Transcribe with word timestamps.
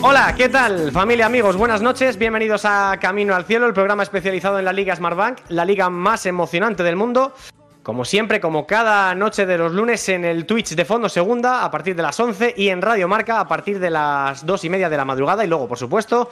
Hola, 0.00 0.32
¿qué 0.36 0.48
tal? 0.48 0.92
Familia, 0.92 1.26
amigos, 1.26 1.56
buenas 1.56 1.82
noches. 1.82 2.18
Bienvenidos 2.18 2.64
a 2.64 2.98
Camino 3.00 3.34
al 3.34 3.46
Cielo, 3.46 3.66
el 3.66 3.74
programa 3.74 4.04
especializado 4.04 4.56
en 4.60 4.64
la 4.64 4.72
Liga 4.72 4.94
Smartbank, 4.94 5.40
la 5.48 5.64
liga 5.64 5.90
más 5.90 6.24
emocionante 6.24 6.84
del 6.84 6.94
mundo. 6.94 7.34
Como 7.82 8.04
siempre, 8.04 8.40
como 8.40 8.64
cada 8.64 9.12
noche 9.16 9.44
de 9.44 9.58
los 9.58 9.72
lunes 9.72 10.08
en 10.08 10.24
el 10.24 10.46
Twitch 10.46 10.76
de 10.76 10.84
Fondo 10.84 11.08
Segunda 11.08 11.64
a 11.64 11.70
partir 11.72 11.96
de 11.96 12.02
las 12.02 12.18
11 12.20 12.54
y 12.56 12.68
en 12.68 12.80
Radio 12.80 13.08
Marca 13.08 13.40
a 13.40 13.48
partir 13.48 13.80
de 13.80 13.90
las 13.90 14.46
2 14.46 14.64
y 14.64 14.70
media 14.70 14.88
de 14.88 14.96
la 14.96 15.04
madrugada 15.04 15.44
y 15.44 15.48
luego, 15.48 15.66
por 15.66 15.78
supuesto, 15.78 16.30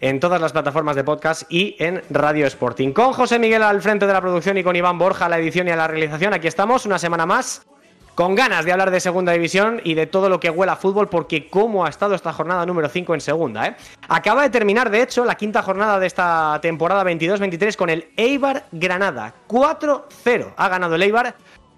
en 0.00 0.20
todas 0.20 0.40
las 0.40 0.52
plataformas 0.52 0.94
de 0.94 1.02
podcast 1.02 1.42
y 1.50 1.74
en 1.80 2.02
Radio 2.10 2.46
Sporting. 2.46 2.92
Con 2.92 3.14
José 3.14 3.40
Miguel 3.40 3.64
al 3.64 3.82
frente 3.82 4.06
de 4.06 4.12
la 4.12 4.20
producción 4.20 4.58
y 4.58 4.62
con 4.62 4.76
Iván 4.76 4.96
Borja 4.96 5.26
a 5.26 5.28
la 5.28 5.38
edición 5.38 5.66
y 5.66 5.72
a 5.72 5.76
la 5.76 5.88
realización, 5.88 6.34
aquí 6.34 6.46
estamos 6.46 6.86
una 6.86 7.00
semana 7.00 7.26
más 7.26 7.66
con 8.18 8.34
ganas 8.34 8.64
de 8.64 8.72
hablar 8.72 8.90
de 8.90 8.98
segunda 8.98 9.30
división 9.30 9.80
y 9.84 9.94
de 9.94 10.08
todo 10.08 10.28
lo 10.28 10.40
que 10.40 10.50
huela 10.50 10.72
a 10.72 10.76
fútbol, 10.76 11.08
porque 11.08 11.48
cómo 11.48 11.86
ha 11.86 11.88
estado 11.88 12.16
esta 12.16 12.32
jornada 12.32 12.66
número 12.66 12.88
5 12.88 13.14
en 13.14 13.20
segunda. 13.20 13.64
¿eh? 13.64 13.76
Acaba 14.08 14.42
de 14.42 14.50
terminar, 14.50 14.90
de 14.90 15.02
hecho, 15.02 15.24
la 15.24 15.36
quinta 15.36 15.62
jornada 15.62 16.00
de 16.00 16.08
esta 16.08 16.58
temporada 16.60 17.04
22-23 17.04 17.76
con 17.76 17.90
el 17.90 18.08
Eibar 18.16 18.66
Granada. 18.72 19.34
4-0 19.46 20.52
ha 20.56 20.68
ganado 20.68 20.96
el 20.96 21.02
Eibar 21.04 21.36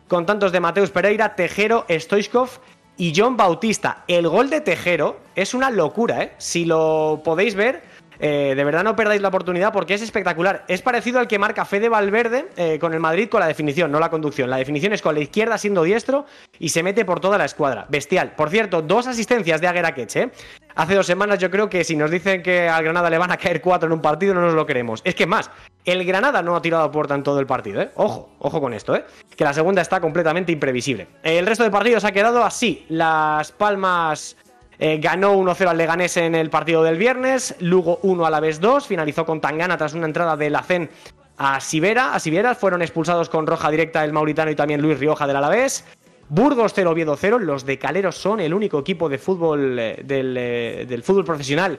con 0.08 0.24
tantos 0.24 0.50
de 0.50 0.60
Mateus 0.60 0.88
Pereira, 0.90 1.36
Tejero, 1.36 1.84
Stoichkov 1.90 2.48
y 2.96 3.12
John 3.14 3.36
Bautista. 3.36 4.04
El 4.08 4.26
gol 4.26 4.48
de 4.48 4.62
Tejero 4.62 5.20
es 5.34 5.52
una 5.52 5.68
locura, 5.68 6.22
¿eh? 6.22 6.32
Si 6.38 6.64
lo 6.64 7.20
podéis 7.22 7.54
ver, 7.54 7.82
eh, 8.20 8.54
de 8.54 8.64
verdad 8.64 8.84
no 8.84 8.94
perdáis 8.94 9.22
la 9.22 9.28
oportunidad 9.28 9.72
porque 9.72 9.94
es 9.94 10.02
espectacular. 10.02 10.64
Es 10.68 10.82
parecido 10.82 11.18
al 11.18 11.26
que 11.26 11.38
marca 11.38 11.64
Fede 11.64 11.88
Valverde 11.88 12.48
eh, 12.56 12.78
con 12.78 12.92
el 12.92 13.00
Madrid 13.00 13.28
con 13.28 13.40
la 13.40 13.46
definición, 13.46 13.90
no 13.90 13.98
la 13.98 14.10
conducción. 14.10 14.50
La 14.50 14.58
definición 14.58 14.92
es 14.92 15.02
con 15.02 15.14
la 15.14 15.20
izquierda 15.20 15.56
siendo 15.58 15.82
diestro 15.82 16.26
y 16.58 16.68
se 16.68 16.82
mete 16.82 17.04
por 17.04 17.20
toda 17.20 17.38
la 17.38 17.46
escuadra. 17.46 17.86
Bestial. 17.88 18.32
Por 18.32 18.50
cierto, 18.50 18.82
dos 18.82 19.06
asistencias 19.06 19.60
de 19.60 19.68
Agueraquech, 19.68 20.16
¿eh? 20.16 20.30
Hace 20.76 20.94
dos 20.94 21.06
semanas 21.06 21.38
yo 21.38 21.50
creo 21.50 21.68
que 21.68 21.82
si 21.82 21.96
nos 21.96 22.10
dicen 22.10 22.42
que 22.42 22.68
al 22.68 22.84
Granada 22.84 23.10
le 23.10 23.18
van 23.18 23.32
a 23.32 23.36
caer 23.36 23.60
cuatro 23.60 23.86
en 23.86 23.92
un 23.92 24.00
partido 24.00 24.34
no 24.34 24.40
nos 24.40 24.54
lo 24.54 24.66
creemos. 24.66 25.00
Es 25.04 25.14
que 25.14 25.26
más, 25.26 25.50
el 25.84 26.04
Granada 26.04 26.42
no 26.42 26.54
ha 26.54 26.62
tirado 26.62 26.90
puerta 26.90 27.14
en 27.14 27.22
todo 27.22 27.40
el 27.40 27.46
partido, 27.46 27.82
¿eh? 27.82 27.90
Ojo, 27.96 28.30
ojo 28.38 28.60
con 28.60 28.72
esto, 28.72 28.94
¿eh? 28.94 29.04
Que 29.36 29.44
la 29.44 29.52
segunda 29.52 29.82
está 29.82 30.00
completamente 30.00 30.52
imprevisible. 30.52 31.08
El 31.22 31.46
resto 31.46 31.64
de 31.64 31.70
partidos 31.70 32.04
ha 32.04 32.12
quedado 32.12 32.44
así. 32.44 32.86
Las 32.88 33.52
Palmas... 33.52 34.36
Eh, 34.82 34.96
ganó 34.98 35.34
1-0 35.34 35.68
al 35.68 35.76
Leganés 35.76 36.16
en 36.16 36.34
el 36.34 36.48
partido 36.48 36.82
del 36.82 36.96
viernes, 36.96 37.54
Lugo 37.58 38.00
1 38.02 38.24
a 38.24 38.30
la 38.30 38.40
vez 38.40 38.60
2, 38.60 38.86
finalizó 38.86 39.26
con 39.26 39.38
Tangana 39.38 39.76
tras 39.76 39.92
una 39.92 40.06
entrada 40.06 40.38
de 40.38 40.48
la 40.48 40.62
CEN 40.62 40.88
a 41.36 41.60
Sivera. 41.60 42.14
A 42.14 42.18
Sivera 42.18 42.54
fueron 42.54 42.80
expulsados 42.80 43.28
con 43.28 43.46
roja 43.46 43.70
directa 43.70 44.02
el 44.02 44.14
Mauritano 44.14 44.50
y 44.50 44.56
también 44.56 44.80
Luis 44.80 44.98
Rioja 44.98 45.26
del 45.26 45.36
Alavés. 45.36 45.84
Burgos 46.30 46.72
0, 46.74 46.92
Oviedo 46.92 47.14
0. 47.14 47.40
Los 47.40 47.66
de 47.66 47.78
Caleros 47.78 48.16
son 48.16 48.40
el 48.40 48.54
único 48.54 48.78
equipo 48.78 49.10
de 49.10 49.18
fútbol 49.18 49.78
eh, 49.78 50.00
del, 50.02 50.34
eh, 50.38 50.86
del 50.88 51.02
fútbol 51.02 51.26
profesional 51.26 51.78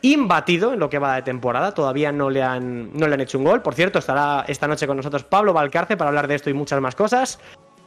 imbatido 0.00 0.72
en 0.72 0.80
lo 0.80 0.88
que 0.88 0.98
va 0.98 1.16
de 1.16 1.22
temporada. 1.22 1.74
Todavía 1.74 2.12
no 2.12 2.30
le, 2.30 2.42
han, 2.42 2.92
no 2.94 3.06
le 3.08 3.14
han 3.14 3.20
hecho 3.20 3.38
un 3.38 3.44
gol. 3.44 3.60
Por 3.60 3.74
cierto, 3.74 3.98
estará 3.98 4.44
esta 4.48 4.66
noche 4.66 4.86
con 4.86 4.96
nosotros 4.96 5.22
Pablo 5.24 5.52
Valcarce 5.52 5.96
para 5.96 6.08
hablar 6.08 6.28
de 6.28 6.34
esto 6.34 6.48
y 6.48 6.54
muchas 6.54 6.80
más 6.80 6.94
cosas. 6.94 7.38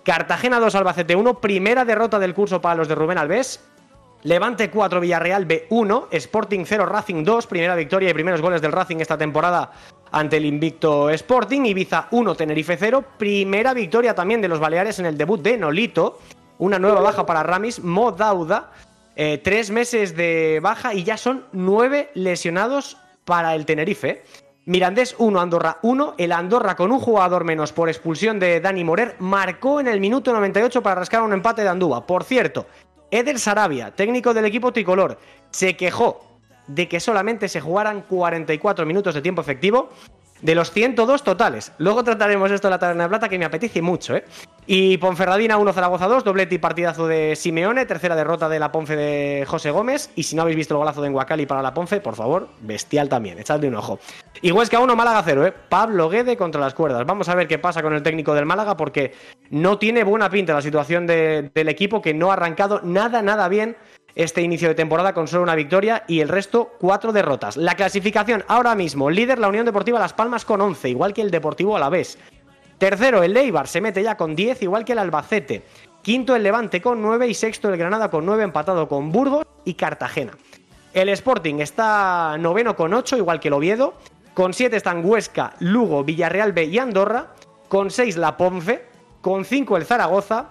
Cartagena 0.03 0.59
2, 0.59 0.75
Albacete 0.75 1.15
1. 1.15 1.41
Primera 1.41 1.83
derrota 1.83 2.20
del 2.20 2.33
curso 2.33 2.61
para 2.61 2.75
los 2.75 2.87
de 2.87 2.95
Rubén 2.95 3.17
Alves. 3.17 3.59
Levante 4.25 4.71
4, 4.71 4.99
Villarreal 5.02 5.47
B1, 5.47 6.08
Sporting 6.09 6.63
0, 6.65 6.87
Racing 6.87 7.23
2, 7.23 7.45
primera 7.45 7.75
victoria 7.75 8.09
y 8.09 8.13
primeros 8.15 8.41
goles 8.41 8.59
del 8.59 8.71
Racing 8.71 8.97
esta 8.97 9.19
temporada 9.19 9.71
ante 10.11 10.37
el 10.37 10.45
invicto 10.45 11.11
Sporting, 11.11 11.61
Ibiza 11.65 12.08
1, 12.09 12.33
Tenerife 12.33 12.75
0, 12.75 13.03
primera 13.19 13.75
victoria 13.75 14.15
también 14.15 14.41
de 14.41 14.47
los 14.47 14.59
Baleares 14.59 14.97
en 14.97 15.05
el 15.05 15.15
debut 15.15 15.39
de 15.43 15.58
Nolito, 15.58 16.17
una 16.58 16.80
nueva 16.80 17.02
baja 17.02 17.27
para 17.27 17.43
Ramis, 17.43 17.83
Modauda, 17.83 18.71
eh, 19.15 19.39
tres 19.43 19.69
meses 19.69 20.15
de 20.15 20.59
baja 20.59 20.95
y 20.95 21.03
ya 21.03 21.17
son 21.17 21.45
nueve 21.52 22.09
lesionados 22.15 22.97
para 23.25 23.53
el 23.53 23.67
Tenerife. 23.67 24.23
Mirandés 24.65 25.14
1, 25.19 25.39
Andorra 25.39 25.77
1. 25.83 26.15
El 26.17 26.31
Andorra 26.31 26.75
con 26.75 26.91
un 26.91 26.99
jugador 26.99 27.43
menos 27.43 27.71
por 27.71 27.87
expulsión 27.87 28.39
de 28.39 28.59
Dani 28.59 28.83
Morer 28.83 29.15
marcó 29.19 29.80
en 29.80 29.87
el 29.87 29.99
minuto 29.99 30.33
98 30.33 30.81
para 30.81 30.95
rascar 30.95 31.21
un 31.21 31.33
empate 31.33 31.61
de 31.61 31.69
Andúa. 31.69 32.08
Por 32.08 32.23
cierto, 32.23 32.65
Eder 33.15 33.39
Sarabia, 33.39 33.92
técnico 33.92 34.33
del 34.33 34.45
equipo 34.45 34.71
tricolor, 34.71 35.17
se 35.52 35.76
quejó 35.76 36.39
de 36.67 36.87
que 36.87 36.99
solamente 36.99 37.48
se 37.48 37.61
jugaran 37.61 38.02
44 38.02 38.86
minutos 38.86 39.14
de 39.14 39.21
tiempo 39.21 39.42
efectivo 39.42 39.89
de 40.42 40.55
los 40.55 40.71
102 40.71 41.23
totales. 41.23 41.71
Luego 41.77 42.03
trataremos 42.03 42.52
esto 42.52 42.67
en 42.67 42.71
la 42.71 42.80
taberna 42.80 43.03
de 43.03 43.09
plata 43.09 43.30
que 43.30 43.39
me 43.39 43.45
apetece 43.45 43.81
mucho, 43.81 44.15
¿eh? 44.15 44.26
Y 44.67 44.98
Ponferradina 44.98 45.58
1 45.58 45.73
Zaragoza 45.73 46.08
2, 46.08 46.23
doblete 46.23 46.55
y 46.55 46.58
partidazo 46.58 47.05
de 47.08 47.36
Simeone, 47.36 47.86
tercera 47.86 48.15
derrota 48.15 48.49
de 48.49 48.58
la 48.58 48.71
Ponce 48.71 48.95
de 48.95 49.45
José 49.48 49.70
Gómez. 49.70 50.09
Y 50.15 50.23
si 50.23 50.36
no 50.36 50.42
habéis 50.42 50.58
visto 50.58 50.73
el 50.73 50.80
golazo 50.80 51.02
de 51.03 51.08
Enguacali 51.09 51.45
para 51.45 51.61
la 51.61 51.71
Ponce, 51.71 52.02
por 52.02 52.15
favor, 52.15 52.49
bestial 52.61 53.08
también, 53.08 53.37
echadle 53.37 53.67
un 53.67 53.76
ojo. 53.76 53.99
Y 54.42 54.52
Huesca 54.52 54.80
1, 54.80 54.95
Málaga 54.95 55.21
0, 55.23 55.45
¿eh? 55.45 55.53
Pablo 55.70 56.09
Guede 56.09 56.36
contra 56.36 56.59
las 56.59 56.73
cuerdas. 56.73 57.05
Vamos 57.05 57.30
a 57.30 57.36
ver 57.36 57.48
qué 57.48 57.59
pasa 57.59 57.83
con 57.83 57.93
el 57.93 58.02
técnico 58.02 58.33
del 58.33 58.48
Málaga 58.48 58.76
porque 58.76 59.14
no 59.52 59.77
tiene 59.77 60.03
buena 60.03 60.31
pinta 60.31 60.53
la 60.53 60.64
situación 60.64 61.05
de- 61.05 61.52
del 61.53 61.70
equipo 61.70 62.02
que 62.02 62.15
no 62.15 62.32
ha 62.32 62.33
arrancado 62.33 62.82
nada, 62.83 63.21
nada 63.21 63.47
bien 63.47 63.77
este 64.15 64.42
inicio 64.42 64.70
de 64.70 64.76
temporada 64.76 65.14
con 65.14 65.27
solo 65.27 65.43
una 65.43 65.53
victoria 65.55 66.05
y 66.08 66.21
el 66.21 66.30
resto 66.30 66.71
cuatro 66.80 67.11
derrotas. 67.14 67.55
La 67.55 67.76
clasificación 67.76 68.43
ahora 68.47 68.73
mismo, 68.73 69.11
líder 69.11 69.37
la 69.37 69.49
Unión 69.49 69.65
Deportiva 69.65 69.99
Las 69.99 70.14
Palmas 70.14 70.43
con 70.43 70.59
11, 70.61 70.89
igual 70.89 71.14
que 71.14 71.21
el 71.21 71.30
Deportivo 71.30 71.76
Alavés. 71.77 72.17
Tercero, 72.77 73.23
el 73.23 73.36
Eibar 73.37 73.67
se 73.67 73.81
mete 73.81 74.03
ya 74.03 74.17
con 74.17 74.36
10, 74.36 74.61
igual 74.63 74.83
que 74.83 74.91
el 74.91 74.99
Albacete. 74.99 75.63
Quinto, 76.02 76.36
el 76.36 76.43
Levante 76.43 76.81
con 76.81 77.02
9 77.02 77.27
y 77.27 77.33
sexto, 77.33 77.69
el 77.69 77.77
Granada 77.77 78.09
con 78.09 78.25
9, 78.25 78.43
empatado 78.43 78.87
con 78.87 79.11
Burgos 79.11 79.45
y 79.63 79.73
Cartagena. 79.73 80.33
El 80.93 81.09
Sporting 81.09 81.55
está 81.59 82.37
noveno 82.37 82.75
con 82.75 82.93
8, 82.93 83.17
igual 83.17 83.39
que 83.39 83.49
el 83.49 83.53
Oviedo. 83.55 83.95
Con 84.33 84.53
7 84.53 84.77
están 84.77 85.05
Huesca, 85.05 85.53
Lugo, 85.59 86.03
Villarreal 86.03 86.53
B 86.53 86.65
y 86.65 86.77
Andorra. 86.77 87.33
Con 87.67 87.89
6 87.89 88.17
la 88.17 88.37
Ponce. 88.37 88.85
Con 89.21 89.45
5 89.45 89.77
el 89.77 89.85
Zaragoza. 89.85 90.45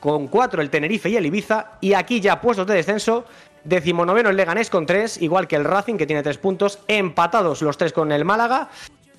Con 0.00 0.28
4 0.28 0.62
el 0.62 0.70
Tenerife 0.70 1.10
y 1.10 1.16
el 1.16 1.26
Ibiza. 1.26 1.72
Y 1.80 1.94
aquí 1.94 2.20
ya 2.20 2.40
puestos 2.40 2.66
de 2.66 2.74
descenso. 2.74 3.26
Decimonoveno 3.62 4.30
el 4.30 4.36
Leganés 4.36 4.70
con 4.70 4.86
3, 4.86 5.20
igual 5.20 5.46
que 5.46 5.56
el 5.56 5.64
Racing 5.64 5.96
que 5.96 6.06
tiene 6.06 6.22
3 6.22 6.38
puntos. 6.38 6.78
Empatados 6.88 7.62
los 7.62 7.76
3 7.76 7.92
con 7.92 8.10
el 8.10 8.24
Málaga. 8.24 8.70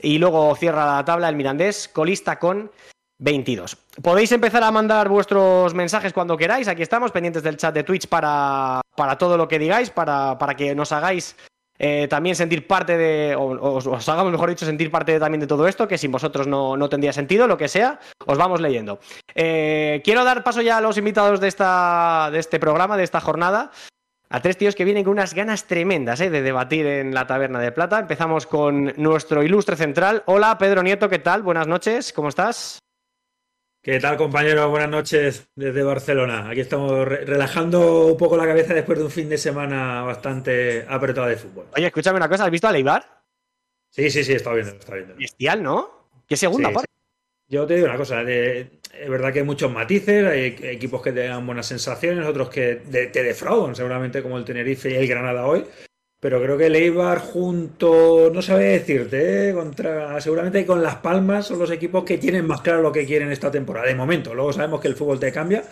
Y 0.01 0.17
luego 0.17 0.55
cierra 0.55 0.97
la 0.97 1.05
tabla 1.05 1.29
el 1.29 1.35
Mirandés, 1.35 1.87
colista 1.87 2.39
con 2.39 2.71
22. 3.19 3.77
Podéis 4.01 4.31
empezar 4.31 4.63
a 4.63 4.71
mandar 4.71 5.07
vuestros 5.07 5.73
mensajes 5.73 6.11
cuando 6.11 6.37
queráis. 6.37 6.67
Aquí 6.67 6.81
estamos, 6.81 7.11
pendientes 7.11 7.43
del 7.43 7.57
chat 7.57 7.73
de 7.73 7.83
Twitch 7.83 8.07
para, 8.07 8.81
para 8.95 9.17
todo 9.17 9.37
lo 9.37 9.47
que 9.47 9.59
digáis, 9.59 9.91
para, 9.91 10.37
para 10.37 10.55
que 10.55 10.73
nos 10.73 10.91
hagáis 10.91 11.35
eh, 11.83 12.07
también 12.07 12.35
sentir 12.35 12.67
parte 12.67 12.95
de, 12.95 13.35
o, 13.35 13.75
os, 13.75 13.87
os 13.87 14.09
hagamos, 14.09 14.31
mejor 14.31 14.49
dicho, 14.49 14.67
sentir 14.67 14.91
parte 14.91 15.19
también 15.19 15.39
de 15.39 15.47
todo 15.47 15.67
esto, 15.67 15.87
que 15.87 15.97
sin 15.97 16.11
vosotros 16.11 16.45
no, 16.45 16.77
no 16.77 16.89
tendría 16.89 17.11
sentido, 17.11 17.47
lo 17.47 17.57
que 17.57 17.67
sea, 17.67 17.99
os 18.27 18.37
vamos 18.37 18.61
leyendo. 18.61 18.99
Eh, 19.33 20.01
quiero 20.03 20.23
dar 20.23 20.43
paso 20.43 20.61
ya 20.61 20.77
a 20.77 20.81
los 20.81 20.97
invitados 20.97 21.39
de, 21.39 21.47
esta, 21.47 22.29
de 22.31 22.37
este 22.37 22.59
programa, 22.59 22.97
de 22.97 23.03
esta 23.03 23.19
jornada. 23.19 23.71
A 24.33 24.41
tres 24.41 24.57
tíos 24.57 24.75
que 24.75 24.85
vienen 24.85 25.03
con 25.03 25.11
unas 25.11 25.33
ganas 25.33 25.65
tremendas 25.67 26.21
eh, 26.21 26.29
de 26.29 26.41
debatir 26.41 26.85
en 26.85 27.13
la 27.13 27.27
Taberna 27.27 27.59
de 27.59 27.73
Plata. 27.73 27.99
Empezamos 27.99 28.47
con 28.47 28.93
nuestro 28.95 29.43
ilustre 29.43 29.75
central. 29.75 30.23
Hola, 30.25 30.57
Pedro 30.57 30.83
Nieto, 30.83 31.09
¿qué 31.09 31.19
tal? 31.19 31.41
Buenas 31.43 31.67
noches, 31.67 32.13
¿cómo 32.13 32.29
estás? 32.29 32.79
¿Qué 33.83 33.99
tal, 33.99 34.15
compañeros? 34.15 34.69
Buenas 34.69 34.89
noches 34.89 35.49
desde 35.55 35.83
Barcelona. 35.83 36.47
Aquí 36.49 36.61
estamos 36.61 37.05
re- 37.05 37.25
relajando 37.25 38.07
un 38.07 38.17
poco 38.17 38.37
la 38.37 38.45
cabeza 38.45 38.73
después 38.73 38.99
de 38.99 39.05
un 39.05 39.11
fin 39.11 39.27
de 39.27 39.37
semana 39.37 40.03
bastante 40.03 40.85
apretado 40.87 41.27
de 41.27 41.35
fútbol. 41.35 41.65
Oye, 41.75 41.87
escúchame 41.87 42.17
una 42.17 42.29
cosa, 42.29 42.45
¿has 42.45 42.51
visto 42.51 42.67
a 42.67 42.71
Leibar? 42.71 43.03
Sí, 43.89 44.09
sí, 44.09 44.23
sí, 44.23 44.33
está 44.33 44.53
viendo, 44.53 44.71
está 44.73 44.93
viendo. 44.95 45.15
Bestial, 45.15 45.61
¿no? 45.63 46.07
¿Qué 46.25 46.37
segunda 46.37 46.69
Sí, 46.69 46.75
parte? 46.75 46.87
Yo 47.49 47.65
te 47.67 47.75
digo 47.75 47.87
una 47.87 47.97
cosa, 47.97 48.23
de- 48.23 48.79
es 48.93 49.09
verdad 49.09 49.31
que 49.33 49.39
hay 49.39 49.45
muchos 49.45 49.71
matices, 49.71 50.25
hay 50.25 50.55
equipos 50.63 51.01
que 51.01 51.11
te 51.11 51.27
dan 51.27 51.45
buenas 51.45 51.67
sensaciones, 51.67 52.25
otros 52.25 52.49
que 52.49 52.75
te 52.91 53.23
defraudan, 53.23 53.75
seguramente 53.75 54.21
como 54.21 54.37
el 54.37 54.45
Tenerife 54.45 54.91
y 54.91 54.95
el 54.95 55.07
Granada 55.07 55.45
hoy, 55.45 55.65
pero 56.19 56.41
creo 56.41 56.57
que 56.57 56.67
el 56.67 57.19
junto, 57.19 58.31
no 58.33 58.41
sabe 58.41 58.65
decirte, 58.65 59.49
¿eh? 59.49 59.53
contra, 59.53 60.19
seguramente 60.21 60.65
con 60.65 60.83
Las 60.83 60.95
Palmas 60.97 61.47
son 61.47 61.59
los 61.59 61.71
equipos 61.71 62.03
que 62.03 62.17
tienen 62.17 62.45
más 62.45 62.61
claro 62.61 62.81
lo 62.81 62.91
que 62.91 63.05
quieren 63.05 63.31
esta 63.31 63.49
temporada, 63.49 63.87
de 63.87 63.95
momento, 63.95 64.33
luego 64.35 64.53
sabemos 64.53 64.81
que 64.81 64.87
el 64.87 64.95
fútbol 64.95 65.19
te 65.19 65.31
cambia, 65.31 65.63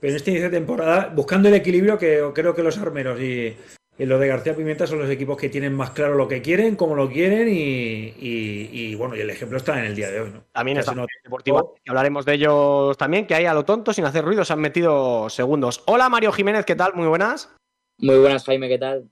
pero 0.00 0.10
en 0.12 0.16
este 0.16 0.30
inicio 0.30 0.50
de 0.50 0.56
temporada, 0.56 1.12
buscando 1.14 1.48
el 1.48 1.54
equilibrio 1.54 1.98
que 1.98 2.22
creo 2.34 2.54
que 2.54 2.62
los 2.62 2.78
armeros 2.78 3.20
y, 3.20 3.56
Y 3.98 4.06
los 4.06 4.20
de 4.20 4.28
García 4.28 4.54
Pimienta 4.54 4.86
son 4.86 5.00
los 5.00 5.10
equipos 5.10 5.36
que 5.36 5.48
tienen 5.48 5.74
más 5.74 5.90
claro 5.90 6.14
lo 6.14 6.28
que 6.28 6.40
quieren, 6.40 6.76
cómo 6.76 6.94
lo 6.94 7.10
quieren 7.10 7.48
y, 7.50 8.94
bueno, 8.94 9.16
y 9.16 9.20
el 9.20 9.30
ejemplo 9.30 9.58
está 9.58 9.76
en 9.80 9.86
el 9.86 9.96
día 9.96 10.08
de 10.08 10.20
hoy. 10.20 10.30
¿no? 10.30 10.44
También 10.52 10.78
está 10.78 10.94
Deportivo, 11.24 11.74
hablaremos 11.88 12.24
de 12.24 12.34
ellos 12.34 12.96
también, 12.96 13.26
que 13.26 13.34
hay 13.34 13.46
a 13.46 13.54
lo 13.54 13.64
tonto, 13.64 13.92
sin 13.92 14.04
hacer 14.04 14.24
ruido, 14.24 14.44
se 14.44 14.52
han 14.52 14.60
metido 14.60 15.28
segundos. 15.28 15.82
Hola 15.86 16.08
Mario 16.08 16.30
Jiménez, 16.30 16.64
¿qué 16.64 16.76
tal? 16.76 16.94
Muy 16.94 17.08
buenas. 17.08 17.50
Muy 17.98 18.18
buenas, 18.18 18.44
Jaime, 18.44 18.68
¿qué 18.68 18.78
tal? 18.78 19.10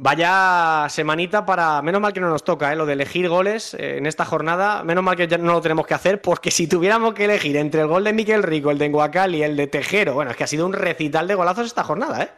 Vaya 0.00 0.86
semanita 0.88 1.44
para. 1.44 1.82
Menos 1.82 2.00
mal 2.00 2.12
que 2.12 2.20
no 2.20 2.28
nos 2.28 2.44
toca, 2.44 2.72
¿eh? 2.72 2.76
lo 2.76 2.86
de 2.86 2.92
elegir 2.92 3.28
goles 3.28 3.74
eh, 3.74 3.98
en 3.98 4.06
esta 4.06 4.24
jornada. 4.24 4.84
Menos 4.84 5.02
mal 5.02 5.16
que 5.16 5.26
ya 5.26 5.38
no 5.38 5.52
lo 5.52 5.60
tenemos 5.60 5.88
que 5.88 5.94
hacer, 5.94 6.22
porque 6.22 6.52
si 6.52 6.68
tuviéramos 6.68 7.14
que 7.14 7.24
elegir 7.24 7.56
entre 7.56 7.80
el 7.80 7.88
gol 7.88 8.04
de 8.04 8.12
Miquel 8.12 8.44
Rico, 8.44 8.70
el 8.70 8.78
de 8.78 8.86
Enguacal 8.86 9.34
y 9.34 9.42
el 9.42 9.56
de 9.56 9.66
Tejero, 9.66 10.14
bueno, 10.14 10.30
es 10.30 10.36
que 10.36 10.44
ha 10.44 10.48
sido 10.48 10.66
un 10.66 10.72
recital 10.72 11.26
de 11.26 11.34
golazos 11.34 11.66
esta 11.66 11.82
jornada, 11.82 12.22
¿eh? 12.22 12.28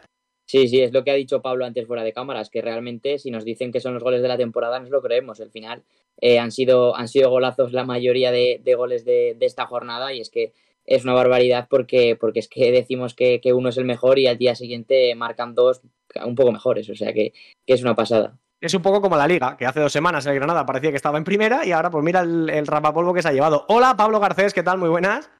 Sí, 0.51 0.67
sí, 0.67 0.81
es 0.81 0.91
lo 0.91 1.05
que 1.05 1.11
ha 1.11 1.13
dicho 1.13 1.41
Pablo 1.41 1.63
antes 1.63 1.87
fuera 1.87 2.03
de 2.03 2.11
cámaras, 2.11 2.49
que 2.49 2.61
realmente 2.61 3.19
si 3.19 3.31
nos 3.31 3.45
dicen 3.45 3.71
que 3.71 3.79
son 3.79 3.93
los 3.93 4.03
goles 4.03 4.21
de 4.21 4.27
la 4.27 4.35
temporada 4.35 4.81
nos 4.81 4.89
lo 4.89 5.01
creemos. 5.01 5.39
Al 5.39 5.49
final 5.49 5.81
eh, 6.19 6.39
han, 6.39 6.51
sido, 6.51 6.93
han 6.97 7.07
sido 7.07 7.29
golazos 7.29 7.71
la 7.71 7.85
mayoría 7.85 8.33
de, 8.33 8.61
goles 8.75 9.05
de, 9.05 9.37
esta 9.39 9.65
jornada 9.65 10.13
y 10.13 10.19
es 10.19 10.29
que 10.29 10.51
es 10.85 11.05
una 11.05 11.13
barbaridad 11.13 11.67
porque, 11.69 12.17
porque 12.19 12.39
es 12.39 12.49
que 12.49 12.69
decimos 12.69 13.13
que, 13.13 13.39
uno 13.53 13.69
es 13.69 13.77
el 13.77 13.85
mejor 13.85 14.19
y 14.19 14.27
al 14.27 14.37
día 14.37 14.53
siguiente 14.53 15.15
marcan 15.15 15.55
dos 15.55 15.83
un 16.21 16.35
poco 16.35 16.51
mejores, 16.51 16.89
o 16.89 16.95
sea 16.95 17.13
que, 17.13 17.31
es 17.65 17.81
una 17.81 17.95
pasada. 17.95 18.37
Es 18.59 18.73
un 18.73 18.81
poco 18.81 18.99
como 18.99 19.15
la 19.15 19.27
liga, 19.27 19.55
que 19.55 19.65
hace 19.65 19.79
dos 19.79 19.93
semanas 19.93 20.25
el 20.25 20.35
Granada 20.35 20.65
parecía 20.65 20.89
que 20.89 20.97
estaba 20.97 21.17
en 21.17 21.23
primera 21.23 21.65
y 21.65 21.71
ahora 21.71 21.89
pues 21.89 22.03
mira 22.03 22.19
el, 22.19 22.49
el 22.49 22.67
rapapolvo 22.67 23.13
que 23.13 23.21
se 23.21 23.29
ha 23.29 23.33
llevado. 23.33 23.63
Hola 23.69 23.95
Pablo 23.95 24.19
Garcés, 24.19 24.53
¿qué 24.53 24.63
tal? 24.63 24.79
Muy 24.79 24.89
buenas. 24.89 25.31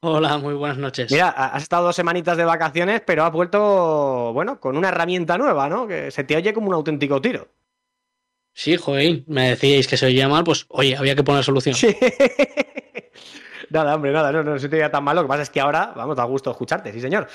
Hola, 0.00 0.38
muy 0.38 0.54
buenas 0.54 0.78
noches. 0.78 1.10
Mira, 1.10 1.30
has 1.30 1.62
estado 1.62 1.86
dos 1.86 1.96
semanitas 1.96 2.36
de 2.36 2.44
vacaciones, 2.44 3.02
pero 3.06 3.24
has 3.24 3.32
vuelto, 3.32 4.32
bueno, 4.32 4.60
con 4.60 4.76
una 4.76 4.88
herramienta 4.88 5.38
nueva, 5.38 5.68
¿no? 5.68 5.86
Que 5.88 6.10
se 6.10 6.24
te 6.24 6.36
oye 6.36 6.52
como 6.52 6.68
un 6.68 6.74
auténtico 6.74 7.20
tiro. 7.20 7.48
Sí, 8.52 8.76
joder, 8.76 9.24
me 9.26 9.50
decíais 9.50 9.86
que 9.86 9.96
se 9.96 10.06
oía 10.06 10.28
mal, 10.28 10.44
pues 10.44 10.66
oye, 10.68 10.96
había 10.96 11.14
que 11.14 11.24
poner 11.24 11.44
solución. 11.44 11.74
Sí. 11.74 11.96
nada, 13.70 13.94
hombre, 13.94 14.12
nada, 14.12 14.32
no, 14.32 14.42
no 14.42 14.58
se 14.58 14.68
te 14.68 14.76
oía 14.76 14.90
tan 14.90 15.02
mal. 15.02 15.16
Lo 15.16 15.22
que 15.22 15.28
pasa 15.28 15.42
es 15.42 15.50
que 15.50 15.60
ahora, 15.60 15.92
vamos, 15.96 16.16
da 16.16 16.24
gusto 16.24 16.50
escucharte, 16.50 16.92
sí, 16.92 17.00
señor. 17.00 17.28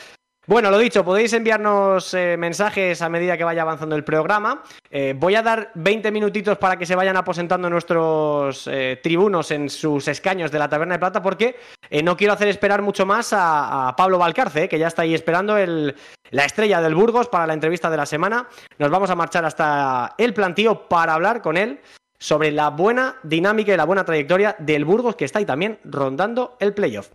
Bueno, 0.47 0.71
lo 0.71 0.79
dicho, 0.79 1.05
podéis 1.05 1.33
enviarnos 1.33 2.15
eh, 2.15 2.35
mensajes 2.35 2.99
a 3.03 3.09
medida 3.09 3.38
que 3.38 3.43
vaya 3.43 3.61
avanzando 3.61 3.95
el 3.95 4.03
programa. 4.03 4.63
Eh, 4.89 5.13
voy 5.15 5.35
a 5.35 5.43
dar 5.43 5.69
20 5.75 6.11
minutitos 6.11 6.57
para 6.57 6.77
que 6.77 6.88
se 6.88 6.95
vayan 6.95 7.15
aposentando 7.15 7.69
nuestros 7.69 8.65
eh, 8.65 8.99
tribunos 9.03 9.51
en 9.51 9.69
sus 9.69 10.07
escaños 10.07 10.51
de 10.51 10.57
la 10.57 10.67
Taberna 10.67 10.95
de 10.95 10.99
Plata, 10.99 11.21
porque 11.21 11.57
no 12.03 12.17
quiero 12.17 12.33
hacer 12.33 12.47
esperar 12.47 12.81
mucho 12.81 13.05
más 13.05 13.33
a, 13.33 13.93
Pablo 13.95 14.17
Valcarce, 14.17 14.67
que 14.67 14.79
ya 14.79 14.88
está 14.88 15.03
ahí 15.03 15.13
esperando 15.13 15.55
la 15.57 16.45
estrella 16.45 16.81
del 16.81 16.95
Burgos 16.95 17.27
para 17.27 17.45
la 17.45 17.53
entrevista 17.53 17.91
de 17.91 17.97
la 17.97 18.07
semana. 18.07 18.47
Nos 18.79 18.89
vamos 18.89 19.11
a 19.11 19.15
marchar 19.15 19.45
hasta 19.45 20.15
el 20.17 20.33
plantío 20.33 20.88
para 20.88 21.13
hablar 21.13 21.41
con 21.41 21.55
él 21.55 21.81
sobre 22.17 22.51
la 22.51 22.69
buena 22.69 23.17
dinámica 23.23 23.73
y 23.73 23.77
la 23.77 23.85
buena 23.85 24.05
trayectoria 24.05 24.55
del 24.57 24.85
Burgos, 24.85 25.15
que 25.15 25.25
está 25.25 25.39
ahí 25.39 25.45
también 25.45 25.79
rondando 25.83 26.55
el 26.59 26.73
playoff. 26.73 27.09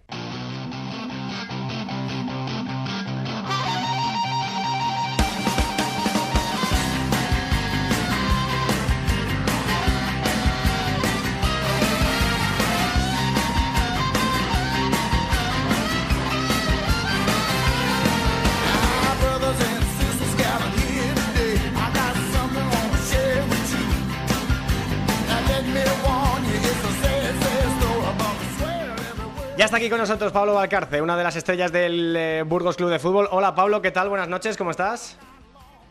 Está 29.77 29.85
aquí 29.85 29.91
con 29.91 29.99
nosotros 29.99 30.33
Pablo 30.33 30.55
Valcarce, 30.55 31.03
una 31.03 31.19
de 31.19 31.23
las 31.23 31.37
estrellas 31.37 31.71
del 31.71 32.17
eh, 32.17 32.43
Burgos 32.47 32.77
Club 32.77 32.89
de 32.89 32.99
Fútbol. 32.99 33.29
Hola 33.31 33.55
Pablo, 33.55 33.83
¿qué 33.83 33.91
tal? 33.91 34.09
Buenas 34.09 34.27
noches, 34.27 34.57
¿cómo 34.57 34.71
estás? 34.71 35.19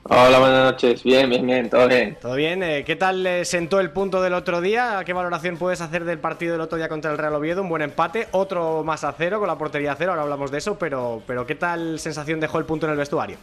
Hola, 0.05 0.39
buenas 0.39 0.71
noches. 0.71 1.03
Bien, 1.03 1.29
bien, 1.29 1.45
bien, 1.45 1.69
todo 1.69 1.87
bien. 1.87 2.17
Todo 2.19 2.33
bien. 2.33 2.63
Eh, 2.63 2.83
¿Qué 2.83 2.95
tal 2.95 3.27
eh, 3.27 3.45
sentó 3.45 3.79
el 3.79 3.91
punto 3.91 4.23
del 4.23 4.33
otro 4.33 4.59
día? 4.59 5.03
¿Qué 5.05 5.13
valoración 5.13 5.57
puedes 5.57 5.81
hacer 5.81 6.03
del 6.03 6.17
partido 6.17 6.53
del 6.53 6.61
otro 6.61 6.79
día 6.79 6.89
contra 6.89 7.11
el 7.11 7.19
Real 7.19 7.35
Oviedo? 7.35 7.61
Un 7.61 7.69
buen 7.69 7.83
empate, 7.83 8.27
otro 8.31 8.83
más 8.83 9.03
a 9.03 9.13
cero 9.15 9.37
con 9.37 9.47
la 9.47 9.55
portería 9.55 9.91
a 9.91 9.95
cero, 9.95 10.13
ahora 10.13 10.23
hablamos 10.23 10.49
de 10.49 10.57
eso, 10.57 10.79
pero, 10.79 11.21
pero 11.27 11.45
¿qué 11.45 11.53
tal 11.53 11.99
sensación 11.99 12.39
dejó 12.39 12.57
el 12.57 12.65
punto 12.65 12.87
en 12.87 12.93
el 12.93 12.97
vestuario? 12.97 13.37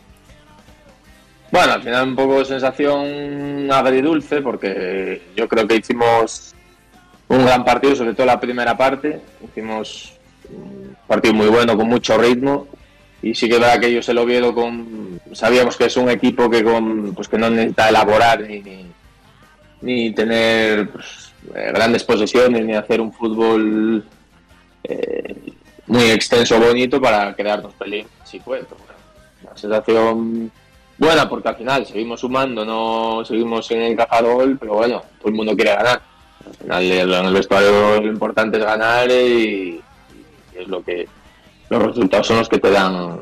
Bueno, 1.53 1.75
al 1.75 1.83
final 1.85 2.09
un 2.09 2.17
poco 2.17 2.45
sensación 2.45 3.71
agridulce 3.71 4.43
porque 4.43 5.23
yo 5.37 5.47
creo 5.47 5.69
que 5.69 5.77
hicimos 5.77 6.53
un 7.29 7.45
gran 7.45 7.65
partido, 7.65 7.95
sobre 7.95 8.15
todo 8.15 8.27
la 8.27 8.41
primera 8.41 8.77
parte. 8.77 9.21
Hicimos 9.45 10.19
partido 11.07 11.35
muy 11.35 11.49
bueno, 11.49 11.77
con 11.77 11.89
mucho 11.89 12.17
ritmo. 12.19 12.67
Y 13.23 13.35
sí 13.35 13.49
que 13.49 13.55
es 13.55 13.61
verdad 13.61 13.81
que 13.81 13.87
ellos 13.87 14.09
el 14.09 14.19
Oviedo 14.19 14.53
con, 14.53 15.21
sabíamos 15.33 15.77
que 15.77 15.85
es 15.85 15.97
un 15.97 16.11
equipo 16.11 16.51
que 16.51 16.65
con, 16.65 17.15
pues 17.15 17.29
que 17.29 17.39
no 17.39 17.51
necesita 17.51 17.89
elaborar 17.89 18.41
ni, 18.41 18.87
ni, 19.81 20.11
tener 20.13 20.91
pues, 20.91 21.33
eh, 21.55 21.71
grandes 21.73 22.03
posesiones 22.03 22.65
ni 22.65 22.75
hacer 22.75 23.01
un 23.01 23.13
fútbol 23.13 24.05
eh, 24.83 25.37
muy 25.87 26.11
extenso 26.11 26.59
bonito 26.59 27.01
para 27.01 27.35
crearnos 27.35 27.75
peligro. 27.75 28.09
Sí 28.25 28.41
fue, 28.41 28.65
una 29.43 29.57
sensación 29.57 30.51
buena 30.99 31.29
porque 31.29 31.49
al 31.49 31.57
final 31.57 31.87
seguimos 31.87 32.21
sumando, 32.21 32.65
no 32.65 33.25
seguimos 33.25 33.71
en 33.71 33.83
el 33.83 33.97
gol, 33.97 34.57
pero 34.59 34.75
bueno, 34.75 35.03
todo 35.19 35.29
el 35.29 35.35
mundo 35.35 35.55
quiere 35.55 35.77
ganar. 35.77 36.03
Al 36.45 36.55
final 36.55 36.83
en 36.93 37.27
el 37.27 37.35
vestuario 37.35 38.01
lo 38.01 38.09
importante 38.09 38.59
es 38.59 38.65
ganar 38.65 39.09
y, 39.11 39.81
es 40.55 40.69
lo 40.69 40.83
que 40.83 41.09
los 41.71 41.83
resultados 41.83 42.27
son 42.27 42.39
los 42.39 42.49
que 42.49 42.59
te 42.59 42.71
dan 42.71 43.21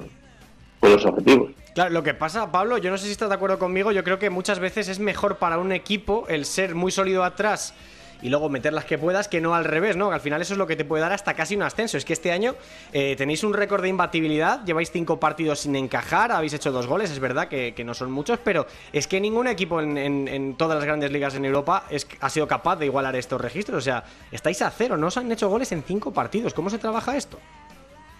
pues, 0.81 0.93
los 0.93 1.05
objetivos. 1.05 1.53
Claro, 1.75 1.91
lo 1.91 2.03
que 2.03 2.15
pasa, 2.15 2.51
Pablo, 2.51 2.79
yo 2.79 2.91
no 2.91 2.99
sé 2.99 3.07
si 3.07 3.13
estás 3.13 3.29
de 3.29 3.35
acuerdo 3.37 3.59
conmigo, 3.59 3.93
yo 3.93 4.03
creo 4.03 4.19
que 4.19 4.29
muchas 4.29 4.59
veces 4.59 4.89
es 4.89 4.99
mejor 4.99 5.37
para 5.37 5.59
un 5.59 5.73
equipo 5.73 6.27
el 6.29 6.45
ser 6.45 6.75
muy 6.75 6.91
sólido 6.91 7.23
atrás 7.23 7.75
y 8.23 8.29
luego 8.29 8.49
meter 8.49 8.73
las 8.73 8.85
que 8.85 8.99
puedas, 8.99 9.29
que 9.29 9.41
no 9.41 9.55
al 9.55 9.65
revés, 9.65 9.97
¿no? 9.97 10.11
al 10.11 10.21
final 10.21 10.41
eso 10.43 10.55
es 10.55 10.59
lo 10.59 10.67
que 10.67 10.77
te 10.77 10.85
puede 10.85 11.03
dar 11.03 11.13
hasta 11.13 11.35
casi 11.35 11.57
un 11.57 11.63
ascenso. 11.63 11.97
Es 11.97 12.05
que 12.05 12.13
este 12.13 12.33
año 12.33 12.55
eh, 12.93 13.15
tenéis 13.17 13.45
un 13.45 13.55
récord 13.55 13.83
de 13.83 13.89
imbatibilidad, 13.89 14.65
lleváis 14.65 14.91
cinco 14.91 15.19
partidos 15.19 15.61
sin 15.61 15.77
encajar, 15.77 16.33
habéis 16.33 16.55
hecho 16.55 16.73
dos 16.73 16.87
goles, 16.87 17.11
es 17.11 17.19
verdad 17.19 17.49
que, 17.49 17.81
no 17.85 17.95
son 17.95 18.13
muchos, 18.13 18.39
pero 18.45 18.67
es 18.93 19.07
que 19.07 19.21
ningún 19.21 19.47
equipo 19.47 19.81
en, 19.81 20.55
todas 20.59 20.77
las 20.77 20.85
grandes 20.85 21.11
ligas 21.11 21.35
en 21.35 21.47
Europa 21.47 21.85
es, 21.89 22.07
ha 22.21 22.29
sido 22.29 22.47
capaz 22.47 22.77
de 22.77 22.87
igualar 22.87 23.17
estos 23.17 23.41
registros. 23.41 23.79
O 23.79 23.81
sea, 23.81 24.05
estáis 24.31 24.61
a 24.61 24.71
cero, 24.71 24.97
no 24.97 25.07
os 25.07 25.17
han 25.17 25.33
hecho 25.33 25.49
goles 25.49 25.73
en 25.73 25.83
cinco 25.83 26.13
partidos. 26.13 26.53
¿Cómo 26.53 26.69
se 26.69 26.79
trabaja 26.79 27.17
esto? 27.17 27.39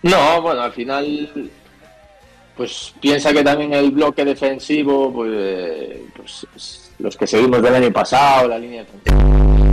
No, 0.03 0.41
bueno, 0.41 0.63
al 0.63 0.73
final 0.73 1.51
pues 2.57 2.95
piensa 3.01 3.33
que 3.33 3.43
también 3.43 3.73
el 3.73 3.91
bloque 3.91 4.25
defensivo, 4.25 5.13
pues, 5.13 5.99
pues 6.15 6.93
los 6.99 7.17
que 7.17 7.27
seguimos 7.27 7.63
del 7.63 7.75
año 7.75 7.93
pasado, 7.93 8.49
la 8.49 8.59
línea 8.59 8.85
defensiva 8.85 9.70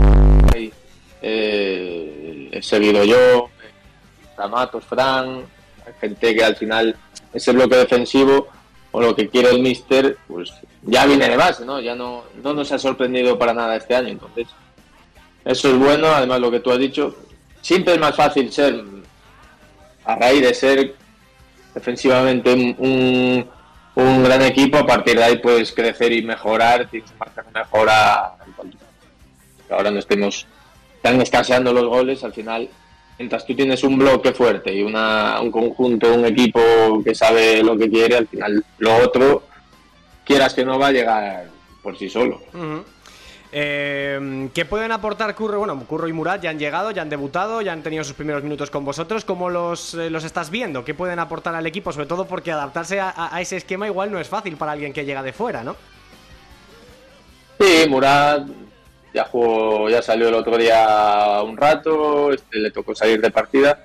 eh, 1.22 2.48
he 2.52 2.62
seguido 2.62 3.04
yo, 3.04 3.50
Ramatos, 4.36 4.84
Fran, 4.84 5.42
gente 6.00 6.34
que 6.34 6.44
al 6.44 6.56
final 6.56 6.96
ese 7.32 7.52
bloque 7.52 7.76
defensivo 7.76 8.48
o 8.90 9.00
lo 9.00 9.14
que 9.14 9.28
quiere 9.28 9.50
el 9.50 9.60
Mister, 9.60 10.16
pues 10.26 10.52
ya 10.82 11.06
viene 11.06 11.28
de 11.28 11.36
base, 11.36 11.64
¿no? 11.64 11.80
Ya 11.80 11.94
no, 11.94 12.24
no 12.42 12.54
nos 12.54 12.70
ha 12.72 12.78
sorprendido 12.78 13.38
para 13.38 13.52
nada 13.52 13.76
este 13.76 13.94
año, 13.94 14.08
entonces 14.08 14.48
eso 15.44 15.68
es 15.68 15.78
bueno, 15.78 16.08
además 16.08 16.40
lo 16.40 16.50
que 16.50 16.60
tú 16.60 16.70
has 16.70 16.78
dicho, 16.78 17.16
siempre 17.60 17.94
es 17.94 18.00
más 18.00 18.14
fácil 18.14 18.52
ser, 18.52 18.82
a 20.04 20.16
raíz 20.16 20.42
de 20.42 20.54
ser 20.54 20.94
defensivamente 21.74 22.52
un, 22.52 23.48
un 23.94 24.24
gran 24.24 24.42
equipo, 24.42 24.78
a 24.78 24.86
partir 24.86 25.16
de 25.16 25.24
ahí 25.24 25.38
puedes 25.38 25.72
crecer 25.72 26.12
y 26.12 26.22
mejorar, 26.22 26.88
tienes 26.88 27.10
marcar 27.18 27.44
mejora. 27.52 28.36
Ahora 29.70 29.90
no 29.90 29.98
estemos 29.98 30.46
están 31.08 31.22
escaseando 31.22 31.72
los 31.72 31.86
goles, 31.86 32.22
al 32.22 32.32
final, 32.32 32.68
mientras 33.18 33.46
tú 33.46 33.54
tienes 33.54 33.82
un 33.82 33.98
bloque 33.98 34.32
fuerte 34.32 34.74
y 34.74 34.82
una, 34.82 35.40
un 35.40 35.50
conjunto, 35.50 36.12
un 36.12 36.26
equipo 36.26 36.60
que 37.02 37.14
sabe 37.14 37.62
lo 37.62 37.76
que 37.76 37.88
quiere, 37.88 38.16
al 38.16 38.28
final 38.28 38.64
lo 38.78 38.96
otro, 38.96 39.44
quieras 40.24 40.52
que 40.52 40.64
no 40.64 40.78
va 40.78 40.88
a 40.88 40.92
llegar 40.92 41.46
por 41.82 41.96
sí 41.96 42.10
solo. 42.10 42.42
Eh, 43.50 44.50
¿Qué 44.52 44.66
pueden 44.66 44.92
aportar 44.92 45.34
Curro? 45.34 45.60
Bueno, 45.60 45.82
Curro 45.86 46.06
y 46.06 46.12
Murat 46.12 46.42
ya 46.42 46.50
han 46.50 46.58
llegado, 46.58 46.90
ya 46.90 47.00
han 47.00 47.08
debutado, 47.08 47.62
ya 47.62 47.72
han 47.72 47.82
tenido 47.82 48.04
sus 48.04 48.12
primeros 48.12 48.42
minutos 48.42 48.70
con 48.70 48.84
vosotros. 48.84 49.24
¿Cómo 49.24 49.48
los, 49.48 49.94
eh, 49.94 50.10
los 50.10 50.24
estás 50.24 50.50
viendo? 50.50 50.84
¿Qué 50.84 50.92
pueden 50.92 51.18
aportar 51.18 51.54
al 51.54 51.66
equipo? 51.66 51.90
Sobre 51.90 52.04
todo 52.04 52.26
porque 52.26 52.52
adaptarse 52.52 53.00
a, 53.00 53.14
a, 53.16 53.40
ese 53.40 53.56
esquema 53.56 53.86
igual 53.86 54.12
no 54.12 54.20
es 54.20 54.28
fácil 54.28 54.58
para 54.58 54.72
alguien 54.72 54.92
que 54.92 55.06
llega 55.06 55.22
de 55.22 55.32
fuera, 55.32 55.64
¿no? 55.64 55.76
Sí, 57.58 57.88
Murat 57.88 58.46
ya 59.12 59.24
jugó, 59.24 59.88
ya 59.88 60.02
salió 60.02 60.28
el 60.28 60.34
otro 60.34 60.56
día 60.56 61.42
un 61.44 61.56
rato, 61.56 62.32
este, 62.32 62.58
le 62.58 62.70
tocó 62.70 62.94
salir 62.94 63.20
de 63.20 63.30
partida. 63.30 63.84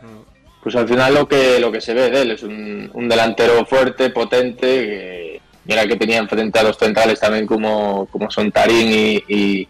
Pues 0.62 0.76
al 0.76 0.88
final 0.88 1.14
lo 1.14 1.28
que 1.28 1.60
lo 1.60 1.72
que 1.72 1.82
se 1.82 1.94
ve 1.94 2.10
de 2.10 2.22
él 2.22 2.32
es 2.32 2.44
un, 2.44 3.10
delantero 3.10 3.66
fuerte, 3.66 4.10
potente, 4.10 5.42
mira 5.66 5.86
que 5.88 5.98
tenía 5.98 6.18
enfrente 6.18 6.60
a 6.60 6.64
los 6.64 6.78
centrales 6.78 7.20
también 7.20 7.46
como, 7.46 8.06
como 8.08 8.32
son 8.32 8.52
Tarín 8.52 8.90
y, 8.90 9.24
y, 9.28 9.68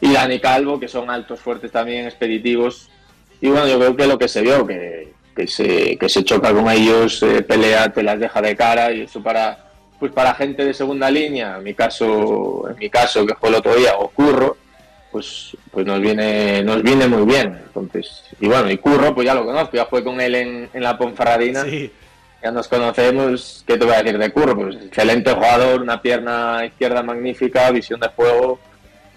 y 0.00 0.12
Dani 0.12 0.38
Calvo, 0.38 0.78
que 0.78 0.88
son 0.88 1.10
altos, 1.10 1.40
fuertes 1.40 1.72
también, 1.72 2.06
expeditivos. 2.06 2.88
Y 3.40 3.48
bueno, 3.48 3.66
yo 3.66 3.78
creo 3.78 3.96
que 3.96 4.06
lo 4.06 4.18
que 4.18 4.28
se 4.28 4.42
vio, 4.42 4.66
que, 4.66 5.12
que 5.34 5.46
se, 5.46 5.96
que 5.96 6.08
se 6.08 6.24
choca 6.24 6.52
con 6.52 6.68
ellos, 6.70 7.22
eh, 7.22 7.42
pelea, 7.42 7.92
te 7.92 8.02
las 8.02 8.18
deja 8.18 8.40
de 8.40 8.56
cara 8.56 8.92
y 8.92 9.02
eso 9.02 9.22
para 9.22 9.68
pues 9.98 10.12
para 10.12 10.34
gente 10.34 10.64
de 10.64 10.74
segunda 10.74 11.10
línea, 11.10 11.56
en 11.56 11.64
mi 11.64 11.74
caso, 11.74 12.68
en 12.70 12.76
mi 12.76 12.88
caso 12.88 13.26
que 13.26 13.34
fue 13.34 13.48
el 13.48 13.56
otro 13.56 13.74
día, 13.74 13.96
o 13.98 14.08
Curro, 14.08 14.56
pues, 15.10 15.56
pues 15.70 15.86
nos 15.86 16.00
viene, 16.00 16.62
nos 16.62 16.82
viene 16.82 17.06
muy 17.06 17.24
bien. 17.24 17.58
Entonces, 17.66 18.24
y 18.40 18.46
bueno, 18.46 18.70
y 18.70 18.78
Curro, 18.78 19.14
pues 19.14 19.26
ya 19.26 19.34
lo 19.34 19.44
conozco, 19.44 19.76
ya 19.76 19.86
fue 19.86 20.04
con 20.04 20.20
él 20.20 20.34
en, 20.34 20.70
en 20.72 20.82
la 20.82 20.98
Ponferradina. 20.98 21.64
Ya 22.40 22.52
nos 22.52 22.68
conocemos, 22.68 23.64
¿qué 23.66 23.76
te 23.76 23.84
voy 23.84 23.94
a 23.94 24.02
decir 24.02 24.16
de 24.16 24.30
Curro? 24.30 24.54
Pues 24.54 24.76
excelente 24.76 25.32
jugador, 25.32 25.82
una 25.82 26.00
pierna 26.00 26.64
izquierda 26.64 27.02
magnífica, 27.02 27.68
visión 27.72 27.98
de 27.98 28.08
juego, 28.08 28.60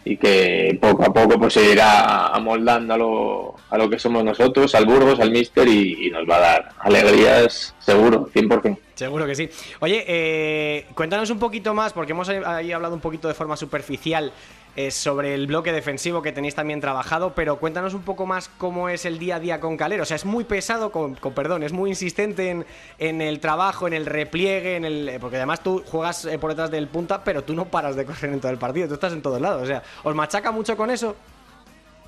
y 0.03 0.17
que 0.17 0.77
poco 0.81 1.03
a 1.03 1.13
poco 1.13 1.39
pues 1.39 1.53
se 1.53 1.71
irá 1.71 2.27
amoldando 2.27 2.93
a 2.93 2.97
lo, 2.97 3.55
a 3.69 3.77
lo 3.77 3.89
que 3.89 3.99
somos 3.99 4.23
nosotros, 4.23 4.73
al 4.73 4.85
Burgos, 4.85 5.19
al 5.19 5.31
Mister 5.31 5.67
y, 5.67 6.09
nos 6.09 6.27
va 6.27 6.37
a 6.37 6.39
dar 6.39 6.69
alegrías 6.79 7.75
seguro, 7.79 8.27
100%. 8.33 8.77
Seguro 8.95 9.25
que 9.25 9.35
sí. 9.35 9.49
Oye, 9.79 10.03
eh, 10.07 10.85
cuéntanos 10.95 11.29
un 11.29 11.39
poquito 11.39 11.73
más, 11.73 11.93
porque 11.93 12.11
hemos 12.11 12.29
ahí 12.29 12.71
hablado 12.71 12.95
un 12.95 13.01
poquito 13.01 13.27
de 13.27 13.33
forma 13.33 13.55
superficial 13.55 14.31
eh, 14.77 14.89
sobre 14.89 15.33
el 15.33 15.47
bloque 15.47 15.73
defensivo 15.73 16.21
que 16.21 16.31
tenéis 16.31 16.55
también 16.55 16.79
trabajado, 16.79 17.33
pero 17.35 17.57
cuéntanos 17.57 17.93
un 17.93 18.03
poco 18.03 18.25
más 18.25 18.49
cómo 18.57 18.87
es 18.87 19.03
el 19.03 19.19
día 19.19 19.35
a 19.35 19.39
día 19.41 19.59
con 19.59 19.75
Calero. 19.75 20.03
O 20.03 20.05
sea, 20.05 20.15
es 20.15 20.23
muy 20.23 20.45
pesado, 20.45 20.93
con, 20.93 21.15
perdón, 21.15 21.63
es 21.63 21.73
muy 21.73 21.89
insistente 21.89 22.49
en, 22.49 22.65
en, 22.97 23.21
el 23.21 23.41
trabajo, 23.41 23.85
en 23.87 23.93
el 23.93 24.05
repliegue, 24.05 24.77
en 24.77 24.85
el 24.85 25.17
porque 25.19 25.35
además 25.35 25.61
tú 25.61 25.83
juegas 25.85 26.23
eh, 26.23 26.39
por 26.39 26.51
detrás 26.51 26.71
del 26.71 26.87
punta, 26.87 27.21
pero 27.21 27.43
tú 27.43 27.53
no 27.53 27.65
paras 27.65 27.97
de 27.97 28.05
correr 28.05 28.31
en 28.31 28.39
todo 28.39 28.49
el 28.49 28.57
partido, 28.57 28.87
tú 28.87 28.93
estás 28.93 29.11
en 29.11 29.21
todos 29.21 29.41
lados. 29.41 29.63
O 29.63 29.65
sea, 29.65 29.83
¿os 30.03 30.15
machaca 30.15 30.51
mucho 30.51 30.77
con 30.77 30.89
eso? 30.89 31.17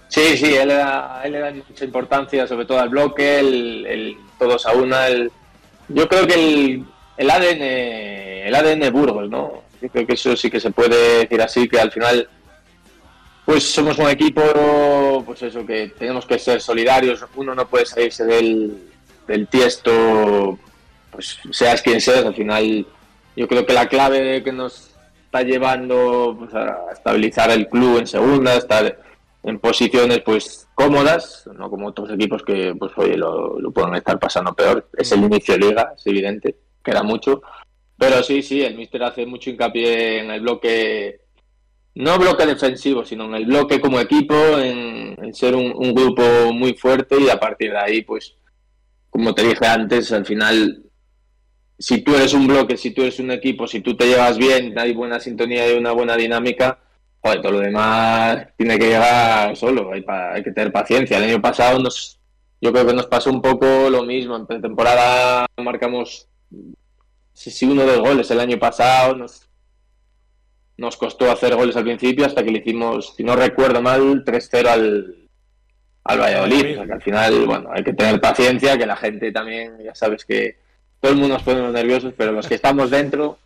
Sí, 0.07 0.37
sí, 0.37 0.53
él 0.53 0.69
le 0.69 0.75
da, 0.75 1.21
él 1.25 1.33
le 1.33 1.39
da 1.39 1.51
mucha 1.51 1.83
importancia, 1.83 2.47
sobre 2.47 2.65
todo 2.65 2.79
al 2.79 2.89
bloque, 2.89 3.39
el, 3.39 4.17
todos 4.39 4.65
a 4.65 4.71
una. 4.71 5.07
El, 5.07 5.31
yo 5.89 6.07
creo 6.07 6.25
que 6.27 6.35
el, 6.35 6.85
el 7.17 7.29
ADN, 7.29 7.61
el 8.47 8.55
ADN 8.55 8.93
Burgos, 8.93 9.29
¿no? 9.29 9.63
Yo 9.81 9.89
creo 9.89 10.07
que 10.07 10.13
eso 10.13 10.37
sí 10.37 10.49
que 10.49 10.61
se 10.61 10.71
puede 10.71 11.19
decir 11.19 11.41
así, 11.41 11.67
que 11.67 11.77
al 11.77 11.91
final 11.91 12.29
pues 13.45 13.63
somos 13.71 13.97
un 13.97 14.09
equipo, 14.09 15.23
pues 15.25 15.41
eso, 15.43 15.65
que 15.65 15.89
tenemos 15.97 16.25
que 16.25 16.39
ser 16.39 16.61
solidarios. 16.61 17.25
Uno 17.35 17.53
no 17.53 17.67
puede 17.67 17.85
salirse 17.85 18.25
del, 18.25 18.77
del 19.27 19.47
tiesto, 19.47 20.57
pues 21.11 21.39
seas 21.51 21.81
quien 21.81 21.99
seas. 21.99 22.25
Al 22.25 22.35
final, 22.35 22.85
yo 23.35 23.47
creo 23.47 23.65
que 23.65 23.73
la 23.73 23.87
clave 23.87 24.43
que 24.43 24.51
nos 24.51 24.91
está 25.25 25.41
llevando 25.41 26.35
pues, 26.39 26.53
a 26.53 26.91
estabilizar 26.93 27.51
el 27.51 27.67
club 27.67 27.97
en 27.97 28.07
segunda, 28.07 28.55
estar 28.55 28.99
en 29.43 29.59
posiciones 29.59 30.21
pues 30.21 30.67
cómodas, 30.73 31.49
no 31.57 31.69
como 31.69 31.87
otros 31.87 32.09
equipos 32.11 32.43
que 32.43 32.73
pues 32.79 32.93
oye 32.95 33.17
lo, 33.17 33.57
pueden 33.73 33.95
estar 33.95 34.17
pasando 34.19 34.53
peor. 34.53 34.89
Es 34.97 35.11
el 35.11 35.23
inicio 35.23 35.55
de 35.55 35.59
liga, 35.59 35.93
es 35.97 36.07
evidente, 36.07 36.55
queda 36.83 37.03
mucho. 37.03 37.41
Pero 37.97 38.23
sí, 38.23 38.41
sí, 38.41 38.63
el 38.63 38.75
míster 38.75 39.03
hace 39.03 39.25
mucho 39.25 39.49
hincapié 39.49 40.19
en 40.19 40.31
el 40.31 40.41
bloque 40.41 41.22
no 41.95 42.17
bloque 42.17 42.45
defensivo, 42.45 43.05
sino 43.05 43.25
en 43.25 43.35
el 43.35 43.45
bloque 43.45 43.79
como 43.79 43.99
equipo, 43.99 44.35
en, 44.57 45.33
ser 45.33 45.55
un, 45.55 45.93
grupo 45.93 46.23
muy 46.53 46.73
fuerte 46.73 47.19
y 47.19 47.29
a 47.29 47.39
partir 47.39 47.71
de 47.71 47.77
ahí, 47.77 48.01
pues, 48.01 48.35
como 49.09 49.33
te 49.33 49.43
dije 49.43 49.65
antes, 49.65 50.11
al 50.11 50.25
final, 50.25 50.83
si 51.77 52.01
tú 52.01 52.15
eres 52.15 52.33
un 52.33 52.47
bloque, 52.47 52.77
si 52.77 52.91
tú 52.91 53.01
eres 53.01 53.19
un 53.19 53.31
equipo, 53.31 53.67
si 53.67 53.81
tú 53.81 53.95
te 53.95 54.07
llevas 54.07 54.37
bien, 54.37 54.77
hay 54.77 54.93
buena 54.93 55.19
sintonía 55.19 55.71
y 55.71 55.77
una 55.77 55.91
buena 55.91 56.15
dinámica, 56.15 56.79
joder, 57.21 57.41
todo 57.41 57.53
lo 57.53 57.59
demás 57.59 58.47
tiene 58.57 58.77
que 58.77 58.87
llegar 58.87 59.55
solo, 59.55 59.91
hay, 59.93 60.03
hay 60.07 60.43
que 60.43 60.51
tener 60.51 60.71
paciencia. 60.71 61.17
El 61.17 61.25
año 61.25 61.41
pasado 61.41 61.79
nos, 61.79 62.19
yo 62.61 62.71
creo 62.71 62.87
que 62.87 62.93
nos 62.93 63.07
pasó 63.07 63.31
un 63.31 63.41
poco 63.41 63.89
lo 63.89 64.03
mismo, 64.03 64.35
en 64.35 64.61
temporada 64.61 65.45
marcamos 65.57 66.27
si 67.33 67.65
uno 67.65 67.81
de 67.81 67.87
los 67.87 67.99
goles 67.99 68.29
el 68.31 68.39
año 68.39 68.59
pasado, 68.59 69.15
nos 69.15 69.49
nos 70.77 70.97
costó 70.97 71.31
hacer 71.31 71.55
goles 71.55 71.75
al 71.75 71.83
principio 71.83 72.25
hasta 72.25 72.43
que 72.43 72.51
le 72.51 72.59
hicimos, 72.59 73.13
si 73.15 73.23
no 73.23 73.35
recuerdo 73.35 73.81
mal, 73.81 74.23
3-0 74.23 74.67
al, 74.67 75.29
al 76.03 76.19
Valladolid. 76.19 76.79
O 76.79 76.85
que 76.85 76.93
al 76.93 77.01
final, 77.01 77.45
bueno, 77.45 77.69
hay 77.73 77.83
que 77.83 77.93
tener 77.93 78.19
paciencia, 78.19 78.77
que 78.77 78.85
la 78.85 78.95
gente 78.95 79.31
también, 79.31 79.77
ya 79.83 79.95
sabes 79.95 80.25
que 80.25 80.57
todo 80.99 81.11
el 81.11 81.17
mundo 81.17 81.35
nos 81.35 81.43
pone 81.43 81.61
nerviosos, 81.71 82.13
pero 82.17 82.31
los 82.31 82.47
que 82.47 82.55
estamos 82.55 82.89
dentro, 82.89 83.37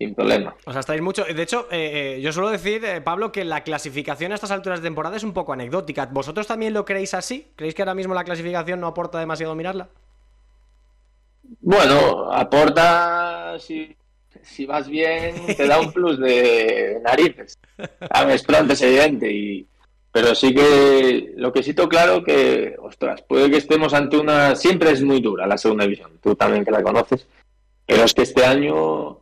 sin 0.00 0.14
problema. 0.14 0.56
O 0.64 0.72
sea, 0.72 0.80
estáis 0.80 1.02
mucho. 1.02 1.24
De 1.24 1.42
hecho, 1.42 1.68
eh, 1.70 2.16
eh, 2.16 2.20
yo 2.22 2.32
suelo 2.32 2.48
decir, 2.48 2.82
eh, 2.84 3.02
Pablo, 3.02 3.30
que 3.30 3.44
la 3.44 3.62
clasificación 3.62 4.32
a 4.32 4.36
estas 4.36 4.50
alturas 4.50 4.80
de 4.80 4.86
temporada 4.86 5.16
es 5.16 5.24
un 5.24 5.34
poco 5.34 5.52
anecdótica. 5.52 6.06
¿Vosotros 6.06 6.46
también 6.46 6.72
lo 6.72 6.86
creéis 6.86 7.12
así? 7.12 7.52
¿Creéis 7.56 7.74
que 7.74 7.82
ahora 7.82 7.94
mismo 7.94 8.14
la 8.14 8.24
clasificación 8.24 8.80
no 8.80 8.86
aporta 8.86 9.18
demasiado 9.18 9.54
mirarla? 9.54 9.88
Bueno, 11.60 12.32
aporta 12.32 13.58
si 13.58 13.94
si 14.42 14.66
vas 14.66 14.88
bien, 14.88 15.34
te 15.56 15.66
da 15.66 15.80
un 15.80 15.92
plus 15.92 16.18
de 16.18 17.00
narices. 17.04 17.58
A 18.10 18.24
ver, 18.24 18.40
es 18.70 18.82
evidente. 18.82 19.32
Y, 19.32 19.66
pero 20.12 20.34
sí 20.34 20.54
que 20.54 21.32
lo 21.36 21.52
que 21.52 21.62
siento 21.62 21.88
claro 21.88 22.24
que, 22.24 22.76
ostras, 22.80 23.22
puede 23.22 23.50
que 23.50 23.58
estemos 23.58 23.94
ante 23.94 24.18
una. 24.18 24.56
Siempre 24.56 24.90
es 24.90 25.02
muy 25.02 25.20
dura 25.20 25.46
la 25.46 25.58
segunda 25.58 25.84
división, 25.84 26.18
tú 26.22 26.34
también 26.34 26.64
que 26.64 26.70
la 26.70 26.82
conoces. 26.82 27.26
Pero 27.86 28.04
es 28.04 28.14
que 28.14 28.22
este 28.22 28.44
año, 28.44 29.20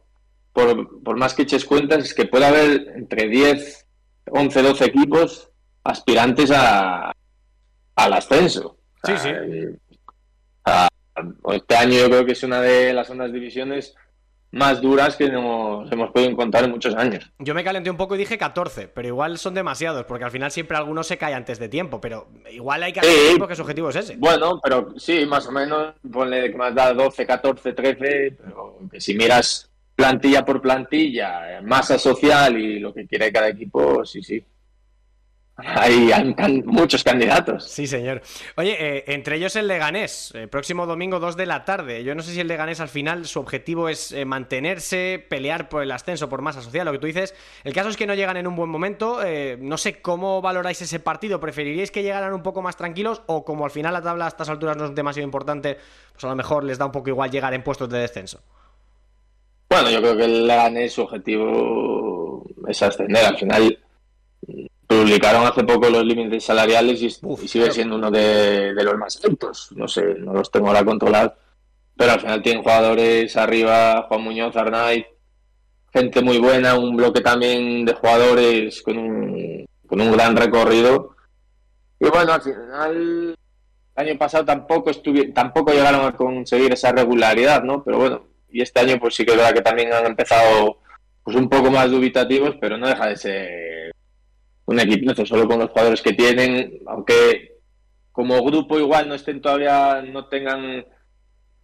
por, 0.52 1.02
por 1.02 1.16
más 1.16 1.34
que 1.34 1.42
eches 1.42 1.64
cuentas, 1.64 2.04
es 2.04 2.14
que 2.14 2.26
puede 2.26 2.46
haber 2.46 2.92
entre 2.96 3.28
10, 3.28 3.86
11, 4.30 4.62
12 4.62 4.84
equipos 4.84 5.50
aspirantes 5.84 6.50
a, 6.50 7.12
al 7.94 8.12
ascenso. 8.12 8.76
Sí, 9.04 9.12
sí. 9.16 9.30
este 11.52 11.76
año 11.76 11.98
yo 11.98 12.06
creo 12.06 12.26
que 12.26 12.32
es 12.32 12.42
una 12.42 12.60
de 12.60 12.92
las 12.92 13.08
ondas 13.10 13.32
divisiones 13.32 13.94
más 14.50 14.80
duras 14.80 15.16
que 15.16 15.28
nos 15.28 15.90
hemos 15.92 16.10
podido 16.10 16.30
encontrar 16.30 16.64
en 16.64 16.70
muchos 16.70 16.94
años. 16.94 17.30
Yo 17.38 17.54
me 17.54 17.64
calenté 17.64 17.90
un 17.90 17.96
poco 17.96 18.14
y 18.14 18.18
dije 18.18 18.38
14, 18.38 18.88
pero 18.88 19.08
igual 19.08 19.38
son 19.38 19.54
demasiados, 19.54 20.04
porque 20.06 20.24
al 20.24 20.30
final 20.30 20.50
siempre 20.50 20.76
alguno 20.76 21.02
se 21.02 21.18
cae 21.18 21.34
antes 21.34 21.58
de 21.58 21.68
tiempo, 21.68 22.00
pero 22.00 22.28
igual 22.50 22.82
hay 22.82 22.92
que 22.92 23.00
hacer 23.00 23.12
tiempo 23.28 23.46
que 23.46 23.56
su 23.56 23.62
objetivo 23.62 23.90
es 23.90 23.96
ese. 23.96 24.16
Bueno, 24.16 24.60
pero 24.62 24.94
sí, 24.98 25.26
más 25.26 25.46
o 25.46 25.52
menos, 25.52 25.94
ponle 26.10 26.50
que 26.50 26.56
me 26.56 26.66
has 26.66 26.74
dado 26.74 27.04
12, 27.04 27.26
14, 27.26 27.72
13, 27.72 28.36
pero 28.42 28.78
que 28.90 29.00
si 29.00 29.14
miras 29.14 29.70
plantilla 29.94 30.44
por 30.44 30.62
plantilla, 30.62 31.60
masa 31.62 31.98
social 31.98 32.56
y 32.56 32.78
lo 32.78 32.94
que 32.94 33.06
quiere 33.06 33.32
cada 33.32 33.48
equipo, 33.48 34.04
sí, 34.04 34.22
sí. 34.22 34.44
Hay, 35.60 36.12
muchos 36.66 37.02
candidatos. 37.02 37.64
Sí, 37.64 37.88
señor. 37.88 38.22
Oye, 38.56 38.76
eh, 38.78 39.04
entre 39.08 39.36
ellos 39.36 39.56
el 39.56 39.66
Leganés, 39.66 40.30
el 40.34 40.48
próximo 40.48 40.86
domingo 40.86 41.18
2 41.18 41.36
de 41.36 41.46
la 41.46 41.64
tarde. 41.64 42.04
Yo 42.04 42.14
no 42.14 42.22
sé 42.22 42.32
si 42.32 42.38
el 42.38 42.46
Leganés 42.46 42.78
al 42.78 42.88
final 42.88 43.26
su 43.26 43.40
objetivo 43.40 43.88
es 43.88 44.12
eh, 44.12 44.24
mantenerse, 44.24 45.24
pelear 45.28 45.68
por 45.68 45.82
el 45.82 45.90
ascenso, 45.90 46.28
por 46.28 46.42
masa 46.42 46.62
social, 46.62 46.84
lo 46.84 46.92
que 46.92 47.00
tú 47.00 47.08
dices. 47.08 47.34
El 47.64 47.74
caso 47.74 47.88
es 47.88 47.96
que 47.96 48.06
no 48.06 48.14
llegan 48.14 48.36
en 48.36 48.46
un 48.46 48.54
buen 48.54 48.70
momento. 48.70 49.20
Eh, 49.24 49.58
no 49.60 49.78
sé 49.78 50.00
cómo 50.00 50.40
valoráis 50.40 50.80
ese 50.80 51.00
partido. 51.00 51.40
¿Preferiríais 51.40 51.90
que 51.90 52.04
llegaran 52.04 52.32
un 52.34 52.44
poco 52.44 52.62
más 52.62 52.76
tranquilos 52.76 53.22
o 53.26 53.44
como 53.44 53.64
al 53.64 53.72
final 53.72 53.92
la 53.92 54.02
tabla 54.02 54.26
a 54.26 54.28
estas 54.28 54.48
alturas 54.48 54.76
no 54.76 54.84
es 54.84 54.94
demasiado 54.94 55.24
importante, 55.24 55.76
pues 56.12 56.22
a 56.22 56.28
lo 56.28 56.36
mejor 56.36 56.62
les 56.62 56.78
da 56.78 56.86
un 56.86 56.92
poco 56.92 57.08
igual 57.08 57.32
llegar 57.32 57.52
en 57.52 57.64
puestos 57.64 57.90
de 57.90 57.98
descenso? 57.98 58.40
Bueno, 59.68 59.90
yo 59.90 60.00
creo 60.00 60.16
que 60.16 60.24
el 60.24 60.46
Leganés 60.46 60.92
su 60.92 61.02
objetivo 61.02 62.44
es 62.68 62.80
ascender. 62.80 63.24
Al 63.24 63.36
final 63.36 63.76
publicaron 64.88 65.46
hace 65.46 65.62
poco 65.64 65.90
los 65.90 66.04
límites 66.04 66.44
salariales 66.44 67.02
y, 67.02 67.10
sigue 67.46 67.70
siendo 67.70 67.96
uno 67.96 68.10
de, 68.10 68.72
los 68.72 68.96
más 68.96 69.22
altos. 69.22 69.70
No 69.76 69.86
sé, 69.86 70.14
no 70.18 70.32
los 70.32 70.50
tengo 70.50 70.68
ahora 70.68 70.84
controlados, 70.84 71.34
pero 71.94 72.12
al 72.12 72.20
final 72.20 72.42
tienen 72.42 72.62
jugadores 72.62 73.36
arriba, 73.36 74.06
Juan 74.08 74.22
Muñoz, 74.22 74.56
Arnaiz, 74.56 75.06
gente 75.92 76.22
muy 76.22 76.38
buena, 76.38 76.74
un 76.74 76.96
bloque 76.96 77.20
también 77.20 77.84
de 77.84 77.92
jugadores 77.92 78.82
con 78.82 78.96
un, 78.96 79.66
con 79.86 80.00
un 80.00 80.10
gran 80.12 80.34
recorrido. 80.34 81.14
Y 82.00 82.08
bueno, 82.08 82.32
al 82.32 82.40
final, 82.40 83.36
el 83.96 84.08
año 84.08 84.18
pasado 84.18 84.46
tampoco, 84.46 84.90
tampoco 85.34 85.72
llegaron 85.72 86.06
a 86.06 86.16
conseguir 86.16 86.72
esa 86.72 86.92
regularidad, 86.92 87.62
¿no? 87.62 87.84
Pero 87.84 87.98
bueno, 87.98 88.22
y 88.50 88.62
este 88.62 88.80
año 88.80 88.98
pues 88.98 89.14
sí 89.14 89.26
que 89.26 89.32
es 89.32 89.36
verdad 89.36 89.52
que 89.52 89.60
también 89.60 89.92
han 89.92 90.06
empezado 90.06 90.78
pues 91.22 91.36
un 91.36 91.50
poco 91.50 91.70
más 91.70 91.90
dubitativos, 91.90 92.56
pero 92.58 92.78
no 92.78 92.88
deja 92.88 93.08
de 93.08 93.16
ser 93.16 93.92
un 94.68 94.78
equipo 94.80 95.14
solo 95.24 95.48
con 95.48 95.60
los 95.60 95.70
jugadores 95.70 96.02
que 96.02 96.12
tienen, 96.12 96.80
aunque 96.86 97.56
como 98.12 98.42
grupo 98.44 98.78
igual 98.78 99.08
no 99.08 99.14
estén 99.14 99.40
todavía, 99.40 100.02
no 100.02 100.26
tengan 100.26 100.84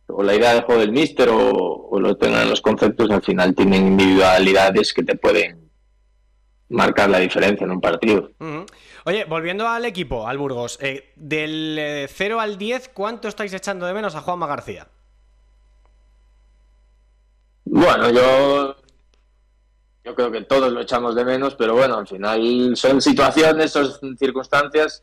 o 0.07 0.23
la 0.23 0.35
idea 0.35 0.55
de 0.55 0.63
juego 0.63 0.81
del 0.81 0.93
míster 0.93 1.29
o, 1.29 1.39
o 1.39 2.01
lo 2.01 2.17
tengan 2.17 2.49
los 2.49 2.63
conceptos, 2.63 3.11
al 3.11 3.23
final 3.23 3.55
tienen 3.55 3.89
individualidades 3.89 4.95
que 4.95 5.03
te 5.03 5.17
pueden 5.17 5.71
marcar 6.71 7.11
la 7.11 7.19
diferencia 7.19 7.65
en 7.65 7.73
un 7.73 7.81
partido. 7.81 8.31
Oye, 9.05 9.25
volviendo 9.25 9.69
al 9.69 9.85
equipo, 9.85 10.27
al 10.27 10.39
Burgos, 10.39 10.79
eh, 10.81 11.13
del 11.17 12.07
0 12.09 12.37
eh, 12.39 12.43
al 12.43 12.57
10, 12.57 12.91
¿cuánto 12.95 13.29
estáis 13.29 13.53
echando 13.53 13.85
de 13.85 13.93
menos 13.93 14.15
a 14.15 14.23
Juanma 14.23 14.47
García? 14.47 14.89
Bueno, 17.67 18.11
yo 18.11 18.77
yo 20.05 20.15
creo 20.15 20.31
que 20.31 20.43
todos 20.43 20.71
lo 20.71 20.83
echamos 20.83 21.15
de 21.15 21.25
menos, 21.25 21.55
pero 21.55 21.75
bueno, 21.75 21.97
al 21.97 22.07
final 22.07 22.77
son 22.77 23.01
situaciones, 23.01 23.73
son 23.73 24.17
circunstancias 24.19 25.03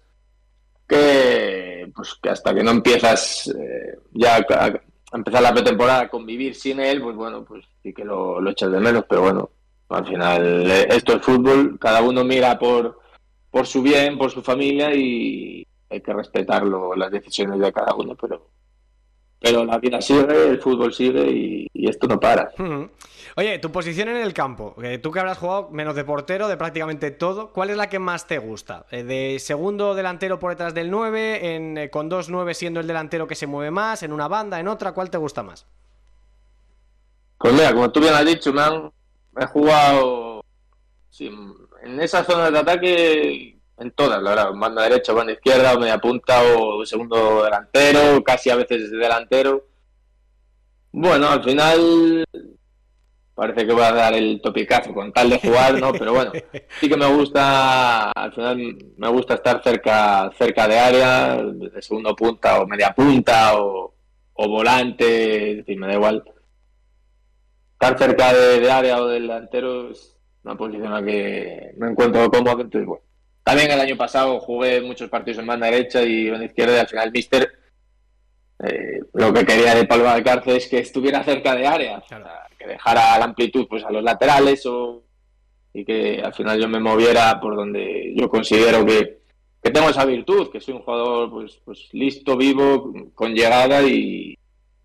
que, 0.87 1.91
pues, 1.95 2.15
que 2.21 2.29
hasta 2.29 2.53
que 2.53 2.63
no 2.63 2.71
empiezas 2.71 3.47
eh, 3.47 3.97
ya 4.11 4.37
a, 4.37 4.81
empezar 5.13 5.41
la 5.41 5.53
pretemporada 5.53 6.01
a 6.01 6.09
convivir 6.09 6.53
sin 6.55 6.79
él, 6.79 7.01
pues 7.01 7.15
bueno, 7.15 7.43
pues 7.43 7.65
sí 7.81 7.93
que 7.93 8.05
lo, 8.05 8.39
lo 8.39 8.51
echas 8.51 8.71
de 8.71 8.79
menos, 8.79 9.05
pero 9.09 9.21
bueno, 9.21 9.49
al 9.89 10.05
final 10.05 10.69
eh, 10.69 10.87
esto 10.89 11.15
es 11.15 11.21
fútbol, 11.21 11.79
cada 11.79 12.01
uno 12.01 12.23
mira 12.23 12.59
por, 12.59 12.99
por 13.49 13.65
su 13.65 13.81
bien, 13.81 14.17
por 14.17 14.29
su 14.29 14.43
familia 14.43 14.93
y 14.93 15.65
hay 15.89 16.01
que 16.01 16.13
respetarlo, 16.13 16.95
las 16.95 17.11
decisiones 17.11 17.59
de 17.59 17.73
cada 17.73 17.93
uno, 17.95 18.15
pero 18.15 18.51
pero 19.41 19.65
la 19.65 19.79
vida 19.79 19.99
sigue, 19.99 20.49
el 20.49 20.59
fútbol 20.59 20.93
sigue 20.93 21.67
y, 21.73 21.89
esto 21.89 22.07
no 22.07 22.19
para. 22.19 22.51
Oye, 23.37 23.59
tu 23.59 23.71
posición 23.71 24.09
en 24.09 24.17
el 24.17 24.33
campo, 24.33 24.75
tú 25.01 25.11
que 25.11 25.19
habrás 25.19 25.37
jugado 25.37 25.69
menos 25.71 25.95
de 25.95 26.03
portero, 26.03 26.47
de 26.47 26.57
prácticamente 26.57 27.11
todo, 27.11 27.51
¿cuál 27.53 27.69
es 27.69 27.77
la 27.77 27.87
que 27.87 27.99
más 27.99 28.27
te 28.27 28.39
gusta? 28.39 28.85
Eh, 28.91 29.03
¿De 29.03 29.39
segundo 29.39 29.95
delantero 29.95 30.37
por 30.37 30.51
detrás 30.51 30.73
del 30.73 30.91
9, 30.91 31.55
en, 31.55 31.77
eh, 31.77 31.89
con 31.89 32.09
dos 32.09 32.29
9 32.29 32.53
siendo 32.53 32.79
el 32.79 32.87
delantero 32.87 33.27
que 33.27 33.35
se 33.35 33.47
mueve 33.47 33.71
más, 33.71 34.03
en 34.03 34.11
una 34.11 34.27
banda, 34.27 34.59
en 34.59 34.67
otra, 34.67 34.91
¿cuál 34.91 35.09
te 35.09 35.17
gusta 35.17 35.43
más? 35.43 35.65
Pues 37.37 37.53
mira, 37.53 37.73
como 37.73 37.89
tú 37.91 38.01
bien 38.01 38.13
has 38.13 38.25
dicho, 38.25 38.51
me 38.51 38.61
han 38.61 38.91
he 39.39 39.45
jugado 39.45 40.43
en 41.19 41.99
esas 41.99 42.25
zonas 42.25 42.51
de 42.51 42.59
ataque 42.59 43.57
en 43.77 43.91
todas, 43.91 44.21
la 44.21 44.29
verdad, 44.31 44.51
banda 44.53 44.83
derecha, 44.83 45.13
banda 45.13 45.33
izquierda, 45.33 45.73
o 45.73 45.79
media 45.79 45.97
punta 45.97 46.41
o 46.43 46.85
segundo 46.85 47.43
delantero, 47.43 48.23
casi 48.23 48.49
a 48.49 48.57
veces 48.57 48.91
delantero. 48.91 49.67
Bueno, 50.91 51.29
al 51.29 51.43
final 51.43 52.25
parece 53.41 53.65
que 53.65 53.73
voy 53.73 53.81
a 53.81 53.91
dar 53.91 54.13
el 54.13 54.39
topicazo 54.39 54.93
con 54.93 55.11
tal 55.11 55.31
de 55.31 55.39
jugar, 55.39 55.73
¿no? 55.79 55.91
Pero 55.91 56.13
bueno, 56.13 56.31
sí 56.79 56.87
que 56.87 56.95
me 56.95 57.07
gusta, 57.07 58.11
al 58.11 58.31
final 58.33 58.77
me 58.97 59.07
gusta 59.07 59.33
estar 59.33 59.63
cerca, 59.63 60.29
cerca 60.37 60.67
de 60.67 60.77
área, 60.77 61.41
de 61.41 61.81
segundo 61.81 62.15
punta 62.15 62.61
o 62.61 62.67
media 62.67 62.93
punta 62.93 63.59
o, 63.59 63.95
volante, 64.35 65.51
es 65.53 65.57
decir, 65.57 65.75
me 65.75 65.87
da 65.87 65.93
igual. 65.93 66.23
Estar 67.73 67.97
cerca 67.97 68.31
de, 68.31 68.71
área 68.71 69.01
o 69.01 69.07
del 69.07 69.23
delantero 69.23 69.89
es 69.89 70.15
una 70.43 70.55
posición 70.55 70.85
en 70.85 70.93
la 70.93 71.03
que 71.03 71.73
me 71.77 71.89
encuentro 71.89 72.29
cómodo, 72.29 72.61
entonces 72.61 72.85
bueno 72.85 73.03
también 73.43 73.71
el 73.71 73.79
año 73.79 73.97
pasado 73.97 74.39
jugué 74.39 74.81
muchos 74.81 75.09
partidos 75.09 75.39
en 75.39 75.47
banda 75.47 75.65
derecha 75.65 76.03
y 76.03 76.27
en 76.27 76.43
izquierda 76.43 76.75
y 76.75 76.79
al 76.79 76.87
final 76.87 77.11
Mister 77.11 77.51
eh, 78.63 78.99
lo 79.13 79.33
que 79.33 79.45
quería 79.45 79.73
de 79.73 79.85
Pablo 79.85 80.09
Alcárcel 80.09 80.57
es 80.57 80.67
que 80.67 80.77
estuviera 80.77 81.23
cerca 81.23 81.55
de 81.55 81.65
área, 81.65 82.03
que 82.61 82.69
dejara 82.69 83.17
la 83.17 83.25
amplitud 83.25 83.67
pues 83.67 83.83
a 83.83 83.91
los 83.91 84.03
laterales 84.03 84.65
o, 84.65 85.03
y 85.73 85.85
que 85.85 86.21
al 86.23 86.33
final 86.33 86.59
yo 86.59 86.67
me 86.67 86.79
moviera 86.79 87.39
por 87.39 87.55
donde 87.55 88.13
yo 88.15 88.29
considero 88.29 88.85
que, 88.85 89.21
tengo 89.61 89.89
esa 89.89 90.05
virtud, 90.05 90.49
que 90.51 90.59
soy 90.59 90.73
un 90.73 90.81
jugador 90.81 91.29
pues, 91.29 91.59
pues 91.63 91.89
listo, 91.91 92.35
vivo, 92.35 92.93
con 93.13 93.33
llegada 93.33 93.83
y 93.83 94.37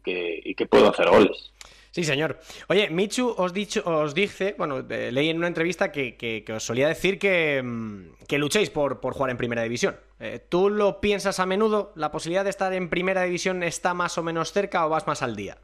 que, 0.04 0.54
que 0.56 0.66
puedo 0.66 0.90
hacer 0.90 1.09
goles. 1.09 1.52
Sí, 1.90 2.04
señor. 2.04 2.38
Oye, 2.68 2.90
Michu 2.90 3.35
os, 3.38 3.54
dicho, 3.54 3.83
os 3.87 4.12
dice, 4.12 4.54
bueno, 4.59 4.83
leí 4.83 5.30
en 5.30 5.38
una 5.38 5.47
entrevista 5.47 5.90
que, 5.90 6.45
os 6.54 6.62
solía 6.62 6.88
decir 6.88 7.18
que, 7.18 7.62
mm, 7.64 8.35
luchéis 8.37 8.68
por, 8.68 9.00
por, 9.00 9.14
jugar 9.14 9.30
en 9.30 9.38
primera 9.38 9.62
división. 9.62 9.97
Eh, 10.21 10.45
¿Tú 10.47 10.68
lo 10.68 11.00
piensas 11.00 11.40
a 11.40 11.47
menudo? 11.47 11.95
¿La 11.97 12.11
posibilidad 12.11 12.45
de 12.45 12.50
estar 12.50 12.75
en 12.75 12.90
primera 12.90 13.23
división 13.23 13.62
está 13.62 13.95
más 13.95 14.18
o 14.18 14.23
menos 14.23 14.52
cerca 14.52 14.85
o 14.85 14.90
vas 14.90 15.06
más 15.06 15.23
al 15.23 15.37
día? 15.37 15.56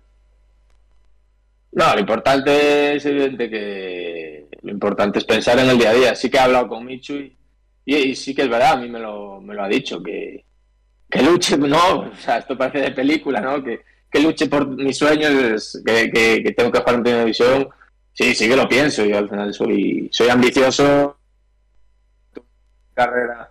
No, 1.73 1.95
lo 1.95 2.01
importante 2.01 2.97
es 2.97 3.07
evidente 3.07 3.49
que 3.49 4.47
lo 4.63 4.71
importante 4.71 5.19
es 5.19 5.25
pensar 5.25 5.59
en 5.59 5.71
el 5.71 5.79
día 5.79 5.91
a 5.91 5.95
día. 5.95 6.15
Sí 6.15 6.31
que 6.31 6.37
he 6.37 6.41
hablado 6.41 6.69
con 6.69 6.85
Michu 6.85 7.15
y, 7.85 8.15
sí 8.15 8.35
que 8.35 8.43
es 8.43 8.49
verdad, 8.49 8.73
a 8.73 8.77
mí 8.77 8.89
me 8.89 9.01
lo, 9.01 9.41
me 9.41 9.55
lo 9.55 9.65
ha 9.65 9.69
dicho, 9.69 10.03
que, 10.03 10.45
que 11.11 11.23
luche, 11.23 11.57
no, 11.57 12.01
o 12.01 12.17
sea, 12.17 12.39
esto 12.39 12.57
parece 12.57 12.81
de 12.81 12.93
película, 12.93 13.41
¿no? 13.41 13.63
Que, 13.63 13.81
que 14.11 14.21
luche 14.21 14.47
por 14.47 14.69
mis 14.69 14.97
sueños, 14.97 15.83
que, 15.85 16.11
que, 16.11 16.53
tengo 16.53 16.71
que 16.71 16.79
jugar 16.79 16.97
en 16.97 17.03
primera 17.03 17.25
división, 17.25 17.69
sí, 18.13 18.35
sí 18.35 18.49
que 18.49 18.57
lo 18.57 18.69
pienso. 18.69 19.05
Yo 19.05 19.19
al 19.19 19.29
final 19.29 19.53
soy, 19.53 20.09
soy 20.13 20.29
ambicioso, 20.29 21.19
carrera 22.95 23.49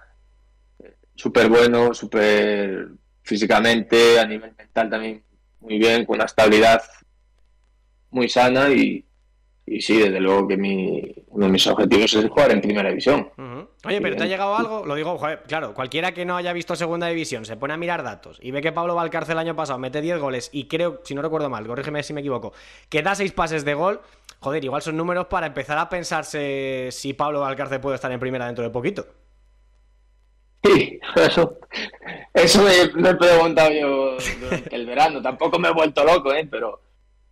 súper 1.22 1.50
bueno, 1.50 1.94
súper 1.94 2.90
físicamente, 3.22 4.20
a 4.20 4.26
nivel 4.26 4.54
mental 4.58 4.90
también 4.90 5.24
muy 5.60 5.78
bien, 5.78 6.04
con 6.06 6.16
una 6.16 6.26
estabilidad 6.26 6.82
muy 8.12 8.30
sana 8.30 8.70
y, 8.70 9.04
y 9.66 9.82
sí, 9.82 9.98
desde 9.98 10.20
luego 10.20 10.48
que 10.48 10.58
mi, 10.58 11.14
uno 11.28 11.46
de 11.46 11.52
mis 11.52 11.66
objetivos 11.68 12.14
es 12.14 12.30
jugar 12.30 12.52
en 12.52 12.62
primera 12.62 12.90
división. 12.90 13.30
Oye, 13.86 14.02
pero 14.02 14.16
¿te 14.16 14.24
ha 14.24 14.28
llegado 14.28 14.56
algo? 14.56 14.86
Lo 14.86 14.96
digo, 14.96 15.18
joder, 15.18 15.44
claro, 15.48 15.74
cualquiera 15.74 16.14
que 16.14 16.26
no 16.26 16.36
haya 16.36 16.54
visto 16.54 16.76
segunda 16.76 17.08
división 17.08 17.46
se 17.46 17.58
pone 17.58 17.74
a 17.74 17.78
mirar 17.78 18.04
datos 18.04 18.38
y 18.42 18.52
ve 18.52 18.62
que 18.62 18.72
Pablo 18.72 18.96
Valcárcel 18.96 19.34
el 19.34 19.40
año 19.40 19.56
pasado 19.56 19.80
mete 19.80 20.02
10 20.02 20.20
goles 20.20 20.50
y 20.52 20.68
creo, 20.68 21.02
si 21.04 21.16
no 21.16 21.22
recuerdo 21.22 21.50
mal, 21.50 21.66
corrígeme 21.66 22.04
si 22.04 22.14
me 22.14 22.22
equivoco, 22.22 22.54
que 22.90 23.02
da 23.02 23.16
6 23.16 23.32
pases 23.32 23.66
de 23.66 23.74
gol. 23.74 24.02
Joder, 24.40 24.64
igual 24.64 24.82
son 24.82 24.98
números 24.98 25.28
para 25.28 25.48
empezar 25.48 25.78
a 25.78 25.88
pensarse 25.90 26.90
si 26.92 27.14
Pablo 27.14 27.42
Valcárcel 27.42 27.80
puede 27.80 27.96
estar 27.96 28.12
en 28.12 28.20
primera 28.20 28.46
dentro 28.46 28.64
de 28.64 28.72
poquito. 28.72 29.06
Sí, 30.64 31.00
eso, 31.16 31.58
eso 32.34 32.64
me, 32.64 33.10
he 33.10 33.16
preguntado 33.16 33.72
yo 33.72 34.18
durante 34.40 34.76
el 34.76 34.86
verano. 34.86 35.22
Tampoco 35.22 35.58
me 35.60 35.70
he 35.70 35.74
vuelto 35.74 36.04
loco, 36.04 36.34
¿eh? 36.34 36.48
pero 36.50 36.82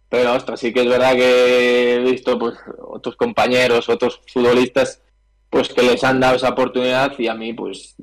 pero, 0.10 0.34
ostras, 0.34 0.60
sí 0.60 0.74
que 0.74 0.82
es 0.82 0.88
verdad 0.89 1.13
que 1.13 1.95
he 1.95 2.00
visto 2.00 2.38
pues 2.39 2.58
otros 2.80 3.15
compañeros, 3.15 3.88
otros 3.89 4.19
futbolistas, 4.28 5.04
pues 5.50 5.69
que 5.69 5.84
les 5.84 6.04
han 6.04 6.19
dado 6.19 6.36
esa 6.36 6.50
oportunidad 6.50 7.17
y 7.19 7.28
a 7.28 7.36
mí, 7.36 7.54
pues, 7.54 7.95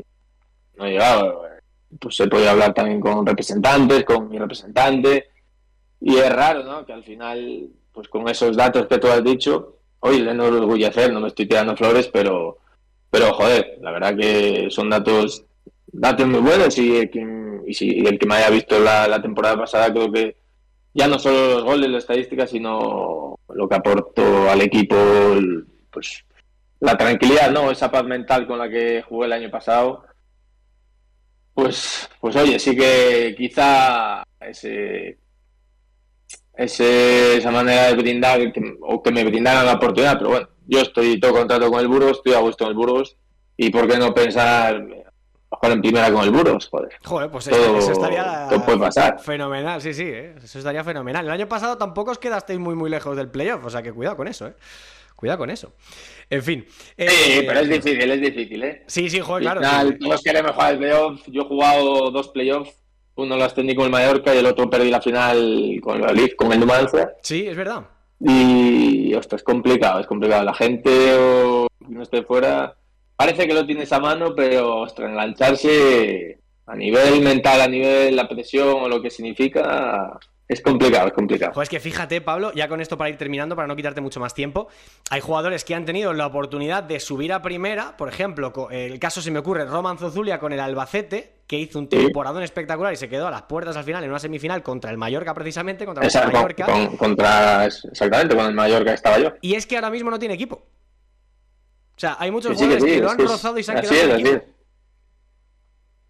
no 0.77 0.87
he 0.87 0.93
llegado. 0.93 1.43
Pues 2.01 2.21
he 2.21 2.29
podido 2.29 2.51
hablar 2.51 2.75
también 2.75 3.01
con 3.01 3.27
representantes, 3.27 4.05
con 4.05 4.29
mi 4.29 4.39
representante, 4.39 5.31
y 6.01 6.17
es 6.17 6.33
raro, 6.33 6.63
¿no? 6.63 6.87
Que 6.87 6.93
al 6.93 7.03
final, 7.03 7.69
pues 7.93 8.09
con 8.09 8.29
esos 8.29 8.57
datos 8.57 8.87
que 8.87 8.99
tú 8.99 9.09
has 9.09 9.25
dicho, 9.25 9.79
hoy 10.01 10.21
le 10.21 10.35
no 10.35 10.45
hacer, 10.87 11.13
no 11.13 11.21
me 11.21 11.29
estoy 11.29 11.47
tirando 11.47 11.77
flores, 11.77 12.09
pero, 12.13 12.59
pero 13.11 13.33
joder, 13.35 13.79
la 13.81 13.91
verdad 13.91 14.17
que 14.17 14.69
son 14.71 14.91
datos, 14.91 15.45
datos 15.87 16.27
muy 16.27 16.41
buenos 16.41 16.77
y, 16.79 17.11
y, 17.67 17.75
si 17.75 18.07
el 18.07 18.19
que 18.19 18.27
me 18.27 18.37
haya 18.37 18.51
visto 18.51 18.79
la 18.79 19.21
temporada 19.21 19.57
pasada 19.59 19.93
creo 19.93 20.13
que 20.13 20.37
ya 20.97 21.07
no 21.07 21.19
solo 21.19 21.57
los 21.57 21.65
goles, 21.65 21.91
la 21.91 21.99
estadística, 21.99 22.47
sino 22.47 23.39
lo 23.49 23.69
que 23.69 23.75
aportó 23.75 24.51
al 24.51 24.63
equipo, 24.63 24.97
pues 25.91 26.25
la 26.81 26.97
tranquilidad, 26.97 27.51
¿no? 27.51 27.71
Esa 27.71 27.91
paz 27.91 28.05
mental 28.05 28.47
con 28.47 28.59
la 28.59 28.71
que 28.71 29.03
jugué 29.03 29.27
el 29.27 29.35
año 29.35 29.51
pasado. 29.51 30.05
Pues, 31.53 32.09
pues 32.19 32.35
oye, 32.37 32.59
sí 32.59 32.75
que 32.75 33.35
quizá 33.37 34.23
ese, 34.41 35.19
esa 36.55 37.51
manera 37.51 37.89
de 37.89 37.95
brindar 37.95 38.41
o 38.81 39.03
que 39.03 39.11
me 39.11 39.25
brindaran 39.25 39.67
la 39.67 39.75
oportunidad, 39.75 40.17
pero 40.17 40.31
bueno, 40.31 40.49
yo 40.67 40.81
estoy 40.81 41.21
todo 41.21 41.35
contrato 41.35 41.71
con 41.71 41.81
el 41.81 41.89
Burgos, 41.89 42.19
estoy 42.19 42.33
a 42.33 42.41
gusto 42.41 42.65
en 42.65 42.71
el 42.71 42.77
Burgos 42.77 43.19
y 43.55 43.69
por 43.69 43.87
qué 43.87 43.99
no 43.99 44.15
pensar 44.15 44.83
jugar 45.51 45.73
en 45.73 45.81
primera 45.81 46.13
con 46.13 46.25
el 46.25 46.31
Burgos, 46.31 46.69
joder. 46.69 46.91
Joder, 47.05 47.31
pues 47.31 47.47
eso 47.49 47.93
estaría 47.93 48.49
puede 48.65 48.79
pasar. 48.79 49.21
fenomenal, 49.21 49.81
sí, 49.81 49.95
sí, 49.95 50.05
¿eh? 50.05 50.35
eso 50.43 50.59
estaría 50.59 50.85
fenomenal. 50.85 51.25
El 51.25 51.31
año 51.31 51.49
pasado 51.49 51.79
tampoco 51.79 52.11
os 52.11 52.19
quedasteis 52.19 52.59
muy 52.59 52.75
muy 52.75 52.91
lejos 52.91 53.17
del 53.17 53.29
playoff, 53.29 53.65
o 53.65 53.71
sea 53.71 53.83
que 53.83 53.93
cuidado 53.93 54.17
con 54.17 54.29
eso, 54.29 54.49
¿eh? 54.49 54.55
Cuidado 55.17 55.39
con 55.39 55.51
eso. 55.51 55.73
En 56.29 56.43
fin. 56.43 56.67
Eh, 56.97 57.09
sí, 57.09 57.45
pero 57.47 57.61
es 57.61 57.69
difícil, 57.71 58.11
es 58.11 58.21
difícil, 58.21 58.63
¿eh? 58.63 58.85
Sí, 58.87 59.09
sí, 59.09 59.21
joder, 59.21 59.43
claro. 59.43 59.61
Final, 59.61 59.99
Todos 59.99 60.23
queremos 60.23 60.53
jugar 60.53 60.73
el 60.73 60.79
playoff. 60.79 61.21
Yo 61.27 61.43
he 61.43 61.45
jugado 61.47 62.11
dos 62.11 62.29
playoffs. 62.29 62.75
Uno 63.15 63.35
las 63.39 63.55
tení 63.55 63.75
con 63.75 63.87
el 63.87 63.91
Mallorca 63.91 64.35
y 64.35 64.39
el 64.39 64.47
otro 64.47 64.69
perdí 64.69 64.91
la 64.91 65.01
final 65.01 65.81
con 65.83 66.05
el 66.07 66.37
con 66.37 66.53
el 66.53 66.61
Numancia. 66.61 67.15
Sí, 67.23 67.47
es 67.47 67.57
verdad. 67.57 67.87
Y, 68.21 69.15
ostras, 69.15 69.41
es 69.41 69.45
complicado, 69.45 70.01
es 70.01 70.07
complicado. 70.07 70.45
La 70.45 70.53
gente 70.53 71.15
o 71.17 71.67
no 71.89 72.03
esté 72.03 72.23
fuera 72.23 72.77
parece 73.17 73.47
que 73.47 73.55
lo 73.55 73.67
tienes 73.67 73.93
a 73.93 73.99
mano, 73.99 74.35
pero 74.35 74.81
ostras, 74.81 75.11
engancharse 75.11 76.39
a 76.67 76.77
nivel 76.77 77.21
mental, 77.23 77.61
a 77.61 77.69
nivel 77.69 78.15
la 78.15 78.29
presión 78.29 78.69
o 78.69 78.89
lo 78.89 79.01
que 79.01 79.11
significa, 79.11 80.19
es 80.49 80.61
complicado, 80.61 81.09
es 81.09 81.13
complicado. 81.13 81.53
Pues 81.53 81.69
que 81.69 81.81
fíjate, 81.81 82.21
Pablo, 82.21 82.53
ya 82.55 82.69
con 82.69 82.81
esto 82.81 82.99
para 82.99 83.11
ir 83.11 83.17
terminando, 83.17 83.57
para 83.57 83.69
no 83.69 83.77
quitarte 83.77 84.01
mucho 84.01 84.21
más 84.21 84.35
tiempo, 84.35 84.69
hay 85.11 85.21
jugadores 85.21 85.65
que 85.65 85.75
han 85.75 85.85
tenido 85.85 86.13
la 86.13 86.27
oportunidad 86.27 86.83
de 86.83 87.01
subir 87.01 87.33
a 87.33 87.43
primera, 87.43 87.97
por 87.97 88.09
ejemplo, 88.09 88.53
el 88.71 88.99
caso 88.99 89.23
se 89.23 89.31
me 89.31 89.39
ocurre, 89.39 89.65
Roman 89.65 89.99
Zozulia 89.99 90.39
con 90.39 90.53
el 90.53 90.61
Albacete, 90.61 91.37
que 91.47 91.57
hizo 91.57 91.79
un 91.79 91.89
temporadón 91.89 92.43
espectacular 92.43 92.93
y 92.93 92.97
se 92.97 93.09
quedó 93.09 93.29
a 93.29 93.31
las 93.31 93.43
puertas 93.43 93.77
al 93.77 93.85
final 93.85 94.03
en 94.03 94.11
una 94.11 94.19
semifinal 94.19 94.65
contra 94.65 94.91
el 94.91 94.99
Mallorca 94.99 95.33
precisamente, 95.33 95.87
contra 95.87 96.05
el 96.05 96.33
Mallorca. 96.33 96.67
contra, 96.99 97.67
exactamente, 97.67 98.35
con 98.35 98.47
el 98.47 98.55
Mallorca 98.55 98.93
estaba 98.93 99.19
yo. 99.19 99.33
Y 99.41 99.55
es 99.55 99.67
que 99.67 99.77
ahora 99.77 99.91
mismo 99.91 100.11
no 100.11 100.19
tiene 100.19 100.35
equipo. 100.35 100.67
O 101.97 102.01
sea, 102.01 102.17
hay 102.19 102.31
muchos 102.31 102.55
jugadores 102.55 102.85
que, 102.85 103.01
lo 103.01 103.11
han 103.11 103.19
rozado 103.19 103.59
y 103.59 103.63
se 103.63 103.73
han 103.73 103.79
así 103.79 103.89
quedado. 103.89 104.17
Es, 104.17 104.25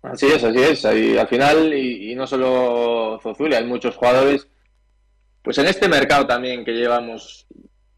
así, 0.02 0.26
es. 0.26 0.44
así 0.44 0.62
es, 0.62 0.84
así 0.84 0.88
es. 0.88 0.96
Y 0.96 1.18
al 1.18 1.28
final, 1.28 1.72
y, 1.72 2.14
no 2.14 2.26
solo 2.26 3.20
Zozulia, 3.22 3.58
hay 3.58 3.66
muchos 3.66 3.96
jugadores 3.96 4.48
pues 5.46 5.58
en 5.58 5.66
este 5.66 5.86
mercado 5.86 6.26
también 6.26 6.64
que 6.64 6.72
llevamos 6.72 7.46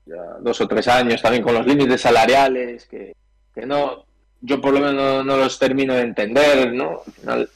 ya 0.05 0.23
dos 0.41 0.61
o 0.61 0.69
tres 0.69 0.87
años, 0.87 1.23
también 1.23 1.43
con 1.43 1.55
los 1.55 1.67
límites 1.67 2.03
salariales, 2.03 2.85
que, 2.85 3.17
que 3.55 3.65
no, 3.65 4.05
yo 4.43 4.61
por 4.61 4.75
lo 4.75 4.81
menos 4.81 5.25
no, 5.25 5.37
los 5.39 5.59
termino 5.59 5.95
de 5.95 6.03
entender, 6.03 6.75
¿no? 6.75 7.01
Al 7.07 7.13
final 7.13 7.51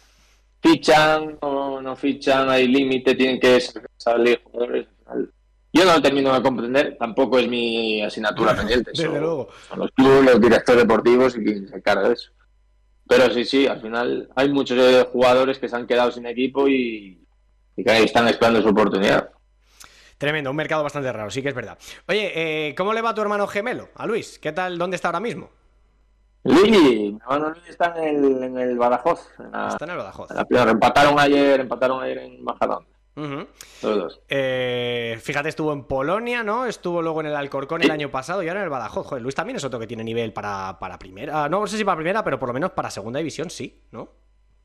fichan 0.62 1.36
o 1.40 1.82
no 1.82 1.94
fichan, 1.94 2.48
hay 2.48 2.68
límite, 2.68 3.14
tienen 3.14 3.38
que 3.38 3.62
salir 3.98 4.40
jugadores. 4.44 4.86
Yo 5.72 5.84
no 5.84 5.94
lo 5.94 6.02
termino 6.02 6.34
de 6.34 6.42
comprender, 6.42 6.96
tampoco 6.98 7.38
es 7.38 7.48
mi 7.48 8.02
asignatura 8.02 8.54
pendiente. 8.56 8.90
Desde 8.90 9.08
luego. 9.08 9.48
Son 9.68 9.78
los 9.78 9.90
clubes, 9.92 10.24
los 10.24 10.40
directores 10.40 10.82
deportivos 10.82 11.36
y 11.36 11.44
quien 11.44 11.68
se 11.68 11.76
encarga 11.76 12.08
de 12.08 12.14
eso. 12.14 12.30
Pero 13.08 13.32
sí, 13.32 13.44
sí, 13.44 13.66
al 13.66 13.80
final 13.80 14.28
hay 14.36 14.48
muchos 14.50 14.78
eh, 14.78 15.06
jugadores 15.12 15.58
que 15.58 15.68
se 15.68 15.76
han 15.76 15.86
quedado 15.86 16.10
sin 16.12 16.26
equipo 16.26 16.68
y, 16.68 17.26
y 17.76 17.84
que 17.84 18.02
están 18.04 18.28
esperando 18.28 18.62
su 18.62 18.68
oportunidad. 18.68 19.30
Tremendo, 20.18 20.50
un 20.50 20.56
mercado 20.56 20.84
bastante 20.84 21.12
raro, 21.12 21.30
sí 21.30 21.42
que 21.42 21.48
es 21.48 21.54
verdad. 21.54 21.76
Oye, 22.06 22.68
eh, 22.68 22.74
¿cómo 22.76 22.92
le 22.92 23.02
va 23.02 23.10
a 23.10 23.14
tu 23.14 23.22
hermano 23.22 23.46
gemelo, 23.48 23.88
a 23.96 24.06
Luis? 24.06 24.38
¿Qué 24.38 24.52
tal? 24.52 24.78
¿Dónde 24.78 24.94
está 24.94 25.08
ahora 25.08 25.20
mismo? 25.20 25.50
Luis, 26.44 26.70
mi 26.70 27.18
hermano 27.20 27.50
Luis 27.50 27.68
está 27.68 27.94
en 27.96 28.24
el, 28.24 28.42
en 28.44 28.58
el 28.58 28.78
Badajoz. 28.78 29.30
está 29.70 29.84
en 29.84 29.90
el 29.90 29.96
Badajoz. 29.96 30.28
empataron 30.68 31.18
ayer, 31.18 31.60
empataron 31.60 32.02
ayer 32.02 32.18
en 32.18 32.44
Majadón. 33.14 33.48
Todos. 33.80 34.20
Eh, 34.28 35.18
fíjate, 35.20 35.48
estuvo 35.48 35.72
en 35.72 35.84
Polonia, 35.84 36.42
¿no? 36.42 36.66
Estuvo 36.66 37.02
luego 37.02 37.20
en 37.20 37.26
el 37.26 37.36
Alcorcón 37.36 37.82
el 37.82 37.90
año 37.90 38.10
pasado 38.10 38.42
y 38.42 38.48
ahora 38.48 38.60
en 38.60 38.64
el 38.64 38.70
Badajoz. 38.70 39.06
Joder, 39.06 39.22
Luis 39.22 39.34
también 39.34 39.56
es 39.56 39.64
otro 39.64 39.78
que 39.78 39.86
tiene 39.86 40.04
nivel 40.04 40.32
para, 40.32 40.78
para 40.78 40.98
primera. 40.98 41.48
No 41.48 41.66
sé 41.66 41.76
si 41.76 41.84
para 41.84 41.96
primera, 41.96 42.24
pero 42.24 42.38
por 42.38 42.48
lo 42.48 42.54
menos 42.54 42.70
para 42.70 42.90
segunda 42.90 43.18
división 43.18 43.50
sí, 43.50 43.82
¿no? 43.90 44.08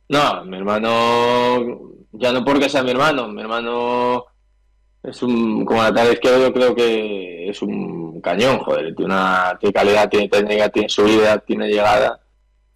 No, 0.10 0.46
mi 0.46 0.58
hermano, 0.58 1.92
ya 2.14 2.32
no 2.32 2.46
porque 2.46 2.70
sea 2.70 2.82
mi 2.82 2.92
hermano, 2.92 3.28
mi 3.28 3.42
hermano 3.42 4.24
es 5.04 5.22
un, 5.22 5.66
como 5.66 5.82
tal 5.94 6.14
izquierdo, 6.14 6.48
yo 6.48 6.54
creo 6.54 6.74
que 6.74 7.50
es 7.50 7.62
un 7.62 8.22
cañón, 8.22 8.60
joder, 8.60 8.96
tiene 8.96 9.14
una 9.14 9.58
tiene 9.60 9.74
calidad, 9.74 10.10
tiene 10.10 10.30
técnica, 10.30 10.70
tiene 10.70 10.88
subida, 10.88 11.38
tiene 11.40 11.68
llegada. 11.68 12.22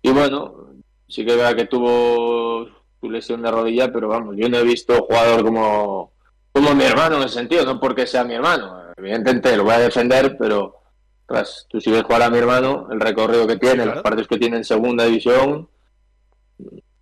Y 0.01 0.11
bueno, 0.11 0.73
sí 1.07 1.25
que 1.25 1.35
vea 1.35 1.55
que 1.55 1.65
tuvo 1.65 2.67
su 3.01 3.09
lesión 3.09 3.41
de 3.41 3.51
rodilla, 3.51 3.91
pero 3.91 4.07
vamos, 4.07 4.35
yo 4.37 4.47
no 4.47 4.57
he 4.57 4.63
visto 4.63 5.03
jugador 5.03 5.43
como, 5.43 6.13
como 6.53 6.75
mi 6.75 6.83
hermano 6.83 7.17
en 7.17 7.23
ese 7.23 7.39
sentido, 7.39 7.65
no 7.65 7.79
porque 7.79 8.05
sea 8.05 8.23
mi 8.23 8.35
hermano. 8.35 8.83
Evidentemente 8.95 9.57
lo 9.57 9.63
voy 9.63 9.73
a 9.73 9.79
defender, 9.79 10.37
pero 10.37 10.75
tras, 11.25 11.65
tú 11.67 11.81
si 11.81 11.89
ves 11.89 12.03
jugar 12.03 12.21
a 12.21 12.29
mi 12.29 12.37
hermano, 12.37 12.87
el 12.91 12.99
recorrido 12.99 13.47
que 13.47 13.57
tiene, 13.57 13.85
las 13.85 14.01
partes 14.01 14.27
que 14.27 14.37
tiene 14.37 14.57
en 14.57 14.63
segunda 14.63 15.05
división, 15.05 15.67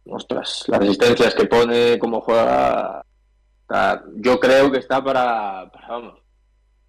ostras, 0.06 0.64
las 0.68 0.80
resistencias 0.80 1.36
que 1.36 1.46
pone, 1.46 2.00
cómo 2.00 2.22
juega, 2.22 3.04
yo 4.16 4.40
creo 4.40 4.72
que 4.72 4.80
está 4.80 5.04
para, 5.04 5.70
para, 5.72 5.88
vamos, 5.90 6.20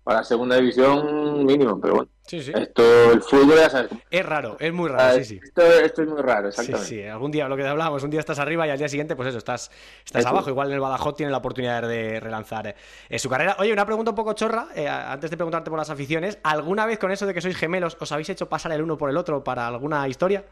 para 0.05 0.23
segunda 0.23 0.57
división 0.57 1.45
mínimo, 1.45 1.81
pero 1.81 1.95
bueno. 1.97 2.11
Sí, 2.31 2.41
sí. 2.45 2.53
Esto, 2.55 3.11
el 3.11 3.23
fútbol. 3.23 3.59
Es 4.09 4.25
raro, 4.25 4.57
es 4.61 4.73
muy 4.73 4.89
raro, 4.89 5.19
sí, 5.19 5.25
sí. 5.25 5.41
Esto, 5.43 5.63
esto, 5.63 6.03
es 6.03 6.09
muy 6.09 6.23
raro, 6.23 6.47
exactamente. 6.47 6.87
Sí, 6.87 6.95
sí, 7.01 7.05
algún 7.05 7.33
día, 7.33 7.49
lo 7.49 7.57
que 7.57 7.67
hablábamos, 7.67 8.05
un 8.05 8.11
día 8.11 8.21
estás 8.21 8.39
arriba 8.39 8.69
y 8.69 8.71
al 8.71 8.79
día 8.79 8.89
siguiente, 8.89 9.17
pues 9.17 9.31
eso, 9.31 9.39
estás, 9.39 9.69
estás 10.05 10.25
abajo. 10.27 10.49
Igual 10.49 10.69
en 10.69 10.75
el 10.75 10.81
Badajoz 10.81 11.17
tiene 11.17 11.33
la 11.33 11.39
oportunidad 11.39 11.83
de 11.83 12.21
relanzar 12.21 12.77
eh, 13.09 13.19
su 13.19 13.29
carrera. 13.29 13.57
Oye, 13.59 13.73
una 13.73 13.85
pregunta 13.85 14.13
un 14.13 14.15
poco 14.15 14.35
chorra, 14.35 14.69
eh, 14.77 14.89
antes 14.89 15.29
de 15.29 15.37
preguntarte 15.37 15.71
por 15.71 15.79
las 15.81 15.91
aficiones. 15.91 16.39
¿Alguna 16.45 16.87
vez 16.87 17.01
con 17.01 17.11
eso 17.11 17.27
de 17.27 17.35
que 17.35 17.41
sois 17.41 17.57
gemelos 17.57 17.97
os 17.99 18.13
habéis 18.13 18.29
hecho 18.29 18.49
pasar 18.49 18.71
el 18.71 18.83
uno 18.83 18.97
por 18.97 19.11
el 19.11 19.17
otro 19.17 19.43
para 19.43 19.67
alguna 19.67 20.07
historia? 20.07 20.45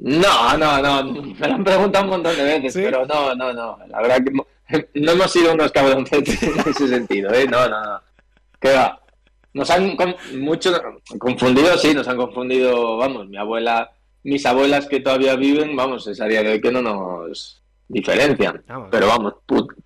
No, 0.00 0.58
no, 0.58 0.82
no, 0.82 1.04
me 1.10 1.48
lo 1.48 1.54
han 1.54 1.64
preguntado 1.64 2.04
un 2.04 2.10
montón 2.10 2.36
de 2.36 2.44
veces, 2.44 2.74
pero 2.74 3.06
no, 3.06 3.34
no, 3.34 3.50
no. 3.54 3.78
La 3.88 4.02
verdad 4.02 4.18
que 4.22 4.30
no 5.00 5.12
hemos 5.12 5.32
sido 5.32 5.54
unos 5.54 5.72
cabroncetes 5.72 6.42
en 6.42 6.60
ese 6.68 6.86
sentido, 6.86 7.32
¿eh? 7.32 7.46
No, 7.48 7.66
no, 7.66 7.82
no. 7.82 8.02
¿Qué 8.60 8.74
va? 8.74 9.00
Nos 9.56 9.70
han 9.70 9.96
mucho 10.34 10.70
confundido, 11.18 11.78
sí, 11.78 11.94
nos 11.94 12.06
han 12.06 12.18
confundido, 12.18 12.98
vamos, 12.98 13.26
mi 13.26 13.38
abuela, 13.38 13.90
mis 14.22 14.44
abuelas 14.44 14.84
que 14.86 15.00
todavía 15.00 15.34
viven, 15.34 15.74
vamos, 15.74 16.06
es 16.08 16.20
a 16.20 16.26
día 16.26 16.42
de 16.42 16.52
hoy 16.52 16.60
que 16.60 16.70
no 16.70 16.82
nos 16.82 17.62
diferencian. 17.88 18.62
Pero 18.90 19.06
vamos, 19.06 19.36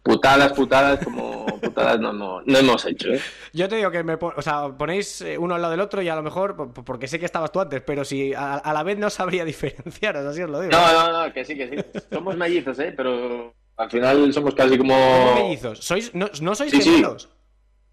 putadas, 0.03 0.55
putadas, 0.55 1.05
como 1.05 1.47
putadas 1.47 2.01
no, 2.01 2.13
no, 2.13 2.43
hemos 2.45 2.85
hecho. 2.85 3.13
¿eh? 3.13 3.21
Yo 3.53 3.69
te 3.69 3.77
digo 3.77 3.93
que 3.93 4.03
me 4.03 4.15
o 4.15 4.43
sea, 4.43 4.77
ponéis 4.77 5.21
eh, 5.21 5.39
uno 5.39 5.55
al 5.55 5.63
lado 5.63 5.71
del 5.71 5.83
otro 5.83 6.03
y 6.03 6.09
a 6.09 6.17
lo 6.17 6.25
mejor, 6.25 6.73
porque 6.73 7.07
sé 7.07 7.21
que 7.21 7.27
estabas 7.27 7.53
tú 7.53 7.61
antes, 7.61 7.81
pero 7.81 8.05
si 8.05 8.35
a, 8.35 8.73
la 8.73 8.83
vez 8.83 8.99
no 8.99 9.09
sabría 9.09 9.45
diferenciaros, 9.55 10.27
así 10.27 10.43
os 10.43 10.51
lo 10.51 10.63
digo. 10.63 10.73
No, 10.73 10.93
no, 10.93 11.27
no, 11.27 11.33
que 11.33 11.45
sí, 11.45 11.55
que 11.55 11.69
sí. 11.69 12.01
Somos 12.11 12.37
mellizos, 12.37 12.77
¿eh? 12.81 12.93
Pero 12.97 13.55
al 13.77 13.89
final 13.89 14.33
somos 14.33 14.53
casi 14.53 14.77
como... 14.77 14.95
¿Cómo 14.95 15.45
mellizos? 15.45 15.79
¿Sois, 15.79 16.13
no, 16.13 16.29
¿No 16.41 16.57
sois 16.57 16.73
gemelos? 16.73 17.29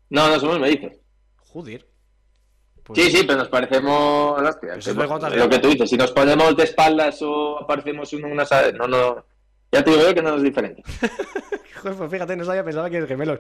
No, 0.10 0.28
no 0.28 0.40
somos 0.40 0.60
mellizos. 0.60 0.94
Joder. 1.58 1.88
Pues 2.84 3.00
sí, 3.00 3.10
sí, 3.10 3.24
pero 3.26 3.40
nos 3.40 3.48
parecemos. 3.50 4.40
lo 4.40 5.50
que 5.50 5.58
tú 5.58 5.70
dices, 5.70 5.90
si 5.90 5.98
nos 5.98 6.12
ponemos 6.12 6.56
de 6.56 6.66
espaldas 6.66 7.20
o 7.24 7.60
aparecemos 7.60 8.14
uno 8.14 8.28
en 8.28 8.34
una 8.34 8.46
sala. 8.46 8.72
No, 8.74 8.88
no. 8.88 9.26
Ya 9.72 9.84
te 9.84 9.90
digo 9.90 10.04
yo 10.04 10.14
que 10.14 10.22
no 10.22 10.36
es 10.36 10.44
diferente. 10.44 10.84
Joder, 11.82 11.98
pues 11.98 12.12
fíjate, 12.12 12.36
no 12.36 12.46
sabía, 12.46 12.64
pensaba 12.64 12.92
que 12.92 12.98
eres 12.98 13.10
gemelos. 13.10 13.40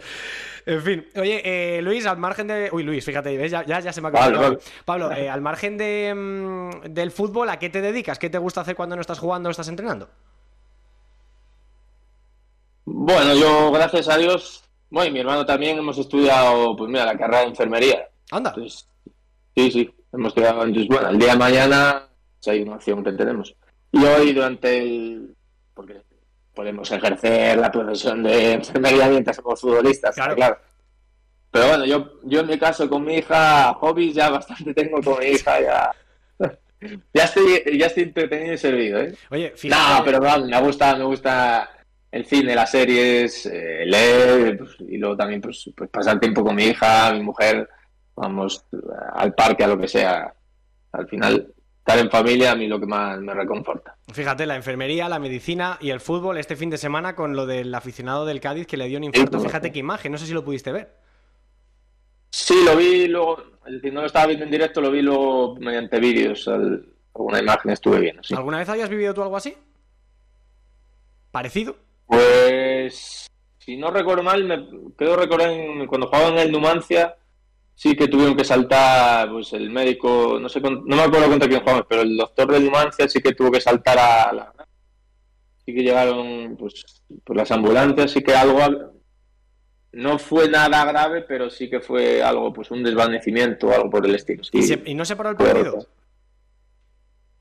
En 0.65 0.81
fin, 0.81 1.07
oye, 1.15 1.41
eh, 1.45 1.81
Luis, 1.83 2.07
al 2.07 2.17
margen 2.17 2.47
de. 2.47 2.69
Uy, 2.71 2.81
Luis, 2.81 3.05
fíjate, 3.05 3.47
Ya, 3.49 3.63
ya, 3.63 3.93
se 3.93 4.01
me 4.01 4.07
ha 4.07 4.09
acabado. 4.09 4.59
Pablo, 4.83 5.11
eh, 5.11 5.29
al 5.29 5.41
margen 5.41 5.77
de, 5.77 6.13
mm, 6.15 6.69
del 6.89 7.11
fútbol, 7.11 7.49
¿a 7.49 7.59
qué 7.59 7.69
te 7.69 7.81
dedicas? 7.81 8.17
¿Qué 8.17 8.31
te 8.31 8.39
gusta 8.39 8.61
hacer 8.61 8.75
cuando 8.75 8.95
no 8.95 9.01
estás 9.01 9.19
jugando 9.19 9.49
o 9.49 9.51
estás 9.51 9.67
entrenando? 9.67 10.09
Bueno, 12.85 13.35
yo, 13.35 13.71
gracias 13.71 14.09
a 14.09 14.17
Dios, 14.17 14.66
bueno, 14.89 15.09
y 15.09 15.13
mi 15.13 15.19
hermano 15.19 15.45
también 15.45 15.77
hemos 15.77 15.97
estudiado, 15.97 16.75
pues 16.75 16.89
mira, 16.89 17.05
la 17.05 17.17
carrera 17.17 17.41
de 17.41 17.47
enfermería. 17.47 18.07
Anda. 18.31 18.53
sí, 18.55 19.71
sí, 19.71 19.89
hemos 20.13 20.29
estudiado. 20.29 20.63
Entonces, 20.63 20.87
bueno, 20.87 21.09
el 21.09 21.19
día 21.19 21.31
de 21.31 21.37
mañana 21.37 22.07
hay 22.45 22.61
una 22.61 22.75
opción 22.75 23.03
que 23.03 23.11
tenemos. 23.11 23.55
Y 23.91 24.03
hoy, 24.03 24.33
durante 24.33 24.77
el. 24.77 25.35
Porque 25.73 26.01
podemos 26.53 26.89
ejercer 26.91 27.57
la 27.57 27.71
profesión 27.71 28.23
de 28.23 28.53
enfermería 28.53 29.07
mientras 29.07 29.35
somos 29.35 29.61
futbolistas, 29.61 30.15
claro. 30.15 30.57
Pero 31.51 31.67
bueno, 31.67 31.85
yo, 31.85 32.19
yo 32.23 32.41
en 32.41 32.47
mi 32.47 32.57
caso 32.57 32.89
con 32.89 33.05
mi 33.05 33.15
hija, 33.15 33.73
hobbies 33.75 34.15
ya 34.15 34.29
bastante 34.29 34.73
tengo 34.73 35.01
con 35.01 35.19
mi 35.19 35.27
hija, 35.27 35.61
ya. 35.61 35.91
ya 37.13 37.23
estoy, 37.23 37.63
ya 37.77 37.85
estoy 37.85 38.03
entretenido 38.03 38.53
y 38.53 38.57
servido, 38.57 38.99
¿eh? 38.99 39.15
Oye, 39.29 39.53
fíjate. 39.55 39.81
No, 39.81 40.03
pero 40.03 40.19
me 40.19 40.61
gusta, 40.61 40.95
me 40.95 41.03
gusta 41.03 41.69
el 42.11 42.25
cine, 42.25 42.55
las 42.55 42.71
series, 42.71 43.45
eh, 43.45 43.85
leer 43.85 44.57
pues, 44.57 44.77
y 44.79 44.97
luego 44.97 45.17
también 45.17 45.41
pues, 45.41 45.69
pues, 45.75 45.89
pasar 45.89 46.19
tiempo 46.19 46.43
con 46.43 46.55
mi 46.55 46.65
hija, 46.65 47.11
mi 47.13 47.21
mujer, 47.21 47.69
vamos 48.15 48.65
al 49.13 49.33
parque, 49.33 49.63
a 49.63 49.67
lo 49.67 49.77
que 49.77 49.87
sea. 49.87 50.33
Al 50.91 51.07
final, 51.07 51.53
estar 51.79 51.99
en 51.99 52.09
familia 52.09 52.51
a 52.51 52.55
mí 52.55 52.67
lo 52.67 52.79
que 52.79 52.85
más 52.85 53.19
me 53.19 53.33
reconforta. 53.33 53.95
Fíjate, 54.11 54.45
la 54.45 54.55
enfermería, 54.55 55.09
la 55.09 55.19
medicina 55.19 55.77
y 55.81 55.89
el 55.89 55.99
fútbol 55.99 56.37
este 56.37 56.55
fin 56.55 56.69
de 56.69 56.77
semana 56.77 57.15
con 57.15 57.35
lo 57.35 57.45
del 57.45 57.73
aficionado 57.75 58.25
del 58.25 58.39
Cádiz 58.39 58.67
que 58.67 58.77
le 58.77 58.87
dio 58.87 58.97
un 58.97 59.05
infarto. 59.05 59.39
Fíjate 59.39 59.71
qué 59.71 59.79
imagen, 59.79 60.11
no 60.11 60.17
sé 60.17 60.25
si 60.25 60.33
lo 60.33 60.43
pudiste 60.43 60.71
ver. 60.71 60.95
Sí, 62.29 62.55
lo 62.65 62.75
vi 62.75 63.07
luego, 63.07 63.41
es 63.65 63.73
decir, 63.73 63.93
no 63.93 64.01
lo 64.01 64.07
estaba 64.07 64.27
viendo 64.27 64.45
en 64.45 64.51
directo, 64.51 64.81
lo 64.81 64.91
vi 64.91 65.01
luego 65.01 65.55
mediante 65.55 65.99
vídeos, 65.99 66.47
alguna 66.47 67.39
imagen 67.39 67.71
estuve 67.71 67.99
viendo. 67.99 68.21
¿Alguna 68.35 68.59
vez 68.59 68.69
habías 68.69 68.89
vivido 68.89 69.13
tú 69.13 69.23
algo 69.23 69.37
así? 69.37 69.55
¿Parecido? 71.31 71.86
Pues, 72.07 73.27
si 73.59 73.75
no 73.75 73.91
recuerdo 73.91 74.23
mal, 74.23 74.43
me 74.45 74.67
quedo 74.97 75.17
recordar 75.17 75.51
cuando 75.87 76.07
jugaba 76.07 76.29
en 76.29 76.37
el 76.37 76.51
Numancia, 76.51 77.17
sí 77.75 77.95
que 77.95 78.07
tuvieron 78.07 78.35
que 78.35 78.45
saltar, 78.45 79.29
pues 79.29 79.51
el 79.53 79.69
médico, 79.69 80.39
no 80.41 80.47
sé, 80.47 80.61
no 80.61 80.81
me 80.81 81.01
acuerdo 81.01 81.29
contra 81.29 81.49
quién 81.49 81.61
jugamos, 81.61 81.85
pero 81.87 82.01
el 82.01 82.15
doctor 82.15 82.51
del 82.51 82.65
Numancia 82.65 83.07
sí 83.09 83.21
que 83.21 83.33
tuvo 83.33 83.51
que 83.51 83.61
saltar 83.61 83.99
a 83.99 84.33
la... 84.33 84.53
Sí 85.65 85.75
que 85.75 85.83
llegaron, 85.83 86.55
pues, 86.57 87.03
pues 87.25 87.37
las 87.37 87.51
ambulancias, 87.51 88.11
sí 88.11 88.23
que 88.23 88.33
algo... 88.33 88.93
No 89.91 90.17
fue 90.17 90.47
nada 90.47 90.85
grave, 90.85 91.21
pero 91.21 91.49
sí 91.49 91.69
que 91.69 91.81
fue 91.81 92.21
algo, 92.21 92.53
pues 92.53 92.71
un 92.71 92.83
desvanecimiento 92.83 93.67
o 93.67 93.73
algo 93.73 93.89
por 93.89 94.05
el 94.05 94.15
estilo. 94.15 94.43
¿Y, 94.53 94.93
no 94.93 95.03
se 95.03 95.15
paró 95.15 95.31
el 95.31 95.35
partido? 95.35 95.87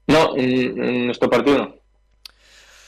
No, 0.07 0.37
en 0.37 1.07
nuestro 1.07 1.29
partido 1.29 1.59
no. 1.59 1.86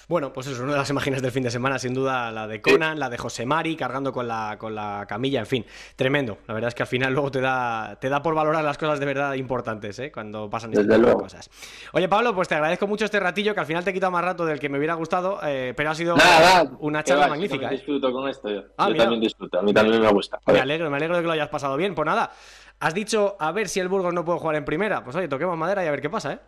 Bueno, 0.08 0.32
pues 0.32 0.46
es 0.46 0.58
una 0.58 0.72
de 0.72 0.78
las 0.78 0.88
imágenes 0.88 1.20
del 1.20 1.30
fin 1.30 1.42
de 1.42 1.50
semana, 1.50 1.78
sin 1.78 1.92
duda 1.92 2.32
la 2.32 2.46
de 2.46 2.62
Conan, 2.62 2.98
la 2.98 3.10
de 3.10 3.18
José 3.18 3.44
Mari 3.44 3.76
cargando 3.76 4.10
con 4.10 4.26
la, 4.26 4.56
con 4.58 4.74
la 4.74 5.04
camilla, 5.06 5.40
en 5.40 5.46
fin, 5.46 5.66
tremendo. 5.96 6.38
La 6.46 6.54
verdad 6.54 6.68
es 6.68 6.74
que 6.74 6.82
al 6.82 6.86
final 6.86 7.12
luego 7.12 7.30
te 7.30 7.42
da, 7.42 7.98
te 8.00 8.08
da 8.08 8.22
por 8.22 8.34
valorar 8.34 8.64
las 8.64 8.78
cosas 8.78 9.00
de 9.00 9.04
verdad 9.04 9.34
importantes, 9.34 9.98
¿eh? 9.98 10.10
Cuando 10.10 10.48
pasan 10.48 10.72
estas 10.72 11.14
cosas. 11.14 11.50
Oye, 11.92 12.08
Pablo, 12.08 12.34
pues 12.34 12.48
te 12.48 12.54
agradezco 12.54 12.86
mucho 12.86 13.04
este 13.04 13.20
ratillo, 13.20 13.52
que 13.52 13.60
al 13.60 13.66
final 13.66 13.84
te 13.84 13.90
he 13.90 13.92
quitado 13.92 14.10
más 14.10 14.24
rato 14.24 14.46
del 14.46 14.58
que 14.58 14.70
me 14.70 14.78
hubiera 14.78 14.94
gustado, 14.94 15.40
eh, 15.42 15.74
pero 15.76 15.90
ha 15.90 15.94
sido 15.94 16.16
una 16.78 17.04
charla 17.04 17.28
magnífica. 17.28 17.64
Yo 17.64 17.68
¿eh? 17.68 17.72
disfruto 17.72 18.10
con 18.10 18.30
esto, 18.30 18.48
yo, 18.48 18.62
ah, 18.78 18.88
también 18.96 19.20
disfruto, 19.20 19.58
a 19.58 19.62
mí 19.62 19.74
también 19.74 20.00
me 20.00 20.10
gusta. 20.10 20.40
Me 20.46 20.58
alegro, 20.58 20.88
me 20.88 20.96
alegro 20.96 21.16
de 21.16 21.22
que 21.22 21.26
lo 21.26 21.34
hayas 21.34 21.50
pasado 21.50 21.76
bien. 21.76 21.94
Pues 21.94 22.06
nada, 22.06 22.30
has 22.80 22.94
dicho 22.94 23.36
a 23.38 23.52
ver 23.52 23.68
si 23.68 23.78
el 23.80 23.88
Burgos 23.88 24.14
no 24.14 24.24
puede 24.24 24.38
jugar 24.38 24.56
en 24.56 24.64
primera. 24.64 25.04
Pues 25.04 25.14
oye, 25.16 25.28
toquemos 25.28 25.58
madera 25.58 25.84
y 25.84 25.86
a 25.86 25.90
ver 25.90 26.00
qué 26.00 26.08
pasa, 26.08 26.32
¿eh? 26.32 26.38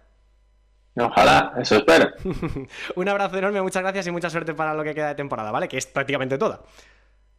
Ojalá, 0.97 1.53
eso 1.59 1.77
espero. 1.77 2.11
Un 2.97 3.09
abrazo 3.09 3.39
enorme, 3.39 3.63
muchas 3.63 3.83
gracias 3.83 4.07
y 4.07 4.11
mucha 4.11 4.29
suerte 4.31 4.55
para 4.55 4.75
lo 4.75 4.83
que 4.83 4.95
queda 4.95 5.09
de 5.09 5.15
temporada, 5.15 5.51
¿vale? 5.51 5.69
Que 5.69 5.79
es 5.79 5.87
prácticamente 5.87 6.37
toda. 6.37 6.61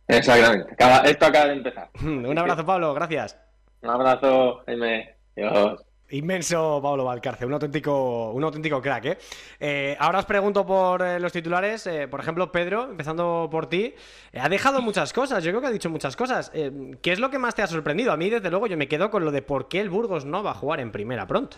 Exactamente. 0.07 0.73
Acaba- 0.73 1.01
esto 1.05 1.25
acaba 1.25 1.45
de 1.47 1.53
empezar. 1.53 1.89
Un 2.03 2.37
abrazo, 2.37 2.65
Pablo, 2.65 2.93
gracias. 2.93 3.37
Un 3.81 3.89
abrazo, 3.89 4.63
Jaime. 4.65 5.15
Adiós. 5.37 5.81
Inmenso 6.13 6.81
Pablo 6.83 7.05
Valcarce, 7.05 7.45
un 7.45 7.53
auténtico, 7.53 8.31
un 8.31 8.43
auténtico 8.43 8.81
crack, 8.81 9.05
¿eh? 9.05 9.17
Eh, 9.61 9.95
ahora 9.97 10.19
os 10.19 10.25
pregunto 10.25 10.65
por 10.65 11.01
eh, 11.01 11.19
los 11.21 11.31
titulares. 11.31 11.87
eh, 11.87 12.09
por 12.09 12.19
ejemplo, 12.19 12.51
Pedro, 12.51 12.89
empezando 12.91 13.47
por 13.49 13.67
ti, 13.67 13.93
ha 14.37 14.49
dejado 14.49 14.81
muchas 14.81 15.13
cosas, 15.13 15.41
yo 15.41 15.51
creo 15.51 15.61
que 15.61 15.67
ha 15.67 15.71
dicho 15.71 15.89
muchas 15.89 16.17
cosas. 16.17 16.51
¿Qué 16.51 17.11
es 17.13 17.19
lo 17.19 17.29
que 17.29 17.39
más 17.39 17.55
te 17.55 17.61
ha 17.61 17.67
sorprendido? 17.67 18.11
A 18.11 18.17
mí, 18.17 18.29
desde 18.29 18.49
luego, 18.49 18.67
yo 18.67 18.75
me 18.75 18.89
quedo 18.89 19.09
con 19.09 19.23
lo 19.23 19.31
de 19.31 19.41
por 19.41 19.69
qué 19.69 19.79
el 19.79 19.89
Burgos 19.89 20.25
no 20.25 20.43
va 20.43 20.51
a 20.51 20.55
jugar 20.55 20.81
en 20.81 20.91
primera 20.91 21.25
pronto. 21.27 21.57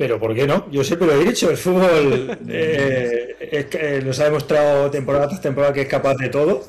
Pero 0.00 0.18
¿por 0.18 0.34
qué 0.34 0.46
no? 0.46 0.66
Yo 0.70 0.82
siempre 0.82 1.06
lo 1.08 1.12
he 1.12 1.22
dicho, 1.26 1.50
el 1.50 1.58
fútbol 1.58 2.38
eh, 2.48 3.36
es 3.38 3.66
eh, 3.74 4.00
nos 4.02 4.18
ha 4.18 4.24
demostrado 4.24 4.90
temporada 4.90 5.28
tras 5.28 5.42
temporada 5.42 5.74
que 5.74 5.82
es 5.82 5.88
capaz 5.88 6.14
de 6.14 6.30
todo. 6.30 6.64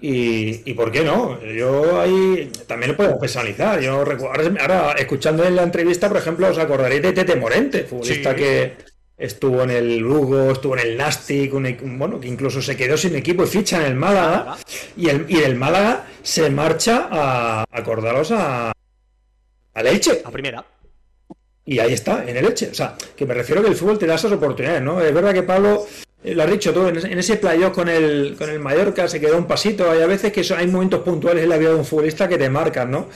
Y, 0.00 0.70
y 0.70 0.74
¿por 0.74 0.92
qué 0.92 1.02
no? 1.02 1.42
Yo 1.42 2.00
ahí 2.00 2.52
también 2.68 2.92
lo 2.92 2.96
podemos 2.96 3.18
personalizar. 3.18 3.80
Yo 3.80 4.04
recuerdo, 4.04 4.54
ahora, 4.60 4.92
escuchando 4.92 5.42
en 5.42 5.56
la 5.56 5.64
entrevista, 5.64 6.06
por 6.06 6.18
ejemplo, 6.18 6.46
os 6.46 6.56
acordaréis 6.58 7.02
de 7.02 7.12
Tete 7.14 7.34
Morente, 7.34 7.82
futbolista 7.82 8.30
Sí. 8.30 8.36
que 8.36 8.76
estuvo 9.18 9.64
en 9.64 9.70
el 9.70 9.98
Lugo, 9.98 10.52
estuvo 10.52 10.76
en 10.76 10.86
el 10.86 10.96
Nastic, 10.96 11.52
un 11.52 11.98
bueno, 11.98 12.20
que 12.20 12.28
incluso 12.28 12.62
se 12.62 12.76
quedó 12.76 12.96
sin 12.96 13.16
equipo 13.16 13.42
y 13.42 13.48
ficha 13.48 13.78
en 13.78 13.86
el 13.86 13.94
Málaga. 13.96 14.44
Málaga. 14.44 14.58
Y, 14.96 15.08
el, 15.08 15.26
y 15.28 15.40
del 15.40 15.56
Málaga 15.56 16.06
se 16.22 16.48
marcha 16.48 17.08
a, 17.10 17.64
acordaros, 17.72 18.30
a, 18.30 18.70
al 19.74 19.86
Elche. 19.88 20.22
A 20.24 20.30
primera. 20.30 20.64
Y 21.66 21.80
ahí 21.80 21.92
está, 21.92 22.24
en 22.26 22.36
el 22.36 22.46
Elche. 22.46 22.70
O 22.70 22.74
sea, 22.74 22.96
que 23.16 23.26
me 23.26 23.34
refiero 23.34 23.60
que 23.60 23.68
el 23.68 23.74
fútbol 23.74 23.98
te 23.98 24.06
da 24.06 24.14
esas 24.14 24.32
oportunidades, 24.32 24.82
¿no? 24.82 25.00
Es 25.00 25.12
verdad 25.12 25.34
que 25.34 25.42
Pablo, 25.42 25.84
eh, 26.22 26.34
lo 26.34 26.44
has 26.44 26.50
dicho 26.50 26.72
tú, 26.72 26.86
en 26.86 27.18
ese, 27.18 27.36
playoff 27.36 27.74
con 27.74 27.88
el, 27.88 28.36
con 28.38 28.48
el 28.48 28.60
Mallorca 28.60 29.08
se 29.08 29.20
quedó 29.20 29.36
un 29.36 29.46
pasito. 29.46 29.90
Hay 29.90 30.00
a 30.00 30.06
veces 30.06 30.32
que 30.32 30.46
hay 30.54 30.68
momentos 30.68 31.00
puntuales 31.00 31.42
en 31.42 31.50
la 31.50 31.58
vida 31.58 31.70
de 31.70 31.76
un 31.76 31.84
futbolista 31.84 32.28
que 32.28 32.38
te 32.38 32.48
marcan, 32.48 32.90
¿no? 32.90 33.08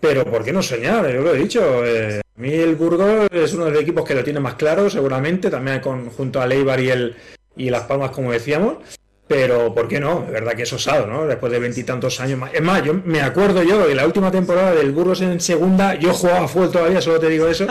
Pero 0.00 0.24
¿por 0.26 0.44
qué 0.44 0.52
no 0.52 0.62
soñar? 0.62 1.10
Yo 1.10 1.22
lo 1.22 1.34
he 1.34 1.38
dicho. 1.38 1.84
eh, 1.86 2.20
a 2.36 2.40
mí 2.40 2.52
el 2.52 2.74
Burgos 2.74 3.28
es 3.30 3.54
uno 3.54 3.66
de 3.66 3.70
los 3.70 3.80
equipos 3.80 4.04
que 4.04 4.14
lo 4.14 4.22
tiene 4.22 4.40
más 4.40 4.56
claro, 4.56 4.90
seguramente, 4.90 5.50
también 5.50 5.80
con, 5.80 6.10
junto 6.10 6.42
a 6.42 6.46
Leibar 6.46 6.80
y, 6.80 6.90
el, 6.90 7.16
y 7.56 7.70
Las 7.70 7.84
Palmas, 7.84 8.10
como 8.10 8.32
decíamos. 8.32 8.78
Pero 9.26 9.74
¿por 9.74 9.88
qué 9.88 10.00
no? 10.00 10.24
Es 10.26 10.32
verdad 10.32 10.52
que 10.52 10.64
es 10.64 10.72
osado, 10.72 11.06
¿no? 11.06 11.26
Después 11.26 11.50
de 11.50 11.58
veintitantos 11.58 12.20
años 12.20 12.38
más. 12.38 12.52
Es 12.52 12.60
más, 12.60 12.82
yo 12.82 12.94
me 13.04 13.22
acuerdo 13.22 13.62
yo 13.62 13.86
que 13.86 13.94
la 13.94 14.06
última 14.06 14.30
temporada 14.30 14.74
del 14.74 14.92
Burgos 14.92 15.22
en 15.22 15.40
segunda, 15.40 15.94
yo 15.94 16.12
jugaba 16.12 16.44
a 16.44 16.48
fútbol 16.48 16.70
todavía, 16.70 17.00
solo 17.00 17.18
te 17.18 17.30
digo 17.30 17.48
eso, 17.48 17.66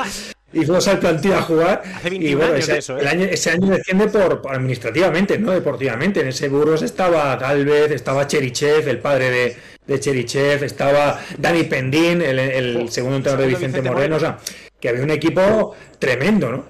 y 0.51 0.65
fuimos 0.65 0.87
al 0.87 0.99
plantillo 0.99 1.37
a 1.37 1.41
jugar. 1.43 1.83
Hace 1.95 2.07
y 2.07 2.11
21 2.11 2.37
bueno, 2.37 2.53
años 2.53 2.63
ese, 2.63 2.73
de 2.73 2.79
eso, 2.79 2.97
¿eh? 2.97 3.01
el 3.01 3.07
año, 3.07 3.25
ese 3.25 3.49
año 3.51 3.67
desciende 3.67 4.07
por, 4.07 4.41
por 4.41 4.55
administrativamente, 4.55 5.37
no 5.37 5.51
deportivamente. 5.51 6.21
En 6.21 6.27
ese 6.27 6.49
Burgos 6.49 6.81
estaba 6.81 7.35
Galvez, 7.35 7.91
estaba 7.91 8.25
Cherichev, 8.25 8.87
el 8.87 8.99
padre 8.99 9.29
de, 9.29 9.57
de 9.85 9.99
Cherichev, 9.99 10.63
estaba 10.63 11.19
Dani 11.37 11.63
Pendín, 11.63 12.21
el, 12.21 12.39
el 12.39 12.89
segundo 12.89 13.17
entrenador 13.17 13.45
de 13.45 13.49
Vicente, 13.49 13.79
Vicente 13.79 13.91
Moreno, 13.91 14.15
o 14.15 14.19
sea, 14.19 14.39
que 14.79 14.89
había 14.89 15.03
un 15.03 15.11
equipo 15.11 15.75
tremendo, 15.99 16.51
¿no? 16.51 16.65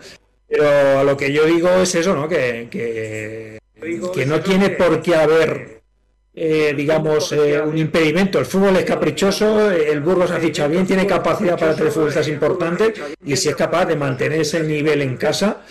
Pero 0.48 1.00
a 1.00 1.04
lo 1.04 1.17
que 1.17 1.32
yo 1.32 1.46
digo 1.46 1.69
es 1.69 1.96
eso, 1.96 2.13
¿no? 2.15 2.28
Que, 2.28 2.67
que, 2.69 3.58
que 4.13 4.26
no 4.26 4.39
tiene 4.41 4.72
por 4.72 5.02
qué 5.02 5.15
haber, 5.15 5.82
eh, 6.34 6.74
digamos, 6.76 7.32
eh, 7.32 7.62
un 7.62 7.78
impedimento. 7.78 8.39
El 8.39 8.46
fútbol 8.46 8.78
es 8.78 8.86
caprichoso, 8.86 9.72
el 9.72 10.02
Burgos 10.02 10.32
ha 10.32 10.39
fichado 10.39 10.69
bien, 10.69 10.86
tiene 10.86 11.06
capacidad 11.06 11.58
para 11.58 11.76
tener 11.76 11.91
futbolistas 11.91 12.28
importantes 12.28 13.00
y 13.24 13.36
si 13.36 13.50
es 13.50 13.56
capaz 13.56 13.86
de 13.86 13.96
mantener 13.96 14.41
ese 14.41 14.63
nivel 14.63 15.02
en 15.02 15.17
casa 15.17 15.62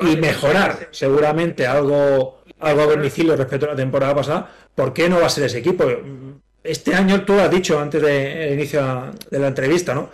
y 0.00 0.16
mejorar 0.16 0.88
seguramente 0.90 1.66
algo, 1.66 2.42
algo 2.58 2.82
a 2.82 2.86
domicilio 2.86 3.36
respecto 3.36 3.66
a 3.66 3.70
la 3.70 3.76
temporada 3.76 4.14
pasada, 4.14 4.50
¿por 4.74 4.92
qué 4.92 5.08
no 5.08 5.20
va 5.20 5.26
a 5.26 5.30
ser 5.30 5.44
ese 5.44 5.58
equipo? 5.58 5.84
Este 6.62 6.94
año 6.94 7.24
tú 7.24 7.34
lo 7.34 7.42
has 7.42 7.50
dicho 7.50 7.78
antes 7.78 8.02
del 8.02 8.54
inicio 8.54 9.12
de 9.30 9.38
la 9.38 9.48
entrevista, 9.48 9.94
¿no? 9.94 10.10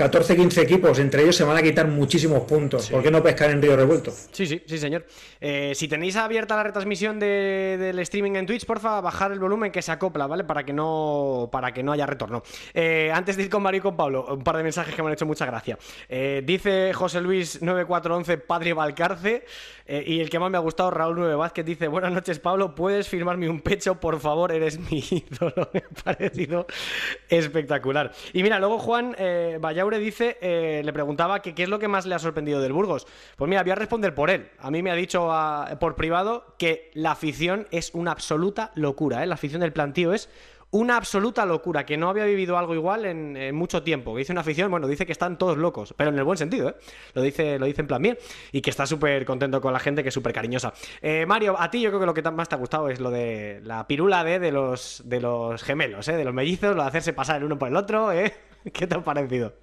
14, 0.00 0.36
15 0.36 0.62
equipos, 0.62 0.96
entre 1.00 1.22
ellos 1.22 1.34
se 1.34 1.42
van 1.42 1.56
a 1.56 1.60
quitar 1.62 1.88
muchísimos 1.88 2.42
puntos. 2.44 2.88
¿Por 2.88 3.02
qué 3.02 3.10
no 3.10 3.20
pescar 3.20 3.50
en 3.50 3.60
Río 3.60 3.74
Revuelto? 3.74 4.12
Sí, 4.30 4.46
sí, 4.46 4.62
sí, 4.64 4.78
señor. 4.78 5.04
Eh, 5.40 5.72
si 5.74 5.88
tenéis 5.88 6.14
abierta 6.14 6.54
la 6.54 6.62
retransmisión 6.62 7.18
de- 7.18 7.76
del 7.80 7.98
streaming 7.98 8.36
en 8.36 8.46
Twitch, 8.46 8.64
porfa, 8.64 9.00
bajar 9.00 9.32
el 9.32 9.40
volumen 9.40 9.72
que 9.72 9.82
se 9.82 9.90
acopla, 9.90 10.28
¿vale? 10.28 10.44
Para 10.44 10.62
que 10.62 10.72
no, 10.72 11.48
para 11.50 11.72
que 11.74 11.82
no 11.82 11.90
haya 11.90 12.06
retorno. 12.06 12.44
Eh, 12.74 13.10
antes 13.12 13.36
de 13.36 13.42
ir 13.42 13.50
con 13.50 13.60
Mario 13.60 13.78
y 13.78 13.82
con 13.82 13.96
Pablo, 13.96 14.24
un 14.30 14.44
par 14.44 14.56
de 14.58 14.62
mensajes 14.62 14.94
que 14.94 15.02
me 15.02 15.08
han 15.08 15.14
hecho 15.14 15.26
mucha 15.26 15.44
gracia. 15.46 15.76
Eh, 16.08 16.44
dice 16.46 16.92
José 16.94 17.20
Luis 17.20 17.60
9411, 17.60 18.38
Padre 18.38 18.74
Valcarce, 18.74 19.44
y 19.88 20.20
el 20.20 20.28
que 20.30 20.38
más 20.38 20.50
me 20.50 20.58
ha 20.58 20.60
gustado, 20.60 20.90
Raúl 20.90 21.16
9 21.18 21.34
Vázquez, 21.34 21.64
dice, 21.64 21.88
buenas 21.88 22.12
noches, 22.12 22.38
Pablo, 22.38 22.74
¿puedes 22.74 23.08
firmarme 23.08 23.48
un 23.48 23.62
pecho? 23.62 23.94
Por 23.98 24.20
favor, 24.20 24.52
eres 24.52 24.78
mi 24.78 24.98
ídolo. 25.10 25.70
Me 25.72 25.80
ha 25.80 26.04
parecido 26.04 26.66
espectacular. 27.28 28.12
Y 28.32 28.42
mira, 28.42 28.58
luego 28.60 28.78
Juan 28.78 29.16
eh, 29.18 29.56
Dice, 29.96 30.36
eh, 30.42 30.82
le 30.84 30.92
preguntaba 30.92 31.40
que 31.40 31.54
qué 31.54 31.62
es 31.62 31.68
lo 31.68 31.78
que 31.78 31.88
más 31.88 32.04
le 32.04 32.14
ha 32.14 32.18
sorprendido 32.18 32.60
del 32.60 32.72
Burgos. 32.74 33.06
Pues 33.36 33.48
mira, 33.48 33.62
voy 33.62 33.72
a 33.72 33.76
responder 33.76 34.14
por 34.14 34.28
él. 34.28 34.50
A 34.58 34.70
mí 34.70 34.82
me 34.82 34.90
ha 34.90 34.94
dicho 34.94 35.32
a- 35.32 35.78
por 35.80 35.96
privado 35.96 36.54
que 36.58 36.90
la 36.94 37.12
afición 37.12 37.66
es 37.70 37.90
una 37.94 38.10
absoluta 38.12 38.70
locura. 38.74 39.22
¿eh? 39.22 39.26
La 39.26 39.34
afición 39.34 39.60
del 39.62 39.72
plantío 39.72 40.12
es 40.12 40.28
una 40.70 40.98
absoluta 40.98 41.46
locura, 41.46 41.86
que 41.86 41.96
no 41.96 42.10
había 42.10 42.26
vivido 42.26 42.58
algo 42.58 42.74
igual 42.74 43.06
en, 43.06 43.54
mucho 43.54 43.82
tiempo. 43.82 44.14
Dice 44.14 44.32
una 44.32 44.42
afición, 44.42 44.70
bueno, 44.70 44.86
dice 44.86 45.06
que 45.06 45.12
están 45.12 45.38
todos 45.38 45.56
locos, 45.56 45.94
pero 45.96 46.10
en 46.10 46.18
el 46.18 46.24
buen 46.24 46.36
sentido, 46.36 46.68
¿eh? 46.68 46.74
Lo 47.14 47.22
dice, 47.22 47.58
lo 47.58 47.64
dice 47.64 47.80
en 47.80 47.86
plan 47.86 48.02
bien. 48.02 48.18
Y 48.52 48.60
que 48.60 48.68
está 48.68 48.84
súper 48.84 49.24
contento 49.24 49.62
con 49.62 49.72
la 49.72 49.78
gente, 49.78 50.02
que 50.02 50.10
es 50.10 50.14
súper 50.14 50.34
cariñosa. 50.34 50.74
Eh, 51.00 51.24
Mario, 51.26 51.56
a 51.58 51.70
ti 51.70 51.80
yo 51.80 51.88
creo 51.88 52.00
que 52.00 52.04
lo 52.06 52.12
que 52.12 52.20
más 52.30 52.50
te 52.50 52.54
ha 52.54 52.58
gustado 52.58 52.90
es 52.90 53.00
lo 53.00 53.10
de 53.10 53.62
la 53.64 53.86
pirula 53.86 54.22
de, 54.24 54.38
de, 54.40 54.52
los, 54.52 55.00
de 55.06 55.20
los 55.22 55.62
gemelos, 55.62 56.06
¿eh? 56.08 56.16
De 56.18 56.24
los 56.26 56.34
mellizos, 56.34 56.76
lo 56.76 56.82
de 56.82 56.88
hacerse 56.88 57.14
pasar 57.14 57.38
el 57.38 57.44
uno 57.44 57.58
por 57.58 57.68
el 57.68 57.76
otro, 57.76 58.12
¿eh? 58.12 58.34
¿Qué 58.72 58.86
te 58.86 58.94
ha 58.94 59.02
parecido? 59.02 59.54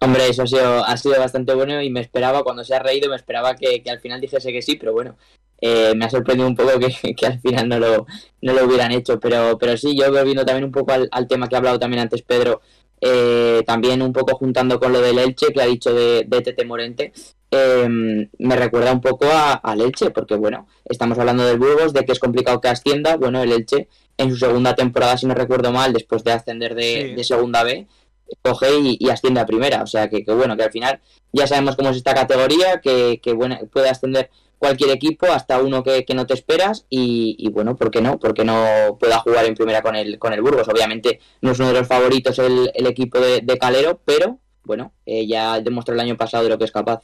Hombre, 0.00 0.28
eso 0.28 0.44
ha 0.44 0.46
sido, 0.46 0.84
ha 0.84 0.96
sido 0.96 1.18
bastante 1.18 1.54
bueno 1.54 1.82
y 1.82 1.90
me 1.90 2.00
esperaba, 2.00 2.44
cuando 2.44 2.62
se 2.62 2.74
ha 2.74 2.78
reído, 2.78 3.10
me 3.10 3.16
esperaba 3.16 3.56
que, 3.56 3.82
que 3.82 3.90
al 3.90 4.00
final 4.00 4.20
dijese 4.20 4.52
que 4.52 4.62
sí, 4.62 4.76
pero 4.76 4.92
bueno, 4.92 5.16
eh, 5.60 5.92
me 5.96 6.04
ha 6.04 6.10
sorprendido 6.10 6.48
un 6.48 6.54
poco 6.54 6.78
que, 6.78 7.14
que 7.16 7.26
al 7.26 7.40
final 7.40 7.68
no 7.68 7.78
lo, 7.78 8.06
no 8.42 8.52
lo 8.52 8.64
hubieran 8.64 8.92
hecho. 8.92 9.18
Pero, 9.18 9.58
pero 9.58 9.76
sí, 9.76 9.96
yo 9.98 10.10
volviendo 10.12 10.44
también 10.44 10.64
un 10.64 10.72
poco 10.72 10.92
al, 10.92 11.28
tema 11.28 11.48
que 11.48 11.56
ha 11.56 11.58
hablado 11.58 11.78
también 11.78 12.02
antes 12.02 12.22
Pedro, 12.22 12.60
eh, 13.00 13.62
también 13.66 14.02
un 14.02 14.12
poco 14.12 14.36
juntando 14.36 14.78
con 14.78 14.92
lo 14.92 15.00
del 15.00 15.18
Elche 15.18 15.52
que 15.52 15.62
ha 15.62 15.66
dicho 15.66 15.92
de, 15.92 16.24
de 16.26 16.40
Tete 16.42 16.64
Morente, 16.64 17.12
eh, 17.50 17.88
me 18.38 18.56
recuerda 18.56 18.92
un 18.92 19.00
poco 19.00 19.26
al 19.30 19.80
Elche, 19.80 20.10
porque 20.10 20.34
bueno, 20.36 20.68
estamos 20.84 21.18
hablando 21.18 21.44
del 21.44 21.58
Burgos, 21.58 21.92
de 21.92 22.04
que 22.04 22.12
es 22.12 22.18
complicado 22.18 22.60
que 22.60 22.68
ascienda. 22.68 23.16
Bueno, 23.16 23.42
el 23.42 23.52
Elche 23.52 23.88
en 24.18 24.30
su 24.30 24.36
segunda 24.36 24.74
temporada, 24.74 25.16
si 25.16 25.26
no 25.26 25.34
recuerdo 25.34 25.72
mal, 25.72 25.92
después 25.92 26.22
de 26.24 26.32
ascender 26.32 26.74
de, 26.74 26.82
Sí. 26.82 27.14
de 27.14 27.24
segunda 27.24 27.62
B, 27.62 27.86
coge 28.42 28.78
y, 28.78 28.96
y 29.00 29.08
asciende 29.08 29.40
a 29.40 29.46
primera. 29.46 29.82
O 29.82 29.86
sea 29.86 30.10
que, 30.10 30.24
que 30.24 30.32
bueno, 30.32 30.56
que 30.56 30.64
al 30.64 30.70
final 30.72 31.00
ya 31.32 31.46
sabemos 31.46 31.76
cómo 31.76 31.88
es 31.90 31.96
esta 31.96 32.14
categoría, 32.14 32.80
que, 32.82 33.20
que 33.22 33.32
bueno, 33.32 33.58
puede 33.72 33.88
ascender 33.88 34.28
cualquier 34.58 34.90
equipo, 34.90 35.26
hasta 35.26 35.62
uno 35.62 35.84
que, 35.84 36.04
que 36.04 36.14
no 36.14 36.26
te 36.26 36.34
esperas, 36.34 36.84
y, 36.90 37.36
y 37.38 37.48
bueno, 37.48 37.76
¿por 37.76 37.90
qué 37.92 38.00
no? 38.02 38.18
Porque 38.18 38.44
no 38.44 38.98
pueda 38.98 39.18
jugar 39.20 39.44
en 39.44 39.54
primera 39.54 39.82
con 39.82 39.94
el, 39.94 40.18
con 40.18 40.32
el 40.32 40.42
Burgos. 40.42 40.68
Obviamente 40.68 41.20
no 41.40 41.52
es 41.52 41.58
uno 41.60 41.68
de 41.68 41.74
los 41.78 41.86
favoritos 41.86 42.38
el, 42.40 42.70
el 42.74 42.86
equipo 42.88 43.20
de, 43.20 43.40
de 43.40 43.56
Calero, 43.58 44.00
pero 44.04 44.40
bueno, 44.64 44.92
eh, 45.06 45.26
ya 45.28 45.60
demostró 45.60 45.94
el 45.94 46.00
año 46.00 46.16
pasado 46.16 46.42
de 46.42 46.50
lo 46.50 46.58
que 46.58 46.64
es 46.64 46.72
capaz. 46.72 47.02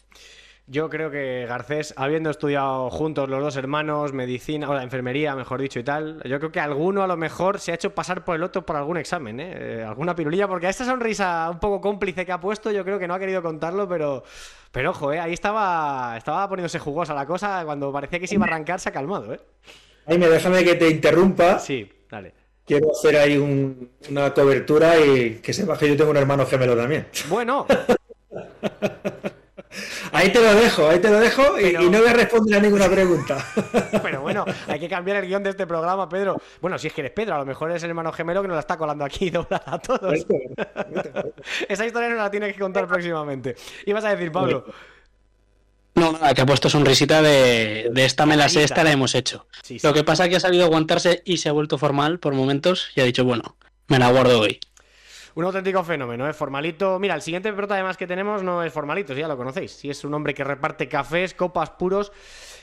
Yo 0.67 0.89
creo 0.89 1.11
que 1.11 1.45
Garcés, 1.47 1.93
habiendo 1.99 2.31
estudiado 2.31 2.89
juntos 2.89 3.29
los 3.29 3.43
dos 3.43 3.55
hermanos 3.57 4.15
medicina, 4.15 4.71
o 4.71 4.73
la 4.75 4.83
enfermería, 4.83 5.37
mejor 5.37 5.61
dicho, 5.61 5.79
y 5.79 5.85
tal, 5.85 6.23
yo 6.25 6.39
creo 6.39 6.51
que 6.51 6.59
alguno 6.61 7.03
a 7.03 7.07
lo 7.07 7.19
mejor 7.19 7.61
se 7.61 7.73
ha 7.73 7.75
hecho 7.75 7.95
pasar 7.95 8.25
por 8.25 8.35
el 8.37 8.43
otro 8.43 8.65
por 8.65 8.77
algún 8.77 8.97
examen, 8.97 9.41
¿eh? 9.41 9.53
Eh, 9.55 9.85
alguna 9.87 10.17
pirulilla, 10.17 10.49
porque 10.49 10.67
a 10.67 10.71
esta 10.71 10.87
sonrisa 10.87 11.51
un 11.51 11.59
poco 11.61 11.83
cómplice 11.83 12.25
que 12.25 12.33
ha 12.33 12.41
puesto, 12.41 12.71
yo 12.71 12.83
creo 12.83 12.99
que 12.99 13.07
no 13.07 13.13
ha 13.13 13.19
querido 13.19 13.43
contarlo, 13.43 13.87
pero, 13.87 14.25
pero 14.73 14.91
ojo, 14.93 15.13
¿eh? 15.13 15.21
ahí 15.21 15.35
estaba, 15.35 16.15
estaba 16.17 16.49
poniéndose 16.49 16.79
jugosa 16.79 17.13
la 17.13 17.27
cosa, 17.27 17.63
cuando 17.67 17.93
parecía 17.93 18.19
que 18.19 18.27
se 18.27 18.37
iba 18.37 18.47
a 18.47 18.49
arrancar, 18.49 18.81
se 18.81 18.89
ha 18.89 18.93
calmado, 18.93 19.35
¿eh? 19.35 19.41
Jaime, 20.07 20.29
déjame 20.29 20.65
que 20.65 20.77
te 20.77 20.89
interrumpa. 20.89 21.59
Sí, 21.59 21.93
dale. 22.11 22.33
Quiero 22.67 22.91
hacer 22.91 23.19
ahí 23.19 23.37
un- 23.37 23.91
una 24.09 24.33
cobertura 24.33 24.99
y 24.99 25.41
que 25.43 25.53
sepas 25.53 25.79
que 25.79 25.89
yo 25.89 25.97
tengo 25.99 26.11
un 26.11 26.17
hermano 26.17 26.47
gemelo 26.47 26.75
también. 26.75 27.07
Bueno, 27.29 27.67
Ahí 30.13 30.31
te 30.33 30.41
lo 30.41 30.55
dejo, 30.55 30.89
ahí 30.89 30.99
te 31.01 31.11
lo 31.11 31.19
dejo 31.21 31.59
y, 31.59 31.63
Pero- 31.65 31.83
y 31.83 31.91
no 31.91 31.99
voy 32.01 32.09
a 32.09 32.13
responder 32.13 32.59
a 32.59 32.63
ninguna 32.63 32.89
pregunta. 32.89 33.45
pero 34.03 34.21
bueno, 34.23 34.45
hay 34.69 34.79
que 34.81 34.89
cambiar 34.89 35.19
el 35.19 35.27
guion 35.27 35.43
de 35.43 35.51
este 35.51 35.67
programa, 35.67 36.09
Pedro. 36.09 36.41
Bueno, 36.61 36.79
si 36.79 36.87
es 36.89 36.93
que 36.93 37.01
eres 37.03 37.13
Pedro, 37.13 37.35
a 37.35 37.39
lo 37.39 37.47
mejor 37.47 37.71
es 37.73 37.83
el 37.83 37.91
hermano 37.91 38.13
gemelo 38.13 38.43
que 38.43 38.49
nos 38.49 38.55
la 38.57 38.61
está 38.61 38.77
colando 38.77 39.05
aquí 39.05 39.31
doblada 39.31 39.65
a 39.67 39.79
todos. 39.79 40.27
Esa 41.69 41.87
historia 41.87 42.09
no 42.09 42.17
la 42.17 42.31
tienes 42.31 42.53
que 42.53 42.61
contar 42.61 42.87
próximamente. 42.87 43.57
Ibas 43.87 44.05
a 44.05 44.11
decir, 44.15 44.31
Pablo. 44.33 44.65
No, 45.97 46.11
nada, 46.13 46.35
que 46.35 46.41
ha 46.43 46.47
puesto 46.47 46.69
sonrisita 46.69 47.23
de, 47.23 47.89
de 47.93 48.05
esta 48.05 48.27
me 48.27 48.37
la 48.37 48.49
sé, 48.49 48.65
esta 48.65 48.83
la 48.83 48.91
hemos 48.91 49.15
hecho. 49.15 49.47
Sí, 49.63 49.79
sí. 49.79 49.87
Lo 49.87 49.95
que 49.95 50.03
pasa 50.03 50.25
es 50.25 50.31
que 50.31 50.37
ha 50.37 50.41
sabido 50.41 50.65
aguantarse 50.65 51.23
y 51.25 51.37
se 51.37 51.49
ha 51.49 51.53
vuelto 51.53 51.79
formal 51.79 52.19
por 52.19 52.35
momentos 52.35 52.89
y 52.97 53.01
ha 53.01 53.05
dicho, 53.05 53.25
bueno, 53.25 53.57
me 53.87 54.01
la 54.01 54.11
guardo 54.11 54.41
hoy. 54.41 54.59
Un 55.37 55.45
auténtico 55.45 55.83
fenómeno, 55.83 56.29
¿eh? 56.29 56.33
Formalito. 56.33 57.01
Mira, 57.01 57.17
el 57.17 57.23
siguiente 57.23 57.53
prota 57.53 57.75
además 57.75 57.97
que 57.97 58.07
tenemos 58.07 58.45
no 58.45 58.63
es 58.63 58.73
Formalito, 58.73 59.15
ya 59.15 59.27
lo 59.27 59.37
conocéis. 59.37 59.73
Sí, 59.73 59.91
es 59.91 60.05
un 60.05 60.15
hombre 60.15 60.33
que 60.33 60.45
reparte 60.45 60.89
cafés, 60.89 61.35
copas 61.35 61.71
puros 61.71 62.13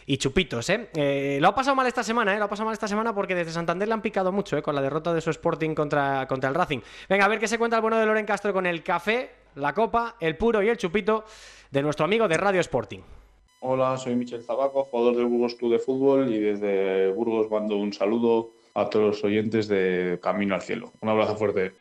y 0.06 0.16
chupitos, 0.16 0.70
¿eh? 0.70 0.90
¿eh? 0.96 1.38
Lo 1.42 1.50
ha 1.50 1.56
pasado 1.56 1.76
mal 1.76 1.86
esta 1.86 2.02
semana, 2.02 2.34
¿eh? 2.34 2.40
Lo 2.40 2.46
ha 2.46 2.48
pasado 2.48 2.66
mal 2.66 2.74
esta 2.74 2.88
semana 2.88 3.14
porque 3.14 3.36
desde 3.36 3.52
Santander 3.52 3.90
le 3.90 3.94
han 3.94 4.02
picado 4.02 4.32
mucho, 4.32 4.58
¿eh? 4.58 4.62
Con 4.62 4.74
la 4.74 4.82
derrota 4.82 5.14
de 5.14 5.20
su 5.20 5.32
Sporting 5.32 5.76
contra, 5.76 6.26
contra 6.28 6.48
el 6.48 6.56
Racing. 6.56 6.80
Venga, 7.10 7.26
a 7.26 7.28
ver 7.28 7.40
qué 7.40 7.48
se 7.50 7.58
cuenta 7.58 7.76
el 7.76 7.82
bueno 7.82 7.98
de 7.98 8.06
Loren 8.06 8.26
Castro 8.26 8.54
con 8.54 8.66
el 8.66 8.84
café, 8.84 9.32
la 9.56 9.74
copa, 9.74 10.16
el 10.22 10.38
puro 10.38 10.64
y 10.64 10.70
el 10.70 10.78
chupito 10.78 11.26
de 11.72 11.82
nuestro 11.82 12.06
amigo 12.06 12.30
de 12.30 12.38
Radio 12.38 12.62
Sporting. 12.62 13.02
Hola, 13.60 13.98
soy 13.98 14.16
Michel 14.16 14.44
Zabaco, 14.44 14.86
jugador 14.86 15.18
del 15.18 15.26
Burgos 15.26 15.56
Club 15.56 15.74
de 15.74 15.80
Fútbol 15.80 16.34
y 16.34 16.40
desde 16.40 17.12
Burgos 17.12 17.52
mando 17.52 17.76
un 17.76 17.92
saludo 17.92 18.52
a 18.74 18.90
todos 18.90 19.08
los 19.08 19.24
oyentes 19.26 19.68
de 19.68 20.20
Camino 20.24 20.56
al 20.56 20.62
Cielo. 20.62 20.94
Un 21.02 21.10
abrazo 21.10 21.36
fuerte. 21.36 21.81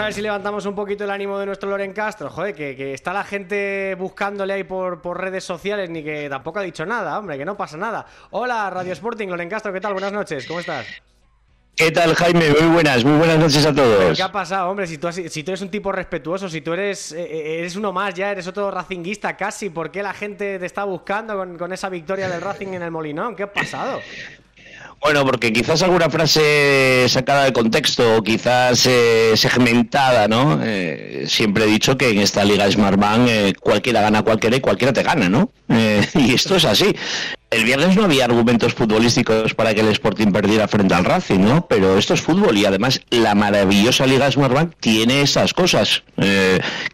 A 0.00 0.04
ver 0.04 0.14
si 0.14 0.22
levantamos 0.22 0.64
un 0.64 0.74
poquito 0.74 1.04
el 1.04 1.10
ánimo 1.10 1.38
de 1.38 1.46
nuestro 1.46 1.68
Loren 1.68 1.92
Castro. 1.92 2.30
Joder, 2.30 2.54
que, 2.54 2.94
está 2.94 3.12
la 3.12 3.24
gente 3.24 3.94
buscándole 3.96 4.54
ahí 4.54 4.64
por, 4.64 5.20
redes 5.20 5.44
sociales, 5.44 5.90
ni 5.90 6.02
que 6.02 6.28
tampoco 6.28 6.58
ha 6.58 6.62
dicho 6.62 6.86
nada, 6.86 7.18
hombre, 7.18 7.36
que 7.36 7.44
no 7.44 7.56
pasa 7.56 7.76
nada. 7.76 8.06
Hola, 8.30 8.70
Radio 8.70 8.92
Sporting, 8.92 9.28
Loren 9.28 9.48
Castro, 9.48 9.72
¿qué 9.72 9.80
tal? 9.80 9.92
Buenas 9.92 10.12
noches, 10.12 10.46
¿cómo 10.46 10.60
estás? 10.60 10.86
¿Qué 11.76 11.90
tal, 11.90 12.14
Jaime? 12.14 12.50
Muy 12.50 12.68
buenas, 12.70 13.04
muy 13.04 13.18
buenas 13.18 13.38
noches 13.38 13.64
a 13.64 13.74
todos. 13.74 14.16
¿Qué 14.16 14.22
ha 14.22 14.32
pasado, 14.32 14.70
hombre? 14.70 14.86
Si 14.86 14.98
tú, 14.98 15.10
si 15.12 15.42
tú 15.42 15.50
eres 15.50 15.62
un 15.62 15.70
tipo 15.70 15.92
respetuoso, 15.92 16.48
si 16.48 16.60
tú 16.60 16.72
eres, 16.72 17.12
eh, 17.12 17.22
eh, 17.22 17.58
eres 17.60 17.76
uno 17.76 17.92
más, 17.92 18.14
ya 18.14 18.32
eres 18.32 18.46
otro 18.46 18.70
racinguista 18.70 19.36
casi, 19.36 19.70
¿por 19.70 19.90
qué 19.90 20.02
la 20.02 20.12
gente 20.12 20.58
te 20.58 20.66
está 20.66 20.84
buscando 20.84 21.36
con, 21.36 21.56
con 21.56 21.72
esa 21.72 21.88
victoria 21.88 22.28
del 22.28 22.40
Racing 22.40 22.68
en 22.68 22.82
el 22.82 22.90
Molinón? 22.90 23.36
¿Qué 23.36 23.44
ha 23.44 23.52
pasado? 23.52 24.00
Bueno, 25.00 25.24
porque 25.24 25.50
quizás 25.50 25.82
alguna 25.82 26.10
frase 26.10 27.06
sacada 27.08 27.44
de 27.44 27.54
contexto 27.54 28.16
o 28.16 28.22
quizás 28.22 28.84
eh, 28.84 29.32
segmentada, 29.34 30.28
¿no? 30.28 30.60
Eh, 30.62 31.24
siempre 31.26 31.64
he 31.64 31.68
dicho 31.68 31.96
que 31.96 32.10
en 32.10 32.18
esta 32.18 32.44
liga 32.44 32.70
Smartbank 32.70 33.26
eh, 33.26 33.54
cualquiera 33.58 34.02
gana 34.02 34.22
cualquiera 34.22 34.56
y 34.56 34.60
cualquiera 34.60 34.92
te 34.92 35.02
gana, 35.02 35.30
¿no? 35.30 35.52
y 36.14 36.34
esto 36.34 36.56
es 36.56 36.66
así. 36.66 36.94
El 37.50 37.64
viernes 37.64 37.96
no 37.96 38.04
había 38.04 38.26
argumentos 38.26 38.74
futbolísticos 38.74 39.54
para 39.54 39.72
que 39.74 39.80
el 39.80 39.88
Sporting 39.88 40.32
perdiera 40.32 40.68
frente 40.68 40.92
al 40.92 41.06
Racing, 41.06 41.40
¿no? 41.40 41.66
Pero 41.66 41.96
esto 41.96 42.12
es 42.12 42.20
fútbol 42.20 42.58
y 42.58 42.66
además 42.66 43.00
la 43.08 43.34
maravillosa 43.34 44.06
Liga 44.06 44.30
Smartbank 44.30 44.74
tiene 44.80 45.22
esas 45.22 45.54
cosas. 45.54 46.02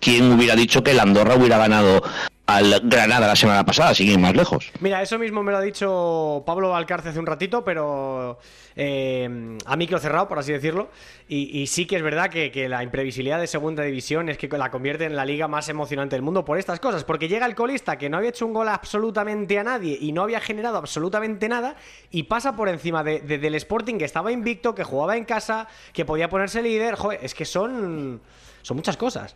¿Quién 0.00 0.32
hubiera 0.32 0.54
dicho 0.54 0.84
que 0.84 0.92
el 0.92 1.00
Andorra 1.00 1.34
hubiera 1.34 1.58
ganado 1.58 2.02
al 2.46 2.80
Granada 2.84 3.26
la 3.26 3.36
semana 3.36 3.64
pasada, 3.64 3.92
sigue 3.94 4.16
más 4.18 4.34
lejos. 4.34 4.70
Mira, 4.80 5.02
eso 5.02 5.18
mismo 5.18 5.42
me 5.42 5.50
lo 5.50 5.58
ha 5.58 5.62
dicho 5.62 6.44
Pablo 6.46 6.76
Alcárcez 6.76 7.10
hace 7.10 7.18
un 7.18 7.26
ratito, 7.26 7.64
pero 7.64 8.38
eh, 8.76 9.58
a 9.64 9.76
micro 9.76 9.98
cerrado, 9.98 10.28
por 10.28 10.38
así 10.38 10.52
decirlo. 10.52 10.88
Y, 11.28 11.66
sí 11.66 11.86
que 11.86 11.96
es 11.96 12.02
verdad 12.02 12.30
que, 12.30 12.68
la 12.68 12.84
imprevisibilidad 12.84 13.40
de 13.40 13.48
segunda 13.48 13.82
división 13.82 14.28
es 14.28 14.38
que 14.38 14.48
la 14.48 14.70
convierte 14.70 15.04
en 15.06 15.16
la 15.16 15.24
liga 15.24 15.48
más 15.48 15.68
emocionante 15.68 16.14
del 16.14 16.22
mundo 16.22 16.44
por 16.44 16.56
estas 16.58 16.78
cosas. 16.78 17.02
Porque 17.02 17.26
llega 17.28 17.46
el 17.46 17.56
colista 17.56 17.98
que 17.98 18.08
no 18.08 18.18
había 18.18 18.30
hecho 18.30 18.46
un 18.46 18.52
gol 18.52 18.68
absolutamente 18.68 19.58
a 19.58 19.64
nadie 19.64 19.98
y 20.00 20.12
no 20.12 20.22
había 20.22 20.40
generado 20.40 20.76
absolutamente 20.76 21.48
nada 21.48 21.74
y 22.12 22.24
pasa 22.24 22.54
por 22.54 22.68
encima 22.68 23.02
de, 23.02 23.20
del 23.20 23.54
Sporting 23.56 23.98
que 23.98 24.04
estaba 24.04 24.30
invicto, 24.30 24.74
que 24.74 24.84
jugaba 24.84 25.16
en 25.16 25.24
casa, 25.24 25.66
que 25.92 26.04
podía 26.04 26.28
ponerse 26.28 26.62
líder. 26.62 26.94
Joder, 26.94 27.18
es 27.22 27.34
que 27.34 27.44
son, 27.44 28.20
son 28.62 28.76
muchas 28.76 28.96
cosas. 28.96 29.34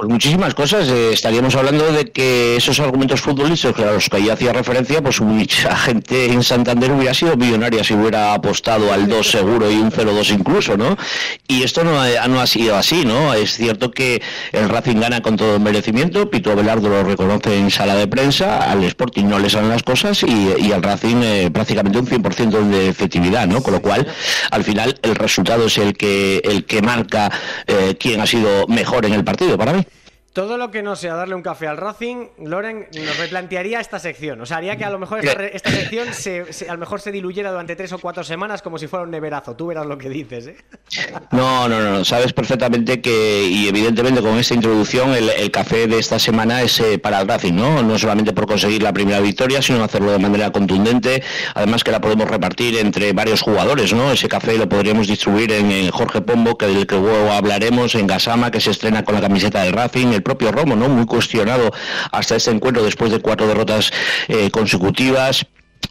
Pues 0.00 0.08
muchísimas 0.08 0.54
cosas. 0.54 0.88
Eh, 0.88 1.12
estaríamos 1.12 1.54
hablando 1.56 1.92
de 1.92 2.10
que 2.10 2.56
esos 2.56 2.80
argumentos 2.80 3.20
futbolísticos 3.20 3.84
a 3.84 3.92
los 3.92 4.08
que 4.08 4.22
yo 4.24 4.32
hacía 4.32 4.50
referencia, 4.50 5.02
pues 5.02 5.20
mucha 5.20 5.76
gente 5.76 6.32
en 6.32 6.42
Santander 6.42 6.90
hubiera 6.92 7.12
sido 7.12 7.36
millonaria 7.36 7.84
si 7.84 7.92
hubiera 7.92 8.32
apostado 8.32 8.94
al 8.94 9.08
2 9.08 9.30
seguro 9.30 9.70
y 9.70 9.74
un 9.74 9.92
0-2 9.92 10.32
incluso, 10.32 10.78
¿no? 10.78 10.96
Y 11.46 11.64
esto 11.64 11.84
no 11.84 12.00
ha, 12.00 12.26
no 12.28 12.40
ha 12.40 12.46
sido 12.46 12.76
así, 12.76 13.04
¿no? 13.04 13.34
Es 13.34 13.52
cierto 13.56 13.90
que 13.90 14.22
el 14.52 14.70
Racing 14.70 15.00
gana 15.00 15.20
con 15.20 15.36
todo 15.36 15.56
el 15.56 15.60
merecimiento, 15.60 16.30
Pito 16.30 16.52
Abelardo 16.52 16.88
lo 16.88 17.04
reconoce 17.04 17.58
en 17.58 17.70
sala 17.70 17.94
de 17.94 18.06
prensa, 18.06 18.70
al 18.70 18.82
Sporting 18.84 19.24
no 19.24 19.38
le 19.38 19.50
salen 19.50 19.68
las 19.68 19.82
cosas 19.82 20.22
y, 20.22 20.72
al 20.72 20.82
Racing 20.82 21.22
eh, 21.22 21.50
prácticamente 21.52 21.98
un 21.98 22.06
100% 22.06 22.70
de 22.70 22.88
efectividad, 22.88 23.46
¿no? 23.46 23.62
Con 23.62 23.74
lo 23.74 23.82
cual, 23.82 24.06
al 24.50 24.64
final, 24.64 24.98
el 25.02 25.14
resultado 25.14 25.66
es 25.66 25.76
el 25.76 25.94
que, 25.94 26.40
el 26.42 26.64
que 26.64 26.80
marca 26.80 27.30
eh, 27.66 27.96
quién 28.00 28.22
ha 28.22 28.26
sido 28.26 28.66
mejor 28.66 29.04
en 29.04 29.12
el 29.12 29.24
partido 29.24 29.58
para 29.58 29.74
mí. 29.74 29.84
Todo 30.32 30.56
lo 30.56 30.70
que 30.70 30.80
no 30.80 30.94
sea 30.94 31.16
darle 31.16 31.34
un 31.34 31.42
café 31.42 31.66
al 31.66 31.76
Racing, 31.76 32.28
Loren 32.44 32.86
nos 32.94 33.18
replantearía 33.18 33.80
esta 33.80 33.98
sección. 33.98 34.40
O 34.40 34.46
sea, 34.46 34.58
haría 34.58 34.76
que 34.76 34.84
a 34.84 34.90
lo 34.90 35.00
mejor 35.00 35.24
esta, 35.24 35.70
sección 35.72 36.14
se, 36.14 36.44
a 36.68 36.72
lo 36.72 36.78
mejor 36.78 37.00
se 37.00 37.10
diluyera 37.10 37.50
durante 37.50 37.74
tres 37.74 37.92
o 37.92 37.98
cuatro 37.98 38.22
semanas 38.22 38.62
como 38.62 38.78
si 38.78 38.86
fuera 38.86 39.02
un 39.02 39.10
neverazo. 39.10 39.56
Tú 39.56 39.66
verás 39.66 39.86
lo 39.86 39.98
que 39.98 40.08
dices, 40.08 40.46
¿eh? 40.46 40.56
No, 41.32 41.68
no, 41.68 41.80
no. 41.80 42.04
Sabes 42.04 42.32
perfectamente 42.32 43.00
que, 43.00 43.44
y 43.44 43.66
evidentemente 43.66 44.20
con 44.20 44.38
esta 44.38 44.54
introducción, 44.54 45.14
el, 45.14 45.50
café 45.50 45.88
de 45.88 45.98
esta 45.98 46.20
semana 46.20 46.62
es 46.62 46.78
eh, 46.78 46.98
para 47.00 47.20
el 47.20 47.26
Racing, 47.26 47.54
¿no? 47.54 47.82
No 47.82 47.98
solamente 47.98 48.32
por 48.32 48.46
conseguir 48.46 48.84
la 48.84 48.92
primera 48.92 49.18
victoria, 49.18 49.60
sino 49.60 49.82
hacerlo 49.82 50.12
de 50.12 50.20
manera 50.20 50.52
contundente. 50.52 51.24
Además 51.56 51.82
que 51.82 51.90
la 51.90 52.00
podemos 52.00 52.30
repartir 52.30 52.78
entre 52.78 53.12
varios 53.12 53.40
jugadores, 53.42 53.92
¿no? 53.92 54.12
Ese 54.12 54.28
café 54.28 54.56
lo 54.56 54.68
podríamos 54.68 55.08
distribuir 55.08 55.50
en, 55.50 55.90
Jorge 55.90 56.20
Pombo, 56.20 56.56
que 56.56 56.66
del 56.66 56.86
que 56.86 56.94
luego 56.94 57.32
hablaremos, 57.32 57.96
en 57.96 58.06
Gasama, 58.06 58.52
que 58.52 58.60
se 58.60 58.70
estrena 58.70 59.04
con 59.04 59.16
la 59.16 59.20
camiseta 59.20 59.64
del 59.64 59.72
Racing 59.72 60.19
el 60.20 60.22
propio 60.22 60.52
Romo, 60.52 60.76
¿no? 60.76 60.88
Muy 60.88 61.06
cuestionado 61.06 61.70
hasta 62.12 62.36
este 62.36 62.50
encuentro 62.50 62.82
después 62.82 63.10
de 63.10 63.20
cuatro 63.20 63.46
derrotas 63.46 63.90
eh, 64.28 64.50
consecutivas 64.50 65.46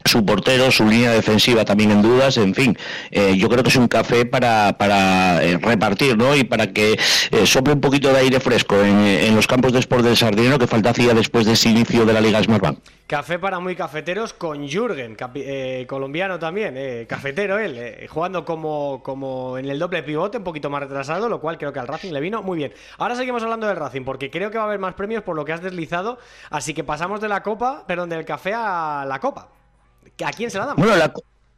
su 0.06 0.26
portero, 0.26 0.72
su 0.72 0.86
línea 0.86 1.12
defensiva 1.12 1.66
también 1.66 1.92
en 1.92 2.02
dudas, 2.02 2.38
en 2.38 2.56
fin, 2.56 2.78
eh, 3.12 3.36
yo 3.38 3.50
creo 3.50 3.64
que 3.64 3.70
es 3.70 3.76
un 3.76 3.88
café 3.88 4.26
para, 4.26 4.78
para 4.78 5.44
eh, 5.44 5.58
repartir, 5.58 6.18
¿no? 6.18 6.36
Y 6.36 6.44
para 6.44 6.74
que 6.74 7.00
sople 7.46 7.74
un 7.74 7.82
poquito 7.82 8.12
de 8.12 8.20
aire 8.20 8.40
fresco 8.40 8.76
en, 8.82 9.36
los 9.36 9.48
campos 9.48 9.74
de 9.74 9.80
Sport 9.80 10.04
del 10.04 10.18
Sardinero 10.18 10.58
que 10.58 10.68
falta 10.68 10.90
hacía 10.90 11.14
después 11.14 11.46
de 11.46 11.54
ese 11.54 11.70
inicio 11.70 12.06
de 12.06 12.14
la 12.14 12.22
Liga 12.22 12.42
Smartbank. 12.42 12.80
Café 13.10 13.40
para 13.40 13.60
muy 13.60 13.76
cafeteros 13.76 14.34
con 14.34 14.68
Jürgen, 14.68 15.18
eh, 15.34 15.86
colombiano 15.90 16.38
también, 16.38 16.76
eh, 16.78 17.08
cafetero 17.10 17.58
él, 17.58 17.76
eh, 17.76 18.08
jugando 18.08 18.46
como, 18.46 19.02
como 19.02 19.58
en 19.58 19.66
el 19.68 19.80
doble 19.80 20.04
pivote, 20.04 20.38
un 20.38 20.44
poquito 20.44 20.70
más 20.70 20.84
retrasado, 20.84 21.28
lo 21.28 21.42
cual 21.42 21.58
creo 21.58 21.74
que 21.74 21.80
al 21.80 21.88
Racing 21.88 22.12
le 22.12 22.20
vino 22.20 22.44
muy 22.44 22.60
bien. 22.60 22.72
Ahora 23.00 23.16
seguimos 23.16 23.42
hablando 23.42 23.66
del 23.66 23.78
Racing, 23.78 24.04
porque 24.04 24.30
creo 24.30 24.52
que 24.52 24.60
va 24.60 24.66
a 24.66 24.68
haber 24.68 24.78
más 24.78 24.94
premios 24.94 25.24
por 25.24 25.36
lo 25.36 25.44
que 25.44 25.54
has 25.54 25.64
deslizado, 25.64 26.20
así 26.52 26.76
que 26.76 26.84
pasamos 26.84 27.20
de 27.20 27.30
la 27.30 27.42
copa, 27.42 27.84
perdón, 27.88 28.10
del 28.10 28.26
café 28.26 28.54
a 28.54 29.06
la 29.08 29.20
copa. 29.20 29.59
¿A 30.24 30.32
quién 30.32 30.52
se 30.52 30.58
la 30.58 30.68
damos? 30.68 30.86
Bueno, 30.86 30.98
la, 30.98 31.14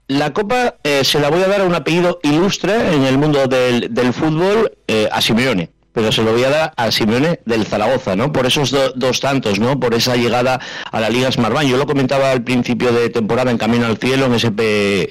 la 0.08 0.34
copa 0.34 0.76
se 0.84 1.20
la 1.20 1.30
voy 1.30 1.42
a 1.42 1.48
dar 1.48 1.62
a 1.62 1.64
un 1.66 1.76
apellido 1.76 2.20
ilustre 2.24 2.94
en 2.94 3.04
el 3.04 3.18
mundo 3.18 3.48
del, 3.48 3.94
del 3.94 4.14
fútbol, 4.14 4.72
a 5.12 5.22
Simeone 5.22 5.70
pero 5.94 6.12
se 6.12 6.24
lo 6.24 6.32
voy 6.32 6.44
a 6.44 6.50
dar 6.50 6.74
a 6.76 6.92
Simeone 6.92 7.40
del 7.46 7.66
Zaragoza, 7.66 8.16
¿no? 8.16 8.32
Por 8.32 8.46
esos 8.46 8.74
dos 8.96 9.20
tantos, 9.20 9.60
¿no? 9.60 9.80
Por 9.80 9.94
esa 9.94 10.16
llegada 10.16 10.60
a 10.92 11.00
la 11.00 11.10
Liga 11.10 11.32
Smartbank. 11.32 11.68
Yo 11.68 11.78
lo 11.78 11.86
comentaba 11.86 12.32
al 12.32 12.44
principio 12.44 12.92
de 12.92 13.10
temporada 13.10 13.52
en 13.52 13.58
Camino 13.58 13.86
al 13.86 13.98
Cielo, 13.98 14.26
en 14.26 14.34
ese, 14.34 14.52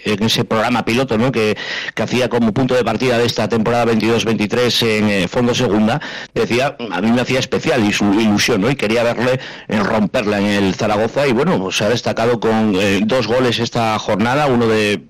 en 0.04 0.22
ese 0.22 0.44
programa 0.44 0.84
piloto, 0.84 1.18
¿no? 1.18 1.32
Que, 1.32 1.56
hacía 2.00 2.30
como 2.30 2.54
punto 2.54 2.74
de 2.74 2.82
partida 2.82 3.18
de 3.18 3.26
esta 3.26 3.46
temporada 3.46 3.84
22-23 3.92 4.86
en 4.86 5.08
eh, 5.10 5.28
Fondo 5.28 5.54
Segunda. 5.54 6.00
Decía, 6.32 6.76
a 6.90 7.00
mí 7.02 7.12
me 7.12 7.20
hacía 7.20 7.38
especial 7.38 7.84
y 7.84 7.92
su 7.92 8.04
ilusión, 8.18 8.62
¿no? 8.62 8.70
Y 8.70 8.74
quería 8.74 9.02
verle 9.02 9.38
en 9.68 9.84
romperla 9.84 10.38
en 10.38 10.46
el 10.46 10.74
Zaragoza 10.74 11.26
y 11.26 11.32
bueno, 11.32 11.70
se 11.70 11.84
ha 11.84 11.90
destacado 11.90 12.40
con 12.40 12.74
eh, 12.74 13.00
dos 13.04 13.26
goles 13.26 13.58
esta 13.58 13.98
jornada, 13.98 14.46
uno 14.46 14.66
de 14.66 15.02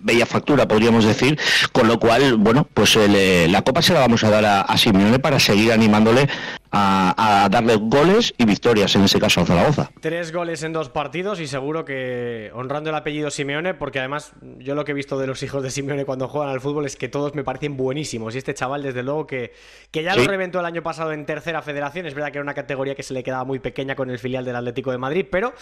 bella 0.00 0.26
factura, 0.26 0.66
podríamos 0.66 1.04
decir, 1.04 1.38
con 1.72 1.88
lo 1.88 1.98
cual, 1.98 2.36
bueno, 2.36 2.66
pues 2.74 2.96
eh, 2.96 3.46
la 3.48 3.62
copa 3.62 3.82
se 3.82 3.92
la 3.92 4.00
vamos 4.00 4.24
a 4.24 4.30
dar 4.30 4.44
a, 4.44 4.76
Simeone 4.76 5.18
para 5.18 5.38
seguir 5.38 5.72
animándole 5.72 6.28
a, 6.72 7.48
darle 7.50 7.76
goles 7.76 8.34
y 8.38 8.44
victorias, 8.44 8.94
en 8.94 9.02
ese 9.02 9.18
caso 9.18 9.40
a 9.40 9.46
Zaragoza. 9.46 9.90
Tres 10.00 10.32
goles 10.32 10.62
en 10.62 10.72
dos 10.72 10.88
partidos 10.88 11.40
y 11.40 11.46
seguro 11.46 11.84
que 11.84 12.50
honrando 12.54 12.90
el 12.90 12.96
apellido 12.96 13.30
Simeone, 13.30 13.74
porque 13.74 13.98
además 13.98 14.32
yo 14.58 14.74
lo 14.74 14.84
que 14.84 14.92
he 14.92 14.94
visto 14.94 15.18
de 15.18 15.26
los 15.26 15.42
hijos 15.42 15.62
de 15.62 15.70
Simeone 15.70 16.04
cuando 16.04 16.28
juegan 16.28 16.50
al 16.50 16.60
fútbol 16.60 16.86
es 16.86 16.96
que 16.96 17.08
todos 17.08 17.34
me 17.34 17.44
parecen 17.44 17.76
buenísimos. 17.76 18.34
Y 18.34 18.38
este 18.38 18.54
chaval, 18.54 18.82
desde 18.82 19.02
luego, 19.02 19.26
que, 19.26 19.52
que 19.90 20.02
ya 20.02 20.14
lo 20.14 20.24
reventó 20.24 20.60
el 20.60 20.66
año 20.66 20.82
pasado 20.82 21.12
en 21.12 21.26
tercera 21.26 21.62
federación. 21.62 22.06
Es 22.06 22.14
verdad 22.14 22.30
que 22.30 22.38
era 22.38 22.44
una 22.44 22.54
categoría 22.54 22.94
que 22.94 23.02
se 23.02 23.14
le 23.14 23.22
quedaba 23.22 23.44
muy 23.44 23.58
pequeña 23.58 23.94
con 23.94 24.10
el 24.10 24.18
filial 24.18 24.44
del 24.44 24.56
Atlético 24.56 24.90
de 24.90 24.98
Madrid, 24.98 25.26
pero 25.30 25.52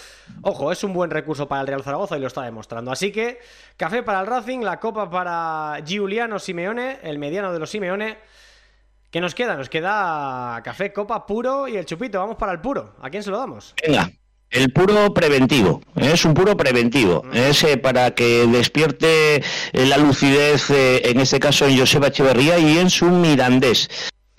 ojo, 0.43 0.73
es 0.73 0.85
un 0.85 0.93
buen 0.93 1.11
recurso 1.11 1.49
para 1.49 1.63
el 1.63 1.67
Real 1.67 1.83
Zaragoza 1.83 2.17
y 2.17 2.21
lo 2.21 2.27
está 2.27 2.43
demostrando. 2.43 2.91
Así 2.91 3.13
que 3.13 3.39
café 3.77 4.03
para 4.03 4.21
el 4.21 4.27
Racing, 4.27 4.61
la 4.61 4.79
copa 4.79 5.09
para 5.11 5.81
Giuliano 5.85 6.39
Simeone, 6.39 6.99
el 7.03 7.19
mediano 7.19 7.53
de 7.53 7.59
los 7.59 7.71
Simeone. 7.71 8.19
¿Qué 9.11 9.21
nos 9.21 9.35
queda? 9.35 9.57
Nos 9.57 9.71
queda 9.71 10.61
café, 10.63 10.93
copa, 10.93 11.25
puro 11.27 11.67
y 11.67 11.77
el 11.77 11.87
chupito. 11.87 12.19
Vamos 12.19 12.37
para 12.37 12.53
el 12.53 12.61
puro. 12.61 12.95
¿A 13.01 13.09
quién 13.09 13.23
se 13.23 13.31
lo 13.31 13.39
damos? 13.39 13.75
Venga, 13.83 14.11
el 14.51 14.73
puro 14.73 15.13
preventivo, 15.15 15.83
es 15.97 16.25
un 16.25 16.35
puro 16.35 16.57
preventivo, 16.57 17.23
mm. 17.23 17.37
es 17.37 17.67
para 17.83 18.15
que 18.15 18.47
despierte 18.47 19.37
eh, 19.37 19.43
la 19.87 19.99
lucidez, 19.99 20.71
eh, 20.71 21.03
en 21.11 21.21
este 21.21 21.39
caso 21.39 21.67
en 21.67 21.79
Joseba 21.79 22.09
Echeverría 22.09 22.59
y 22.59 22.79
en 22.79 22.89
su 22.89 23.07
Mirandés. 23.07 23.89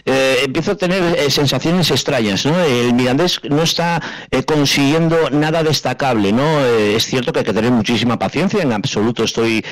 Eh, 0.06 0.38
empiezo 0.46 0.72
a 0.72 0.76
tener 0.76 1.04
eh, 1.18 1.30
sensaciones 1.30 1.92
extrañas, 1.92 2.46
¿no? 2.46 2.60
El 2.64 2.94
Mirandés 2.94 3.40
no 3.50 3.64
está 3.64 4.02
eh, 4.32 4.44
consiguiendo 4.44 5.30
nada 5.30 5.64
destacable, 5.64 6.32
¿no? 6.32 6.60
es 6.60 7.06
cierto 7.06 7.32
que 7.32 7.40
hay 7.40 7.46
que 7.46 7.54
tener 7.54 7.72
muchísima 7.72 8.18
paciencia, 8.18 8.62
en 8.62 8.72
absoluto 8.72 9.24
estoy 9.24 9.64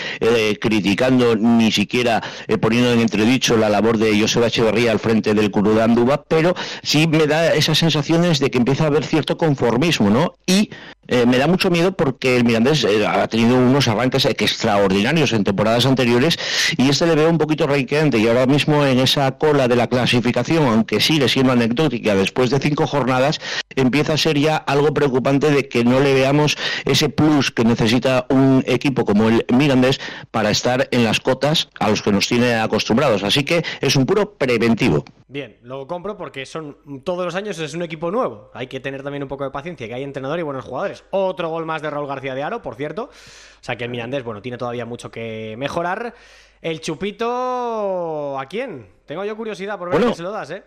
criticando 0.60 1.36
ni 1.36 1.72
siquiera 1.72 2.22
poniendo 2.62 2.92
en 2.92 3.00
entredicho 3.00 3.58
la 3.58 3.70
labor 3.70 3.98
de 3.98 4.20
Joseba 4.20 4.48
Echeverría 4.48 4.92
al 4.92 5.00
frente 5.00 5.34
del 5.34 5.52
Curudánduba, 5.52 6.24
pero 6.24 6.56
sí 6.84 7.08
me 7.08 7.28
da 7.28 7.54
esas 7.54 7.78
sensaciones 7.78 8.40
de 8.40 8.52
que 8.52 8.58
empieza 8.58 8.86
a 8.86 8.88
haber 8.88 9.06
cierto 9.06 9.38
conformismo, 9.38 10.10
¿no? 10.10 10.36
Y 10.46 10.70
eh, 11.08 11.26
me 11.26 11.38
da 11.38 11.48
mucho 11.48 11.70
miedo 11.70 11.92
porque 11.92 12.36
el 12.36 12.44
Mirandés 12.44 12.84
eh, 12.84 13.06
ha 13.06 13.28
tenido 13.28 13.58
unos 13.58 13.88
arranques 13.88 14.26
extraordinarios 14.26 15.34
en 15.34 15.44
temporadas 15.44 15.86
anteriores 15.86 16.38
y 16.78 16.90
este 16.90 17.08
le 17.08 17.16
veo 17.16 17.30
un 17.30 17.38
poquito 17.38 17.68
reiqueante 17.68 18.18
y 18.18 18.28
ahora 18.28 18.46
mismo 18.46 18.86
en 18.86 19.00
esa 19.00 19.38
cola 19.38 19.68
de 19.68 19.76
la 19.76 19.88
clasificación, 19.88 20.66
aunque 20.66 21.00
sigue 21.00 21.30
siendo 21.30 21.52
anecdótica 21.52 22.16
después 22.16 22.50
de 22.50 22.60
cinco 22.60 22.88
jornadas, 22.88 23.40
empieza 23.76 24.14
a 24.14 24.18
ser 24.18 24.38
ya 24.38 24.58
algo 24.58 24.94
preocupante 24.94 25.52
de 25.52 25.68
que 25.68 25.84
no 25.84 26.00
le 26.00 26.14
veamos 26.14 26.58
ese 26.86 27.10
plus 27.10 27.52
que 27.52 27.64
necesita 27.64 28.26
un 28.30 28.64
equipo 28.68 29.06
como 29.06 29.30
el 29.30 29.46
Mirandés 29.54 30.00
para 30.32 30.50
estar 30.50 30.88
en 30.92 31.04
las 31.04 31.20
cotas 31.20 31.70
a 31.80 31.90
los 31.90 32.02
que 32.02 32.12
nos 32.12 32.28
tiene 32.28 32.56
acostumbrados. 32.56 33.24
Así 33.24 33.44
que 33.44 33.64
es 33.82 33.96
un 33.96 34.06
puro 34.06 34.34
preventivo. 34.34 35.06
Bien, 35.30 35.58
lo 35.62 35.88
compro 35.88 36.16
porque 36.16 36.46
son 36.46 36.78
todos 37.04 37.26
los 37.26 37.36
años 37.36 37.60
es 37.60 37.74
un 37.74 37.84
equipo 37.84 38.12
nuevo. 38.12 38.50
Hay 38.54 38.68
que 38.68 38.80
tener 38.80 39.04
también 39.04 39.24
un 39.24 39.30
poco 39.30 39.44
de 39.44 39.52
paciencia, 39.52 39.88
que 39.88 39.94
hay 39.94 40.04
entrenador 40.04 40.40
y 40.40 40.44
buenos 40.44 40.64
jugadores. 40.64 40.97
Otro 41.12 41.50
gol 41.50 41.66
más 41.66 41.82
de 41.82 41.90
Raúl 41.90 42.08
García 42.08 42.36
de 42.36 42.44
Aro, 42.44 42.62
por 42.62 42.76
cierto. 42.76 43.04
O 43.04 43.64
sea 43.64 43.76
que 43.76 43.84
el 43.84 43.90
Mirandés, 43.90 44.24
bueno, 44.24 44.42
tiene 44.42 44.58
todavía 44.58 44.86
mucho 44.86 45.12
que 45.12 45.56
mejorar. 45.58 46.14
El 46.62 46.82
chupito, 46.82 48.40
¿a 48.40 48.46
quién? 48.48 48.90
Tengo 49.06 49.24
yo 49.26 49.36
curiosidad 49.36 49.78
por 49.78 49.90
ver 49.90 50.10
si 50.10 50.16
se 50.16 50.24
lo 50.24 50.32
das, 50.32 50.50
¿eh? 50.52 50.64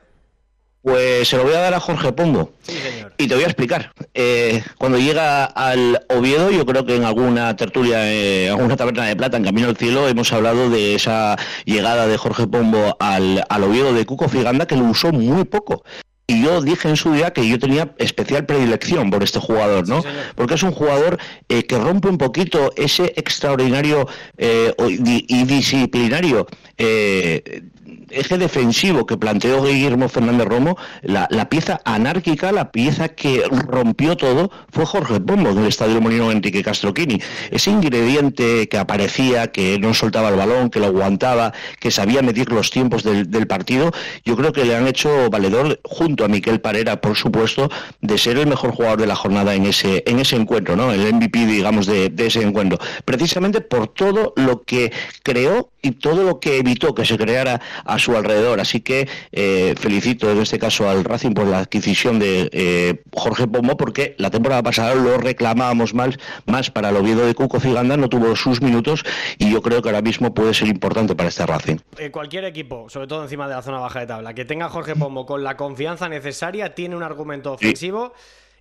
Pues 0.82 1.28
se 1.28 1.36
lo 1.36 1.44
voy 1.44 1.52
a 1.52 1.60
dar 1.60 1.74
a 1.74 1.80
Jorge 1.80 2.10
Pombo. 2.12 2.52
Sí, 2.62 2.72
señor. 2.72 3.12
Y 3.18 3.28
te 3.28 3.34
voy 3.34 3.44
a 3.44 3.48
explicar. 3.48 3.92
Eh, 4.14 4.62
cuando 4.78 4.96
llega 4.96 5.44
al 5.44 6.06
Oviedo, 6.08 6.50
yo 6.50 6.64
creo 6.64 6.86
que 6.86 6.96
en 6.96 7.04
alguna 7.04 7.54
tertulia, 7.54 8.10
eh, 8.10 8.48
alguna 8.48 8.76
taberna 8.76 9.04
de 9.04 9.14
plata 9.14 9.36
en 9.36 9.44
Camino 9.44 9.68
al 9.68 9.76
Cielo, 9.76 10.08
hemos 10.08 10.32
hablado 10.32 10.70
de 10.70 10.94
esa 10.94 11.36
llegada 11.66 12.06
de 12.06 12.16
Jorge 12.16 12.46
Pombo 12.46 12.96
al, 12.98 13.44
al 13.50 13.64
Oviedo 13.64 13.92
de 13.92 14.06
Cuco 14.06 14.28
Figanda, 14.28 14.66
que 14.66 14.76
lo 14.76 14.84
usó 14.84 15.12
muy 15.12 15.44
poco. 15.44 15.84
Y 16.30 16.44
yo 16.44 16.60
dije 16.60 16.88
en 16.88 16.96
su 16.96 17.12
día 17.12 17.32
que 17.32 17.48
yo 17.48 17.58
tenía 17.58 17.92
especial 17.98 18.46
predilección 18.46 19.10
por 19.10 19.24
este 19.24 19.40
jugador, 19.40 19.88
¿no? 19.88 20.04
Porque 20.36 20.54
es 20.54 20.62
un 20.62 20.70
jugador 20.70 21.18
eh, 21.48 21.64
que 21.64 21.76
rompe 21.76 22.06
un 22.06 22.18
poquito 22.18 22.72
ese 22.76 23.12
extraordinario 23.16 24.06
eh, 24.38 24.72
y 24.78 25.42
disciplinario 25.42 26.46
eh, 26.78 27.62
eje 28.10 28.38
defensivo 28.38 29.06
que 29.06 29.16
planteó 29.16 29.62
Guillermo 29.62 30.08
Fernández 30.08 30.46
Romo, 30.46 30.76
la, 31.02 31.28
pieza 31.48 31.80
anárquica, 31.84 32.52
la 32.52 32.70
pieza 32.70 33.08
que 33.08 33.42
rompió 33.66 34.16
todo, 34.16 34.50
fue 34.70 34.86
Jorge 34.86 35.20
Pombo 35.20 35.50
en 35.50 35.58
el 35.58 35.66
Estadio 35.66 36.00
Molino 36.00 36.30
Enrique 36.30 36.62
Castroquini. 36.62 37.20
Ese 37.50 37.70
ingrediente 37.70 38.68
que 38.68 38.78
aparecía, 38.78 39.48
que 39.48 39.78
no 39.78 39.94
soltaba 39.94 40.28
el 40.28 40.36
balón, 40.36 40.70
que 40.70 40.80
lo 40.80 40.86
aguantaba, 40.86 41.52
que 41.78 41.90
sabía 41.90 42.22
medir 42.22 42.50
los 42.52 42.70
tiempos 42.70 43.02
del, 43.02 43.46
partido, 43.46 43.90
yo 44.24 44.36
creo 44.36 44.52
que 44.52 44.64
le 44.64 44.76
han 44.76 44.86
hecho 44.86 45.28
valedor, 45.30 45.80
junto 45.84 46.24
a 46.24 46.28
Miquel 46.28 46.60
Parera, 46.60 47.00
por 47.00 47.16
supuesto, 47.16 47.70
de 48.00 48.18
ser 48.18 48.38
el 48.38 48.46
mejor 48.46 48.72
jugador 48.72 49.00
de 49.00 49.06
la 49.06 49.16
jornada 49.16 49.54
en 49.54 49.66
ese, 49.66 50.02
en 50.06 50.18
ese 50.18 50.36
encuentro, 50.36 50.76
¿no? 50.76 50.92
El 50.92 51.12
MVP, 51.14 51.46
digamos, 51.46 51.86
de, 51.86 52.12
ese 52.18 52.42
encuentro. 52.42 52.78
Precisamente 53.04 53.60
por 53.60 53.88
todo 53.88 54.32
lo 54.36 54.62
que 54.62 54.92
creó 55.22 55.70
y 55.82 55.92
todo 55.92 56.22
lo 56.22 56.40
que 56.40 56.58
evitó 56.58 56.94
que 56.94 57.04
se 57.04 57.16
creara 57.16 57.60
su 58.00 58.16
alrededor. 58.16 58.60
Así 58.60 58.80
que 58.80 59.08
eh, 59.32 59.74
felicito 59.78 60.30
en 60.30 60.40
este 60.40 60.58
caso 60.58 60.88
al 60.88 61.04
Racing 61.04 61.32
por 61.32 61.46
la 61.46 61.60
adquisición 61.60 62.18
de 62.18 62.48
eh, 62.52 63.02
Jorge 63.12 63.46
Pombo, 63.46 63.76
porque 63.76 64.14
la 64.18 64.30
temporada 64.30 64.62
pasada 64.62 64.94
lo 64.94 65.18
reclamábamos 65.18 65.94
más, 65.94 66.16
más 66.46 66.70
para 66.70 66.90
el 66.90 66.96
Oviedo 66.96 67.26
de 67.26 67.34
Cuco 67.34 67.60
Ciganda, 67.60 67.96
no 67.96 68.08
tuvo 68.08 68.34
sus 68.36 68.60
minutos 68.62 69.04
y 69.38 69.50
yo 69.50 69.62
creo 69.62 69.82
que 69.82 69.88
ahora 69.88 70.02
mismo 70.02 70.34
puede 70.34 70.54
ser 70.54 70.68
importante 70.68 71.14
para 71.14 71.28
este 71.28 71.46
Racing. 71.46 71.76
Eh, 71.98 72.10
cualquier 72.10 72.44
equipo, 72.44 72.88
sobre 72.88 73.06
todo 73.06 73.22
encima 73.22 73.48
de 73.48 73.54
la 73.54 73.62
zona 73.62 73.78
baja 73.78 74.00
de 74.00 74.06
tabla, 74.06 74.34
que 74.34 74.44
tenga 74.44 74.68
Jorge 74.68 74.96
Pombo 74.96 75.26
con 75.26 75.44
la 75.44 75.56
confianza 75.56 76.08
necesaria, 76.08 76.74
tiene 76.74 76.96
un 76.96 77.02
argumento 77.02 77.52
ofensivo. 77.52 78.12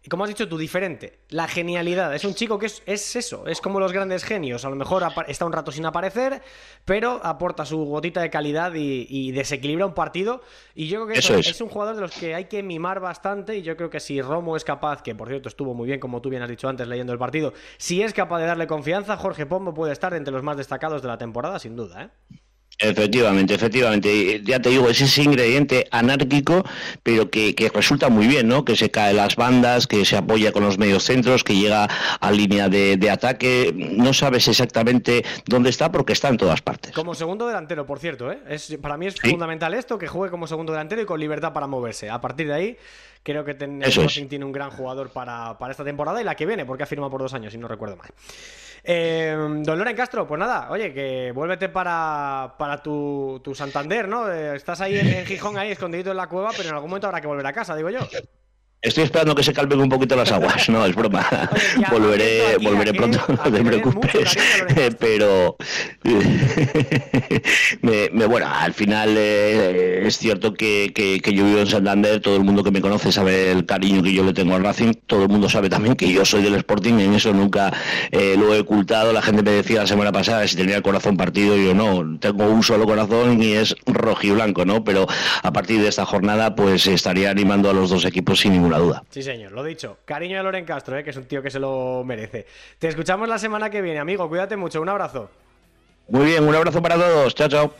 Como 0.09 0.23
has 0.23 0.29
dicho 0.29 0.47
tú, 0.47 0.57
diferente. 0.57 1.19
La 1.29 1.47
genialidad. 1.47 2.13
Es 2.13 2.25
un 2.25 2.33
chico 2.33 2.57
que 2.57 2.65
es, 2.65 2.81
eso. 3.15 3.47
Es 3.47 3.61
como 3.61 3.79
los 3.79 3.93
grandes 3.93 4.23
genios. 4.23 4.65
A 4.65 4.69
lo 4.69 4.75
mejor 4.75 5.03
está 5.27 5.45
un 5.45 5.53
rato 5.53 5.71
sin 5.71 5.85
aparecer, 5.85 6.41
pero 6.85 7.19
aporta 7.23 7.65
su 7.65 7.77
gotita 7.85 8.21
de 8.21 8.29
calidad 8.29 8.73
y, 8.75 9.31
desequilibra 9.31 9.85
un 9.85 9.93
partido. 9.93 10.41
Y 10.75 10.87
yo 10.87 11.05
creo 11.05 11.13
que 11.13 11.19
eso 11.19 11.35
es. 11.35 11.61
un 11.61 11.69
jugador 11.69 11.95
de 11.95 12.01
los 12.01 12.11
que 12.11 12.35
hay 12.35 12.45
que 12.45 12.63
mimar 12.63 12.99
bastante. 12.99 13.57
Y 13.57 13.61
yo 13.61 13.77
creo 13.77 13.89
que 13.89 13.99
si 13.99 14.21
Romo 14.21 14.55
es 14.57 14.63
capaz, 14.63 15.01
que 15.01 15.15
por 15.15 15.27
cierto 15.27 15.49
estuvo 15.49 15.73
muy 15.73 15.87
bien, 15.87 15.99
como 15.99 16.21
tú 16.21 16.29
bien 16.29 16.41
has 16.41 16.49
dicho 16.49 16.67
antes 16.67 16.87
leyendo 16.87 17.13
el 17.13 17.19
partido, 17.19 17.53
si 17.77 18.01
es 18.01 18.13
capaz 18.13 18.39
de 18.39 18.45
darle 18.45 18.67
confianza, 18.67 19.15
Jorge 19.17 19.45
Pombo 19.45 19.73
puede 19.73 19.93
estar 19.93 20.13
entre 20.13 20.33
los 20.33 20.43
más 20.43 20.57
destacados 20.57 21.01
de 21.01 21.07
la 21.07 21.17
temporada, 21.17 21.59
sin 21.59 21.75
duda. 21.75 22.03
¿eh? 22.03 22.39
Efectivamente, 22.79 23.53
efectivamente. 23.53 24.41
Ya 24.43 24.61
te 24.61 24.69
digo, 24.69 24.89
es 24.89 25.01
ese 25.01 25.23
ingrediente 25.23 25.87
anárquico, 25.91 26.63
pero 27.03 27.29
que, 27.29 27.53
resulta 27.73 28.07
muy 28.07 28.25
bien, 28.25 28.47
¿no? 28.47 28.63
Que 28.63 28.77
se 28.77 28.89
cae 28.89 29.13
las 29.13 29.35
bandas, 29.35 29.85
que 29.85 30.05
se 30.05 30.15
apoya 30.15 30.53
con 30.53 30.63
los 30.63 30.77
medios 30.77 31.03
centros, 31.03 31.43
que 31.43 31.55
llega 31.55 31.89
a 32.21 32.31
línea 32.31 32.69
de, 32.69 33.09
ataque. 33.11 33.73
No 33.75 34.13
sabes 34.13 34.47
exactamente 34.47 35.25
dónde 35.45 35.71
está 35.71 35.91
porque 35.91 36.13
está 36.13 36.29
en 36.29 36.37
todas 36.37 36.61
partes. 36.61 36.93
Como 36.93 37.15
segundo 37.15 37.47
delantero, 37.47 37.85
por 37.85 37.99
cierto, 37.99 38.31
¿eh? 38.31 38.39
Es, 38.47 38.77
para 38.81 38.95
mí 38.95 39.07
es 39.07 39.19
fundamental 39.19 39.73
esto, 39.73 39.97
que 39.97 40.07
juegue 40.07 40.31
como 40.31 40.47
segundo 40.47 40.71
delantero 40.71 41.01
y 41.01 41.05
con 41.05 41.19
libertad 41.19 41.51
para 41.51 41.67
moverse. 41.67 42.09
A 42.09 42.21
partir 42.21 42.47
de 42.47 42.53
ahí, 42.53 42.77
creo 43.23 43.43
que 43.43 43.55
ten, 43.55 43.81
tiene 44.29 44.45
un 44.45 44.53
gran 44.53 44.69
jugador 44.69 45.09
para, 45.09 45.57
para 45.57 45.71
esta 45.71 45.83
temporada 45.83 46.21
y 46.21 46.23
la 46.23 46.35
que 46.35 46.45
viene, 46.45 46.65
porque 46.65 46.83
ha 46.83 46.85
firmado 46.85 47.11
por 47.11 47.21
dos 47.21 47.33
años, 47.33 47.51
si 47.51 47.57
no 47.57 47.67
recuerdo 47.67 47.97
mal. 47.97 48.07
Eh, 48.91 49.35
don 49.37 49.77
Loren 49.77 49.95
Castro, 49.95 50.27
pues 50.27 50.39
nada, 50.39 50.71
oye, 50.71 50.91
que 50.91 51.31
vuélvete 51.31 51.69
para, 51.69 52.55
para 52.57 52.81
tu, 52.81 53.39
tu 53.43 53.53
Santander, 53.53 54.07
¿no? 54.07 54.27
Eh, 54.31 54.55
estás 54.55 54.81
ahí 54.81 54.97
en, 54.97 55.27
Gijón, 55.27 55.59
ahí 55.59 55.69
escondidito 55.69 56.09
en 56.09 56.17
la 56.17 56.25
cueva, 56.25 56.49
pero 56.57 56.69
en 56.69 56.73
algún 56.73 56.89
momento 56.89 57.05
habrá 57.05 57.21
que 57.21 57.27
volver 57.27 57.45
a 57.45 57.53
casa, 57.53 57.75
digo 57.75 57.91
yo. 57.91 57.99
Estoy 58.81 59.03
esperando 59.03 59.35
que 59.35 59.43
se 59.43 59.51
calmen 59.51 59.81
un 59.81 59.89
poquito 59.89 60.15
las 60.15 60.31
aguas, 60.31 60.69
no, 60.69 60.85
es 60.85 60.95
broma. 60.95 61.27
volveré, 61.91 62.57
volveré 62.61 62.93
pronto, 62.93 63.19
no 63.27 63.51
te 63.51 63.61
preocupes. 63.61 64.37
Pero 64.97 65.57
me, 67.81 68.25
bueno, 68.25 68.47
al 68.49 68.73
final 68.73 69.15
eh, 69.17 70.03
es 70.05 70.17
cierto 70.17 70.53
que, 70.53 70.93
que, 70.93 71.33
yo 71.33 71.43
vivo 71.43 71.59
en 71.59 71.67
Santander, 71.67 72.21
todo 72.21 72.37
el 72.37 72.45
mundo 72.45 72.63
que 72.63 72.71
me 72.71 72.79
conoce 72.79 73.11
sabe 73.11 73.51
el 73.51 73.65
cariño 73.65 74.01
que 74.01 74.13
yo 74.13 74.23
le 74.23 74.31
tengo 74.31 74.55
al 74.55 74.63
Racing, 74.63 74.93
todo 75.07 75.23
el 75.23 75.29
mundo 75.29 75.49
sabe 75.49 75.69
también 75.69 75.95
que 75.95 76.09
yo 76.09 76.23
soy 76.23 76.41
del 76.41 76.55
Sporting, 76.55 76.99
en 76.99 77.13
eso 77.13 77.33
nunca 77.33 77.73
eh, 78.11 78.35
lo 78.37 78.55
he 78.55 78.61
ocultado. 78.61 79.11
La 79.11 79.21
gente 79.21 79.43
me 79.43 79.51
decía 79.51 79.81
la 79.81 79.87
semana 79.87 80.13
pasada 80.13 80.47
si 80.47 80.55
tenía 80.55 80.77
el 80.77 80.83
corazón 80.83 81.17
partido, 81.17 81.57
yo 81.57 81.73
no, 81.73 82.17
tengo 82.19 82.45
un 82.45 82.63
solo 82.63 82.85
corazón 82.85 83.43
y 83.43 83.51
es 83.51 83.75
rojo 83.85 84.25
y 84.25 84.31
blanco, 84.31 84.63
¿no? 84.63 84.85
Pero 84.85 85.05
a 85.43 85.51
partir 85.51 85.81
de 85.81 85.89
esta 85.89 86.05
jornada, 86.05 86.55
pues 86.55 86.87
estaría 86.87 87.29
animando 87.29 87.69
a 87.69 87.73
los 87.73 87.89
dos 87.89 88.05
equipos 88.05 88.39
sin 88.39 88.53
ningún 88.53 88.68
duda. 88.77 89.03
Sí, 89.09 89.23
señor, 89.23 89.51
lo 89.51 89.63
dicho. 89.63 89.97
Cariño 90.05 90.37
de 90.37 90.43
Loren 90.43 90.65
Castro, 90.65 90.97
eh, 90.97 91.03
que 91.03 91.09
es 91.09 91.17
un 91.17 91.25
tío 91.25 91.41
que 91.41 91.49
se 91.49 91.59
lo 91.59 92.03
merece. 92.05 92.45
Te 92.77 92.87
escuchamos 92.87 93.27
la 93.27 93.39
semana 93.39 93.69
que 93.69 93.81
viene, 93.81 93.99
amigo. 93.99 94.29
Cuídate 94.29 94.55
mucho. 94.55 94.81
Un 94.81 94.89
abrazo. 94.89 95.29
Muy 96.09 96.25
bien, 96.25 96.47
un 96.47 96.55
abrazo 96.55 96.81
para 96.81 96.95
todos. 96.95 97.35
Chao, 97.35 97.47
chao. 97.47 97.73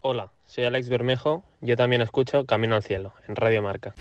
Hola, 0.00 0.30
soy 0.46 0.64
Alex 0.64 0.88
Bermejo. 0.88 1.44
Yo 1.60 1.76
también 1.76 2.00
escucho 2.00 2.46
Camino 2.46 2.76
al 2.76 2.82
Cielo 2.82 3.12
en 3.26 3.36
Radio 3.36 3.60
Marca. 3.62 3.94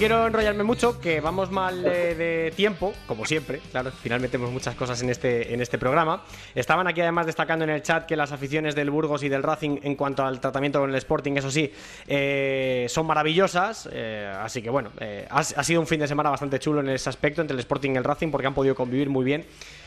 Quiero 0.00 0.26
enrollarme 0.26 0.64
mucho, 0.64 0.98
que 0.98 1.20
vamos 1.20 1.50
mal 1.50 1.82
de 1.82 2.54
tiempo, 2.56 2.94
como 3.06 3.26
siempre. 3.26 3.60
Claro, 3.70 3.90
finalmente 3.90 4.32
tenemos 4.32 4.50
muchas 4.50 4.74
cosas 4.74 5.02
en 5.02 5.10
este, 5.10 5.52
en 5.52 5.60
este 5.60 5.76
programa. 5.76 6.24
Estaban 6.54 6.86
aquí 6.86 7.02
además 7.02 7.26
destacando 7.26 7.64
en 7.64 7.70
el 7.70 7.82
chat 7.82 8.06
que 8.06 8.16
las 8.16 8.32
aficiones 8.32 8.74
del 8.74 8.88
Burgos 8.88 9.22
y 9.24 9.28
del 9.28 9.42
Racing 9.42 9.76
en 9.82 9.96
cuanto 9.96 10.24
al 10.24 10.40
tratamiento 10.40 10.80
con 10.80 10.88
el 10.88 10.96
Sporting, 10.96 11.32
eso 11.36 11.50
sí, 11.50 11.70
eh, 12.08 12.86
son 12.88 13.06
maravillosas. 13.06 13.90
eh, 13.92 14.32
así 14.40 14.62
que 14.62 14.70
bueno, 14.70 14.90
eh, 15.00 15.28
ha 15.28 15.42
sido 15.42 15.82
un 15.82 15.86
fin 15.86 16.00
de 16.00 16.08
semana 16.08 16.30
bastante 16.30 16.58
chulo 16.58 16.80
en 16.80 16.88
ese 16.88 17.10
aspecto 17.10 17.42
entre 17.42 17.52
el 17.54 17.60
Sporting 17.60 17.90
y 17.90 17.96
el 17.98 18.04
Racing 18.04 18.30
porque 18.30 18.46
han 18.46 18.54
podido 18.54 18.74
convivir 18.74 19.10
muy 19.10 19.26
bien 19.26 19.44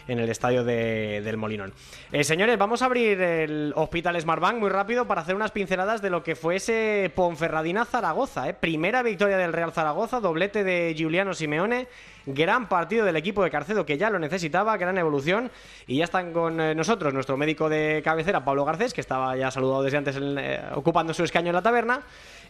en 0.08 0.20
el 0.20 0.30
estadio 0.30 0.64
de- 0.64 1.22
del 1.24 1.38
Molinón. 1.38 1.74
Eh, 2.12 2.24
señores, 2.24 2.58
vamos 2.58 2.82
a 2.82 2.86
abrir 2.86 3.22
el 3.22 3.74
Hospital 3.76 4.20
Smartbank 4.20 4.58
muy 4.58 4.70
rápido 4.70 5.06
para 5.08 5.22
hacer 5.22 5.36
unas 5.36 5.52
pinceladas 5.52 6.02
de 6.02 6.10
lo 6.10 6.24
que 6.24 6.36
fue 6.36 6.58
ese 6.58 7.12
Ponferradina-Zaragoza. 7.16 8.50
eh. 8.50 8.54
Primera 8.54 9.04
victoria 9.04 9.38
del 9.38 9.54
Real 9.54 9.72
Zaragoza, 9.72 10.20
doblete 10.20 10.64
de 10.64 10.94
Giuliano 10.98 11.34
Simeone, 11.34 11.88
gran 12.26 12.68
partido 12.68 13.06
del 13.06 13.16
equipo 13.16 13.44
de 13.44 13.50
Carcedo 13.52 13.86
que 13.86 13.98
ya 13.98 14.10
lo 14.10 14.20
necesitaba, 14.20 14.76
gran 14.78 14.98
evolución. 14.98 15.52
Y 15.88 15.98
ya 15.98 16.04
están 16.06 16.34
con 16.34 16.60
eh, 16.60 16.76
nosotros 16.76 17.14
nuestro 17.14 17.38
médico 17.38 17.70
de 17.70 18.02
cabecera, 18.04 18.44
Pablo 18.44 18.66
Garcés, 18.66 18.94
que 18.94 19.02
estaba 19.02 19.36
ya 19.38 19.52
saludado 19.52 19.84
desde 19.84 19.98
antes 19.98 20.18
eh, 20.20 20.62
ocupando 20.76 21.14
su 21.14 21.24
escaño 21.24 21.50
en 21.50 21.56
la 21.56 21.62
taberna. 21.62 22.02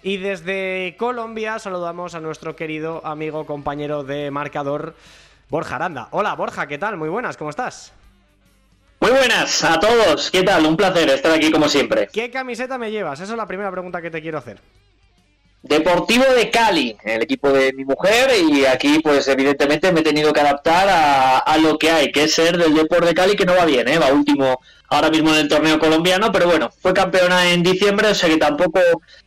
Y 0.05 0.17
desde 0.17 0.95
Colombia 0.97 1.59
saludamos 1.59 2.13
a 2.13 2.19
nuestro 2.19 2.55
querido 2.57 3.05
amigo, 3.05 3.45
compañero 3.45 4.03
de 4.03 4.31
marcador, 4.31 4.95
Borja 5.49 5.75
Aranda. 5.75 6.07
Hola 6.11 6.33
Borja, 6.35 6.67
¿qué 6.67 6.77
tal? 6.77 6.97
Muy 6.97 7.09
buenas, 7.09 7.37
¿cómo 7.37 7.49
estás? 7.49 7.93
Muy 8.99 9.11
buenas 9.11 9.63
a 9.63 9.79
todos, 9.79 10.31
¿qué 10.31 10.43
tal? 10.43 10.65
Un 10.65 10.77
placer 10.77 11.09
estar 11.09 11.31
aquí 11.31 11.51
como 11.51 11.67
siempre. 11.67 12.07
¿Qué 12.11 12.31
camiseta 12.31 12.77
me 12.77 12.89
llevas? 12.89 13.19
Esa 13.19 13.33
es 13.33 13.37
la 13.37 13.47
primera 13.47 13.69
pregunta 13.69 14.01
que 14.01 14.09
te 14.09 14.21
quiero 14.21 14.37
hacer. 14.37 14.59
Deportivo 15.61 16.25
de 16.25 16.49
Cali, 16.49 16.97
el 17.03 17.21
equipo 17.21 17.49
de 17.49 17.71
mi 17.71 17.85
mujer, 17.85 18.31
y 18.37 18.65
aquí 18.65 18.99
pues 18.99 19.27
evidentemente 19.29 19.93
me 19.93 20.01
he 20.01 20.03
tenido 20.03 20.33
que 20.33 20.41
adaptar 20.41 20.89
a, 20.89 21.37
a 21.37 21.57
lo 21.57 21.77
que 21.77 21.89
hay, 21.89 22.11
que 22.11 22.23
es 22.23 22.33
ser 22.33 22.57
del 22.57 22.73
Deporte 22.73 23.07
de 23.07 23.13
Cali, 23.13 23.35
que 23.35 23.45
no 23.45 23.55
va 23.55 23.63
bien, 23.63 23.87
¿eh? 23.87 23.97
va 23.97 24.11
último 24.11 24.59
ahora 24.89 25.09
mismo 25.09 25.29
en 25.29 25.39
el 25.39 25.47
torneo 25.47 25.79
colombiano, 25.79 26.31
pero 26.33 26.47
bueno, 26.47 26.69
fue 26.69 26.93
campeona 26.93 27.49
en 27.51 27.63
diciembre, 27.63 28.09
o 28.09 28.15
sea 28.15 28.29
que 28.29 28.37
tampoco, 28.37 28.79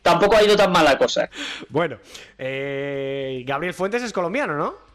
tampoco 0.03 0.37
ha 0.37 0.43
ido 0.43 0.55
tan 0.55 0.71
mal 0.71 0.85
la 0.85 0.97
cosa. 0.97 1.27
Bueno, 1.69 1.97
eh, 2.37 3.43
Gabriel 3.45 3.73
Fuentes 3.73 4.03
es 4.03 4.13
colombiano, 4.13 4.55
¿no? 4.55 4.86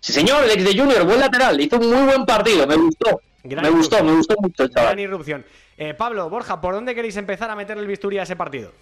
Sí 0.00 0.12
señor, 0.12 0.44
el 0.44 0.50
ex 0.50 0.64
de 0.64 0.78
Junior, 0.78 1.04
buen 1.04 1.20
lateral, 1.20 1.60
hizo 1.60 1.76
un 1.76 1.90
muy 1.90 2.04
buen 2.06 2.24
partido, 2.24 2.66
me 2.66 2.76
gustó, 2.76 3.20
Gran 3.42 3.64
me 3.64 3.70
gustó, 3.70 4.02
me 4.04 4.12
gustó 4.12 4.34
mucho 4.40 4.62
el 4.62 4.68
Gran 4.70 4.84
chaval. 4.84 5.00
irrupción. 5.00 5.44
Eh, 5.76 5.94
Pablo, 5.94 6.28
Borja, 6.30 6.60
¿por 6.60 6.74
dónde 6.74 6.94
queréis 6.94 7.16
empezar 7.16 7.50
a 7.50 7.56
meter 7.56 7.78
el 7.78 7.86
bisturí 7.86 8.18
a 8.18 8.22
ese 8.22 8.36
partido? 8.36 8.72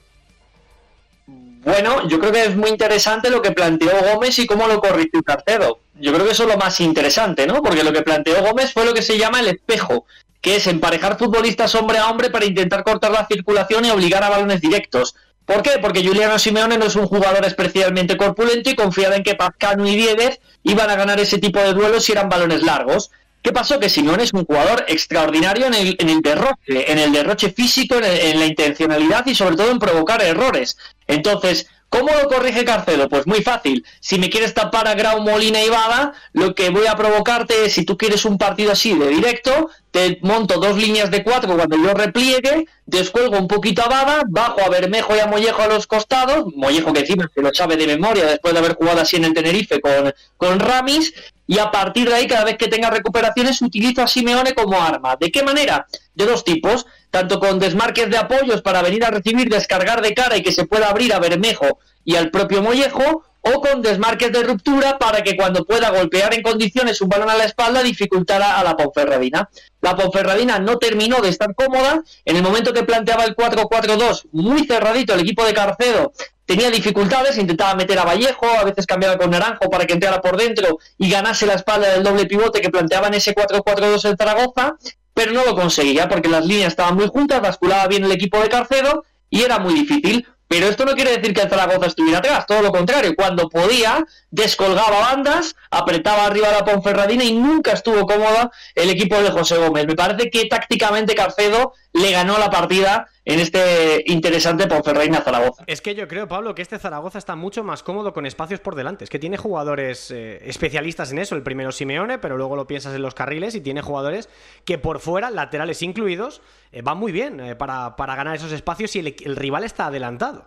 Bueno, 1.26 2.06
yo 2.06 2.20
creo 2.20 2.30
que 2.32 2.44
es 2.44 2.56
muy 2.56 2.70
interesante 2.70 3.28
lo 3.30 3.42
que 3.42 3.50
planteó 3.50 3.90
Gómez 4.12 4.38
y 4.38 4.46
cómo 4.46 4.68
lo 4.68 4.80
corrigió 4.80 5.20
Carcedo. 5.24 5.80
Yo 5.94 6.12
creo 6.12 6.24
que 6.24 6.32
eso 6.32 6.44
es 6.44 6.48
lo 6.50 6.56
más 6.56 6.80
interesante, 6.80 7.46
¿no? 7.46 7.60
Porque 7.62 7.82
lo 7.82 7.92
que 7.92 8.02
planteó 8.02 8.40
Gómez 8.42 8.72
fue 8.72 8.84
lo 8.84 8.94
que 8.94 9.02
se 9.02 9.18
llama 9.18 9.40
el 9.40 9.48
espejo, 9.48 10.06
que 10.40 10.56
es 10.56 10.66
emparejar 10.68 11.18
futbolistas 11.18 11.74
hombre 11.74 11.98
a 11.98 12.08
hombre 12.08 12.30
para 12.30 12.44
intentar 12.44 12.84
cortar 12.84 13.10
la 13.10 13.26
circulación 13.26 13.84
y 13.84 13.90
obligar 13.90 14.22
a 14.22 14.30
balones 14.30 14.60
directos. 14.60 15.16
¿Por 15.44 15.62
qué? 15.62 15.78
Porque 15.80 16.06
Juliano 16.06 16.38
Simeone 16.38 16.78
no 16.78 16.86
es 16.86 16.94
un 16.96 17.06
jugador 17.06 17.44
especialmente 17.44 18.16
corpulento 18.16 18.70
y 18.70 18.74
confiaba 18.76 19.16
en 19.16 19.24
que 19.24 19.34
Pazcano 19.34 19.86
y 19.88 19.96
Dieguez 19.96 20.40
iban 20.70 20.90
a 20.90 20.96
ganar 20.96 21.18
ese 21.20 21.38
tipo 21.38 21.58
de 21.60 21.72
duelos 21.74 22.04
si 22.04 22.12
eran 22.12 22.28
balones 22.28 22.62
largos. 22.62 23.10
¿Qué 23.42 23.52
pasó? 23.52 23.78
Que 23.78 23.88
Simeone 23.88 24.24
es 24.24 24.32
un 24.32 24.44
jugador 24.44 24.84
extraordinario 24.88 25.66
en 25.66 25.74
el, 25.74 25.96
en 26.00 26.08
el 26.10 26.20
derroche, 26.20 26.90
en 26.90 26.98
el 26.98 27.12
derroche 27.12 27.50
físico, 27.52 27.96
en, 27.96 28.04
el- 28.04 28.18
en 28.18 28.40
la 28.40 28.46
intencionalidad 28.46 29.24
y 29.26 29.34
sobre 29.36 29.56
todo 29.56 29.70
en 29.70 29.78
provocar 29.78 30.20
errores. 30.22 30.76
Entonces, 31.06 31.68
¿cómo 31.88 32.10
lo 32.10 32.28
corrige 32.28 32.64
Carcedo? 32.64 33.08
Pues 33.08 33.26
muy 33.26 33.42
fácil. 33.42 33.84
Si 34.00 34.18
me 34.18 34.30
quieres 34.30 34.54
tapar 34.54 34.88
a 34.88 34.94
Grau, 34.94 35.20
Molina 35.20 35.62
y 35.62 35.68
Bada, 35.68 36.12
lo 36.32 36.54
que 36.54 36.70
voy 36.70 36.86
a 36.86 36.96
provocarte 36.96 37.64
es, 37.64 37.74
si 37.74 37.84
tú 37.84 37.96
quieres 37.96 38.24
un 38.24 38.38
partido 38.38 38.72
así 38.72 38.94
de 38.94 39.08
directo, 39.08 39.70
te 39.90 40.18
monto 40.22 40.58
dos 40.60 40.76
líneas 40.76 41.10
de 41.10 41.24
cuatro 41.24 41.56
cuando 41.56 41.76
yo 41.76 41.94
repliegue, 41.94 42.66
descuelgo 42.84 43.38
un 43.38 43.48
poquito 43.48 43.82
a 43.82 43.88
Bada, 43.88 44.22
bajo 44.28 44.60
a 44.60 44.68
Bermejo 44.68 45.16
y 45.16 45.20
a 45.20 45.26
Mollejo 45.26 45.62
a 45.62 45.68
los 45.68 45.86
costados, 45.86 46.44
Mollejo 46.54 46.92
que 46.92 47.00
encima 47.00 47.30
se 47.34 47.40
lo 47.40 47.52
sabe 47.54 47.76
de 47.76 47.86
memoria 47.86 48.26
después 48.26 48.52
de 48.52 48.60
haber 48.60 48.74
jugado 48.74 49.00
así 49.00 49.16
en 49.16 49.24
el 49.24 49.34
Tenerife 49.34 49.80
con, 49.80 50.12
con 50.36 50.60
Ramis, 50.60 51.12
y 51.46 51.58
a 51.58 51.70
partir 51.70 52.08
de 52.08 52.14
ahí, 52.14 52.26
cada 52.26 52.44
vez 52.44 52.56
que 52.56 52.68
tenga 52.68 52.90
recuperaciones, 52.90 53.62
utilizo 53.62 54.02
a 54.02 54.08
Simeone 54.08 54.52
como 54.52 54.80
arma. 54.80 55.16
¿De 55.16 55.30
qué 55.30 55.44
manera? 55.44 55.86
De 56.14 56.26
dos 56.26 56.42
tipos, 56.42 56.86
tanto 57.16 57.40
con 57.40 57.58
desmarques 57.58 58.10
de 58.10 58.18
apoyos 58.18 58.60
para 58.60 58.82
venir 58.82 59.02
a 59.02 59.10
recibir, 59.10 59.48
descargar 59.48 60.02
de 60.02 60.12
cara 60.12 60.36
y 60.36 60.42
que 60.42 60.52
se 60.52 60.66
pueda 60.66 60.90
abrir 60.90 61.14
a 61.14 61.18
Bermejo 61.18 61.78
y 62.04 62.14
al 62.16 62.30
propio 62.30 62.60
Mollejo, 62.60 63.24
o 63.40 63.60
con 63.62 63.80
desmarques 63.80 64.30
de 64.32 64.42
ruptura 64.42 64.98
para 64.98 65.22
que 65.22 65.34
cuando 65.34 65.64
pueda 65.64 65.88
golpear 65.88 66.34
en 66.34 66.42
condiciones 66.42 67.00
un 67.00 67.08
balón 67.08 67.30
a 67.30 67.34
la 67.34 67.44
espalda 67.44 67.82
dificultara 67.82 68.58
a 68.58 68.64
la 68.64 68.76
Ponferradina. 68.76 69.48
La 69.80 69.96
Ponferradina 69.96 70.58
no 70.58 70.76
terminó 70.76 71.22
de 71.22 71.30
estar 71.30 71.54
cómoda, 71.54 72.02
en 72.26 72.36
el 72.36 72.42
momento 72.42 72.74
que 72.74 72.82
planteaba 72.82 73.24
el 73.24 73.34
4-4-2, 73.34 74.26
muy 74.32 74.66
cerradito 74.66 75.14
el 75.14 75.20
equipo 75.20 75.42
de 75.46 75.54
Carcedo, 75.54 76.12
tenía 76.44 76.70
dificultades, 76.70 77.38
intentaba 77.38 77.74
meter 77.76 77.98
a 77.98 78.04
Vallejo, 78.04 78.46
a 78.46 78.64
veces 78.64 78.84
cambiaba 78.84 79.16
con 79.16 79.30
Naranjo 79.30 79.70
para 79.70 79.86
que 79.86 79.94
entrara 79.94 80.20
por 80.20 80.36
dentro 80.36 80.76
y 80.98 81.08
ganase 81.08 81.46
la 81.46 81.54
espalda 81.54 81.92
del 81.92 82.02
doble 82.02 82.26
pivote 82.26 82.60
que 82.60 82.68
planteaba 82.68 83.06
en 83.06 83.14
ese 83.14 83.34
4-4-2 83.34 84.04
el 84.04 84.18
Zaragoza, 84.18 84.76
pero 85.16 85.32
no 85.32 85.46
lo 85.46 85.54
conseguía 85.54 86.10
porque 86.10 86.28
las 86.28 86.44
líneas 86.44 86.68
estaban 86.68 86.94
muy 86.94 87.06
juntas, 87.08 87.40
basculaba 87.40 87.86
bien 87.86 88.04
el 88.04 88.12
equipo 88.12 88.38
de 88.38 88.50
Carcedo 88.50 89.06
y 89.30 89.44
era 89.44 89.58
muy 89.58 89.72
difícil. 89.72 90.28
Pero 90.46 90.66
esto 90.66 90.84
no 90.84 90.92
quiere 90.92 91.16
decir 91.16 91.32
que 91.32 91.40
el 91.40 91.48
Zaragoza 91.48 91.86
estuviera 91.86 92.18
atrás, 92.18 92.46
todo 92.46 92.60
lo 92.60 92.70
contrario, 92.70 93.14
cuando 93.16 93.48
podía, 93.48 94.04
descolgaba 94.30 95.00
bandas, 95.00 95.56
apretaba 95.70 96.26
arriba 96.26 96.50
a 96.50 96.52
la 96.52 96.64
Ponferradina 96.64 97.24
y 97.24 97.32
nunca 97.32 97.72
estuvo 97.72 98.06
cómoda 98.06 98.52
el 98.74 98.90
equipo 98.90 99.20
de 99.20 99.30
José 99.30 99.56
Gómez. 99.56 99.86
Me 99.86 99.96
parece 99.96 100.30
que 100.30 100.44
tácticamente 100.44 101.14
Carcedo 101.14 101.72
le 101.94 102.12
ganó 102.12 102.38
la 102.38 102.50
partida 102.50 103.08
en 103.26 103.40
este 103.40 104.04
interesante 104.06 104.68
Ponferradina 104.68 105.20
Zaragoza. 105.20 105.64
Es 105.66 105.80
que 105.82 105.96
yo 105.96 106.06
creo, 106.06 106.28
Pablo, 106.28 106.54
que 106.54 106.62
este 106.62 106.78
Zaragoza 106.78 107.18
está 107.18 107.34
mucho 107.34 107.64
más 107.64 107.82
cómodo 107.82 108.12
con 108.12 108.24
espacios 108.24 108.60
por 108.60 108.76
delante. 108.76 109.02
Es 109.02 109.10
que 109.10 109.18
tiene 109.18 109.36
jugadores 109.36 110.12
eh, 110.12 110.48
especialistas 110.48 111.10
en 111.10 111.18
eso. 111.18 111.34
El 111.34 111.42
primero 111.42 111.72
Simeone, 111.72 112.18
pero 112.18 112.36
luego 112.36 112.54
lo 112.54 112.68
piensas 112.68 112.94
en 112.94 113.02
los 113.02 113.14
carriles 113.14 113.56
y 113.56 113.60
tiene 113.60 113.82
jugadores 113.82 114.28
que 114.64 114.78
por 114.78 115.00
fuera, 115.00 115.30
laterales 115.32 115.82
incluidos, 115.82 116.40
eh, 116.70 116.82
van 116.82 116.98
muy 116.98 117.10
bien 117.10 117.40
eh, 117.40 117.56
para, 117.56 117.96
para 117.96 118.14
ganar 118.14 118.36
esos 118.36 118.52
espacios 118.52 118.94
y 118.94 119.00
el, 119.00 119.16
el 119.24 119.34
rival 119.34 119.64
está 119.64 119.86
adelantado. 119.86 120.44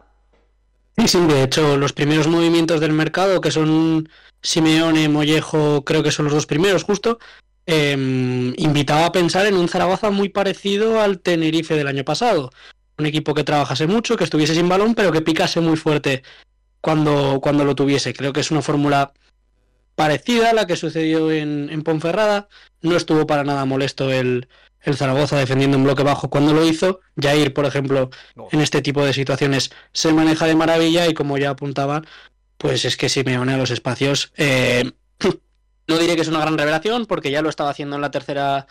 Sí, 0.98 1.08
sí, 1.10 1.20
de 1.28 1.44
hecho, 1.44 1.76
los 1.76 1.92
primeros 1.92 2.30
movimientos 2.30 2.80
del 2.80 2.94
mercado, 2.94 3.42
que 3.42 3.52
son 3.52 4.08
Simeone, 4.42 5.10
Mollejo, 5.10 5.84
creo 5.84 6.02
que 6.02 6.12
son 6.12 6.26
los 6.26 6.34
dos 6.34 6.46
primeros, 6.46 6.84
justo, 6.84 7.20
eh, 7.72 7.92
invitaba 8.58 9.06
a 9.06 9.12
pensar 9.12 9.46
en 9.46 9.56
un 9.56 9.70
Zaragoza 9.70 10.10
muy 10.10 10.30
parecido 10.30 11.00
al 11.00 11.20
Tenerife 11.20 11.76
del 11.76 11.88
año 11.88 12.04
pasado. 12.04 12.50
Un 12.98 13.06
equipo 13.06 13.36
que 13.36 13.44
trabajase 13.44 13.86
mucho, 13.86 14.18
que 14.18 14.24
estuviese 14.24 14.56
sin 14.56 14.68
balón, 14.68 14.96
pero 14.96 15.12
que 15.12 15.22
picase 15.22 15.62
muy 15.62 15.78
fuerte 15.78 16.24
cuando, 16.82 17.40
cuando 17.42 17.64
lo 17.64 17.76
tuviese. 17.76 18.14
Creo 18.14 18.34
que 18.34 18.40
es 18.40 18.50
una 18.50 18.64
fórmula 18.64 19.14
parecida 19.94 20.50
a 20.50 20.54
la 20.54 20.66
que 20.66 20.76
sucedió 20.76 21.32
en, 21.32 21.70
en 21.70 21.84
Ponferrada. 21.84 22.48
No 22.82 22.96
estuvo 22.96 23.28
para 23.28 23.44
nada 23.44 23.66
molesto 23.66 24.12
el, 24.12 24.48
el 24.82 24.98
Zaragoza 24.98 25.38
defendiendo 25.38 25.78
en 25.78 25.84
bloque 25.84 26.02
bajo 26.02 26.32
cuando 26.32 26.54
lo 26.54 26.66
hizo. 26.66 27.02
Jair, 27.22 27.54
por 27.54 27.66
ejemplo, 27.66 28.10
en 28.52 28.62
este 28.62 28.82
tipo 28.82 29.06
de 29.06 29.14
situaciones 29.14 29.70
se 29.94 30.12
maneja 30.12 30.48
de 30.48 30.56
maravilla 30.56 31.08
y 31.08 31.14
como 31.14 31.38
ya 31.38 31.52
apuntaba, 31.52 32.02
pues 32.58 32.84
es 32.84 32.98
que 32.98 33.10
Simeone 33.10 33.54
a 33.54 33.58
los 33.58 33.70
espacios. 33.70 34.34
eh, 34.38 34.92
no 35.90 35.98
diré 35.98 36.16
que 36.16 36.22
es 36.22 36.28
una 36.30 36.40
gran 36.40 36.58
revelación 36.58 37.06
porque 37.06 37.32
ya 37.32 37.42
lo 37.42 37.50
estaba 37.50 37.70
haciendo 37.72 37.96
en 37.98 38.02
la 38.02 38.12
tercera 38.12 38.68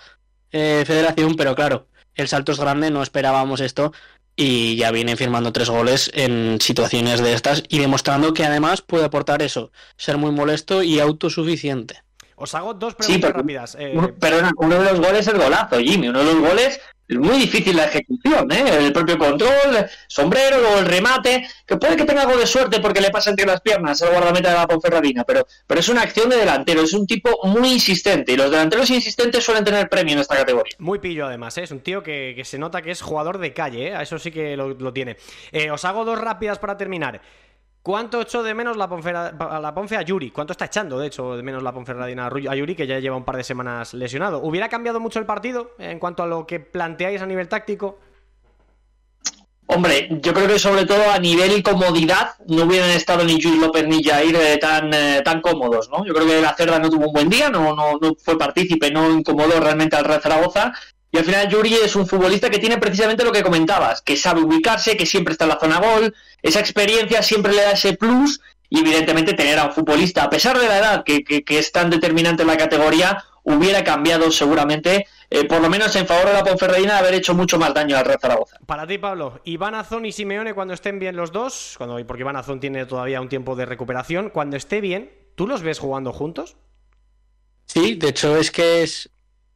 eh, 0.52 0.84
federación, 0.86 1.34
pero 1.36 1.54
claro, 1.54 1.86
el 2.14 2.28
salto 2.28 2.52
es 2.52 2.58
grande, 2.60 2.90
no 2.90 3.02
esperábamos 3.02 3.60
esto 3.60 3.92
y 4.34 4.76
ya 4.76 4.90
viene 4.92 5.16
firmando 5.16 5.52
tres 5.52 5.68
goles 5.68 6.10
en 6.14 6.58
situaciones 6.60 7.20
de 7.20 7.34
estas 7.34 7.64
y 7.68 7.78
demostrando 7.80 8.32
que 8.32 8.44
además 8.44 8.82
puede 8.82 9.04
aportar 9.04 9.42
eso, 9.42 9.72
ser 9.96 10.16
muy 10.16 10.30
molesto 10.30 10.82
y 10.82 11.00
autosuficiente. 11.00 12.02
Os 12.36 12.54
hago 12.54 12.72
dos 12.74 12.92
Sí, 12.92 12.98
preguntas 13.18 13.30
pero- 13.30 13.40
rápidas. 13.40 13.76
Eh, 13.80 13.92
Uno- 13.96 14.14
Perdona, 14.14 14.52
uno 14.56 14.78
de 14.80 14.90
los 14.92 15.00
goles 15.00 15.26
es 15.26 15.28
el 15.34 15.38
golazo, 15.42 15.80
Jimmy. 15.80 16.08
Uno 16.08 16.20
de 16.20 16.24
los 16.26 16.38
goles 16.40 16.68
es 16.68 16.80
muy 17.10 17.38
difícil 17.38 17.76
la 17.76 17.86
ejecución, 17.86 18.50
¿eh? 18.52 18.86
El 18.86 18.92
propio 18.92 19.16
control, 19.18 19.86
sombrero, 20.06 20.58
luego 20.58 20.78
el 20.78 20.86
remate, 20.86 21.48
que 21.66 21.76
puede 21.76 21.96
que 21.96 22.04
tenga 22.04 22.22
algo 22.22 22.36
de 22.36 22.46
suerte 22.46 22.80
porque 22.80 23.00
le 23.00 23.10
pasa 23.10 23.30
entre 23.30 23.46
las 23.46 23.60
piernas 23.60 24.02
al 24.02 24.10
guardameta 24.10 24.50
de 24.50 24.56
la 24.56 24.66
Ponferradina, 24.66 25.24
pero, 25.24 25.46
pero 25.66 25.80
es 25.80 25.88
una 25.88 26.02
acción 26.02 26.28
de 26.28 26.36
delantero, 26.36 26.82
es 26.82 26.92
un 26.92 27.06
tipo 27.06 27.30
muy 27.44 27.72
insistente 27.72 28.32
y 28.32 28.36
los 28.36 28.50
delanteros 28.50 28.90
insistentes 28.90 29.44
suelen 29.44 29.64
tener 29.64 29.88
premio 29.88 30.14
en 30.14 30.20
esta 30.20 30.36
categoría. 30.36 30.74
Muy 30.78 30.98
pillo 30.98 31.26
además, 31.26 31.56
¿eh? 31.58 31.62
es 31.62 31.70
un 31.70 31.80
tío 31.80 32.02
que, 32.02 32.34
que 32.36 32.44
se 32.44 32.58
nota 32.58 32.82
que 32.82 32.90
es 32.90 33.00
jugador 33.00 33.38
de 33.38 33.52
calle, 33.52 33.88
¿eh? 33.88 33.94
a 33.94 34.02
eso 34.02 34.18
sí 34.18 34.30
que 34.30 34.56
lo, 34.56 34.70
lo 34.70 34.92
tiene. 34.92 35.16
Eh, 35.52 35.70
os 35.70 35.84
hago 35.84 36.04
dos 36.04 36.20
rápidas 36.20 36.58
para 36.58 36.76
terminar. 36.76 37.20
¿Cuánto 37.88 38.20
echó 38.20 38.42
de 38.42 38.52
menos 38.52 38.76
la, 38.76 38.86
Ponfe 38.86 39.96
a 39.96 40.02
Yuri? 40.02 40.30
¿Cuánto 40.30 40.52
está 40.52 40.66
echando, 40.66 40.98
de 40.98 41.06
hecho, 41.06 41.34
de 41.38 41.42
menos 41.42 41.62
la 41.62 41.72
Ponferradina 41.72 42.26
a 42.26 42.54
Yuri, 42.54 42.74
que 42.74 42.86
ya 42.86 42.98
lleva 42.98 43.16
un 43.16 43.24
par 43.24 43.38
de 43.38 43.42
semanas 43.42 43.94
lesionado? 43.94 44.42
¿Hubiera 44.42 44.68
cambiado 44.68 45.00
mucho 45.00 45.18
el 45.18 45.24
partido 45.24 45.70
en 45.78 45.98
cuanto 45.98 46.22
a 46.22 46.26
lo 46.26 46.46
que 46.46 46.60
planteáis 46.60 47.22
a 47.22 47.26
nivel 47.26 47.48
táctico? 47.48 47.98
Hombre, 49.68 50.06
yo 50.20 50.34
creo 50.34 50.46
que 50.46 50.58
sobre 50.58 50.84
todo 50.84 51.10
a 51.10 51.18
nivel 51.18 51.62
comodidad 51.62 52.32
no 52.46 52.64
hubieran 52.64 52.90
estado 52.90 53.24
ni 53.24 53.40
Luis 53.40 53.58
López 53.58 53.86
ni 53.86 54.04
Jair 54.04 54.36
eh, 54.36 54.58
tan, 54.58 54.92
eh, 54.92 55.22
tan 55.24 55.40
cómodos, 55.40 55.88
¿no? 55.88 56.04
Yo 56.04 56.12
creo 56.12 56.26
que 56.26 56.42
la 56.42 56.54
Cerda 56.54 56.78
no 56.78 56.90
tuvo 56.90 57.06
un 57.06 57.14
buen 57.14 57.30
día, 57.30 57.48
no, 57.48 57.74
no, 57.74 57.92
no 57.98 58.14
fue 58.22 58.36
partícipe, 58.36 58.90
no 58.90 59.10
incomodó 59.10 59.58
realmente 59.60 59.96
al 59.96 60.04
Real 60.04 60.20
Zaragoza. 60.20 60.74
Y 61.10 61.18
al 61.18 61.24
final 61.24 61.48
Yuri 61.48 61.74
es 61.74 61.96
un 61.96 62.06
futbolista 62.06 62.50
que 62.50 62.58
tiene 62.58 62.78
precisamente 62.78 63.24
lo 63.24 63.32
que 63.32 63.42
comentabas, 63.42 64.02
que 64.02 64.16
sabe 64.16 64.42
ubicarse, 64.42 64.96
que 64.96 65.06
siempre 65.06 65.32
está 65.32 65.44
en 65.44 65.50
la 65.50 65.58
zona 65.58 65.80
gol, 65.80 66.14
esa 66.42 66.60
experiencia 66.60 67.22
siempre 67.22 67.52
le 67.52 67.62
da 67.62 67.72
ese 67.72 67.94
plus 67.94 68.40
y 68.68 68.80
evidentemente 68.80 69.32
tener 69.32 69.58
a 69.58 69.66
un 69.66 69.72
futbolista, 69.72 70.24
a 70.24 70.30
pesar 70.30 70.58
de 70.58 70.68
la 70.68 70.78
edad 70.78 71.04
que, 71.04 71.24
que, 71.24 71.42
que 71.42 71.58
es 71.58 71.72
tan 71.72 71.88
determinante 71.88 72.42
en 72.42 72.48
la 72.48 72.58
categoría, 72.58 73.24
hubiera 73.42 73.82
cambiado 73.82 74.30
seguramente, 74.30 75.06
eh, 75.30 75.44
por 75.44 75.62
lo 75.62 75.70
menos 75.70 75.96
en 75.96 76.06
favor 76.06 76.26
de 76.26 76.34
la 76.34 76.44
Ponferradina, 76.44 76.94
de 76.94 76.98
haber 76.98 77.14
hecho 77.14 77.34
mucho 77.34 77.58
más 77.58 77.72
daño 77.72 77.96
al 77.96 78.04
Real 78.04 78.18
Zaragoza. 78.20 78.58
Para 78.66 78.86
ti, 78.86 78.98
Pablo, 78.98 79.40
Iván 79.44 79.74
Azón 79.74 80.04
y 80.04 80.12
Simeone 80.12 80.52
cuando 80.52 80.74
estén 80.74 80.98
bien 80.98 81.16
los 81.16 81.32
dos, 81.32 81.74
cuando, 81.78 81.98
porque 82.06 82.22
Iván 82.22 82.36
Azón 82.36 82.60
tiene 82.60 82.84
todavía 82.84 83.22
un 83.22 83.30
tiempo 83.30 83.56
de 83.56 83.64
recuperación, 83.64 84.28
cuando 84.28 84.58
esté 84.58 84.82
bien, 84.82 85.10
¿tú 85.34 85.46
los 85.46 85.62
ves 85.62 85.78
jugando 85.78 86.12
juntos? 86.12 86.56
Sí, 87.64 87.94
de 87.94 88.08
hecho 88.08 88.36
es 88.36 88.50
que 88.50 88.82
es... 88.82 89.10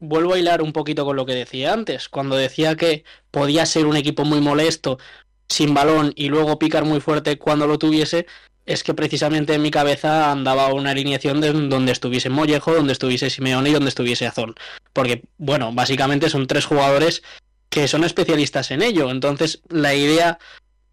Vuelvo 0.05 0.34
a 0.34 0.38
hilar 0.38 0.62
un 0.62 0.72
poquito 0.72 1.05
con 1.05 1.14
lo 1.14 1.24
que 1.24 1.34
decía 1.34 1.72
antes, 1.72 2.09
cuando 2.09 2.34
decía 2.34 2.74
que 2.74 3.05
podía 3.30 3.64
ser 3.66 3.86
un 3.86 3.96
equipo 3.96 4.24
muy 4.24 4.40
molesto, 4.40 4.98
sin 5.48 5.74
balón 5.74 6.12
y 6.16 6.28
luego 6.28 6.59
picar 6.59 6.84
muy 6.84 7.00
fuerte 7.00 7.38
cuando 7.38 7.68
lo 7.68 7.78
tuviese, 7.78 8.26
es 8.66 8.82
que 8.82 8.94
precisamente 8.94 9.55
en 9.55 9.62
mi 9.62 9.70
cabeza 9.70 10.32
andaba 10.32 10.74
una 10.74 10.90
alineación 10.90 11.40
de 11.40 11.53
donde 11.53 11.92
estuviese 11.92 12.30
Mollejo, 12.30 12.74
donde 12.74 12.94
estuviese 12.94 13.30
Simeone 13.30 13.70
y 13.70 13.72
donde 13.74 13.90
estuviese 13.90 14.26
Azón. 14.26 14.57
Porque, 14.92 15.22
bueno, 15.38 15.72
básicamente 15.72 16.28
son 16.28 16.48
tres 16.48 16.64
jugadores 16.64 17.22
que 17.68 17.86
son 17.86 18.03
especialistas 18.03 18.72
en 18.72 18.82
ello. 18.82 19.09
Entonces, 19.09 19.62
la 19.68 19.94
idea 19.94 20.40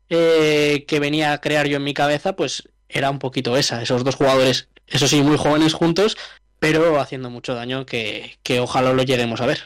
eh, 0.09 0.85
que 0.87 0.99
venía 0.99 1.33
a 1.33 1.41
crear 1.41 1.67
yo 1.67 1.77
en 1.77 1.83
mi 1.83 1.95
cabeza, 1.95 2.35
pues 2.35 2.69
era 2.87 3.09
un 3.09 3.17
poquito 3.17 3.57
esa. 3.57 3.81
Esos 3.81 4.03
dos 4.03 4.15
jugadores, 4.15 4.69
eso 4.85 5.07
sí, 5.07 5.21
muy 5.21 5.37
jóvenes 5.37 5.73
juntos, 5.73 6.15
pero 6.59 6.99
haciendo 6.99 7.29
mucho 7.29 7.55
daño 7.55 7.85
que, 7.85 8.37
que 8.43 8.59
ojalá 8.59 8.93
lo 8.93 9.03
lleguemos 9.03 9.41
a 9.41 9.45
ver 9.45 9.59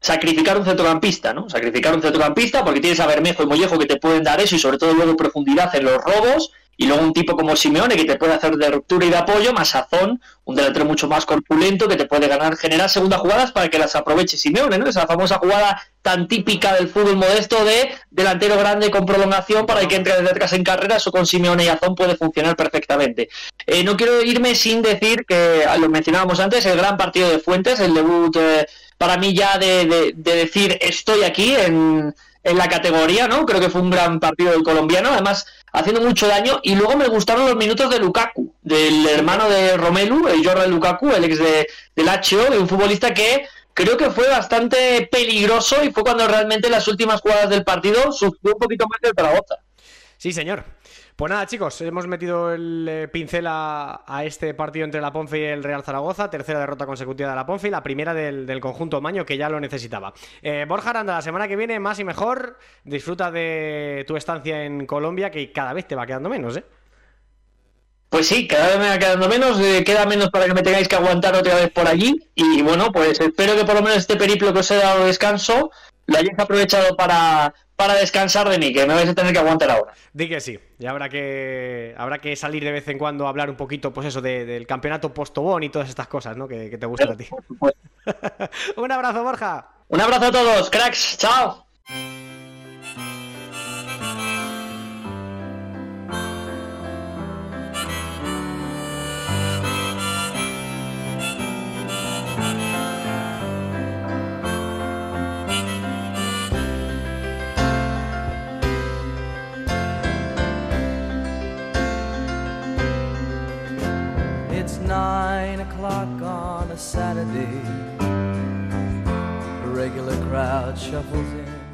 sacrificar 0.00 0.56
un 0.56 0.64
centrocampista, 0.64 1.34
¿no? 1.34 1.48
Sacrificar 1.48 1.94
un 1.94 2.02
centrocampista 2.02 2.64
porque 2.64 2.80
tienes 2.80 3.00
a 3.00 3.06
Bermejo 3.06 3.42
y 3.42 3.46
Mollejo 3.46 3.78
que 3.78 3.86
te 3.86 3.96
pueden 3.96 4.22
dar 4.22 4.40
eso 4.40 4.54
y 4.54 4.58
sobre 4.58 4.78
todo 4.78 4.94
luego 4.94 5.16
profundidad 5.16 5.74
en 5.74 5.84
los 5.84 5.98
robos 6.02 6.52
y 6.80 6.86
luego 6.86 7.02
un 7.02 7.12
tipo 7.12 7.36
como 7.36 7.56
Simeone 7.56 7.96
que 7.96 8.04
te 8.04 8.16
puede 8.16 8.34
hacer 8.34 8.54
de 8.56 8.70
ruptura 8.70 9.04
y 9.04 9.10
de 9.10 9.16
apoyo, 9.16 9.52
más 9.52 9.74
Azón, 9.74 10.22
un 10.44 10.54
delantero 10.54 10.84
mucho 10.84 11.08
más 11.08 11.26
corpulento 11.26 11.88
que 11.88 11.96
te 11.96 12.06
puede 12.06 12.28
ganar, 12.28 12.56
generar 12.56 12.88
segundas 12.88 13.20
jugadas 13.20 13.50
para 13.50 13.68
que 13.68 13.80
las 13.80 13.96
aproveche 13.96 14.36
Simeone, 14.36 14.78
¿no? 14.78 14.86
Esa 14.86 15.04
famosa 15.04 15.38
jugada 15.38 15.82
tan 16.02 16.28
típica 16.28 16.74
del 16.74 16.88
fútbol 16.88 17.16
modesto 17.16 17.64
de 17.64 17.90
delantero 18.12 18.56
grande 18.56 18.92
con 18.92 19.04
prolongación 19.06 19.66
para 19.66 19.88
que 19.88 19.96
entre 19.96 20.14
desde 20.14 20.30
atrás 20.30 20.52
en 20.52 20.62
carrera, 20.62 20.96
eso 20.96 21.10
con 21.10 21.26
Simeone 21.26 21.64
y 21.64 21.68
Azón 21.68 21.96
puede 21.96 22.16
funcionar 22.16 22.54
perfectamente. 22.54 23.28
Eh, 23.66 23.82
no 23.82 23.96
quiero 23.96 24.22
irme 24.22 24.54
sin 24.54 24.80
decir 24.80 25.26
que, 25.26 25.66
lo 25.80 25.88
mencionábamos 25.88 26.38
antes, 26.38 26.64
el 26.64 26.78
gran 26.78 26.96
partido 26.96 27.28
de 27.28 27.40
Fuentes, 27.40 27.80
el 27.80 27.92
debut 27.92 28.36
eh, 28.36 28.68
para 28.96 29.16
mí 29.16 29.34
ya 29.34 29.58
de, 29.58 29.84
de, 29.84 30.12
de 30.14 30.36
decir 30.36 30.78
estoy 30.80 31.24
aquí 31.24 31.56
en 31.56 32.14
en 32.48 32.58
la 32.58 32.68
categoría, 32.68 33.28
¿no? 33.28 33.44
Creo 33.46 33.60
que 33.60 33.70
fue 33.70 33.80
un 33.80 33.90
gran 33.90 34.20
partido 34.20 34.52
del 34.52 34.62
colombiano, 34.62 35.10
además 35.10 35.46
haciendo 35.72 36.00
mucho 36.00 36.26
daño. 36.26 36.60
Y 36.62 36.74
luego 36.74 36.96
me 36.96 37.08
gustaron 37.08 37.46
los 37.46 37.56
minutos 37.56 37.90
de 37.90 37.98
Lukaku, 37.98 38.54
del 38.62 39.06
hermano 39.06 39.48
de 39.48 39.76
Romelu, 39.76 40.28
el 40.28 40.44
Jordan 40.44 40.70
Lukaku, 40.70 41.10
el 41.10 41.24
ex 41.24 41.38
de, 41.38 41.68
del 41.94 42.08
HO, 42.08 42.50
de 42.50 42.58
un 42.58 42.68
futbolista 42.68 43.12
que 43.12 43.46
creo 43.74 43.96
que 43.96 44.10
fue 44.10 44.28
bastante 44.28 45.08
peligroso 45.10 45.84
y 45.84 45.92
fue 45.92 46.02
cuando 46.02 46.26
realmente 46.26 46.66
en 46.66 46.72
las 46.72 46.88
últimas 46.88 47.20
jugadas 47.20 47.50
del 47.50 47.64
partido 47.64 48.10
sufrió 48.12 48.54
un 48.54 48.58
poquito 48.58 48.86
más 48.88 49.00
de 49.00 49.12
Zaragoza. 49.14 49.56
Sí, 50.16 50.32
señor. 50.32 50.64
Pues 51.18 51.30
nada, 51.30 51.46
chicos, 51.46 51.80
hemos 51.80 52.06
metido 52.06 52.52
el 52.52 52.86
eh, 52.88 53.08
pincel 53.08 53.44
a, 53.48 54.22
este 54.22 54.54
partido 54.54 54.84
entre 54.84 55.00
la 55.00 55.12
Ponfe 55.12 55.40
y 55.40 55.44
el 55.46 55.64
Real 55.64 55.82
Zaragoza, 55.82 56.30
tercera 56.30 56.60
derrota 56.60 56.86
consecutiva 56.86 57.30
de 57.30 57.34
la 57.34 57.44
Ponfe 57.44 57.66
y 57.66 57.70
la 57.72 57.82
primera 57.82 58.14
del, 58.14 58.46
del 58.46 58.60
conjunto 58.60 59.00
Maño 59.00 59.26
que 59.26 59.36
ya 59.36 59.48
lo 59.48 59.58
necesitaba. 59.58 60.14
Eh, 60.42 60.64
Borja 60.68 60.90
Aranda, 60.90 61.14
la 61.14 61.22
semana 61.22 61.48
que 61.48 61.56
viene 61.56 61.80
más 61.80 61.98
y 61.98 62.04
mejor, 62.04 62.60
disfruta 62.84 63.32
de 63.32 64.04
tu 64.06 64.16
estancia 64.16 64.64
en 64.64 64.86
Colombia 64.86 65.32
que 65.32 65.50
cada 65.50 65.72
vez 65.72 65.88
te 65.88 65.96
va 65.96 66.06
quedando 66.06 66.28
menos, 66.28 66.56
¿eh? 66.56 66.64
Pues 68.10 68.28
sí, 68.28 68.46
cada 68.46 68.68
vez 68.68 68.78
me 68.78 68.88
va 68.88 68.98
quedando 69.00 69.28
menos, 69.28 69.58
eh, 69.58 69.82
queda 69.84 70.06
menos 70.06 70.30
para 70.30 70.46
que 70.46 70.54
me 70.54 70.62
tengáis 70.62 70.86
que 70.86 70.94
aguantar 70.94 71.34
otra 71.34 71.56
vez 71.56 71.72
por 71.72 71.88
allí 71.88 72.14
y 72.36 72.62
bueno, 72.62 72.92
pues 72.92 73.18
espero 73.18 73.56
que 73.56 73.64
por 73.64 73.74
lo 73.74 73.82
menos 73.82 73.98
este 73.98 74.14
periplo 74.14 74.52
que 74.52 74.60
os 74.60 74.70
he 74.70 74.76
dado 74.76 75.06
descanso 75.06 75.72
lo 76.06 76.16
hayáis 76.16 76.38
aprovechado 76.38 76.96
para, 76.96 77.52
para 77.78 77.94
descansar 77.94 78.48
de 78.48 78.58
mí, 78.58 78.72
que 78.72 78.84
me 78.86 78.94
vais 78.94 79.08
a 79.08 79.14
tener 79.14 79.32
que 79.32 79.38
aguantar 79.38 79.70
ahora. 79.70 79.92
Di 80.12 80.28
que 80.28 80.40
sí, 80.40 80.58
y 80.80 80.86
habrá 80.86 81.08
que 81.08 81.94
habrá 81.96 82.18
que 82.18 82.34
salir 82.34 82.64
de 82.64 82.72
vez 82.72 82.88
en 82.88 82.98
cuando 82.98 83.26
a 83.26 83.28
hablar 83.28 83.48
un 83.48 83.56
poquito, 83.56 83.92
pues 83.94 84.08
eso, 84.08 84.20
de, 84.20 84.44
del 84.44 84.66
campeonato 84.66 85.14
postobón 85.14 85.62
y 85.62 85.68
todas 85.68 85.88
estas 85.88 86.08
cosas, 86.08 86.36
¿no? 86.36 86.48
Que, 86.48 86.70
que 86.70 86.76
te 86.76 86.86
gustan 86.86 87.12
a 87.12 87.16
ti. 87.16 87.28
un 88.76 88.90
abrazo, 88.90 89.22
Borja. 89.22 89.68
Un 89.86 90.00
abrazo 90.00 90.26
a 90.26 90.32
todos, 90.32 90.70
cracks, 90.70 91.18
chao. 91.18 91.66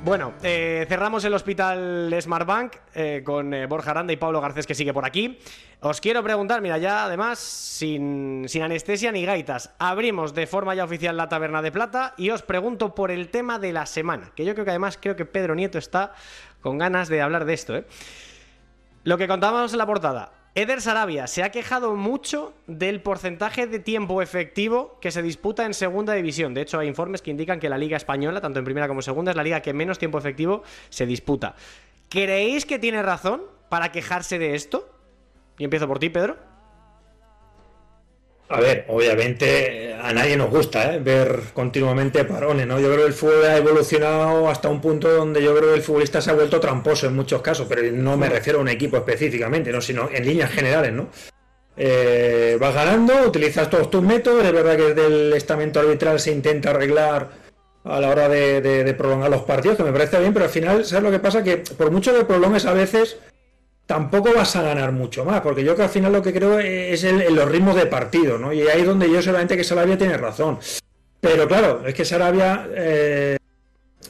Bueno, 0.02 0.32
eh, 0.42 0.86
cerramos 0.88 1.24
el 1.26 1.34
hospital 1.34 2.14
Smartbank 2.18 2.72
eh, 2.94 3.22
con 3.22 3.52
eh, 3.52 3.66
Borja 3.66 3.90
Aranda 3.90 4.14
y 4.14 4.16
Pablo 4.16 4.40
Garcés 4.40 4.66
que 4.66 4.74
sigue 4.74 4.94
por 4.94 5.04
aquí. 5.04 5.38
Os 5.80 6.00
quiero 6.00 6.22
preguntar, 6.22 6.62
mira, 6.62 6.78
ya 6.78 7.04
además, 7.04 7.38
sin, 7.38 8.44
sin, 8.48 8.62
anestesia 8.62 9.12
ni 9.12 9.26
gaitas, 9.26 9.74
abrimos 9.78 10.32
de 10.32 10.46
forma 10.46 10.74
ya 10.74 10.84
oficial 10.84 11.18
la 11.18 11.28
Taberna 11.28 11.60
de 11.60 11.70
Plata 11.70 12.14
y 12.16 12.30
os 12.30 12.40
pregunto 12.40 12.94
por 12.94 13.10
el 13.10 13.28
tema 13.28 13.58
de 13.58 13.74
la 13.74 13.84
semana, 13.84 14.30
que 14.34 14.46
yo 14.46 14.54
creo 14.54 14.64
que 14.64 14.70
además 14.70 14.98
creo 14.98 15.16
que 15.16 15.26
Pedro 15.26 15.54
Nieto 15.54 15.76
está 15.76 16.14
con 16.62 16.78
ganas 16.78 17.08
de 17.08 17.20
hablar 17.20 17.44
de 17.44 17.52
esto. 17.52 17.76
¿eh? 17.76 17.84
Lo 19.02 19.18
que 19.18 19.28
contábamos 19.28 19.72
en 19.72 19.78
la 19.78 19.86
portada, 19.86 20.32
Eder 20.56 20.80
Sarabia 20.80 21.26
se 21.26 21.42
ha 21.42 21.50
quejado 21.50 21.96
mucho 21.96 22.54
del 22.68 23.00
porcentaje 23.00 23.66
de 23.66 23.80
tiempo 23.80 24.22
efectivo 24.22 24.98
que 25.00 25.10
se 25.10 25.20
disputa 25.20 25.66
en 25.66 25.74
segunda 25.74 26.12
división. 26.12 26.54
De 26.54 26.60
hecho, 26.60 26.78
hay 26.78 26.86
informes 26.86 27.22
que 27.22 27.32
indican 27.32 27.58
que 27.58 27.68
la 27.68 27.76
liga 27.76 27.96
española, 27.96 28.40
tanto 28.40 28.60
en 28.60 28.64
primera 28.64 28.86
como 28.86 29.00
en 29.00 29.02
segunda, 29.02 29.32
es 29.32 29.36
la 29.36 29.42
liga 29.42 29.62
que 29.62 29.72
menos 29.72 29.98
tiempo 29.98 30.16
efectivo 30.16 30.62
se 30.90 31.06
disputa. 31.06 31.56
¿Creéis 32.08 32.66
que 32.66 32.78
tiene 32.78 33.02
razón 33.02 33.42
para 33.68 33.90
quejarse 33.90 34.38
de 34.38 34.54
esto? 34.54 34.88
Y 35.58 35.64
empiezo 35.64 35.88
por 35.88 35.98
ti, 35.98 36.08
Pedro. 36.08 36.36
A 38.48 38.60
ver, 38.60 38.84
obviamente 38.88 39.94
a 39.94 40.12
nadie 40.12 40.36
nos 40.36 40.50
gusta 40.50 40.94
¿eh? 40.94 40.98
ver 40.98 41.40
continuamente 41.54 42.24
parones, 42.24 42.66
¿no? 42.66 42.78
Yo 42.78 42.88
creo 42.88 43.00
que 43.00 43.06
el 43.06 43.14
fútbol 43.14 43.44
ha 43.46 43.56
evolucionado 43.56 44.48
hasta 44.48 44.68
un 44.68 44.82
punto 44.82 45.10
donde 45.10 45.42
yo 45.42 45.56
creo 45.56 45.70
que 45.70 45.76
el 45.76 45.82
futbolista 45.82 46.20
se 46.20 46.30
ha 46.30 46.34
vuelto 46.34 46.60
tramposo 46.60 47.06
en 47.06 47.16
muchos 47.16 47.40
casos, 47.40 47.66
pero 47.68 47.82
no 47.90 48.18
me 48.18 48.28
refiero 48.28 48.58
a 48.58 48.62
un 48.62 48.68
equipo 48.68 48.98
específicamente, 48.98 49.72
¿no? 49.72 49.80
sino 49.80 50.10
en 50.12 50.26
líneas 50.26 50.50
generales, 50.50 50.92
¿no? 50.92 51.08
Eh, 51.76 52.56
vas 52.60 52.74
ganando, 52.74 53.14
utilizas 53.26 53.68
todos 53.68 53.90
tus 53.90 54.02
métodos, 54.02 54.44
es 54.44 54.52
verdad 54.52 54.76
que 54.76 54.94
desde 54.94 55.06
el 55.06 55.32
estamento 55.32 55.80
arbitral 55.80 56.20
se 56.20 56.30
intenta 56.30 56.70
arreglar 56.70 57.30
a 57.82 57.98
la 57.98 58.10
hora 58.10 58.28
de, 58.28 58.60
de, 58.60 58.84
de 58.84 58.94
prolongar 58.94 59.30
los 59.30 59.42
partidos, 59.42 59.76
que 59.78 59.82
me 59.82 59.92
parece 59.92 60.20
bien, 60.20 60.32
pero 60.32 60.44
al 60.44 60.50
final, 60.50 60.84
¿sabes 60.84 61.02
lo 61.02 61.10
que 61.10 61.18
pasa? 61.18 61.42
Que 61.42 61.56
por 61.56 61.90
mucho 61.90 62.16
que 62.16 62.24
prolongues 62.24 62.66
a 62.66 62.74
veces 62.74 63.18
tampoco 63.86 64.32
vas 64.34 64.56
a 64.56 64.62
ganar 64.62 64.92
mucho 64.92 65.24
más, 65.24 65.40
porque 65.40 65.64
yo 65.64 65.76
que 65.76 65.82
al 65.82 65.88
final 65.88 66.12
lo 66.12 66.22
que 66.22 66.32
creo 66.32 66.58
es 66.58 67.04
el, 67.04 67.20
en 67.22 67.34
los 67.34 67.48
ritmos 67.48 67.76
de 67.76 67.86
partido, 67.86 68.38
¿no? 68.38 68.52
Y 68.52 68.62
ahí 68.62 68.80
es 68.80 68.86
donde 68.86 69.10
yo 69.10 69.20
seguramente 69.20 69.56
que 69.56 69.64
Sarabia 69.64 69.98
tiene 69.98 70.16
razón. 70.16 70.58
Pero 71.20 71.46
claro, 71.48 71.82
es 71.86 71.94
que 71.94 72.04
Sarabia 72.04 72.68
eh, 72.74 73.36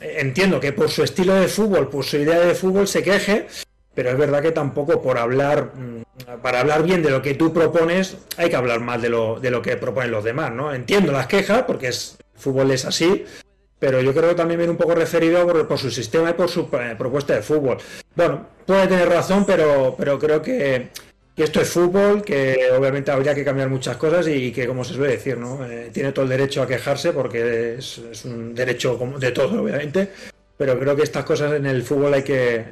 entiendo 0.00 0.60
que 0.60 0.72
por 0.72 0.90
su 0.90 1.02
estilo 1.02 1.34
de 1.34 1.48
fútbol, 1.48 1.88
por 1.88 2.04
su 2.04 2.16
idea 2.16 2.40
de 2.40 2.54
fútbol 2.54 2.86
se 2.88 3.02
queje, 3.02 3.46
pero 3.94 4.10
es 4.10 4.18
verdad 4.18 4.42
que 4.42 4.52
tampoco 4.52 5.00
por 5.00 5.18
hablar, 5.18 5.72
mm, 5.74 6.40
para 6.42 6.60
hablar 6.60 6.82
bien 6.82 7.02
de 7.02 7.10
lo 7.10 7.22
que 7.22 7.34
tú 7.34 7.52
propones, 7.52 8.16
hay 8.36 8.50
que 8.50 8.56
hablar 8.56 8.80
mal 8.80 9.00
de 9.00 9.08
lo, 9.08 9.38
de 9.38 9.50
lo 9.50 9.62
que 9.62 9.76
proponen 9.76 10.10
los 10.10 10.24
demás, 10.24 10.52
¿no? 10.52 10.74
Entiendo 10.74 11.12
las 11.12 11.26
quejas, 11.26 11.62
porque 11.62 11.88
es, 11.88 12.16
el 12.34 12.40
fútbol 12.40 12.70
es 12.72 12.84
así, 12.84 13.24
pero 13.78 14.00
yo 14.00 14.14
creo 14.14 14.30
que 14.30 14.34
también 14.34 14.58
viene 14.58 14.70
un 14.70 14.76
poco 14.76 14.94
referido 14.94 15.46
por, 15.46 15.66
por 15.66 15.78
su 15.78 15.90
sistema 15.90 16.30
y 16.30 16.34
por 16.34 16.48
su 16.48 16.68
eh, 16.72 16.94
propuesta 16.96 17.34
de 17.34 17.42
fútbol. 17.42 17.78
Bueno, 18.14 18.46
puede 18.66 18.86
tener 18.86 19.08
razón, 19.08 19.44
pero, 19.46 19.94
pero 19.98 20.18
creo 20.18 20.40
que, 20.40 20.88
que, 21.36 21.42
esto 21.42 21.60
es 21.60 21.68
fútbol, 21.68 22.22
que 22.22 22.70
obviamente 22.76 23.10
habría 23.10 23.34
que 23.34 23.44
cambiar 23.44 23.68
muchas 23.68 23.96
cosas 23.96 24.26
y 24.28 24.52
que, 24.52 24.66
como 24.66 24.84
se 24.84 24.94
suele 24.94 25.14
decir, 25.14 25.36
¿no? 25.36 25.64
Eh, 25.66 25.90
tiene 25.92 26.12
todo 26.12 26.24
el 26.24 26.30
derecho 26.30 26.62
a 26.62 26.66
quejarse 26.66 27.12
porque 27.12 27.74
es, 27.78 27.98
es, 27.98 28.24
un 28.24 28.54
derecho 28.54 28.98
de 29.18 29.32
todos, 29.32 29.52
obviamente, 29.52 30.08
pero 30.56 30.78
creo 30.78 30.96
que 30.96 31.02
estas 31.02 31.24
cosas 31.24 31.52
en 31.52 31.66
el 31.66 31.82
fútbol 31.82 32.14
hay 32.14 32.22
que, 32.22 32.64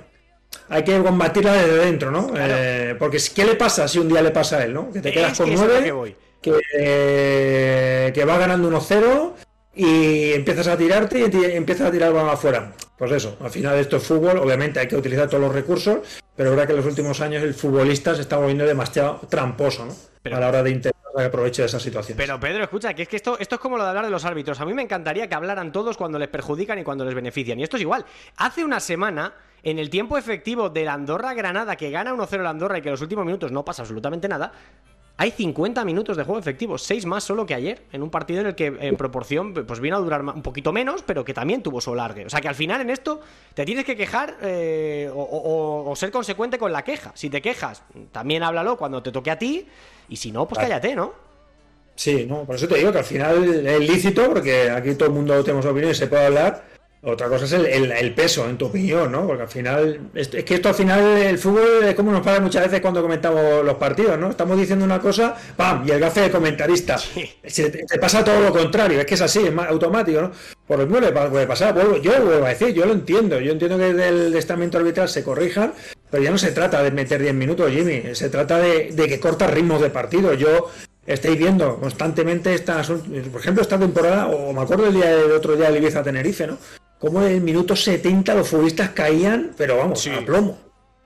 hay 0.69 0.85
que 0.85 0.99
combatirla 1.03 1.53
desde 1.55 1.85
dentro, 1.85 2.11
¿no? 2.11 2.33
Eh, 2.37 2.95
porque 2.99 3.19
¿qué 3.35 3.45
le 3.45 3.57
pasa 3.57 3.89
si 3.89 3.99
un 3.99 4.09
día 4.09 4.23
le 4.23 4.31
pasa 4.31 4.59
a 4.59 4.65
él, 4.65 4.73
¿no? 4.73 4.91
Que 4.91 5.01
te 5.01 5.13
quedas 5.13 5.33
Es 5.33 5.39
con 5.39 5.51
que 5.51 5.57
nueve, 5.57 6.17
que 6.41 6.61
eh, 6.75 8.11
que 8.15 8.25
va 8.25 8.39
ganando 8.39 8.71
1-0 8.71 9.33
y 9.75 10.33
empiezas 10.33 10.67
a 10.69 10.77
tirarte 10.77 11.19
y 11.19 11.55
empiezas 11.57 11.89
a 11.89 11.91
tirar 11.91 12.13
balón 12.13 12.31
afuera. 12.31 12.73
Pues 12.97 13.11
eso, 13.13 13.37
al 13.41 13.51
final 13.51 13.79
esto 13.79 13.97
es 13.97 14.03
fútbol, 14.07 14.39
obviamente 14.39 14.79
hay 14.79 14.87
que 14.87 14.97
utilizar 14.97 15.29
todos 15.29 15.43
los 15.43 15.53
recursos, 15.53 15.99
pero 16.37 16.51
es 16.51 16.57
verdad 16.57 16.67
que 16.67 16.73
en 16.73 16.79
los 16.79 16.87
últimos 16.87 17.21
años 17.21 17.43
el 17.43 17.55
futbolista 17.55 18.15
se 18.15 18.21
está 18.21 18.37
volviendo 18.37 18.65
demasiado 18.65 19.21
tramposo, 19.29 19.87
¿no? 19.87 19.95
Pero- 20.23 20.37
a 20.37 20.41
la 20.41 20.49
hora 20.49 20.63
de 20.63 20.71
intentar 20.71 21.03
sacar 21.13 21.31
provecho 21.31 21.63
de 21.63 21.67
esa 21.67 21.81
situación. 21.81 22.17
Pero 22.17 22.39
Pedro, 22.39 22.63
escucha, 22.63 22.95
que 22.95 23.03
es 23.03 23.09
que 23.09 23.17
esto, 23.17 23.37
esto 23.39 23.57
es 23.57 23.61
como 23.61 23.77
lo 23.77 23.83
de 23.83 23.89
hablar 23.89 24.05
de 24.05 24.11
los 24.11 24.25
árbitros. 24.25 24.61
A 24.61 24.65
mí 24.65 24.73
me 24.73 24.83
encantaría 24.83 25.29
que 25.29 25.35
hablaran 25.35 25.73
todos 25.73 25.97
cuando 25.97 26.19
les 26.19 26.29
perjudican 26.29 26.79
y 26.79 26.85
cuando 26.85 27.05
les 27.05 27.15
benefician. 27.15 27.59
Y 27.59 27.65
esto 27.65 27.77
es 27.77 27.83
igual. 27.83 28.05
Hace 28.37 28.65
una 28.65 28.79
semana, 28.81 29.35
en 29.65 29.79
el 29.79 29.91
tiempo 29.91 30.17
efectivo 30.17 30.71
del 30.71 30.89
Andorra-Granada, 30.89 31.77
que 31.77 31.91
gana 31.91 32.15
1-0 32.15 32.41
el 32.41 32.47
Andorra 32.47 32.79
y 32.79 32.83
que 32.83 32.89
en 32.89 32.93
los 32.93 33.03
últimos 33.03 33.27
minutos 33.27 33.51
no 33.53 33.65
pasa 33.65 33.83
absolutamente 33.83 34.29
nada, 34.29 34.53
hay 35.23 35.31
50 35.31 35.85
minutos 35.85 36.17
de 36.17 36.25
juego 36.25 36.41
efectivo, 36.41 36.77
6 36.79 37.07
más 37.07 37.23
solo 37.23 37.47
que 37.47 37.55
ayer, 37.55 37.83
en 37.93 38.03
un 38.03 38.11
partido 38.11 38.41
en 38.41 38.49
el 38.49 38.55
que 38.57 38.67
en 38.81 38.97
proporción 38.97 39.55
pues 39.55 39.79
vino 39.79 39.97
a 39.97 40.01
durar 40.01 40.21
un 40.23 40.43
poquito 40.43 40.73
menos, 40.73 41.05
pero 41.07 41.25
que 41.25 41.33
también 41.33 41.63
tuvo 41.63 41.81
su 41.81 41.95
largue. 41.95 42.27
O 42.27 42.29
sea 42.29 42.41
que 42.41 42.49
al 42.49 42.57
final 42.57 42.81
en 42.81 42.91
esto 42.91 43.21
te 43.55 43.65
tienes 43.65 43.85
que 43.85 43.97
quejar 43.97 44.37
eh, 44.43 45.09
o, 45.15 45.21
o- 45.23 45.91
o 45.91 45.95
ser 45.97 46.11
consecuente 46.11 46.59
con 46.59 46.73
la 46.73 46.83
queja. 46.83 47.13
Si 47.15 47.31
te 47.31 47.41
quejas, 47.41 47.85
también 48.11 48.43
háblalo 48.43 48.77
cuando 48.77 49.01
te 49.01 49.13
toque 49.13 49.31
a 49.31 49.39
ti, 49.39 49.65
y 50.09 50.17
si 50.17 50.33
no, 50.33 50.49
pues 50.49 50.59
cállate, 50.59 50.97
¿no? 50.97 51.13
Sí, 51.95 52.27
no, 52.29 52.43
por 52.45 52.57
eso 52.57 52.67
te 52.67 52.77
digo 52.79 52.91
que 52.91 52.99
al 52.99 53.05
final 53.05 53.65
es 53.67 53.81
lícito, 53.81 54.29
porque 54.29 54.71
aquí 54.71 54.95
todo 54.97 55.09
el 55.09 55.15
mundo 55.15 55.45
tenemos 55.45 55.65
opinión 55.67 55.93
y 55.93 55.95
se 55.95 56.09
puede 56.09 56.27
hablar. 56.27 56.65
Otra 57.05 57.29
cosa 57.29 57.47
es 57.47 57.53
el, 57.53 57.67
el- 57.67 57.91
el 57.91 58.15
peso, 58.15 58.49
en 58.49 58.57
tu 58.57 58.67
opinión, 58.67 59.11
¿no? 59.11 59.27
Porque 59.27 59.43
al 59.43 59.49
final, 59.49 59.99
es, 60.15 60.29
que 60.29 60.55
esto 60.55 60.69
al 60.69 60.75
final, 60.77 61.01
el 61.19 61.37
fútbol 61.37 61.83
es 61.83 61.97
como 61.97 62.13
nos 62.13 62.21
pasa 62.23 62.41
muchas 62.41 62.63
veces 62.65 62.81
cuando 62.81 63.03
comentamos 63.03 63.65
los 63.65 63.75
partidos, 63.75 64.17
¿no? 64.21 64.31
Estamos 64.31 64.57
diciendo 64.57 64.85
una 64.85 65.01
cosa, 65.01 65.35
¡pam! 65.57 65.83
Y 65.87 65.91
el 65.91 65.99
gafe 65.99 66.21
de 66.21 66.31
comentarista. 66.31 66.97
Se, 67.45 67.71
te 67.71 67.99
pasa 67.99 68.23
todo 68.23 68.41
lo 68.41 68.53
contrario, 68.53 69.01
es 69.01 69.07
que 69.07 69.15
es 69.15 69.21
así, 69.21 69.41
es 69.45 69.53
más 69.53 69.69
automático, 69.69 70.21
¿no? 70.23 70.31
Por 70.65 70.79
lo 70.79 70.87
mismo 70.87 71.01
le 71.01 71.11
puede 71.11 71.47
pasar, 71.47 71.75
vuelvo- 71.75 72.01
yo 72.01 72.17
lo 72.19 72.25
vuelvo 72.27 72.47
a 72.47 72.51
decir, 72.51 72.69
yo 72.73 72.87
lo 72.87 72.93
entiendo, 72.93 73.41
yo 73.41 73.51
entiendo 73.51 73.79
que 73.79 73.95
del 73.95 74.35
estamento 74.37 74.79
arbitral 74.79 75.09
se 75.09 75.25
corrijan, 75.25 75.73
pero 76.09 76.23
ya 76.23 76.31
no 76.31 76.39
se 76.39 76.53
trata 76.53 76.85
de 76.85 76.93
meter 76.93 77.21
10 77.21 77.35
minutos, 77.35 77.69
Jimmy, 77.73 78.15
se 78.15 78.29
trata 78.29 78.59
de, 78.61 78.91
de 78.93 79.09
que 79.09 79.19
cortas 79.19 79.51
ritmos 79.53 79.81
de 79.83 79.91
partido. 79.91 80.35
Yo 80.35 80.71
estáis 81.05 81.37
viendo 81.37 81.79
constantemente 81.81 82.55
estas, 82.55 82.89
por 82.91 83.41
ejemplo, 83.41 83.61
esta 83.61 83.77
temporada, 83.77 84.29
o 84.29 84.53
me 84.53 84.61
acuerdo 84.61 84.87
el 84.87 84.95
día 84.95 85.17
del 85.17 85.33
otro 85.33 85.57
día 85.57 85.67
del 85.69 85.83
Ibiza 85.83 86.05
Tenerife, 86.05 86.47
¿no? 86.47 86.59
Como 87.03 87.21
en 87.23 87.33
el 87.33 87.41
minuto 87.41 87.75
70 87.75 88.33
los 88.35 88.49
futbolistas 88.49 88.91
caían, 88.91 89.51
pero 89.57 89.77
vamos, 89.77 90.07
a 90.07 90.25
plomo. 90.25 90.57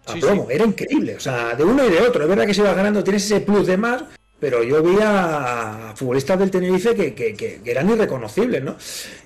A 0.07 0.13
Sí, 0.13 0.21
plomo, 0.21 0.47
era 0.51 0.65
increíble, 0.67 1.17
o 1.17 1.21
sea, 1.21 1.55
de 1.57 1.65
uno 1.65 1.85
y 1.87 1.91
de 1.91 2.01
otro. 2.03 2.23
Es 2.23 2.29
verdad 2.29 2.45
que 2.47 2.53
se 2.55 2.61
iba 2.61 2.75
ganando, 2.75 3.03
tienes 3.03 3.25
ese 3.25 3.41
plus 3.41 3.67
de 3.67 3.79
más, 3.79 4.05
pero 4.39 4.63
yo 4.63 4.83
vi 4.83 4.99
a 5.03 5.95
futbolistas 5.97 6.39
del 6.39 6.51
Tenerife 6.51 6.95
que, 6.95 7.15
que- 7.15 7.35
que- 7.35 7.61
que 7.65 7.71
eran 7.71 7.89
irreconocibles, 7.89 8.63
¿no? 8.63 8.77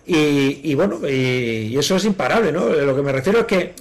Y, 0.06 0.60
y 0.62 0.74
bueno, 0.76 1.00
y, 1.08 1.72
y 1.72 1.76
eso 1.76 1.96
es 1.96 2.04
imparable, 2.04 2.52
¿no? 2.52 2.68
Lo 2.68 2.94
que 2.94 3.02
me 3.02 3.10
refiero 3.12 3.40
es 3.40 3.46
que 3.46 3.74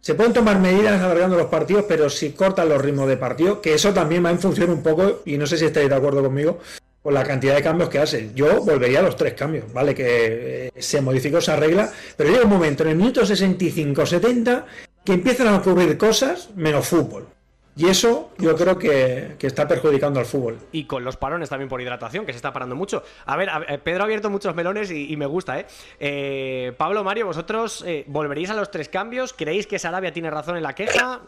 se 0.00 0.14
pueden 0.14 0.32
tomar 0.32 0.60
medidas 0.60 1.02
alargando 1.02 1.36
los 1.36 1.46
partidos, 1.48 1.84
pero 1.88 2.08
si 2.08 2.30
cortan 2.30 2.68
los 2.68 2.80
ritmos 2.80 3.08
de 3.08 3.16
partido, 3.16 3.60
que 3.60 3.74
eso 3.74 3.92
también 3.92 4.24
va 4.24 4.30
en 4.30 4.38
función 4.38 4.70
un 4.70 4.84
poco, 4.84 5.22
y 5.26 5.36
no 5.36 5.48
sé 5.48 5.58
si 5.58 5.64
estáis 5.64 5.88
de 5.88 5.96
acuerdo 5.96 6.22
conmigo, 6.22 6.60
con 7.06 7.14
la 7.14 7.22
cantidad 7.22 7.54
de 7.54 7.62
cambios 7.62 7.88
que 7.88 8.00
hace. 8.00 8.32
Yo 8.34 8.64
volvería 8.64 8.98
a 8.98 9.02
los 9.02 9.14
tres 9.14 9.34
cambios, 9.34 9.72
¿vale? 9.72 9.94
Que 9.94 10.72
eh, 10.74 10.82
se 10.82 11.00
modificó 11.00 11.38
esa 11.38 11.54
regla, 11.54 11.88
pero 12.16 12.30
llega 12.30 12.42
un 12.42 12.50
momento 12.50 12.82
en 12.82 12.88
el 12.88 12.96
minuto 12.96 13.22
65-70 13.22 14.64
que 15.04 15.12
empiezan 15.12 15.46
a 15.46 15.58
ocurrir 15.58 15.96
cosas 15.98 16.50
menos 16.56 16.88
fútbol. 16.88 17.28
Y 17.76 17.86
eso 17.86 18.32
yo 18.38 18.56
creo 18.56 18.76
que, 18.76 19.36
está 19.40 19.68
perjudicando 19.68 20.18
al 20.18 20.26
fútbol. 20.26 20.58
Y 20.72 20.86
con 20.86 21.04
los 21.04 21.16
parones 21.16 21.48
también 21.48 21.68
por 21.68 21.80
hidratación, 21.80 22.26
que 22.26 22.32
se 22.32 22.38
está 22.38 22.52
parando 22.52 22.74
mucho. 22.74 23.04
A 23.24 23.36
ver, 23.36 23.50
ver, 23.68 23.80
Pedro 23.84 24.02
ha 24.02 24.06
abierto 24.06 24.28
muchos 24.28 24.56
melones 24.56 24.90
y, 24.90 25.16
me 25.16 25.26
gusta, 25.26 25.60
¿eh? 25.60 25.66
Eh, 26.00 26.72
Pablo, 26.76 27.04
Mario, 27.04 27.26
¿vosotros 27.26 27.84
eh, 27.86 28.02
volveríais 28.08 28.50
a 28.50 28.54
los 28.54 28.72
tres 28.72 28.88
cambios? 28.88 29.32
¿Creéis 29.32 29.68
que 29.68 29.78
Sarabia 29.78 30.12
tiene 30.12 30.28
razón 30.28 30.56
en 30.56 30.64
la 30.64 30.74
queja? 30.74 31.20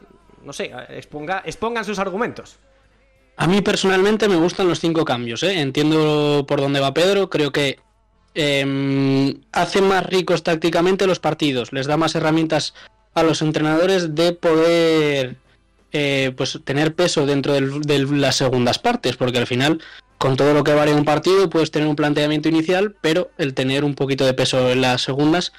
No 0.42 0.52
sé, 0.52 0.72
exponga, 0.88 1.44
expongan 1.46 1.84
sus 1.84 2.00
argumentos. 2.00 2.58
A 3.38 3.46
mí 3.46 3.62
personalmente 3.62 4.28
me 4.28 4.34
gustan 4.34 4.66
los 4.66 4.80
cinco 4.80 5.04
cambios, 5.04 5.44
¿eh? 5.44 5.60
entiendo 5.60 6.44
por 6.48 6.60
dónde 6.60 6.80
va 6.80 6.92
Pedro, 6.92 7.30
creo 7.30 7.52
que 7.52 7.78
eh, 8.34 9.36
hace 9.52 9.80
más 9.80 10.04
ricos 10.04 10.42
tácticamente 10.42 11.06
los 11.06 11.20
partidos, 11.20 11.72
les 11.72 11.86
da 11.86 11.96
más 11.96 12.16
herramientas 12.16 12.74
a 13.14 13.22
los 13.22 13.40
entrenadores 13.40 14.16
de 14.16 14.32
poder 14.32 15.36
eh, 15.92 16.32
pues 16.36 16.58
tener 16.64 16.96
peso 16.96 17.26
dentro 17.26 17.52
de 17.54 18.06
las 18.10 18.34
segundas 18.34 18.80
partes, 18.80 19.16
porque 19.16 19.38
al 19.38 19.46
final 19.46 19.80
con 20.18 20.36
todo 20.36 20.52
lo 20.52 20.64
que 20.64 20.74
varía 20.74 20.96
un 20.96 21.04
partido 21.04 21.48
puedes 21.48 21.70
tener 21.70 21.86
un 21.86 21.94
planteamiento 21.94 22.48
inicial, 22.48 22.96
pero 23.00 23.30
el 23.38 23.54
tener 23.54 23.84
un 23.84 23.94
poquito 23.94 24.26
de 24.26 24.34
peso 24.34 24.68
en 24.68 24.80
las 24.80 25.02
segundas 25.02 25.52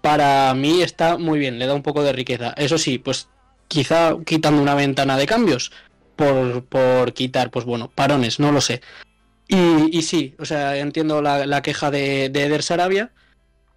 para 0.00 0.54
mí 0.54 0.80
está 0.80 1.18
muy 1.18 1.38
bien, 1.38 1.58
le 1.58 1.66
da 1.66 1.74
un 1.74 1.82
poco 1.82 2.02
de 2.02 2.14
riqueza. 2.14 2.54
Eso 2.56 2.78
sí, 2.78 2.98
pues 2.98 3.28
quizá 3.68 4.16
quitando 4.24 4.62
una 4.62 4.74
ventana 4.74 5.18
de 5.18 5.26
cambios 5.26 5.70
por, 6.20 7.12
quitar, 7.14 7.50
pues 7.50 7.64
bueno, 7.64 7.90
parones, 7.94 8.38
no 8.40 8.52
lo 8.52 8.60
sé. 8.60 8.80
Y, 9.48 9.96
y 9.96 10.02
sí, 10.02 10.34
o 10.38 10.44
sea, 10.44 10.76
entiendo 10.76 11.22
la, 11.22 11.62
queja 11.62 11.90
de, 11.90 12.28
de 12.28 12.44
Eder 12.44 12.62
Sarabia. 12.62 13.12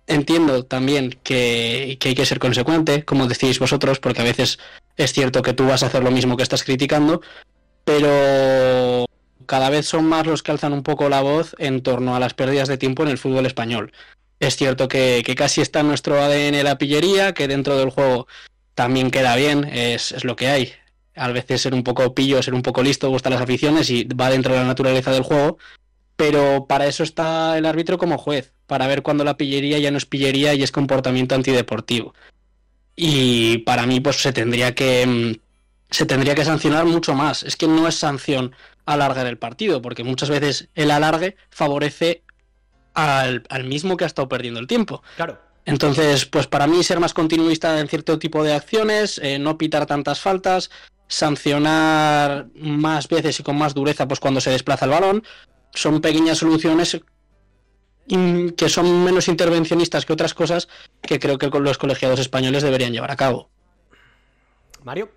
Entiendo 0.06 0.66
también 0.66 1.18
que, 1.24 1.98
hay 2.04 2.16
que 2.16 2.26
ser 2.26 2.40
consecuente, 2.40 3.06
como 3.06 3.28
decís 3.28 3.60
vosotros, 3.60 4.00
porque 4.00 4.22
a 4.22 4.26
veces 4.26 4.60
es 4.98 5.14
cierto 5.14 5.42
que 5.42 5.54
tú 5.54 5.66
vas 5.66 5.82
a 5.82 5.86
hacer 5.88 6.04
lo 6.04 6.12
mismo 6.12 6.36
que 6.36 6.44
estás 6.44 6.64
criticando, 6.64 7.22
pero 7.86 9.06
cada 9.46 9.70
vez 9.70 9.86
son 9.86 10.06
más 10.06 10.28
los 10.28 10.44
que 10.44 10.52
alzan 10.52 10.74
un 10.74 10.84
poco 10.84 11.08
la 11.08 11.22
voz 11.22 11.56
en 11.58 11.82
torno 11.82 12.16
a 12.16 12.20
las 12.20 12.34
pérdidas 12.34 12.68
de 12.68 12.78
tiempo 12.78 13.04
en 13.04 13.10
el 13.10 13.18
fútbol 13.18 13.46
español. 13.46 13.94
Es 14.42 14.58
cierto 14.58 14.90
que, 14.90 15.24
casi 15.38 15.62
está 15.62 15.84
nuestro 15.84 16.22
ADN 16.22 16.64
la 16.66 16.78
pillería, 16.78 17.34
que 17.34 17.48
dentro 17.48 17.78
del 17.78 17.90
juego 17.90 18.28
también 18.76 19.10
queda 19.10 19.38
bien, 19.38 19.64
es 19.64 20.24
lo 20.26 20.36
que 20.36 20.48
hay. 20.48 20.74
A 21.16 21.32
veces 21.32 21.62
ser 21.62 21.74
un 21.74 21.84
poco 21.84 22.14
pillo, 22.14 22.42
ser 22.42 22.54
un 22.54 22.62
poco 22.62 22.84
listo, 22.84 23.10
gustan 23.10 23.34
las 23.34 23.42
aficiones 23.42 23.90
y 23.90 24.06
va 24.06 24.30
dentro 24.30 24.54
de 24.54 24.60
la 24.60 24.66
naturaleza 24.66 25.12
del 25.12 25.24
juego. 25.24 25.58
Pero 26.16 26.66
para 26.68 26.88
eso 26.88 27.04
está 27.04 27.58
el 27.58 27.66
árbitro 27.66 27.98
como 27.98 28.18
juez, 28.18 28.54
para 28.68 28.88
ver 28.88 29.02
cuando 29.02 29.24
la 29.24 29.38
pillería 29.38 29.80
ya 29.80 29.92
no 29.92 29.98
es 29.98 30.06
pillería 30.06 30.54
y 30.54 30.64
es 30.64 30.72
comportamiento 30.72 31.36
antideportivo. 31.36 32.14
Y 32.96 33.60
para 33.60 33.86
mí, 33.86 34.00
pues 34.00 34.18
se 34.18 34.32
tendría 34.32 34.76
que 34.76 35.06
mm, 35.08 35.44
se 35.90 36.06
tendría 36.06 36.36
que 36.36 36.46
sancionar 36.46 36.86
mucho 36.86 37.14
más. 37.14 37.44
Es 37.44 37.56
que 37.56 37.68
no 37.68 37.88
es 37.88 37.96
sanción 37.96 38.56
alargar 38.86 39.28
el 39.28 39.38
partido, 39.38 39.82
porque 39.82 40.04
muchas 40.04 40.30
veces 40.30 40.70
el 40.76 40.92
alargue 40.92 41.38
favorece 41.50 42.24
al, 42.94 43.44
al 43.50 43.64
mismo 43.64 43.96
que 43.98 44.04
ha 44.04 44.08
estado 44.08 44.28
perdiendo 44.28 44.60
el 44.60 44.68
tiempo. 44.68 45.04
Claro. 45.16 45.40
Entonces, 45.66 46.26
pues 46.26 46.48
para 46.48 46.68
mí 46.68 46.84
ser 46.84 47.00
más 47.00 47.14
continuista 47.14 47.80
en 47.80 47.88
cierto 47.88 48.20
tipo 48.20 48.44
de 48.44 48.54
acciones, 48.54 49.20
eh, 49.24 49.40
no 49.40 49.58
pitar 49.58 49.86
tantas 49.86 50.20
faltas, 50.20 50.70
sancionar 51.14 52.48
más 52.56 53.08
veces 53.08 53.40
y 53.40 53.44
con 53.44 53.58
más 53.58 53.74
dureza 53.74 54.08
pues 54.08 54.20
cuando 54.20 54.42
se 54.42 54.50
desplaza 54.50 54.86
el 54.86 54.92
balón, 54.92 55.24
son 55.74 56.02
pequeñas 56.02 56.40
soluciones 56.40 57.00
que 58.08 58.70
son 58.70 59.04
menos 59.04 59.28
intervencionistas 59.28 60.06
que 60.06 60.14
otras 60.14 60.34
cosas 60.34 60.68
que 61.02 61.20
creo 61.20 61.38
que 61.38 61.50
con 61.50 61.64
los 61.64 61.78
colegiados 61.78 62.20
españoles 62.20 62.64
deberían 62.64 62.92
llevar 62.92 63.12
a 63.12 63.16
cabo. 63.16 63.50
Mario. 64.84 65.10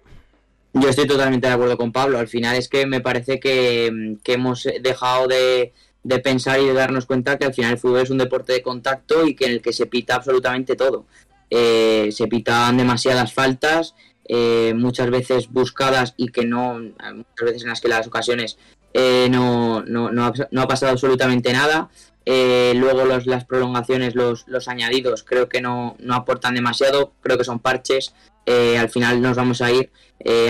Yo 0.73 0.89
estoy 0.91 1.07
totalmente 1.07 1.47
de 1.47 1.55
acuerdo 1.55 1.79
con 1.79 1.91
Pablo. 1.91 2.19
Al 2.19 2.29
final 2.29 2.57
es 2.57 2.69
que 2.69 2.87
me 2.87 3.01
parece 3.01 3.41
que, 3.41 4.19
que 4.23 4.35
hemos 4.35 4.69
dejado 4.83 5.27
de, 5.27 5.73
de 6.05 6.19
pensar 6.19 6.61
y 6.61 6.67
de 6.67 6.75
darnos 6.75 7.07
cuenta 7.07 7.39
que 7.39 7.47
al 7.47 7.55
final 7.55 7.73
el 7.73 7.79
fútbol 7.79 8.03
es 8.03 8.11
un 8.11 8.19
deporte 8.19 8.53
de 8.53 8.63
contacto 8.63 9.27
y 9.27 9.35
que 9.35 9.47
en 9.47 9.53
el 9.53 9.63
que 9.63 9.73
se 9.73 9.87
pita 9.87 10.17
absolutamente 10.17 10.77
todo. 10.77 11.07
Eh, 11.49 12.11
se 12.11 12.27
pitan 12.27 12.77
demasiadas 12.77 13.33
faltas, 13.33 13.95
eh, 14.29 14.75
muchas 14.75 15.11
veces 15.11 15.51
buscadas 15.51 16.15
y 16.17 16.29
que 16.29 16.45
no, 16.45 16.79
muchas 16.79 17.45
veces 17.45 17.63
en 17.63 17.69
las 17.69 17.81
que 17.81 17.89
las 17.89 18.07
ocasiones 18.07 18.59
eh, 18.99 19.29
no, 19.31 19.83
no, 19.83 20.11
no, 20.11 20.25
ha, 20.25 20.69
pasado 20.69 20.93
absolutamente 20.93 21.53
nada. 21.53 21.91
Eh, 22.25 22.73
luego 22.77 23.05
los, 23.05 23.27
las 23.27 23.45
prolongaciones, 23.45 24.15
los, 24.15 24.49
los 24.49 24.69
añadidos, 24.69 25.23
creo 25.23 25.49
que 25.49 25.61
no, 25.61 25.97
aportan 26.11 26.55
demasiado, 26.55 27.13
creo 27.21 27.37
que 27.37 27.45
son 27.45 27.59
parches. 27.59 28.15
Eh, 28.47 28.79
al 28.79 28.89
final 28.89 29.21
nos 29.21 29.37
vamos 29.37 29.61
a 29.61 29.71
ir 29.71 29.91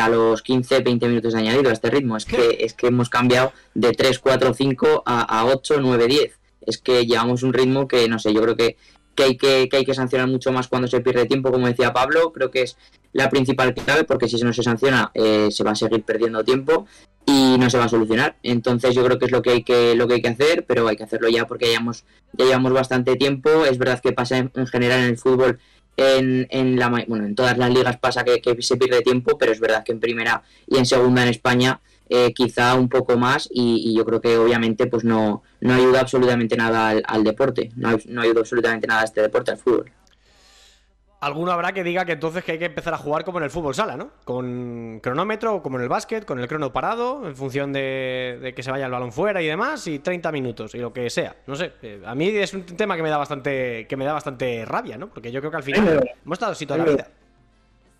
a 0.00 0.08
los 0.08 0.42
15, 0.42 0.80
20 0.80 1.08
minutos 1.08 1.32
de 1.32 1.40
añadido 1.40 1.70
a 1.70 1.72
este 1.72 1.90
ritmo. 1.90 2.16
Es 2.16 2.24
que, 2.24 2.58
es 2.60 2.72
que 2.74 2.86
hemos 2.86 3.10
cambiado 3.10 3.52
de 3.74 3.92
3, 3.92 4.20
4, 4.20 4.54
5 4.54 5.02
a, 5.04 5.22
a 5.22 5.44
8, 5.46 5.78
9, 5.80 6.06
10. 6.06 6.38
Es 6.60 6.78
que 6.78 7.04
llevamos 7.04 7.42
un 7.42 7.52
ritmo 7.52 7.88
que, 7.88 8.08
no 8.08 8.20
sé, 8.20 8.32
yo 8.32 8.42
creo 8.42 8.56
que, 8.56 8.76
que, 9.16 9.24
hay 9.24 9.36
que, 9.36 9.68
que 9.68 9.78
hay 9.78 9.84
que 9.84 9.94
sancionar 9.94 10.28
mucho 10.28 10.52
más 10.52 10.68
cuando 10.68 10.86
se 10.86 11.00
pierde 11.00 11.26
tiempo, 11.26 11.50
como 11.50 11.66
decía 11.66 11.92
Pablo. 11.92 12.32
Creo 12.32 12.50
que 12.50 12.62
es 12.62 12.76
la 13.12 13.28
principal 13.30 13.74
clave, 13.74 14.04
porque 14.04 14.28
si 14.28 14.36
no 14.42 14.52
se 14.52 14.62
sanciona, 14.62 15.10
eh, 15.14 15.48
se 15.50 15.64
va 15.64 15.72
a 15.72 15.74
seguir 15.74 16.04
perdiendo 16.04 16.44
tiempo 16.44 16.86
y 17.24 17.56
no 17.58 17.68
se 17.68 17.78
va 17.78 17.84
a 17.84 17.88
solucionar. 17.88 18.36
Entonces 18.42 18.94
yo 18.94 19.04
creo 19.04 19.18
que 19.18 19.24
es 19.24 19.32
lo 19.32 19.42
que 19.42 19.50
hay 19.50 19.62
que, 19.64 19.96
lo 19.96 20.06
que, 20.06 20.14
hay 20.14 20.22
que 20.22 20.28
hacer, 20.28 20.64
pero 20.66 20.86
hay 20.86 20.96
que 20.96 21.04
hacerlo 21.04 21.28
ya 21.28 21.46
porque 21.46 21.72
ya, 21.72 21.78
hemos, 21.78 22.04
ya 22.34 22.44
llevamos 22.44 22.72
bastante 22.72 23.16
tiempo. 23.16 23.64
Es 23.64 23.78
verdad 23.78 24.00
que 24.00 24.12
pasa 24.12 24.38
en, 24.38 24.52
en 24.54 24.66
general 24.66 25.00
en 25.00 25.06
el 25.06 25.18
fútbol 25.18 25.58
en, 25.96 26.46
en, 26.50 26.78
la, 26.78 26.88
bueno, 26.88 27.24
en 27.24 27.34
todas 27.34 27.56
las 27.56 27.72
ligas 27.72 27.96
pasa 27.98 28.24
que, 28.24 28.40
se 28.60 28.76
pierde 28.76 29.02
tiempo, 29.02 29.38
pero 29.38 29.52
es 29.52 29.60
verdad 29.60 29.84
que 29.84 29.92
en 29.92 30.00
primera 30.00 30.42
y 30.66 30.76
en 30.76 30.86
segunda 30.86 31.22
en 31.22 31.28
España 31.28 31.80
eh, 32.08 32.32
quizá 32.32 32.74
un 32.74 32.88
poco 32.88 33.16
más 33.16 33.48
y, 33.52 33.90
y, 33.90 33.96
yo 33.96 34.04
creo 34.04 34.20
que 34.20 34.36
obviamente 34.38 34.86
pues 34.86 35.04
no, 35.04 35.42
no 35.60 35.74
ayuda 35.74 36.00
absolutamente 36.00 36.56
nada 36.56 36.90
al, 36.90 37.02
al 37.06 37.24
deporte, 37.24 37.70
no, 37.76 37.96
no 38.08 38.22
ayuda 38.22 38.40
absolutamente 38.40 38.86
nada 38.86 39.02
a 39.02 39.04
este 39.04 39.22
deporte, 39.22 39.50
al 39.50 39.58
fútbol. 39.58 39.90
Alguno 41.18 41.50
habrá 41.50 41.72
que 41.72 41.82
diga 41.82 42.04
que 42.04 42.12
entonces 42.12 42.44
que 42.44 42.52
hay 42.52 42.58
que 42.58 42.66
empezar 42.66 42.92
a 42.92 42.98
jugar 42.98 43.24
como 43.24 43.38
en 43.38 43.44
el 43.44 43.50
fútbol 43.50 43.74
sala, 43.74 43.96
¿no? 43.96 44.10
Con 44.24 45.00
cronómetro, 45.02 45.62
como 45.62 45.78
en 45.78 45.84
el 45.84 45.88
básquet, 45.88 46.26
con 46.26 46.38
el 46.38 46.46
crono 46.46 46.72
parado, 46.72 47.26
en 47.26 47.34
función 47.34 47.72
de, 47.72 48.38
de, 48.40 48.54
que 48.54 48.62
se 48.62 48.70
vaya 48.70 48.84
el 48.84 48.92
balón 48.92 49.12
fuera 49.12 49.40
y 49.40 49.46
demás, 49.46 49.86
y 49.86 49.98
30 49.98 50.30
minutos, 50.30 50.74
y 50.74 50.78
lo 50.78 50.92
que 50.92 51.08
sea. 51.08 51.34
No 51.46 51.56
sé, 51.56 51.72
eh, 51.82 52.02
a 52.04 52.14
mí 52.14 52.28
es 52.28 52.52
un 52.52 52.64
tema 52.64 52.96
que 52.96 53.02
me 53.02 53.08
da 53.08 53.16
bastante, 53.16 53.86
que 53.88 53.96
me 53.96 54.04
da 54.04 54.12
bastante 54.12 54.64
rabia, 54.66 54.98
¿no? 54.98 55.08
Porque 55.08 55.32
yo 55.32 55.40
creo 55.40 55.50
que 55.50 55.56
al 55.56 55.62
final 55.62 56.08
hemos 56.24 56.36
estado 56.36 56.52
así 56.52 56.66
toda 56.66 56.78
la 56.78 56.84
vida. 56.84 57.08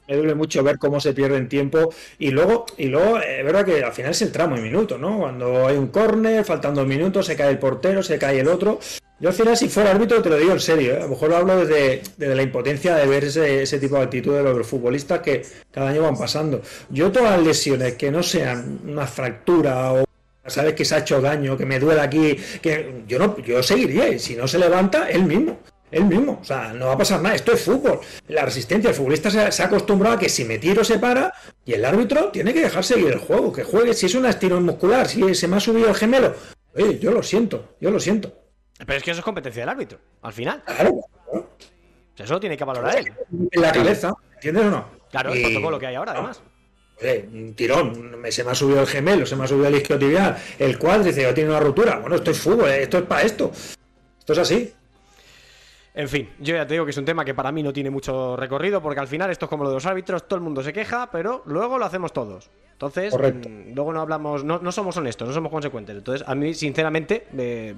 Me 0.09 0.17
duele 0.17 0.35
mucho 0.35 0.63
ver 0.63 0.79
cómo 0.79 1.01
se 1.01 1.13
pierde 1.13 1.37
en 1.37 1.49
tiempo 1.49 1.93
y 2.19 2.31
luego, 2.31 2.67
y 2.79 2.87
luego 2.87 3.19
es 3.19 3.45
verdad 3.45 3.65
que 3.65 3.83
al 3.83 3.93
final 3.93 4.13
es 4.13 4.23
el 4.23 4.33
tramo 4.33 4.57
y 4.57 4.61
minuto, 4.61 4.99
¿no? 4.99 5.19
Cuando 5.19 5.67
hay 5.67 5.77
un 5.77 5.89
córner, 5.89 6.45
faltan 6.45 6.75
dos 6.75 6.87
minutos, 6.87 7.27
se 7.27 7.37
cae 7.37 7.51
el 7.51 7.59
portero, 7.59 8.03
se 8.03 8.19
cae 8.19 8.41
el 8.41 8.49
otro. 8.49 8.79
Yo 9.19 9.31
al 9.31 9.35
final, 9.35 9.57
si 9.57 9.69
fuera 9.69 9.93
árbitro, 9.93 10.21
te 10.21 10.29
lo 10.29 10.37
digo 10.37 10.53
en 10.53 10.61
serio, 10.61 10.93
¿eh? 10.93 10.97
a 10.99 11.01
lo 11.05 11.09
mejor 11.09 11.31
lo 11.31 11.37
hablo 11.39 11.65
desde, 11.65 12.03
desde 12.19 12.35
la 12.35 12.43
impotencia 12.43 12.95
de 12.97 13.07
ver 13.07 13.25
ese, 13.25 13.63
ese, 13.63 13.79
tipo 13.79 13.97
de 13.97 14.03
actitud 14.03 14.35
de 14.35 14.43
los 14.43 14.67
futbolistas 14.67 15.21
que 15.21 15.43
cada 15.71 15.89
año 15.89 16.03
van 16.03 16.19
pasando. 16.19 16.61
Yo 16.91 17.11
todas 17.11 17.39
las 17.39 17.47
lesiones 17.47 17.95
que 17.95 18.11
no 18.11 18.23
sean 18.23 18.81
una 18.87 19.07
fractura 19.07 19.95
o 19.95 20.05
sabes 20.47 20.75
que 20.75 20.85
se 20.85 20.95
ha 20.95 20.99
hecho 20.99 21.21
daño, 21.21 21.57
que 21.57 21.67
me 21.67 21.79
duele 21.79 22.01
aquí, 22.01 22.37
que 22.61 23.03
yo 23.09 23.19
no, 23.19 23.39
yo 23.39 23.63
seguiría 23.63 24.09
y 24.09 24.19
si 24.19 24.37
no 24.37 24.47
se 24.47 24.59
levanta, 24.59 25.09
él 25.09 25.25
mismo. 25.25 25.59
Él 25.91 26.05
mismo, 26.05 26.39
o 26.41 26.45
sea, 26.45 26.73
no 26.73 26.87
va 26.87 26.95
a 26.95 26.99
pasar 26.99 27.23
nada, 27.23 27.35
esto 27.37 27.53
es 27.53 27.63
fútbol. 27.63 28.01
La 28.29 28.45
resistencia, 28.45 28.91
el 28.91 28.97
futbolista 28.97 29.31
se, 29.31 29.53
se 29.53 29.63
ha 29.63 29.67
acostumbrado 29.67 30.17
a 30.17 30.19
que 30.19 30.29
si 30.29 30.45
me 30.45 30.59
tiro 30.59 30.83
se 30.85 30.99
para 30.99 31.33
y 31.65 31.75
el 31.75 31.85
árbitro 31.85 32.31
tiene 32.31 32.53
que 32.53 32.63
dejar 32.63 32.83
seguir 32.83 33.09
el 33.09 33.19
juego, 33.19 33.53
que 33.53 33.63
juegue, 33.63 33.95
si 33.95 34.07
es 34.07 34.15
una 34.15 34.31
estirón 34.31 34.65
muscular, 34.65 35.07
si 35.07 35.35
se 35.35 35.47
me 35.47 35.57
ha 35.57 35.61
subido 35.61 35.89
el 35.89 35.95
gemelo, 35.95 36.35
oye, 36.75 36.99
yo 36.99 37.13
lo 37.13 37.23
siento, 37.23 37.77
yo 37.81 37.91
lo 37.91 38.01
siento. 38.01 38.33
Pero 38.79 38.99
es 38.99 39.03
que 39.03 39.11
eso 39.13 39.21
es 39.21 39.25
competencia 39.25 39.63
del 39.63 39.69
árbitro, 39.69 39.99
al 40.23 40.33
final. 40.33 40.63
Claro. 40.65 40.91
O 40.91 41.47
sea, 42.15 42.25
eso 42.25 42.35
lo 42.35 42.41
tiene 42.41 42.57
que 42.57 42.65
valorar 42.65 42.99
él. 42.99 43.13
En 43.51 43.63
la 43.63 43.73
cabeza, 43.73 44.13
¿entiendes 44.35 44.65
o 44.65 44.71
no? 44.71 44.89
Claro, 45.11 45.33
el 45.33 45.43
protocolo 45.43 45.79
que 45.79 45.87
hay 45.87 45.95
ahora, 45.95 46.13
además. 46.13 46.43
Oye, 47.01 47.29
un 47.33 47.55
tirón, 47.55 48.23
se 48.31 48.43
me 48.43 48.51
ha 48.51 48.55
subido 48.55 48.81
el 48.81 48.87
gemelo, 48.87 49.27
se 49.27 49.37
me 49.37 49.45
ha 49.45 49.47
subido 49.47 49.69
el 49.69 49.77
isquiotibial, 49.77 50.37
el 50.59 50.79
cuádriceps, 50.79 51.35
tiene 51.35 51.51
una 51.51 51.61
rotura. 51.61 51.99
Bueno, 51.99 52.17
esto 52.17 52.31
es 52.31 52.41
fútbol, 52.41 52.71
esto 52.71 52.99
es 52.99 53.05
para 53.05 53.23
esto. 53.23 53.53
Esto 54.19 54.33
es 54.33 54.39
así. 54.39 54.73
En 55.97 56.11
fin, 56.11 56.29
yo 56.39 56.55
ya 56.55 56.67
te 56.67 56.75
digo 56.75 56.85
que 56.85 56.91
es 56.91 56.97
un 56.99 57.07
tema 57.07 57.25
que 57.25 57.33
para 57.33 57.51
mí 57.51 57.63
no 57.63 57.73
tiene 57.73 57.89
mucho 57.89 58.37
recorrido, 58.37 58.83
porque 58.83 59.01
al 59.01 59.09
final 59.09 59.31
esto 59.31 59.47
es 59.47 59.49
como 59.49 59.65
lo 59.65 59.71
de 59.71 59.77
los 59.77 59.87
árbitros, 59.87 60.29
todo 60.29 60.37
el 60.37 60.43
mundo 60.43 60.63
se 60.63 60.71
queja, 60.71 61.11
pero 61.11 61.43
luego 61.47 61.79
lo 61.79 61.87
hacemos 61.87 62.13
todos. 62.13 62.51
Entonces, 62.73 63.15
mmm, 63.15 63.75
luego 63.75 63.95
no 63.95 64.03
hablamos, 64.03 64.45
no, 64.45 64.59
no, 64.59 64.71
somos 64.73 64.95
honestos, 64.99 65.27
no 65.27 65.33
somos 65.33 65.51
consecuentes. 65.51 65.97
Entonces, 65.97 66.29
a 66.29 66.35
mí, 66.35 66.53
sinceramente, 66.53 67.27
eh, 67.39 67.75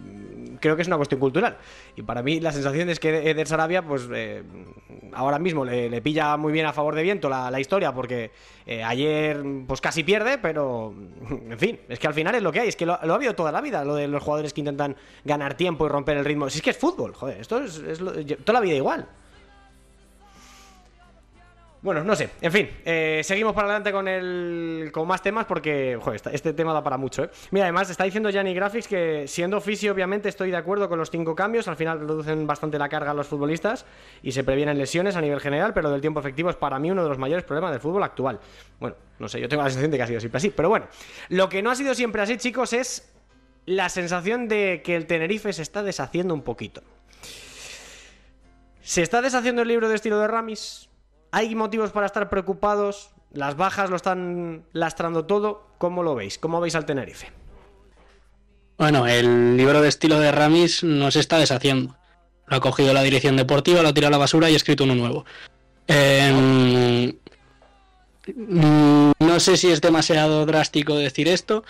creo 0.61 0.77
que 0.77 0.83
es 0.83 0.89
una 0.89 0.97
cuestión 0.97 1.21
cultural. 1.21 1.57
Y 1.97 2.03
para 2.03 2.23
mí, 2.23 2.41
la 2.41 2.53
sensación 2.53 2.89
es 2.89 3.01
que 3.01 3.31
Eder 3.31 3.47
Sarabia, 3.47 3.83
pues 3.83 4.09
eh, 4.13 4.43
ahora 5.13 5.39
mismo 5.39 5.65
le, 5.65 6.01
pilla 6.03 6.37
muy 6.37 6.53
bien 6.53 6.67
a 6.67 6.73
favor 6.73 6.95
de 6.95 7.03
viento 7.03 7.29
la, 7.29 7.51
la 7.51 7.61
historia, 7.61 7.93
porque 7.93 8.31
eh, 8.67 8.83
ayer, 8.83 9.43
pues 9.67 9.81
casi 9.81 10.05
pierde, 10.05 10.39
pero 10.39 10.95
en 11.31 11.59
fin, 11.59 11.81
es 11.89 11.99
que 11.99 12.07
al 12.07 12.15
final 12.15 12.35
es 12.35 12.43
lo 12.43 12.53
que 12.53 12.61
hay. 12.61 12.69
Es 12.69 12.77
que 12.77 12.87
lo, 12.87 12.99
lo, 13.05 13.13
ha 13.13 13.17
habido 13.17 13.35
toda 13.35 13.53
la 13.53 13.61
vida, 13.61 13.85
lo 13.85 13.95
de 13.95 14.09
los 14.09 14.23
jugadores 14.23 14.53
que 14.53 14.61
intentan 14.61 14.97
ganar 15.25 15.55
tiempo 15.55 15.87
y 15.87 15.89
romper 15.89 16.17
el 16.17 16.25
ritmo. 16.25 16.49
Si 16.51 16.59
es 16.59 16.63
que 16.63 16.71
es 16.71 16.79
fútbol, 16.79 17.15
joder, 17.15 17.41
esto 17.41 17.63
es, 17.63 17.79
es 17.79 18.01
lo, 18.01 18.13
toda 18.13 18.61
la 18.61 18.61
vida 18.61 18.75
igual. 18.75 19.09
Bueno, 21.81 22.03
no 22.03 22.17
sé, 22.17 22.31
en 22.41 22.51
fin, 22.51 22.69
eh, 22.85 23.21
seguimos 23.23 23.55
para 23.55 23.69
adelante 23.69 23.93
con 23.93 24.09
el 24.09 24.91
con 24.93 25.07
más 25.07 25.23
temas 25.23 25.47
porque, 25.47 25.97
joder, 26.01 26.21
este 26.33 26.53
tema 26.53 26.73
da 26.73 26.83
para 26.83 26.97
mucho, 26.97 27.23
¿eh? 27.23 27.31
Mira, 27.53 27.67
además 27.67 27.89
está 27.89 28.03
diciendo 28.03 28.31
Gianni 28.31 28.53
Graphics 28.53 28.89
que 28.89 29.29
siendo 29.29 29.61
fisio, 29.61 29.93
obviamente 29.93 30.29
estoy 30.29 30.51
de 30.51 30.57
acuerdo 30.57 30.89
con 30.89 30.99
los 30.99 31.09
cinco 31.09 31.37
cambios, 31.37 31.69
al 31.69 31.77
final 31.77 32.01
reducen 32.01 32.49
bastante 32.49 32.81
la 32.81 32.89
carga 32.89 33.13
a 33.13 33.15
los 33.15 33.29
futbolistas 33.29 33.87
y 34.25 34.33
se 34.33 34.43
previenen 34.43 34.77
lesiones 34.77 35.15
a 35.15 35.21
nivel 35.21 35.39
general, 35.39 35.73
pero 35.73 35.89
del 35.89 36.01
tiempo 36.01 36.19
efectivo 36.19 36.51
es 36.51 36.57
para 36.57 36.81
mí 36.81 36.91
uno 36.91 37.05
de 37.05 37.11
los 37.11 37.19
mayores 37.19 37.45
problemas 37.45 37.71
del 37.71 37.81
fútbol 37.81 38.03
actual. 38.03 38.41
Bueno, 38.81 38.97
no 39.21 39.29
sé, 39.29 39.41
yo 39.41 39.49
tengo 39.49 39.63
la 39.63 39.69
sensación 39.69 39.93
de 39.93 39.97
que 39.99 40.03
ha 40.03 40.07
sido 40.09 40.19
siempre 40.19 40.39
así, 40.39 40.51
pero 40.51 40.69
bueno, 40.69 40.89
lo 41.29 41.49
que 41.49 41.63
no 41.63 41.71
ha 41.71 41.77
sido 41.77 41.95
siempre 41.95 42.23
así, 42.23 42.39
chicos, 42.39 42.73
es 42.73 43.13
la 43.67 43.89
sensación 43.89 44.49
de 44.49 44.83
que 44.85 44.97
el 44.97 45.07
Tenerife 45.07 45.53
se 45.53 45.63
está 45.63 45.85
deshaciendo 45.85 46.35
un 46.35 46.43
poquito. 46.43 46.83
¿Se 48.83 49.03
está 49.03 49.23
deshaciendo 49.23 49.63
el 49.63 49.69
libro 49.69 49.89
de 49.89 49.95
estilo 49.95 50.19
de 50.19 50.27
Ramis? 50.27 50.88
¿Hay 51.31 51.55
motivos 51.55 51.91
para 51.91 52.07
estar 52.07 52.29
preocupados? 52.29 53.11
¿Las 53.33 53.57
bajas 53.57 53.91
lo 53.91 53.97
están 53.97 54.65
lastrando 54.73 55.27
todo? 55.27 55.67
¿Cómo 55.79 56.03
lo 56.03 56.15
veis? 56.15 56.39
¿Cómo 56.39 56.61
veis 56.61 56.75
al 56.75 56.87
Tenerife? 56.87 57.31
Bueno, 58.79 59.07
el 59.07 59.57
libro 59.57 59.83
de 59.83 59.89
estilo 59.89 60.21
de 60.21 60.33
Ramis 60.33 60.85
no 60.85 61.11
se 61.11 61.21
está 61.21 61.39
deshaciendo. 61.39 61.97
Lo 62.47 62.57
ha 62.57 62.61
cogido 62.61 62.95
la 62.95 63.03
dirección 63.03 63.37
deportiva, 63.37 63.83
lo 63.83 63.89
ha 63.89 63.95
tirado 63.95 64.09
a 64.09 64.13
la 64.13 64.19
basura 64.19 64.49
y 64.49 64.55
ha 64.55 64.57
escrito 64.57 64.85
uno 64.85 64.95
nuevo. 64.95 65.27
Eh, 65.89 67.13
no 68.37 69.41
sé 69.41 69.57
si 69.57 69.71
es 69.71 69.81
demasiado 69.81 70.47
drástico 70.47 70.95
decir 70.95 71.29
esto, 71.29 71.65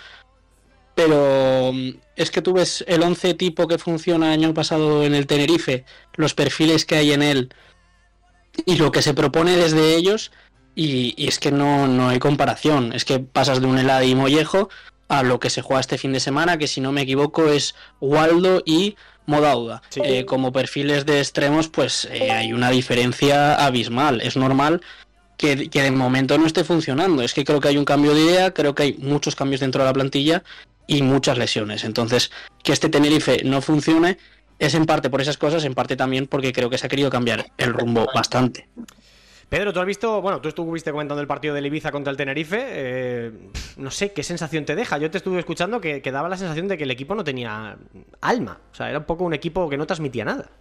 pero 0.95 1.71
es 2.15 2.31
que 2.31 2.41
tú 2.41 2.53
ves 2.53 2.83
el 2.87 3.01
11 3.01 3.33
tipo 3.33 3.67
que 3.67 3.77
funciona 3.77 4.31
año 4.31 4.53
pasado 4.53 5.03
en 5.03 5.15
el 5.15 5.27
Tenerife, 5.27 5.85
los 6.15 6.33
perfiles 6.33 6.85
que 6.85 6.95
hay 6.95 7.13
en 7.13 7.23
él, 7.23 7.53
y 8.65 8.77
lo 8.77 8.91
que 8.91 9.01
se 9.01 9.13
propone 9.13 9.55
desde 9.55 9.95
ellos 9.95 10.31
y, 10.75 11.13
y, 11.17 11.27
es 11.27 11.39
que 11.39 11.51
no, 11.51 11.87
no 11.87 12.09
hay 12.09 12.19
comparación. 12.19 12.93
Es 12.93 13.05
que 13.05 13.19
pasas 13.19 13.61
de 13.61 13.67
un 13.67 13.77
Eladi 13.77 14.11
y 14.11 14.15
Mollejo 14.15 14.69
a 15.09 15.23
lo 15.23 15.39
que 15.39 15.49
se 15.49 15.61
juega 15.61 15.81
este 15.81 15.97
fin 15.97 16.13
de 16.13 16.19
semana, 16.19 16.57
que 16.57 16.67
si 16.67 16.81
no 16.81 16.91
me 16.91 17.01
equivoco 17.01 17.47
es 17.47 17.75
Waldo 17.99 18.61
y 18.65 18.95
Modauda. 19.25 19.81
Sí. 19.89 20.01
Eh, 20.03 20.25
como 20.25 20.53
perfiles 20.53 21.05
de 21.05 21.19
extremos, 21.19 21.67
pues 21.67 22.07
eh, 22.11 22.31
hay 22.31 22.53
una 22.53 22.69
diferencia 22.69 23.55
abismal. 23.55 24.21
Es 24.21 24.37
normal 24.37 24.81
que, 25.37 25.69
que 25.69 25.81
de 25.81 25.91
momento 25.91 26.37
no 26.37 26.45
esté 26.45 26.63
funcionando. 26.63 27.23
Es 27.23 27.33
que 27.33 27.43
creo 27.43 27.59
que 27.59 27.69
hay 27.69 27.77
un 27.77 27.85
cambio 27.85 28.13
de 28.13 28.21
idea, 28.21 28.53
creo 28.53 28.75
que 28.75 28.83
hay 28.83 28.93
muchos 28.99 29.35
cambios 29.35 29.61
dentro 29.61 29.81
de 29.81 29.89
la 29.89 29.93
plantilla 29.93 30.43
y 30.87 31.01
muchas 31.01 31.37
lesiones. 31.37 31.83
Entonces, 31.83 32.31
que 32.63 32.71
este 32.71 32.89
Tenerife 32.89 33.43
no 33.43 33.61
funcione 33.61 34.17
es 34.59 34.75
en 34.75 34.85
parte 34.85 35.09
por 35.09 35.21
esas 35.21 35.37
cosas, 35.37 35.63
en 35.65 35.73
parte 35.73 35.95
también 35.95 36.27
porque 36.27 36.53
creo 36.53 36.69
que 36.69 36.77
se 36.77 36.85
ha 36.85 36.89
querido 36.89 37.09
cambiar 37.09 37.51
el 37.57 37.73
rumbo 37.73 38.07
bastante. 38.13 38.67
Pedro, 39.49 39.73
tú 39.73 39.79
has 39.79 39.85
visto, 39.87 40.21
bueno, 40.21 40.41
tú 40.41 40.49
estuviste 40.49 40.91
comentando 40.91 41.21
el 41.21 41.27
partido 41.27 41.55
del 41.55 41.65
Ibiza 41.65 41.91
contra 41.91 42.11
el 42.11 42.17
Tenerife, 42.17 42.59
eh, 42.61 43.31
no 43.77 43.89
sé, 43.89 44.11
¿qué 44.11 44.21
sensación 44.21 44.63
te 44.63 44.75
deja? 44.75 44.99
Yo 44.99 45.09
te 45.09 45.17
estuve 45.17 45.39
escuchando 45.39 45.81
que, 45.81 46.03
que, 46.03 46.11
daba 46.11 46.29
la 46.29 46.37
sensación 46.37 46.67
de 46.67 46.77
que 46.77 46.83
el 46.83 46.91
equipo 46.91 47.15
no 47.15 47.23
tenía 47.23 47.75
alma, 48.21 48.59
o 48.71 48.75
sea, 48.75 48.89
era 48.89 48.99
un 48.99 49.05
poco 49.05 49.23
un 49.23 49.33
equipo 49.33 49.67
que 49.67 49.77
no 49.77 49.87
transmitía 49.87 50.23
nada. 50.23 50.51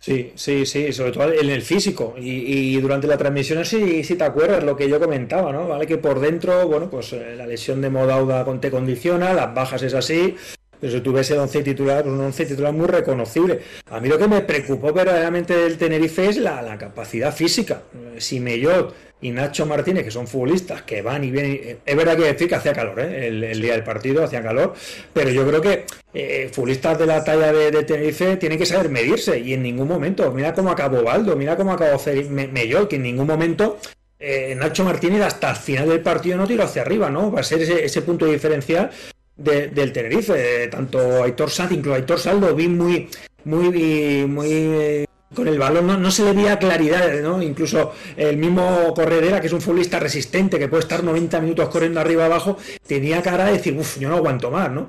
Sí, 0.00 0.32
sí, 0.36 0.64
sí, 0.64 0.92
sobre 0.92 1.10
todo 1.10 1.32
en 1.32 1.50
el 1.50 1.60
físico. 1.60 2.14
Y, 2.16 2.76
y 2.76 2.80
durante 2.80 3.08
la 3.08 3.18
transmisión, 3.18 3.64
sí, 3.64 4.04
sí 4.04 4.14
te 4.14 4.24
acuerdas 4.24 4.62
lo 4.62 4.76
que 4.76 4.88
yo 4.88 5.00
comentaba, 5.00 5.52
¿no? 5.52 5.66
Vale, 5.66 5.86
que 5.86 5.98
por 5.98 6.20
dentro, 6.20 6.66
bueno, 6.68 6.88
pues 6.88 7.12
eh, 7.12 7.34
la 7.36 7.46
lesión 7.46 7.80
de 7.80 7.90
Modauda 7.90 8.46
te 8.60 8.70
condiciona, 8.70 9.34
las 9.34 9.52
bajas 9.52 9.82
es 9.82 9.94
así, 9.94 10.36
pero 10.80 10.92
si 10.92 11.00
tuviese 11.00 11.38
11 11.38 11.62
titular, 11.62 12.02
pues 12.02 12.14
un 12.14 12.20
11 12.20 12.46
titular 12.46 12.72
muy 12.72 12.86
reconocible. 12.86 13.60
A 13.90 14.00
mí 14.00 14.08
lo 14.08 14.18
que 14.18 14.28
me 14.28 14.40
preocupó 14.42 14.92
verdaderamente 14.92 15.54
del 15.54 15.78
Tenerife 15.78 16.28
es 16.28 16.36
la, 16.38 16.62
la 16.62 16.78
capacidad 16.78 17.34
física. 17.34 17.82
Si 18.18 18.40
Mellot 18.40 18.94
y 19.20 19.30
Nacho 19.30 19.66
Martínez, 19.66 20.04
que 20.04 20.10
son 20.10 20.28
futbolistas 20.28 20.82
que 20.82 21.02
van 21.02 21.24
y 21.24 21.30
vienen, 21.30 21.78
es 21.84 21.96
verdad 21.96 22.16
que 22.16 22.24
decir 22.24 22.48
que 22.48 22.54
hacía 22.54 22.72
calor, 22.72 23.00
¿eh? 23.00 23.26
el, 23.26 23.60
día 23.60 23.72
del 23.72 23.82
partido 23.82 24.22
hacía 24.22 24.42
calor, 24.42 24.74
pero 25.12 25.30
yo 25.30 25.46
creo 25.46 25.60
que 25.60 25.86
eh, 26.14 26.48
futbolistas 26.52 26.98
de 26.98 27.06
la 27.06 27.24
talla 27.24 27.52
de, 27.52 27.82
Tenerife 27.82 28.36
tienen 28.36 28.58
que 28.58 28.66
saber 28.66 28.88
medirse 28.90 29.38
y 29.38 29.54
en 29.54 29.62
ningún 29.62 29.88
momento, 29.88 30.30
mira 30.32 30.54
cómo 30.54 30.70
acabó 30.70 31.02
Baldo, 31.02 31.34
mira 31.34 31.56
cómo 31.56 31.72
acabó 31.72 32.00
Mellot, 32.30 32.88
que 32.88 32.96
en 32.96 33.02
ningún 33.02 33.26
momento 33.26 33.78
eh, 34.20 34.54
Nacho 34.56 34.84
Martínez 34.84 35.22
hasta 35.22 35.50
el 35.50 35.56
final 35.56 35.88
del 35.88 36.00
partido 36.00 36.36
no 36.36 36.46
tiró 36.46 36.62
hacia 36.64 36.82
arriba, 36.82 37.10
¿no? 37.10 37.32
Va 37.32 37.40
a 37.40 37.44
ser 37.44 37.62
ese, 37.62 37.84
ese 37.84 38.02
punto 38.02 38.26
diferencial 38.26 38.90
de, 39.38 39.68
del 39.68 39.92
Tenerife. 39.92 40.68
Tanto 40.68 41.22
Aitor 41.22 41.50
Sanz, 41.50 41.72
incluso 41.72 41.94
Aitor 41.94 42.18
Saldo, 42.18 42.54
vi 42.54 42.68
muy, 42.68 43.08
muy, 43.44 44.26
muy 44.26 44.50
eh, 44.50 45.06
con 45.34 45.46
el 45.46 45.58
balón 45.58 45.86
no, 45.86 45.98
no, 45.98 46.10
se 46.10 46.24
le 46.24 46.32
veía 46.32 46.58
claridad, 46.58 47.20
¿no? 47.22 47.42
Incluso 47.42 47.92
el 48.16 48.36
mismo 48.36 48.92
Corredera, 48.94 49.40
que 49.40 49.46
es 49.46 49.52
un 49.52 49.60
futbolista 49.60 49.98
resistente, 49.98 50.58
que 50.58 50.68
puede 50.68 50.82
estar 50.82 51.04
90 51.04 51.40
minutos 51.40 51.68
corriendo 51.68 52.00
arriba 52.00 52.26
abajo, 52.26 52.56
tenía 52.86 53.22
cara 53.22 53.46
de 53.46 53.52
decir, 53.52 53.76
uff, 53.78 53.98
yo 53.98 54.08
no 54.08 54.16
aguanto 54.16 54.50
más, 54.50 54.70
¿no? 54.70 54.88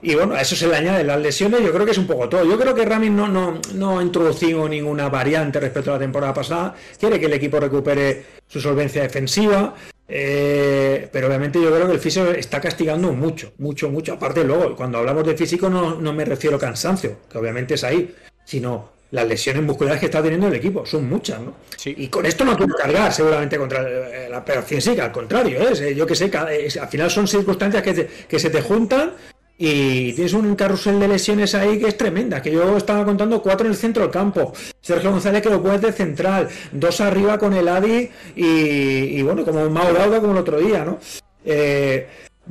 Y 0.00 0.14
bueno, 0.14 0.34
a 0.34 0.42
eso 0.42 0.54
se 0.54 0.68
le 0.68 0.76
añaden 0.76 1.06
las 1.06 1.20
lesiones, 1.20 1.60
yo 1.60 1.72
creo 1.72 1.84
que 1.84 1.90
es 1.90 1.98
un 1.98 2.06
poco 2.06 2.28
todo. 2.28 2.44
Yo 2.44 2.56
creo 2.56 2.74
que 2.74 2.84
Ramin 2.84 3.16
no, 3.16 3.26
no, 3.26 3.60
no 3.74 3.98
ha 3.98 4.02
introducido 4.02 4.68
ninguna 4.68 5.08
variante 5.08 5.58
respecto 5.58 5.90
a 5.90 5.94
la 5.94 5.98
temporada 5.98 6.32
pasada. 6.32 6.74
Quiere 7.00 7.18
que 7.18 7.26
el 7.26 7.32
equipo 7.32 7.58
recupere 7.58 8.24
su 8.46 8.60
solvencia 8.60 9.02
defensiva. 9.02 9.74
Eh, 10.10 11.08
pero 11.12 11.26
obviamente 11.26 11.60
yo 11.60 11.70
creo 11.70 11.86
que 11.86 11.92
el 11.92 12.00
físico 12.00 12.30
está 12.30 12.60
castigando 12.60 13.12
mucho, 13.12 13.52
mucho, 13.58 13.90
mucho. 13.90 14.14
Aparte, 14.14 14.42
luego, 14.42 14.74
cuando 14.74 14.98
hablamos 14.98 15.24
de 15.26 15.36
físico, 15.36 15.68
no, 15.68 16.00
no 16.00 16.12
me 16.12 16.24
refiero 16.24 16.56
a 16.56 16.60
cansancio, 16.60 17.18
que 17.30 17.36
obviamente 17.36 17.74
es 17.74 17.84
ahí, 17.84 18.14
sino 18.44 18.96
las 19.10 19.26
lesiones 19.26 19.62
musculares 19.62 20.00
que 20.00 20.06
está 20.06 20.22
teniendo 20.22 20.48
el 20.48 20.54
equipo. 20.54 20.84
Son 20.86 21.08
muchas, 21.08 21.40
¿no? 21.40 21.54
Y 21.84 22.08
con 22.08 22.26
esto 22.26 22.44
no 22.44 22.56
quiero 22.56 22.74
cargar 22.74 23.12
seguramente 23.12 23.58
contra 23.58 23.82
eh, 23.82 24.28
la 24.30 24.38
operación 24.38 24.80
sí, 24.80 24.98
al 24.98 25.12
contrario, 25.12 25.60
¿eh? 25.60 25.94
yo 25.94 26.06
que 26.06 26.14
sé, 26.14 26.30
al 26.34 26.88
final 26.88 27.10
son 27.10 27.26
circunstancias 27.26 27.82
que, 27.82 28.08
que 28.28 28.38
se 28.38 28.50
te 28.50 28.60
juntan 28.60 29.12
y 29.56 30.12
tienes 30.12 30.34
un 30.34 30.54
carrusel 30.54 31.00
de 31.00 31.08
lesiones 31.08 31.54
ahí 31.54 31.78
que 31.78 31.88
es 31.88 31.96
tremenda, 31.96 32.40
que 32.40 32.52
yo 32.52 32.76
estaba 32.76 33.04
contando 33.04 33.42
cuatro 33.42 33.66
en 33.66 33.72
el 33.72 33.78
centro 33.78 34.04
del 34.04 34.12
campo, 34.12 34.52
Sergio 34.88 35.10
González 35.10 35.42
que 35.42 35.50
lo 35.50 35.62
puede 35.62 35.78
de 35.80 35.92
central, 35.92 36.48
dos 36.72 37.02
arriba 37.02 37.36
con 37.36 37.52
el 37.52 37.68
Adi 37.68 38.08
y, 38.34 39.20
bueno, 39.20 39.44
como 39.44 39.68
Mau 39.68 39.92
Lauda 39.92 40.18
como 40.18 40.32
el 40.32 40.38
otro 40.38 40.58
día, 40.58 40.82
¿no? 40.82 40.98
Eh, 41.44 42.06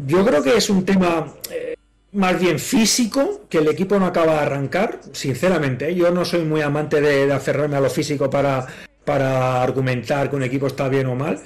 yo 0.05 0.23
creo 0.23 0.43
que 0.43 0.55
es 0.55 0.69
un 0.69 0.85
tema 0.85 1.33
eh, 1.49 1.75
más 2.11 2.39
bien 2.39 2.59
físico, 2.59 3.41
que 3.49 3.57
el 3.57 3.67
equipo 3.69 3.97
no 3.97 4.05
acaba 4.05 4.33
de 4.33 4.39
arrancar, 4.41 4.99
sinceramente. 5.13 5.89
¿eh? 5.89 5.95
Yo 5.95 6.11
no 6.11 6.23
soy 6.25 6.45
muy 6.45 6.61
amante 6.61 7.01
de, 7.01 7.33
aferrarme 7.33 7.77
a 7.77 7.81
lo 7.81 7.89
físico 7.89 8.29
para, 8.29 8.67
para 9.03 9.63
argumentar 9.63 10.29
que 10.29 10.35
un 10.35 10.43
equipo 10.43 10.67
está 10.67 10.89
bien 10.89 11.07
o 11.07 11.15
mal, 11.15 11.39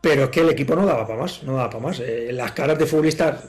pero 0.00 0.24
es 0.24 0.30
que 0.30 0.40
el 0.40 0.48
equipo 0.48 0.74
no 0.74 0.86
daba 0.86 1.06
para 1.06 1.20
más, 1.20 1.42
no 1.42 1.56
daba 1.56 1.68
para 1.68 1.84
más. 1.84 2.02
las 2.30 2.52
caras 2.52 2.78
de 2.78 2.86
futbolistas 2.86 3.44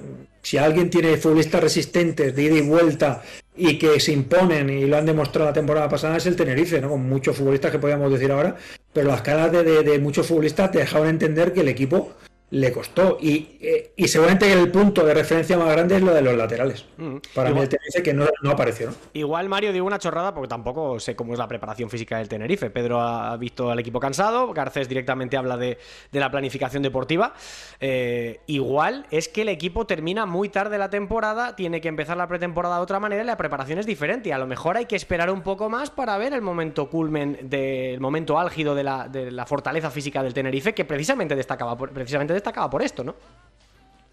si 0.45 0.59
alguien 0.59 0.91
tiene 0.91 1.17
futbolistas 1.17 1.59
resistentes 1.59 2.35
de 2.35 2.43
ida 2.43 2.57
y 2.57 2.61
vuelta 2.61 3.23
y 3.57 3.77
que 3.77 3.99
se 3.99 4.11
imponen 4.11 4.69
y 4.69 4.85
lo 4.85 4.97
han 4.97 5.05
demostrado 5.05 5.49
la 5.49 5.53
temporada 5.53 5.89
pasada 5.89 6.17
es 6.17 6.25
el 6.25 6.35
Tenerife, 6.35 6.81
¿no? 6.81 6.89
Con 6.89 7.07
muchos 7.07 7.37
futbolistas 7.37 7.71
que 7.71 7.79
podríamos 7.79 8.11
decir 8.11 8.31
ahora, 8.31 8.55
pero 8.93 9.07
las 9.07 9.21
caras 9.21 9.51
de, 9.51 9.63
de 9.63 9.99
muchos 9.99 10.27
futbolistas 10.27 10.71
te 10.71 10.79
dejaban 10.79 11.09
entender 11.09 11.53
que 11.53 11.61
el 11.61 11.69
equipo 11.69 12.13
le 12.55 12.71
costó. 12.71 13.17
Y, 13.19 13.57
eh, 13.59 13.91
y, 13.97 14.07
seguramente 14.07 14.51
el 14.51 14.71
punto 14.71 15.05
de 15.05 15.13
referencia 15.13 15.57
más 15.57 15.69
grande 15.69 15.97
es 15.97 16.01
lo 16.01 16.13
de 16.13 16.21
los 16.21 16.37
laterales. 16.37 16.85
Mm. 16.95 17.17
Para 17.33 17.49
mí 17.51 17.59
el 17.59 17.67
Tenerife 17.67 18.01
que 18.01 18.13
no, 18.13 18.27
no, 18.43 18.51
apareció. 18.51 18.91
Igual 19.11 19.49
Mario 19.49 19.73
digo 19.73 19.85
una 19.85 19.99
chorrada 19.99 20.33
porque 20.33 20.47
tampoco 20.47 20.97
sé 21.01 21.17
cómo 21.17 21.33
es 21.33 21.39
la 21.39 21.49
preparación 21.49 21.89
física 21.89 22.17
del 22.17 22.29
Tenerife. 22.29 22.69
Pedro 22.69 23.01
ha 23.01 23.35
visto 23.35 23.71
al 23.71 23.79
equipo 23.79 23.99
cansado, 23.99 24.53
Garcés 24.53 24.87
directamente 24.87 25.35
habla 25.35 25.57
de, 25.57 25.77
la 26.13 26.31
planificación 26.31 26.81
deportiva. 26.81 27.33
Eh, 27.81 28.39
igual 28.47 29.05
es 29.11 29.27
que 29.27 29.41
el 29.41 29.49
equipo 29.49 29.85
termina 29.85 30.25
muy 30.25 30.47
tarde 30.47 30.77
la 30.77 30.89
temporada, 30.89 31.57
tiene 31.57 31.81
que 31.81 31.89
empezar 31.89 32.15
la 32.15 32.29
pretemporada 32.29 32.77
de 32.77 32.83
otra 32.83 33.01
manera 33.01 33.21
y 33.21 33.25
la 33.25 33.35
preparación 33.35 33.79
es 33.79 33.85
diferente. 33.85 34.29
Y 34.29 34.31
a 34.31 34.37
lo 34.37 34.47
mejor 34.47 34.77
hay 34.77 34.85
que 34.85 34.95
esperar 34.95 35.29
un 35.29 35.41
poco 35.41 35.69
más 35.69 35.89
para 35.89 36.17
ver 36.17 36.31
el 36.31 36.41
momento 36.41 36.89
culmen, 36.89 37.37
del 37.49 37.99
momento 37.99 38.39
álgido 38.39 38.75
de 38.75 38.83
la, 38.83 39.09
de 39.09 39.29
la 39.29 39.45
fortaleza 39.45 39.91
física 39.91 40.23
del 40.23 40.33
Tenerife, 40.33 40.73
que 40.73 40.85
precisamente 40.85 41.35
destacaba 41.35 41.75
precisamente 41.77 42.33
destacaba 42.33 42.44
por 42.51 42.81
esto, 42.81 43.03
¿no? 43.03 43.15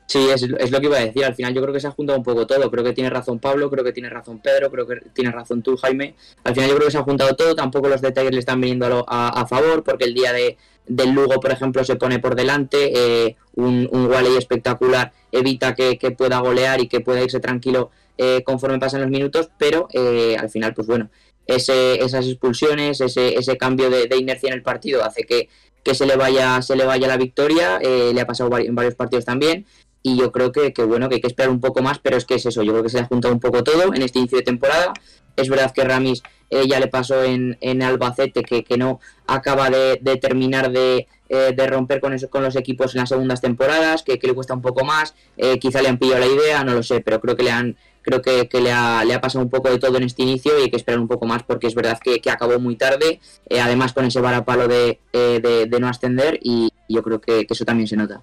Sí, 0.07 0.29
es, 0.29 0.43
lo 0.43 0.81
que 0.81 0.87
iba 0.87 0.99
a 0.99 1.05
decir. 1.05 1.25
Al 1.25 1.35
final 1.35 1.55
yo 1.55 1.63
creo 1.63 1.73
que 1.73 1.81
se 1.81 1.87
ha 1.87 1.91
juntado 1.91 2.19
un 2.19 2.25
poco 2.25 2.47
todo. 2.47 2.71
Creo 2.71 2.85
que 2.85 2.93
tiene 2.93 3.09
razón 3.09 3.39
Pablo, 3.39 3.71
creo 3.71 3.83
que 3.83 3.93
tiene 3.93 4.11
razón 4.11 4.41
Pedro, 4.41 4.71
creo 4.71 4.87
que 4.87 4.97
tiene 5.15 5.31
razón 5.31 5.63
tú, 5.63 5.77
Jaime. 5.77 6.15
Al 6.45 6.55
final 6.55 6.69
yo 6.69 6.77
creo 6.77 6.89
que 6.89 6.93
se 6.93 6.99
ha 6.99 7.03
juntado 7.03 7.35
todo. 7.35 7.55
Tampoco 7.55 7.89
los 7.89 8.03
detalles 8.03 8.33
le 8.33 8.41
están 8.41 8.61
viniendo 8.61 9.07
a, 9.09 9.47
favor, 9.47 9.83
porque 9.83 10.05
el 10.05 10.15
día 10.15 10.33
de, 10.33 10.59
del 10.87 11.13
Lugo, 11.13 11.41
por 11.41 11.51
ejemplo, 11.51 11.83
se 11.85 11.97
pone 11.97 12.19
por 12.19 12.35
delante. 12.35 12.93
Eh, 12.95 13.37
un, 13.55 13.89
un 13.91 14.07
Wally 14.07 14.37
espectacular 14.37 15.13
evita 15.31 15.75
que, 15.75 15.97
pueda 16.17 16.39
golear 16.41 16.81
y 16.81 16.89
que 16.89 17.01
pueda 17.01 17.23
irse 17.23 17.41
tranquilo 17.41 17.91
eh, 18.19 18.43
conforme 18.45 18.79
pasan 18.79 19.01
los 19.01 19.11
minutos, 19.11 19.51
pero 19.59 19.89
eh, 19.93 20.37
al 20.39 20.51
final, 20.51 20.75
pues 20.75 20.87
bueno, 20.87 21.11
ese, 21.47 22.03
esas 22.03 22.27
expulsiones, 22.27 23.01
ese, 23.01 23.37
ese 23.37 23.57
cambio 23.57 23.91
de, 23.91 24.15
inercia 24.17 24.49
en 24.49 24.55
el 24.55 24.63
partido 24.63 25.05
hace 25.05 25.25
que, 25.25 25.49
que 25.85 25.95
se 25.95 26.07
le 26.07 26.17
vaya, 26.17 26.63
se 26.63 26.77
le 26.77 26.85
vaya 26.85 27.09
la 27.09 27.17
victoria, 27.17 27.79
eh, 27.81 28.13
le 28.15 28.21
ha 28.21 28.27
pasado 28.27 28.57
en 28.59 28.75
varios 28.75 28.95
partidos 28.95 29.25
también, 29.25 29.67
y 30.03 30.17
yo 30.17 30.33
creo 30.33 30.51
que, 30.53 30.73
bueno, 30.85 31.09
que 31.09 31.17
hay 31.17 31.21
que 31.21 31.29
esperar 31.29 31.51
un 31.51 31.61
poco 31.61 31.83
más, 31.83 31.99
pero 31.99 32.17
es 32.17 32.25
que 32.25 32.35
es 32.35 32.47
eso, 32.47 32.63
yo 32.63 32.73
creo 32.73 32.83
que 32.83 32.89
se 32.89 32.99
le 32.99 33.05
ha 33.05 33.07
juntado 33.07 33.33
un 33.33 33.41
poco 33.41 33.63
todo 33.63 33.95
en 33.95 34.03
este 34.03 34.19
inicio 34.19 34.39
de 34.39 34.45
temporada. 34.45 34.93
Es 35.37 35.49
verdad 35.49 35.73
que 35.73 35.85
Ramis 35.85 36.23
eh, 36.51 36.67
ya 36.69 36.81
le 36.81 36.89
pasó 36.89 37.23
en, 37.23 37.57
en 37.61 37.83
Albacete, 37.83 38.43
que, 38.43 38.65
que, 38.65 38.77
no 38.77 39.01
acaba 39.27 39.71
de, 39.71 39.99
terminar 40.21 40.73
de, 40.73 41.07
eh, 41.29 41.55
de, 41.57 41.67
romper 41.69 42.01
con, 42.01 42.13
eso, 42.13 42.29
con 42.29 42.43
los 42.43 42.57
equipos 42.57 42.95
en 42.95 43.01
las 43.01 43.09
segundas 43.09 43.41
temporadas, 43.41 44.03
que, 44.03 44.19
que 44.19 44.27
le 44.27 44.35
cuesta 44.35 44.55
un 44.55 44.61
poco 44.61 44.85
más, 44.85 45.15
quizá 45.61 45.81
le 45.83 45.89
han 45.89 45.99
pillado 45.99 46.21
la 46.21 46.27
idea, 46.27 46.65
no 46.65 46.75
lo 46.75 46.83
sé, 46.83 47.01
pero 47.01 47.21
creo 47.21 47.37
que 47.37 47.45
le 47.45 47.53
han, 47.53 47.77
creo 48.03 48.21
que, 48.21 48.49
le, 48.61 48.73
ha, 48.73 49.05
le, 49.05 49.15
ha, 49.15 49.21
pasado 49.21 49.45
un 49.45 49.51
poco 49.51 49.71
de 49.71 49.79
todo 49.79 49.97
en 49.97 50.03
este 50.03 50.23
inicio 50.23 50.59
y 50.59 50.63
hay 50.63 50.71
que 50.71 50.77
esperar 50.77 51.01
un 51.01 51.09
poco 51.09 51.27
más 51.27 51.43
porque 51.43 51.67
es 51.67 51.75
verdad 51.75 51.99
que, 52.03 52.21
acabó 52.31 52.59
muy 52.59 52.77
tarde, 52.77 53.21
eh, 53.49 53.61
además 53.61 53.93
con 53.93 54.05
ese 54.05 54.21
varapalo 54.21 54.69
de, 54.69 55.01
eh, 55.13 55.41
de, 55.43 55.67
de, 55.67 55.81
no 55.81 55.89
ascender 55.89 56.39
y 56.43 56.71
yo 56.89 57.03
creo 57.03 57.21
que, 57.21 57.47
eso 57.49 57.65
también 57.65 57.87
se 57.87 57.97
nota. 57.97 58.23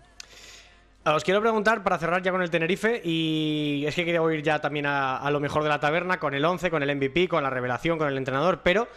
Os 1.06 1.24
quiero 1.24 1.42
preguntar 1.42 1.82
para 1.82 1.98
cerrar 1.98 2.22
ya 2.22 2.32
con 2.32 2.42
el 2.42 2.50
Tenerife 2.50 3.02
y 3.04 3.84
es 3.88 3.96
que 3.96 4.06
quería 4.06 4.22
ir 4.34 4.44
ya 4.44 4.60
también 4.60 4.86
a, 4.86 5.18
a 5.18 5.32
lo 5.32 5.40
mejor 5.40 5.64
de 5.64 5.70
la 5.70 5.80
taberna 5.80 6.20
con 6.20 6.34
el 6.34 6.44
11, 6.44 6.70
con 6.70 6.84
el 6.84 6.96
MVP, 6.96 7.28
con 7.28 7.42
la 7.42 7.50
revelación, 7.50 7.98
con 7.98 8.08
el 8.08 8.18
entrenador, 8.18 8.62
pero 8.64 8.88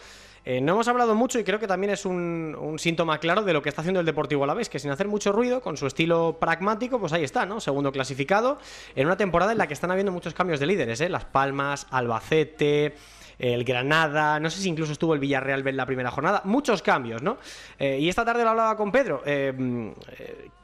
eh, 0.45 0.59
no 0.59 0.73
hemos 0.73 0.87
hablado 0.89 1.15
mucho 1.15 1.39
y 1.39 1.43
creo 1.43 1.59
que 1.59 1.67
también 1.67 1.93
es 1.93 2.05
un, 2.05 2.75
síntoma 2.77 3.17
claro 3.19 3.43
de 3.43 3.53
lo 3.53 3.61
que 3.61 3.69
está 3.69 3.81
haciendo 3.81 4.01
el 4.01 4.05
Deportivo 4.05 4.43
Alavés, 4.43 4.67
que 4.67 4.79
sin 4.79 4.91
hacer 4.91 5.07
mucho 5.07 5.31
ruido, 5.31 5.61
con 5.61 5.77
su 5.77 5.87
estilo 5.87 6.37
pragmático, 6.39 6.99
pues 6.99 7.13
ahí 7.13 7.23
está, 7.23 7.45
¿no? 7.45 7.61
Segundo 7.61 7.91
clasificado, 7.91 8.57
en 8.95 9.05
una 9.05 9.15
temporada 9.15 9.53
en 9.53 9.57
la 9.57 9.67
que 9.67 9.73
están 9.73 9.91
habiendo 9.91 10.11
muchos 10.11 10.33
cambios 10.33 10.59
de 10.59 10.65
líderes, 10.65 10.99
¿eh? 10.99 11.07
Las 11.07 11.25
Palmas, 11.25 11.87
Albacete, 11.91 12.95
el 13.39 13.63
Granada, 13.63 14.39
no 14.39 14.49
sé 14.49 14.61
si 14.61 14.69
incluso 14.69 14.91
estuvo 14.91 15.13
el 15.13 15.19
Villarreal 15.19 15.67
en 15.67 15.77
la 15.77 15.85
primera 15.85 16.11
jornada, 16.11 16.41
muchos 16.45 16.81
cambios, 16.81 17.21
¿no? 17.21 17.37
Eh, 17.79 17.99
y 17.99 18.09
esta 18.09 18.25
tarde 18.25 18.43
lo 18.43 18.51
hablaba 18.51 18.75
con 18.75 18.91
Pedro. 18.91 19.21
Eh, 19.25 19.93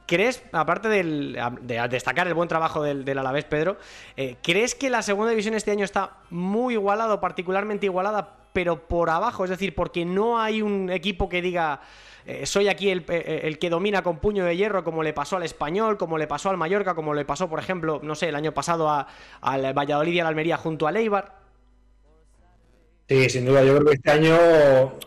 ¿Crees, 0.06 0.42
aparte 0.50 0.88
de 0.88 1.40
destacar 1.88 2.26
el 2.26 2.34
buen 2.34 2.48
trabajo 2.48 2.82
del, 2.82 3.04
del 3.04 3.18
Alavés, 3.18 3.44
Pedro, 3.44 3.76
¿crees 4.42 4.74
que 4.74 4.90
la 4.90 5.02
segunda 5.02 5.30
división 5.30 5.54
este 5.54 5.70
año 5.70 5.84
está 5.84 6.14
muy 6.30 6.74
igualada 6.74 7.20
particularmente 7.20 7.86
igualada 7.86 8.36
pero 8.52 8.88
por 8.88 9.08
abajo, 9.08 9.44
es 9.44 9.50
decir, 9.50 9.72
porque 9.76 10.04
no 10.04 10.40
hay 10.40 10.62
un 10.62 10.90
equipo 10.90 11.28
que 11.28 11.40
diga 11.40 11.80
eh, 12.26 12.46
soy 12.46 12.68
aquí 12.68 12.90
el, 12.90 13.04
eh, 13.08 13.40
el, 13.44 13.58
que 13.58 13.70
domina 13.70 14.02
con 14.02 14.18
puño 14.18 14.44
de 14.44 14.56
hierro, 14.56 14.84
como 14.84 15.02
le 15.02 15.12
pasó 15.12 15.36
al 15.36 15.42
Español, 15.42 15.96
como 15.96 16.18
le 16.18 16.26
pasó 16.26 16.50
al 16.50 16.56
Mallorca, 16.56 16.94
como 16.94 17.14
le 17.14 17.24
pasó, 17.24 17.48
por 17.48 17.58
ejemplo, 17.58 18.00
no 18.02 18.14
sé, 18.14 18.28
el 18.28 18.34
año 18.34 18.52
pasado 18.52 18.88
al 19.40 19.72
Valladolid 19.72 20.12
y 20.12 20.20
al 20.20 20.26
Almería 20.26 20.56
junto 20.56 20.86
a 20.86 20.92
Leibar. 20.92 21.39
Sí, 23.10 23.28
sin 23.28 23.44
duda, 23.44 23.64
yo 23.64 23.74
creo 23.74 23.86
que 23.88 23.96
este 23.96 24.10
año 24.12 24.38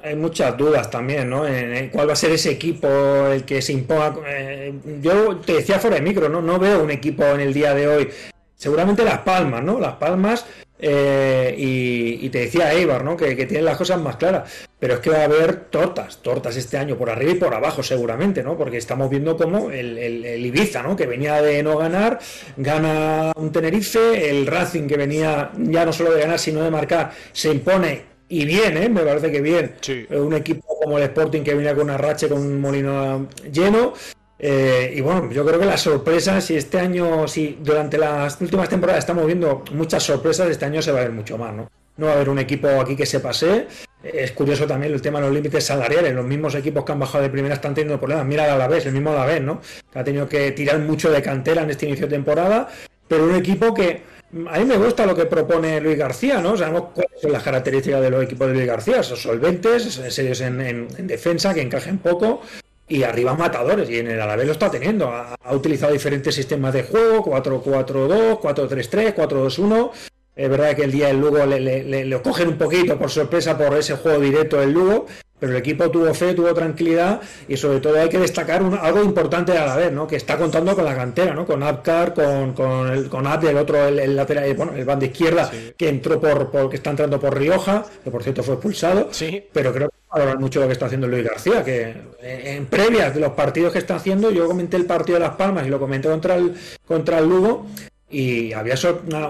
hay 0.04 0.18
muchas 0.18 0.58
dudas 0.58 0.92
también, 0.92 1.30
¿no? 1.30 1.48
En, 1.48 1.88
cuál 1.88 2.10
va 2.10 2.12
a 2.12 2.18
ser 2.18 2.32
ese 2.32 2.52
equipo 2.52 2.86
el 3.28 3.46
que 3.46 3.62
se 3.62 3.72
imponga. 3.72 4.16
Eh, 4.28 4.74
yo 5.02 5.38
te 5.38 5.54
decía 5.54 5.80
fuera 5.80 5.96
de 5.96 6.02
micro, 6.02 6.28
¿no? 6.28 6.42
No 6.42 6.60
veo 6.60 6.84
un 6.84 6.92
equipo 6.92 7.24
en 7.24 7.40
el 7.40 7.54
día 7.54 7.74
de 7.74 7.88
hoy. 7.88 8.10
Seguramente 8.58 9.06
Las 9.06 9.20
Palmas, 9.20 9.64
¿no? 9.64 9.80
Las 9.80 9.94
Palmas 9.94 10.46
eh, 10.80 11.56
y, 11.58 12.28
te 12.28 12.40
decía 12.40 12.74
Eibar, 12.74 13.06
¿no? 13.06 13.16
Que, 13.16 13.38
que, 13.38 13.46
tienen 13.46 13.64
las 13.64 13.78
cosas 13.78 14.02
más 14.02 14.18
claras. 14.18 14.68
Pero 14.84 14.96
es 14.96 15.00
que 15.00 15.12
va 15.12 15.20
a 15.20 15.24
haber 15.24 15.56
tortas, 15.70 16.18
tortas 16.18 16.58
este 16.58 16.76
año, 16.76 16.98
por 16.98 17.10
arriba 17.10 17.32
y 17.32 17.36
por 17.36 17.54
abajo, 17.54 17.82
seguramente, 17.82 18.44
¿no? 18.44 18.58
Porque 18.58 18.76
estamos 18.76 19.10
viendo 19.10 19.38
como 19.38 19.72
el, 19.72 19.98
el, 19.98 20.46
Ibiza, 20.46 20.84
¿no? 20.84 20.94
Que 20.94 21.06
venía 21.06 21.42
de 21.42 21.64
no 21.64 21.78
ganar, 21.78 22.20
gana 22.58 23.32
un 23.38 23.50
Tenerife, 23.54 24.30
el 24.30 24.46
Racing, 24.46 24.86
que 24.86 24.98
venía 24.98 25.52
ya 25.56 25.86
no 25.86 25.94
solo 25.94 26.12
de 26.12 26.20
ganar, 26.20 26.38
sino 26.38 26.62
de 26.62 26.70
marcar, 26.70 27.14
se 27.32 27.50
impone 27.50 28.02
y 28.28 28.44
bien, 28.44 28.76
¿eh? 28.76 28.90
me 28.90 29.04
parece 29.04 29.32
que 29.32 29.40
bien. 29.40 29.76
Un 30.10 30.34
equipo 30.34 30.78
como 30.84 30.98
el 30.98 31.06
Sporting 31.06 31.44
que 31.44 31.54
venía 31.54 31.74
con 31.74 31.86
una 31.86 31.98
racha 31.98 32.28
con 32.28 32.40
un 32.40 32.60
molino 32.60 33.30
lleno. 33.50 33.94
Eh, 34.38 34.96
y 34.98 35.00
bueno, 35.00 35.32
yo 35.32 35.46
creo 35.46 35.62
que 35.62 35.66
las 35.66 35.80
sorpresas, 35.80 36.44
si 36.44 36.58
este 36.58 36.78
año, 36.78 37.26
si 37.30 37.58
durante 37.62 37.98
las 37.98 38.42
últimas 38.42 38.68
temporadas 38.68 39.00
estamos 39.00 39.26
viendo 39.28 39.64
muchas 39.72 40.04
sorpresas, 40.04 40.50
este 40.50 40.66
año 40.66 40.82
se 40.82 40.92
va 40.92 41.00
a 41.00 41.04
ver 41.04 41.14
mucho 41.14 41.38
más, 41.38 41.54
¿no? 41.54 41.70
No 41.98 42.08
va 42.08 42.14
a 42.14 42.16
haber 42.16 42.30
un 42.30 42.40
equipo 42.40 42.68
aquí 42.82 42.96
que 42.96 43.06
se 43.06 43.20
pase. 43.20 43.68
Es 44.04 44.32
curioso 44.32 44.66
también 44.68 44.94
el 44.94 45.02
tema 45.02 45.20
de 45.20 45.26
los 45.26 45.34
límites 45.34 45.64
salariales. 45.64 46.14
Los 46.14 46.26
mismos 46.26 46.56
equipos 46.56 46.84
que 46.84 46.92
han 46.92 47.00
bajado 47.00 47.24
de 47.24 47.30
primera 47.30 47.56
están 47.56 47.74
teniendo 47.74 48.00
problemas. 48.00 48.26
Mira 48.26 48.52
a 48.54 48.58
la 48.58 48.68
vez, 48.68 48.86
el 48.86 48.94
mismo 48.94 49.12
a 49.12 49.26
la 49.26 49.40
¿no? 49.40 49.62
Ha 49.94 50.04
tenido 50.04 50.28
que 50.28 50.52
tirar 50.52 50.80
mucho 50.80 51.12
de 51.12 51.22
cantera 51.22 51.62
en 51.64 51.70
este 51.70 51.86
inicio 51.86 52.08
de 52.08 52.16
temporada. 52.16 52.68
Pero 53.08 53.26
un 53.26 53.36
equipo 53.36 53.74
que 53.74 54.02
a 54.50 54.58
mí 54.58 54.66
me 54.66 54.78
gusta 54.78 55.06
lo 55.06 55.16
que 55.16 55.26
propone 55.26 55.80
Luis 55.80 55.98
García, 55.98 56.42
¿no? 56.42 56.58
Sabemos 56.58 56.86
cuáles 56.94 57.22
son 57.22 57.32
las 57.32 57.44
características 57.44 58.02
de 58.02 58.10
los 58.10 58.24
equipos 58.24 58.48
de 58.48 58.54
Luis 58.54 58.66
García. 58.66 59.04
Son 59.04 59.18
solventes, 59.18 59.84
serios 60.10 60.42
en, 60.42 60.60
en 60.62 61.08
defensa, 61.08 61.54
que 61.54 61.62
encajen 61.62 62.00
poco, 62.00 62.42
y 62.88 63.04
arriba 63.04 63.34
matadores, 63.34 63.90
y 63.90 64.00
en 64.00 64.08
el 64.08 64.22
Alavés 64.22 64.46
lo 64.46 64.52
está 64.52 64.70
teniendo. 64.70 65.08
Ha, 65.10 65.36
utilizado 65.54 65.94
diferentes 65.94 66.36
sistemas 66.36 66.74
de 66.74 66.84
juego, 66.84 67.24
4-4-2, 67.26 68.40
4-3-3, 68.40 69.16
4-2-1. 69.16 69.92
Es 70.36 70.50
verdad 70.50 70.76
que 70.76 70.84
el 70.84 70.92
día 70.92 71.08
del 71.08 71.20
Lugo 71.20 71.46
le, 71.46 72.22
cogen 72.24 72.48
un 72.50 72.58
poquito 72.58 72.98
por 72.98 73.10
sorpresa 73.10 73.58
por 73.58 73.78
ese 73.78 73.96
juego 73.96 74.20
directo 74.20 74.60
del 74.60 74.72
Lugo, 74.72 75.06
pero 75.40 75.52
el 75.52 75.60
equipo 75.60 75.92
tuvo 75.92 76.12
fe, 76.14 76.34
tuvo 76.34 76.54
tranquilidad 76.54 77.22
y 77.48 77.58
sobre 77.58 77.82
todo 77.82 78.02
hay 78.02 78.10
que 78.10 78.18
destacar 78.18 78.64
algo 78.82 79.04
importante 79.04 79.56
a 79.56 79.66
la 79.66 79.76
vez, 79.76 79.92
¿no? 79.92 80.08
que 80.08 80.16
está 80.16 80.38
contando 80.38 80.74
con 80.74 80.86
la 80.86 80.96
cantera, 80.96 81.34
¿no? 81.34 81.46
con 81.46 81.62
Abkar, 81.62 82.14
con, 82.14 82.54
con, 82.54 82.90
el, 82.90 83.10
con 83.10 83.28
Abde, 83.28 83.52
el 83.52 83.58
otro, 83.58 83.88
el, 83.88 84.16
lateral, 84.16 84.46
eh, 84.46 84.54
bueno, 84.54 84.74
el 84.74 84.86
band 84.86 85.02
de 85.02 85.08
izquierda 85.08 85.52
que 85.78 85.90
entró 85.90 86.20
por, 86.20 86.50
por, 86.50 86.70
que 86.70 86.78
está 86.78 86.90
entrando 86.90 87.20
por 87.20 87.38
Rioja, 87.38 87.86
que 88.04 88.10
por 88.10 88.24
cierto 88.24 88.42
fue 88.42 88.56
expulsado, 88.56 89.10
sí. 89.12 89.44
pero 89.52 89.72
creo 89.72 89.90
que 89.90 89.96
hablar 90.10 90.40
mucho 90.40 90.62
lo 90.62 90.68
que 90.68 90.74
está 90.74 90.86
haciendo 90.86 91.08
Luis 91.08 91.26
García, 91.26 91.64
que 91.64 91.94
en 92.22 92.66
previas 92.68 93.14
de 93.14 93.20
los 93.20 93.34
partidos 93.34 93.74
que 93.74 93.80
está 93.80 93.98
haciendo, 93.98 94.32
yo 94.32 94.48
comenté 94.48 94.78
el 94.78 94.86
partido 94.86 95.20
de 95.20 95.26
Las 95.26 95.36
Palmas 95.36 95.68
y 95.68 95.70
lo 95.70 95.80
comenté 95.80 96.08
contra 96.08 96.36
el, 96.36 96.56
contra 96.88 97.20
el 97.20 97.28
Lugo, 97.28 97.68
y 98.14 98.54
había 98.54 98.76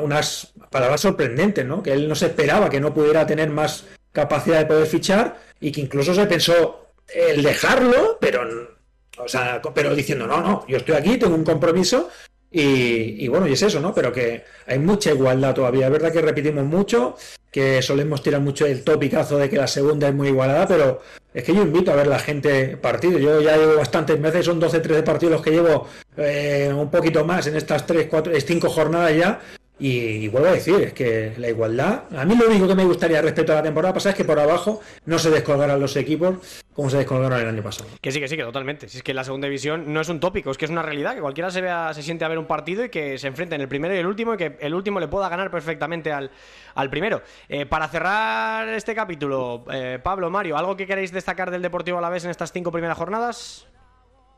unas 0.01 0.53
palabras 0.69 1.01
sorprendentes, 1.01 1.65
¿no? 1.65 1.81
Que 1.81 1.93
él 1.93 2.07
no 2.07 2.15
se 2.15 2.27
esperaba 2.27 2.69
que 2.69 2.81
no 2.81 2.93
pudiera 2.93 3.25
tener 3.25 3.49
más, 3.49 3.85
capacidad 4.13 4.59
de 4.59 4.65
poder 4.65 4.87
fichar 4.87 5.39
y 5.59 5.71
que 5.71 5.81
incluso 5.81 6.13
se 6.13 6.25
pensó 6.27 6.91
el 7.13 7.43
dejarlo, 7.43 8.17
pero, 8.21 8.77
o 9.17 9.27
sea, 9.27 9.61
pero 9.73 9.93
diciendo, 9.93 10.27
no, 10.27 10.39
no, 10.39 10.65
yo 10.67 10.77
estoy 10.77 10.95
aquí, 10.95 11.17
tengo 11.17 11.35
un 11.35 11.43
compromiso 11.43 12.09
y, 12.55 13.27
bueno, 13.29 13.47
y 13.47 13.53
es 13.53 13.61
eso, 13.63 13.79
¿no? 13.79 13.95
Pero 13.95 14.13
que 14.13 14.43
hay 14.67 14.77
mucha 14.77 15.11
igualdad 15.11 15.55
todavía. 15.55 15.87
Es 15.87 15.91
verdad 15.91 16.11
que 16.11 16.21
repetimos 16.21 16.63
mucho, 16.63 17.15
que 17.49 17.81
solemos 17.81 18.21
tirar 18.21 18.41
mucho 18.41 18.67
el 18.67 18.83
topicazo 18.83 19.39
de 19.39 19.49
que 19.49 19.57
la 19.57 19.65
segunda 19.65 20.07
es 20.07 20.13
muy 20.13 20.27
igualada, 20.27 20.67
pero 20.67 21.01
es 21.33 21.43
que 21.43 21.55
yo 21.55 21.63
invito 21.63 21.91
a 21.91 21.95
ver 21.95 22.05
la 22.05 22.19
gente 22.19 22.77
partido. 22.77 23.17
Yo 23.17 23.41
ya 23.41 23.57
llevo 23.57 23.77
bastantes 23.77 24.19
meses, 24.19 24.45
son 24.45 24.59
12, 24.59 24.81
13 24.81 25.01
partidos 25.01 25.31
los 25.31 25.41
que 25.41 25.49
llevo 25.49 25.87
eh, 26.15 26.71
un 26.71 26.91
poquito 26.91 27.25
más 27.25 27.47
en 27.47 27.55
estas 27.55 27.87
3, 27.87 28.05
4, 28.07 28.33
5 28.39 28.69
jornadas 28.69 29.17
ya. 29.17 29.41
Y, 29.85 30.29
vuelvo 30.29 30.47
a 30.47 30.53
decir, 30.53 30.75
es 30.75 30.93
que 30.93 31.33
la 31.35 31.49
igualdad, 31.49 32.03
a 32.15 32.23
mí 32.23 32.37
lo 32.37 32.47
único 32.47 32.69
que 32.69 32.73
me 32.73 32.85
gustaría 32.85 33.21
respecto 33.21 33.51
a 33.51 33.55
la 33.55 33.63
temporada 33.63 33.93
pasada 33.93 34.11
es 34.11 34.15
que 34.15 34.23
por 34.23 34.39
abajo 34.39 34.79
no 35.05 35.19
se 35.19 35.29
descolgaran 35.29 35.77
los 35.77 35.97
equipos 35.97 36.63
como 36.73 36.89
se 36.89 36.95
descolgaron 36.95 37.37
el 37.41 37.49
año 37.49 37.61
pasado. 37.61 37.89
Que 37.99 38.09
sí, 38.13 38.21
que 38.21 38.29
sí, 38.29 38.37
que 38.37 38.43
totalmente. 38.43 38.87
Si 38.87 38.99
es 38.99 39.03
que 39.03 39.13
la 39.13 39.25
segunda 39.25 39.47
división 39.47 39.91
no 39.91 39.99
es 39.99 40.07
un 40.07 40.21
tópico, 40.21 40.51
es 40.51 40.57
que 40.57 40.63
es 40.63 40.71
una 40.71 40.83
realidad, 40.83 41.15
que 41.15 41.19
cualquiera 41.19 41.51
se 41.51 41.59
vea, 41.59 41.93
se 41.93 42.01
siente 42.01 42.23
a 42.23 42.29
ver 42.29 42.39
un 42.39 42.45
partido 42.45 42.85
y 42.85 42.89
que 42.89 43.17
se 43.17 43.27
enfrente 43.27 43.55
en 43.55 43.61
el 43.61 43.67
primero 43.67 43.93
y 43.93 43.97
el 43.97 44.05
último 44.05 44.35
y 44.35 44.37
que 44.37 44.57
el 44.61 44.73
último 44.73 45.01
le 45.01 45.09
pueda 45.09 45.27
ganar 45.27 45.51
perfectamente 45.51 46.13
al, 46.13 46.31
al 46.75 46.89
primero. 46.89 47.21
Eh, 47.49 47.65
para 47.65 47.89
cerrar 47.89 48.69
este 48.69 48.95
capítulo, 48.95 49.65
eh, 49.69 49.99
Pablo, 50.01 50.29
Mario, 50.29 50.55
¿algo 50.55 50.77
que 50.77 50.87
queréis 50.87 51.11
destacar 51.11 51.51
del 51.51 51.61
Deportivo 51.61 51.97
a 51.97 52.01
la 52.01 52.09
vez 52.09 52.23
en 52.23 52.31
estas 52.31 52.53
cinco 52.53 52.71
primeras 52.71 52.97
jornadas? 52.97 53.67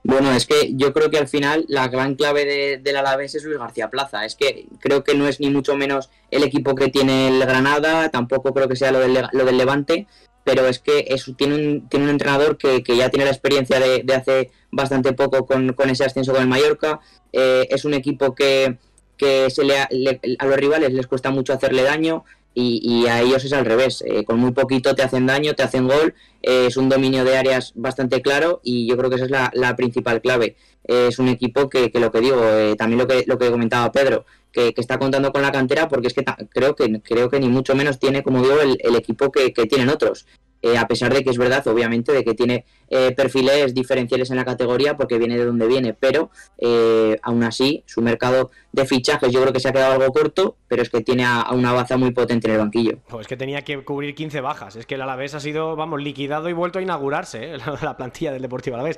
Bueno, 0.08 0.32
es 0.34 0.46
que 0.46 0.76
yo 0.76 0.94
creo 0.94 1.10
que 1.10 1.18
al 1.18 1.28
final 1.28 1.66
la 1.68 1.88
gran 1.88 2.14
clave 2.14 2.46
de, 2.46 2.78
del 2.78 2.96
Alavés 2.96 3.34
es 3.34 3.44
Luis 3.44 3.58
García 3.58 3.90
Plaza. 3.90 4.24
Es 4.24 4.36
que 4.36 4.68
creo 4.80 5.04
que 5.04 5.16
no 5.16 5.28
es 5.28 5.40
ni 5.40 5.50
mucho 5.50 5.76
menos 5.76 6.12
el 6.30 6.44
equipo 6.44 6.76
que 6.76 6.90
tiene 6.90 7.30
el 7.30 7.40
Granada, 7.40 8.10
tampoco 8.12 8.54
creo 8.54 8.68
que 8.70 8.76
sea 8.76 8.92
lo 8.92 9.00
del, 9.00 9.28
lo 9.32 9.46
del 9.46 9.58
Levante, 9.58 10.06
pero 10.44 10.68
es 10.68 10.78
que 10.78 11.06
es, 11.08 11.26
tiene, 11.36 11.56
un, 11.56 11.90
tiene 11.90 12.06
un 12.06 12.12
entrenador 12.12 12.56
que, 12.56 12.84
ya 12.86 13.10
tiene 13.10 13.26
la 13.26 13.32
experiencia 13.32 13.80
de, 13.80 14.06
hace 14.14 14.52
bastante 14.70 15.14
poco 15.14 15.48
con, 15.48 15.74
ese 15.90 16.06
ascenso 16.06 16.34
con 16.34 16.44
el 16.44 16.50
Mallorca. 16.50 17.00
Eh, 17.34 17.66
es 17.72 17.84
un 17.84 17.96
equipo 17.96 18.36
que, 18.36 18.78
que 19.18 19.50
se 19.50 19.64
le, 19.64 19.80
a 19.80 20.46
los 20.46 20.56
rivales 20.56 20.94
les 20.94 21.08
cuesta 21.08 21.32
mucho 21.32 21.52
hacerle 21.52 21.82
daño 21.82 22.26
y, 22.56 23.06
a 23.08 23.22
ellos 23.22 23.44
es 23.44 23.54
al 23.54 23.66
revés. 23.66 24.04
Eh, 24.08 24.24
con 24.24 24.40
muy 24.40 24.52
poquito 24.52 24.96
te 24.96 25.04
hacen 25.04 25.26
daño, 25.26 25.54
te 25.54 25.64
hacen 25.64 25.88
gol, 25.88 26.16
eh, 26.42 26.66
es 26.68 26.78
un 26.78 26.90
dominio 26.90 27.26
de 27.26 27.38
áreas 27.38 27.74
bastante 27.76 28.22
claro 28.22 28.62
y 28.64 28.88
yo 28.88 28.98
creo 28.98 29.10
que 29.10 29.18
esa 29.18 29.26
es 29.26 29.32
la, 29.54 29.76
principal 29.76 30.22
clave. 30.22 30.56
Eh, 30.88 31.08
es 31.10 31.20
un 31.20 31.28
equipo 31.28 31.70
que, 31.70 31.92
lo 31.94 32.12
que 32.12 32.22
digo, 32.22 32.42
también 32.78 33.00
lo 33.00 33.08
que, 33.08 33.26
lo 33.28 33.38
que 33.38 33.52
comentaba 33.52 33.92
Pedro, 33.92 34.26
que, 34.52 34.74
está 34.78 34.98
contando 34.98 35.32
con 35.34 35.42
la 35.42 35.52
cantera 35.52 35.90
porque 35.90 36.08
es 36.08 36.14
que 36.14 36.24
creo 36.50 36.76
que 36.76 37.02
creo 37.02 37.30
que 37.30 37.40
ni 37.40 37.50
mucho 37.50 37.76
menos 37.76 38.00
tiene, 38.00 38.24
como 38.24 38.42
digo, 38.42 38.62
el, 38.62 38.78
el 38.80 38.96
equipo 38.96 39.32
que, 39.32 39.52
tienen 39.52 39.90
otros. 39.90 40.26
Eh, 40.66 40.80
a 40.80 40.88
pesar 40.88 41.14
de 41.14 41.24
que 41.24 41.30
es 41.30 41.38
verdad, 41.38 41.66
obviamente, 41.68 42.12
de 42.12 42.24
que 42.24 42.34
tiene 42.34 42.66
eh, 42.90 43.12
perfiles 43.12 43.76
diferenciales 43.76 44.32
en 44.32 44.38
la 44.38 44.46
categoría 44.46 44.98
porque 44.98 45.20
viene 45.20 45.38
de 45.38 45.46
donde 45.46 45.68
viene, 45.68 45.94
pero 45.94 46.32
eh, 46.58 47.20
aún 47.22 47.44
así 47.44 47.84
su 47.86 48.02
mercado 48.02 48.50
de 48.72 48.88
fichajes 48.88 49.32
yo 49.32 49.42
creo 49.42 49.54
que 49.54 49.60
se 49.60 49.70
ha 49.70 49.74
quedado 49.74 49.94
algo 49.94 50.12
corto, 50.12 50.58
pero 50.68 50.82
es 50.82 50.90
que 50.90 51.02
tiene 51.02 51.24
a, 51.24 51.52
una 51.52 51.72
baza 51.72 51.98
muy 51.98 52.10
potente 52.10 52.48
en 52.48 52.54
el 52.54 52.60
banquillo. 52.60 52.98
Pues 53.08 53.28
que 53.28 53.38
tenía 53.38 53.62
que 53.62 53.84
cubrir 53.84 54.16
15 54.16 54.42
bajas, 54.42 54.76
es 54.76 54.88
que 54.88 54.96
el 54.96 55.04
Alavés 55.04 55.36
ha 55.36 55.40
sido, 55.40 55.76
vamos, 55.76 56.02
liquidado 56.02 56.50
y 56.50 56.54
vuelto 56.54 56.80
a 56.80 56.82
inaugurarse, 56.82 57.58
la, 57.84 57.96
plantilla 57.96 58.32
del 58.32 58.42
Deportivo 58.42 58.76
Alavés. 58.76 58.98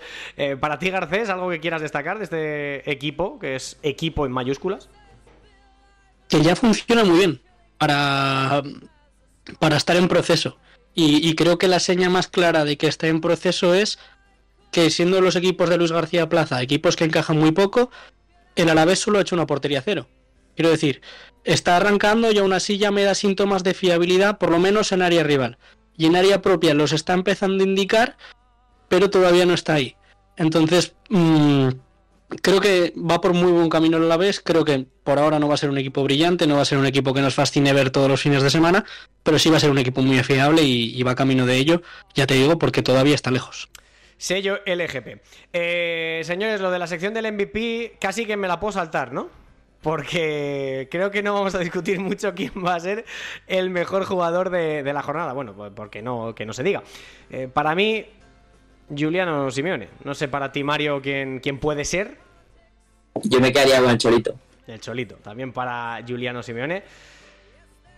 para 0.62 0.80
ti, 0.80 0.90
Garcés, 0.90 1.28
¿algo 1.28 1.50
que 1.50 1.60
quieras 1.60 1.82
destacar 1.82 2.18
de 2.18 2.24
este 2.24 2.90
equipo, 2.90 3.40
que 3.40 3.58
es 3.58 3.78
equipo 3.84 4.26
en 4.26 4.32
mayúsculas? 4.32 4.88
Que 6.30 6.42
ya 6.42 6.56
funciona 6.56 7.04
muy 7.04 7.18
bien 7.18 7.42
para, 7.78 8.64
para 9.60 9.76
estar 9.76 9.98
en 9.98 10.08
proceso 10.08 10.58
y, 11.00 11.36
creo 11.36 11.60
que 11.60 11.68
la 11.68 11.80
seña 11.80 12.10
más 12.10 12.28
clara 12.28 12.66
de 12.66 12.76
que 12.76 12.88
está 12.88 13.06
en 13.06 13.22
proceso 13.22 13.76
es 13.76 14.00
que 14.72 14.90
siendo 14.90 15.22
los 15.22 15.36
equipos 15.36 15.70
de 15.70 15.78
Luis 15.78 15.92
García 15.92 16.28
Plaza 16.28 16.60
equipos 16.60 16.96
que 16.96 17.04
encajan 17.04 17.38
muy 17.38 17.52
poco, 17.52 17.92
el 18.56 18.68
Alavés 18.68 18.98
solo 18.98 19.20
ha 19.20 19.22
hecho 19.22 19.36
una 19.36 19.46
portería 19.46 19.84
cero. 19.86 20.08
Quiero 20.56 20.72
decir, 20.72 21.04
está 21.44 21.78
arrancando 21.78 22.32
y 22.32 22.40
aún 22.40 22.52
así 22.52 22.80
ya 22.80 22.90
me 22.90 23.04
da 23.04 23.14
síntomas 23.14 23.64
de 23.64 23.76
fiabilidad, 23.76 24.40
por 24.40 24.50
lo 24.50 24.58
menos 24.58 24.92
en 24.92 25.04
área 25.04 25.24
rival. 25.24 25.60
Y 25.96 26.08
en 26.08 26.16
área 26.16 26.42
propia 26.42 26.74
los 26.74 26.94
está 26.94 27.14
empezando 27.14 27.64
a 27.64 27.68
indicar, 27.68 28.18
pero 28.90 29.12
todavía 29.12 29.46
no 29.46 29.54
está 29.54 29.76
ahí. 29.76 29.96
Entonces, 30.36 30.96
mmm, 31.10 31.70
creo 32.42 32.60
que 32.60 32.94
va 32.98 33.22
por 33.22 33.34
muy 33.34 33.52
buen 33.52 33.70
camino 33.70 34.00
la 34.00 34.18
vez. 34.18 34.42
Creo 34.42 34.66
que 34.66 34.86
por 35.04 35.20
ahora 35.20 35.40
no 35.40 35.48
va 35.48 35.54
a 35.54 35.58
ser 35.58 35.70
un 35.70 35.78
equipo 35.78 36.04
brillante, 36.04 36.48
no 36.48 36.56
va 36.56 36.62
a 36.62 36.66
ser 36.66 36.78
un 36.78 36.86
equipo 36.86 37.14
que 37.14 37.22
nos 37.22 37.36
fascine 37.36 37.74
ver 37.74 37.90
todos 37.90 38.10
los 38.10 38.22
fines 38.22 38.44
de 38.44 38.50
semana, 38.50 38.86
pero 39.24 39.40
sí 39.40 39.50
va 39.50 39.58
a 39.58 39.60
ser 39.60 39.72
un 39.72 39.78
equipo 39.78 40.02
muy 40.02 40.22
fiable 40.24 40.62
y, 40.64 41.02
va 41.04 41.16
camino 41.16 41.46
de 41.46 41.56
ello, 41.56 41.82
ya 42.14 42.28
te 42.28 42.34
digo, 42.34 42.58
porque 42.58 42.84
todavía 42.84 43.16
está 43.16 43.32
lejos. 43.32 43.70
Sello 44.18 44.60
LGP. 44.66 45.22
Eh, 45.54 46.22
señores, 46.24 46.60
lo 46.60 46.72
de 46.72 46.80
la 46.80 46.88
sección 46.88 47.14
del 47.14 47.32
MVP 47.32 47.98
casi 48.00 48.26
que 48.26 48.36
me 48.36 48.48
la 48.48 48.60
puedo 48.60 48.74
saltar, 48.74 49.14
¿no? 49.14 49.30
Porque 49.82 50.88
creo 50.90 51.12
que 51.12 51.22
no 51.22 51.36
vamos 51.36 51.54
a 51.54 51.60
discutir 51.60 52.00
mucho 52.00 52.34
quién 52.34 52.52
va 52.66 52.76
a 52.76 52.80
ser 52.80 53.06
el 53.46 53.70
mejor 53.70 54.06
jugador 54.06 54.50
de, 54.50 54.82
la 54.92 55.04
jornada. 55.04 55.34
Bueno, 55.34 55.54
pues 55.54 55.72
porque 55.74 56.02
no, 56.02 56.34
que 56.34 56.46
no 56.46 56.54
se 56.54 56.64
diga. 56.64 56.84
Eh, 57.30 57.48
para 57.48 57.76
mí, 57.76 58.06
Juliano 58.90 59.50
Simeone. 59.52 59.90
No 60.04 60.14
sé 60.14 60.28
para 60.28 60.52
ti, 60.52 60.64
Mario, 60.64 61.02
quién, 61.02 61.40
quién 61.40 61.60
puede 61.60 61.86
ser. 61.86 62.18
Yo 63.24 63.40
me 63.40 63.52
quedaría 63.52 63.82
con 63.82 63.90
el 63.90 63.98
Cholito. 63.98 64.36
El 64.68 64.80
Cholito, 64.80 65.16
también 65.16 65.52
para 65.52 66.04
Juliano 66.08 66.44
Simeone. 66.44 66.84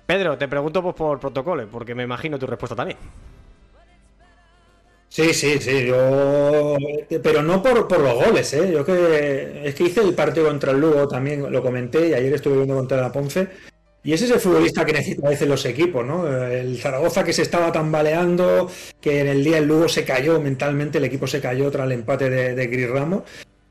Pedro, 0.05 0.37
te 0.37 0.47
pregunto 0.47 0.81
pues, 0.81 0.95
por 0.95 1.19
protocolo, 1.19 1.67
porque 1.67 1.93
me 1.93 2.03
imagino 2.03 2.39
tu 2.39 2.47
respuesta 2.47 2.75
también. 2.75 2.97
Sí, 5.09 5.33
sí, 5.33 5.57
sí, 5.59 5.87
yo. 5.87 6.77
Pero 7.23 7.41
no 7.41 7.63
por, 7.63 7.87
por 7.87 7.99
los 7.99 8.13
goles, 8.13 8.53
¿eh? 8.53 8.71
Yo 8.71 8.85
que. 8.85 9.67
Es 9.67 9.73
que 9.73 9.85
hice 9.85 10.01
el 10.01 10.13
partido 10.13 10.47
contra 10.47 10.71
el 10.71 10.79
Lugo, 10.79 11.07
también 11.07 11.51
lo 11.51 11.61
comenté, 11.63 12.09
y 12.09 12.13
ayer 12.13 12.33
estuve 12.33 12.57
viendo 12.57 12.75
contra 12.75 13.01
la 13.01 13.11
Ponce. 13.11 13.47
Y 14.03 14.13
ese 14.13 14.25
es 14.25 14.31
el 14.31 14.39
futbolista 14.39 14.85
que 14.85 14.93
necesita 14.93 15.27
a 15.27 15.29
veces 15.29 15.47
los 15.47 15.65
equipos, 15.65 16.05
¿no? 16.05 16.25
El 16.47 16.77
Zaragoza 16.77 17.23
que 17.23 17.33
se 17.33 17.41
estaba 17.41 17.71
tambaleando, 17.71 18.71
que 19.01 19.19
en 19.19 19.27
el 19.27 19.43
día 19.43 19.57
el 19.57 19.65
Lugo 19.65 19.89
se 19.89 20.05
cayó 20.05 20.39
mentalmente, 20.39 20.99
el 20.99 21.03
equipo 21.03 21.27
se 21.27 21.41
cayó 21.41 21.69
tras 21.69 21.85
el 21.85 21.91
empate 21.91 22.29
de, 22.29 22.55
de 22.55 22.67
Gris 22.67 22.89
Ramos. 22.89 23.23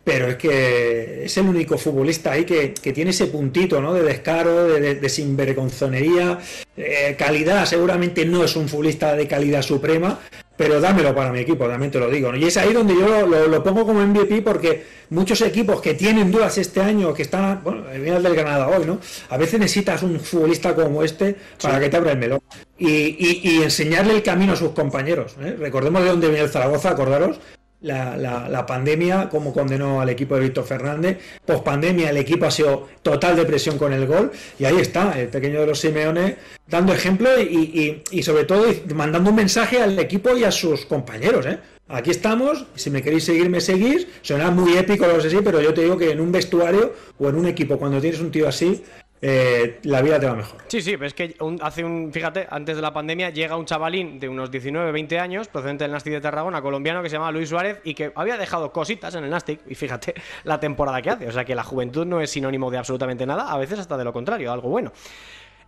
Pero 0.04 0.28
es 0.28 0.36
que 0.36 1.24
es 1.24 1.36
el 1.36 1.46
único 1.46 1.76
futbolista 1.76 2.32
ahí 2.32 2.44
que, 2.44 2.68
tiene 2.92 3.10
ese 3.10 3.26
puntito, 3.26 3.80
¿no? 3.80 3.92
De 3.92 4.02
descaro, 4.02 4.66
de, 4.66 4.94
de, 4.94 5.08
sinvergonzonería, 5.08 6.38
eh, 6.78 7.14
calidad. 7.18 7.66
Seguramente 7.66 8.24
no 8.24 8.42
es 8.42 8.56
un 8.56 8.70
futbolista 8.70 9.14
de 9.14 9.28
calidad 9.28 9.60
suprema, 9.60 10.18
pero 10.58 10.80
dámelo 10.80 11.14
para 11.14 11.30
mi 11.32 11.38
equipo, 11.38 11.68
también 11.68 11.92
te 11.92 12.00
lo 12.00 12.10
digo. 12.10 12.34
Y 12.34 12.44
es 12.44 12.56
ahí 12.56 12.72
donde 12.72 12.92
yo 12.92 13.26
lo, 13.26 13.62
pongo 13.62 13.86
como 13.86 14.04
MVP 14.04 14.42
porque 14.42 14.84
muchos 15.10 15.40
equipos 15.42 15.80
que 15.80 15.94
tienen 15.94 16.32
dudas 16.32 16.58
este 16.58 16.80
año, 16.80 17.14
que 17.14 17.22
están, 17.22 17.62
bueno, 17.62 17.88
el 17.92 18.04
del 18.04 18.34
Granada 18.34 18.66
hoy, 18.66 18.84
¿no? 18.84 18.98
A 19.30 19.36
veces 19.36 19.60
necesitas 19.60 20.02
un 20.02 20.18
futbolista 20.18 20.74
como 20.74 21.04
este 21.04 21.36
para 21.62 21.78
que 21.78 21.88
te 21.88 21.96
abra 21.96 22.10
el 22.10 22.18
melón 22.18 22.40
y, 22.76 23.62
enseñarle 23.62 24.16
el 24.16 24.22
camino 24.24 24.54
a 24.54 24.56
sus 24.56 24.70
compañeros. 24.70 25.36
¿eh? 25.40 25.54
Recordemos 25.56 26.02
de 26.02 26.08
dónde 26.08 26.26
viene 26.26 26.42
el 26.42 26.50
Zaragoza, 26.50 26.90
acordaros, 26.90 27.38
la, 27.80 28.16
la, 28.48 28.66
pandemia, 28.66 29.28
como 29.28 29.52
condenó 29.52 30.00
al 30.00 30.08
equipo 30.08 30.34
de 30.34 30.42
Víctor 30.42 30.64
Fernández. 30.64 31.18
Post 31.44 31.64
pandemia, 31.64 32.10
el 32.10 32.16
equipo 32.16 32.46
ha 32.46 32.50
sido 32.50 32.88
total 33.02 33.36
depresión 33.36 33.78
con 33.78 33.92
el 33.92 34.06
gol. 34.06 34.32
Y 34.58 34.64
ahí 34.64 34.76
está, 34.78 35.18
el 35.18 35.28
pequeño 35.28 35.60
de 35.60 35.66
los 35.66 35.80
Simeones, 35.80 36.36
dando 36.66 36.92
ejemplo 36.92 37.40
y, 37.40 38.02
y, 38.10 38.22
sobre 38.22 38.44
todo 38.44 38.64
mandando 38.94 39.30
un 39.30 39.36
mensaje 39.36 39.80
al 39.80 39.98
equipo 39.98 40.36
y 40.36 40.44
a 40.44 40.50
sus 40.50 40.86
compañeros. 40.86 41.46
¿eh? 41.46 41.58
Aquí 41.88 42.10
estamos, 42.10 42.66
si 42.74 42.90
me 42.90 43.02
queréis 43.02 43.24
seguir, 43.24 43.48
me 43.48 43.60
seguís. 43.60 44.06
Suena 44.22 44.50
muy 44.50 44.76
épico, 44.76 45.06
lo 45.06 45.20
sé, 45.20 45.40
pero 45.42 45.60
yo 45.60 45.72
te 45.72 45.82
digo 45.82 45.96
que 45.96 46.10
en 46.10 46.20
un 46.20 46.32
vestuario 46.32 46.94
o 47.18 47.28
en 47.28 47.36
un 47.36 47.46
equipo, 47.46 47.78
cuando 47.78 48.00
tienes 48.00 48.20
un 48.20 48.30
tío 48.30 48.48
así, 48.48 48.82
eh, 49.20 49.80
la 49.82 50.00
vida 50.00 50.20
te 50.20 50.26
va 50.26 50.36
mejor. 50.36 50.60
Sí, 50.68 50.80
sí, 50.80 50.96
es 51.00 51.14
que 51.14 51.34
hace 51.60 51.84
un, 51.84 52.12
fíjate, 52.12 52.46
antes 52.50 52.76
de 52.76 52.82
la 52.82 52.92
pandemia 52.92 53.30
llega 53.30 53.56
un 53.56 53.64
chavalín 53.64 54.20
de 54.20 54.28
unos 54.28 54.50
19, 54.50 54.92
20 54.92 55.18
años, 55.18 55.48
procedente 55.48 55.84
del 55.84 55.92
Nastic 55.92 56.12
de 56.12 56.20
Tarragona, 56.20 56.62
colombiano, 56.62 57.02
que 57.02 57.08
se 57.08 57.16
llama 57.16 57.32
Luis 57.32 57.48
Suárez 57.48 57.80
y 57.84 57.94
que 57.94 58.12
había 58.14 58.36
dejado 58.36 58.72
cositas 58.72 59.14
en 59.16 59.24
el 59.24 59.30
Nastic, 59.30 59.60
y 59.66 59.74
fíjate 59.74 60.14
la 60.44 60.60
temporada 60.60 61.02
que 61.02 61.10
hace, 61.10 61.26
o 61.26 61.32
sea 61.32 61.44
que 61.44 61.54
la 61.54 61.64
juventud 61.64 62.06
no 62.06 62.20
es 62.20 62.30
sinónimo 62.30 62.70
de 62.70 62.78
absolutamente 62.78 63.26
nada, 63.26 63.50
a 63.50 63.58
veces 63.58 63.78
hasta 63.78 63.96
de 63.96 64.04
lo 64.04 64.12
contrario, 64.12 64.52
algo 64.52 64.68
bueno. 64.68 64.92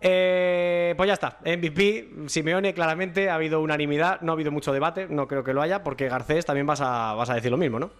Eh, 0.03 0.95
pues 0.97 1.07
ya 1.07 1.13
está, 1.13 1.37
MVP, 1.45 2.09
Simeone, 2.27 2.73
claramente 2.73 3.29
ha 3.29 3.35
habido 3.35 3.61
unanimidad, 3.61 4.21
no 4.21 4.31
ha 4.31 4.35
habido 4.35 4.51
mucho 4.51 4.73
debate, 4.73 5.07
no 5.09 5.27
creo 5.27 5.43
que 5.43 5.53
lo 5.53 5.61
haya, 5.61 5.83
porque 5.83 6.09
Garcés 6.09 6.45
también 6.45 6.65
vas 6.65 6.81
a, 6.81 7.13
vas 7.13 7.29
a 7.29 7.35
decir 7.35 7.51
lo 7.51 7.57
mismo, 7.57 7.79
¿no? 7.79 7.91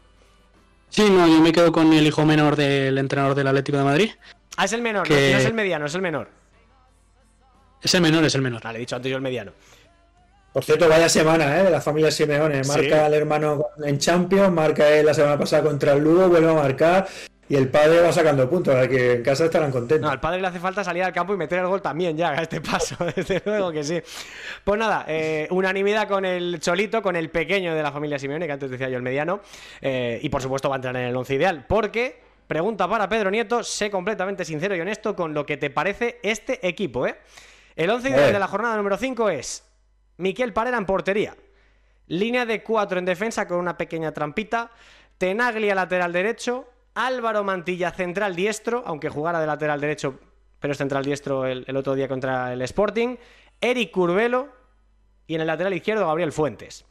Sí, 0.90 1.10
no, 1.10 1.28
yo 1.28 1.40
me 1.40 1.54
quedo 1.54 1.72
con 1.72 1.94
el 1.94 2.06
hijo 2.08 2.26
menor 2.26 2.56
del 2.56 2.98
entrenador 2.98 3.36
del 3.36 3.48
Atlético 3.48 3.78
de 3.78 3.84
Madrid. 3.84 4.12
Ah, 4.62 4.66
es 4.66 4.74
el 4.74 4.84
menor, 4.84 5.10
no, 5.10 5.16
es 5.16 5.46
el 5.46 5.56
mediano, 5.56 5.88
es 5.88 5.96
el 5.96 6.04
menor. 6.04 6.28
Es 7.82 7.96
el 7.96 8.02
menor, 8.02 8.24
es 8.26 8.36
el 8.36 8.44
menor. 8.44 8.62
Vale, 8.62 8.78
he 8.78 8.82
dicho 8.82 8.96
antes 8.96 9.10
yo 9.10 9.16
el 9.16 9.24
mediano. 9.24 9.54
Por 10.54 10.64
cierto, 10.64 10.88
vaya 10.88 11.10
semana, 11.10 11.60
¿eh? 11.60 11.64
De 11.64 11.72
la 11.72 11.82
familia 11.82 12.12
Simeone. 12.12 12.64
Marca 12.66 13.08
al 13.08 13.14
hermano 13.16 13.66
en 13.84 13.98
Champions, 13.98 14.54
marca 14.54 14.88
él 14.88 15.08
la 15.08 15.16
semana 15.16 15.36
pasada 15.40 15.64
contra 15.64 15.94
el 15.94 16.04
Lugo, 16.04 16.30
vuelve 16.30 16.52
a 16.52 16.54
marcar. 16.54 17.08
y 17.50 17.56
el 17.56 17.70
padre 17.70 18.02
va 18.02 18.14
sacando 18.14 18.48
puntos, 18.48 18.76
a 18.76 18.88
que 18.88 19.14
en 19.14 19.24
casa 19.24 19.46
estarán 19.46 19.72
contentos. 19.72 20.06
No, 20.06 20.12
al 20.12 20.20
padre 20.20 20.40
le 20.40 20.46
hace 20.46 20.60
falta 20.60 20.84
salir 20.84 21.02
al 21.02 21.12
campo 21.12 21.34
y 21.34 21.38
meter 21.38 21.58
el 21.58 21.66
gol 21.66 21.82
también 21.82 22.16
ya 22.16 22.30
a 22.38 22.44
este 22.44 22.62
paso, 22.62 22.96
desde 23.16 23.42
luego 23.44 23.72
que 23.72 23.84
sí. 23.84 24.00
Pues 24.64 24.80
nada, 24.80 25.06
eh, 25.08 25.48
unanimidad 25.50 26.08
con 26.08 26.24
el 26.24 26.60
Cholito, 26.60 27.02
con 27.02 27.16
el 27.16 27.32
pequeño 27.32 27.74
de 27.74 27.82
la 27.82 27.92
familia 27.92 28.20
Simeone, 28.20 28.46
que 28.46 28.52
antes 28.54 28.70
decía 28.70 28.90
yo 28.90 28.98
el 28.98 29.04
mediano, 29.04 29.42
eh, 29.82 30.20
y 30.22 30.30
por 30.30 30.40
supuesto 30.40 30.70
va 30.70 30.76
a 30.76 30.78
entrar 30.78 30.96
en 30.98 31.08
el 31.08 31.16
once 31.16 31.34
ideal, 31.34 31.66
porque, 31.68 32.30
pregunta 32.52 32.86
para 32.86 33.08
Pedro 33.08 33.32
Nieto, 33.32 33.64
sé 33.64 33.90
completamente 33.90 34.44
sincero 34.44 34.76
y 34.76 34.82
honesto 34.82 35.16
con 35.16 35.34
lo 35.34 35.46
que 35.46 35.56
te 35.56 35.70
parece 35.70 36.20
este 36.22 36.68
equipo, 36.68 37.08
¿eh? 37.08 37.18
El 37.78 37.90
once 37.90 38.10
ideal 38.10 38.34
de 38.34 38.40
la 38.40 38.48
jornada 38.50 38.76
número 38.76 38.98
5 38.98 39.30
es 39.30 39.64
Miquel 40.18 40.52
Parera 40.52 40.78
en 40.78 40.86
portería, 40.86 41.34
línea 42.08 42.46
de 42.46 42.62
4 42.62 43.00
en 43.00 43.06
defensa 43.06 43.48
con 43.48 43.58
una 43.58 43.78
pequeña 43.78 44.12
trampita, 44.12 44.70
Tenaglia 45.18 45.74
lateral 45.74 46.12
derecho, 46.12 46.68
Álvaro 46.94 47.46
Mantilla, 47.46 47.92
central 47.92 48.36
diestro, 48.36 48.84
aunque 48.86 49.08
jugara 49.08 49.40
de 49.40 49.48
lateral 49.48 49.80
derecho, 49.80 50.20
pero 50.60 50.74
es 50.74 50.78
central 50.78 51.06
diestro 51.06 51.46
el, 51.46 51.64
el 51.66 51.78
otro 51.78 51.96
día 51.96 52.10
contra 52.10 52.52
el 52.52 52.62
Sporting. 52.64 53.16
Eric 53.62 53.92
Curvelo 53.92 54.50
y 55.26 55.36
en 55.36 55.42
el 55.42 55.48
lateral 55.48 55.74
izquierdo 55.74 56.06
Gabriel 56.06 56.34
Fuentes. 56.34 56.84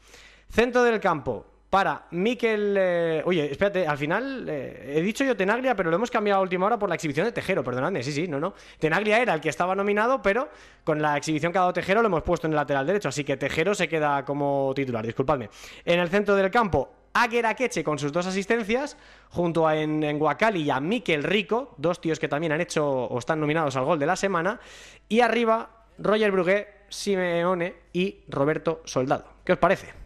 Centro 0.49 0.85
del 0.85 1.01
campo 1.01 1.50
para 1.71 2.07
Miquel. 2.11 2.75
eh, 2.77 3.23
oye, 3.25 3.51
espérate, 3.51 3.87
al 3.87 3.97
final 3.97 4.47
eh, 4.49 4.95
he 4.97 5.01
dicho 5.01 5.25
yo 5.25 5.37
Tenaglia, 5.37 5.77
pero 5.77 5.89
lo 5.89 5.97
hemos 5.97 6.11
cambiado 6.11 6.41
a 6.41 6.43
última 6.43 6.67
hora 6.67 6.79
por 6.79 6.89
la 6.89 6.97
exhibición 6.97 7.25
de 7.27 7.33
Tejero, 7.33 7.63
perdonadme. 7.63 8.03
Sí, 8.03 8.13
sí, 8.13 8.27
no, 8.27 8.41
no. 8.41 8.55
Tenaglia 8.79 9.21
era 9.21 9.33
el 9.33 9.41
que 9.41 9.49
estaba 9.49 9.75
nominado, 9.75 10.21
pero 10.21 10.49
con 10.85 11.01
la 11.01 11.17
exhibición 11.17 11.53
que 11.53 11.59
ha 11.59 11.63
dado 11.63 11.73
Tejero 11.73 12.03
lo 12.03 12.09
hemos 12.09 12.23
puesto 12.23 12.49
en 12.49 12.53
el 12.53 12.57
lateral 12.57 12.87
derecho, 12.87 13.09
así 13.09 13.23
que 13.25 13.37
Tejero 13.37 13.75
se 13.75 13.89
queda 13.89 14.25
como 14.25 14.73
titular, 14.75 15.07
disculpadme. 15.07 15.49
En 15.85 16.01
el 16.01 16.09
centro 16.09 16.35
del 16.35 16.51
campo, 16.51 16.91
Águera 17.13 17.55
Queche 17.55 17.85
con 17.85 17.99
sus 17.99 18.13
dos 18.13 18.27
asistencias, 18.27 18.97
junto 19.31 19.67
a 19.67 19.77
en, 19.77 20.03
en 20.03 20.21
y 20.55 20.71
a 20.71 20.81
Miquel 20.81 21.23
Rico, 21.23 21.75
dos 21.79 22.01
tíos 22.01 22.19
que 22.19 22.29
también 22.29 22.53
han 22.53 22.61
hecho 22.61 22.87
o 22.87 23.19
están 23.19 23.41
nominados 23.41 23.77
al 23.77 23.85
gol 23.85 23.99
de 23.99 24.07
la 24.07 24.17
semana. 24.17 24.61
Y 25.09 25.21
arriba, 25.21 25.71
Roger 25.99 26.33
Brugué, 26.33 26.69
Simeone 26.89 27.75
y 27.93 28.25
Roberto 28.29 28.83
Soldado. 28.85 29.25
¿Qué 29.45 29.53
os 29.53 29.59
parece? 29.59 30.00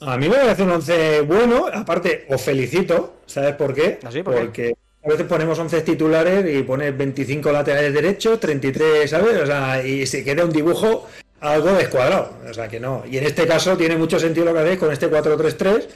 A 0.00 0.16
mí 0.16 0.28
me 0.28 0.36
parece 0.36 0.62
un 0.62 0.70
11 0.72 1.20
bueno, 1.22 1.66
aparte 1.72 2.26
os 2.28 2.40
felicito, 2.40 3.16
¿sabes 3.26 3.54
por 3.54 3.72
qué? 3.74 3.98
¿Ah. 4.04 4.10
Porque 4.24 4.74
a 5.04 5.08
veces 5.08 5.26
ponemos 5.26 5.58
11 5.58 5.80
titulares 5.82 6.54
y 6.54 6.62
pones 6.62 6.96
25 6.96 7.52
laterales 7.52 7.92
derechos, 7.94 8.40
33, 8.40 9.08
¿sabes? 9.08 9.42
O 9.42 9.46
sea, 9.46 9.84
y 9.86 10.06
se 10.06 10.24
queda 10.24 10.44
un 10.44 10.52
dibujo 10.52 11.06
algo 11.40 11.72
descuadrado, 11.72 12.38
o 12.48 12.54
sea 12.54 12.68
que 12.68 12.80
no. 12.80 13.04
Y 13.10 13.18
en 13.18 13.24
este 13.24 13.46
caso 13.46 13.76
tiene 13.76 13.96
mucho 13.96 14.18
sentido 14.18 14.46
lo 14.46 14.54
que 14.54 14.60
hacéis 14.60 14.78
con 14.78 14.92
este 14.92 15.10
4-3-3, 15.10 15.86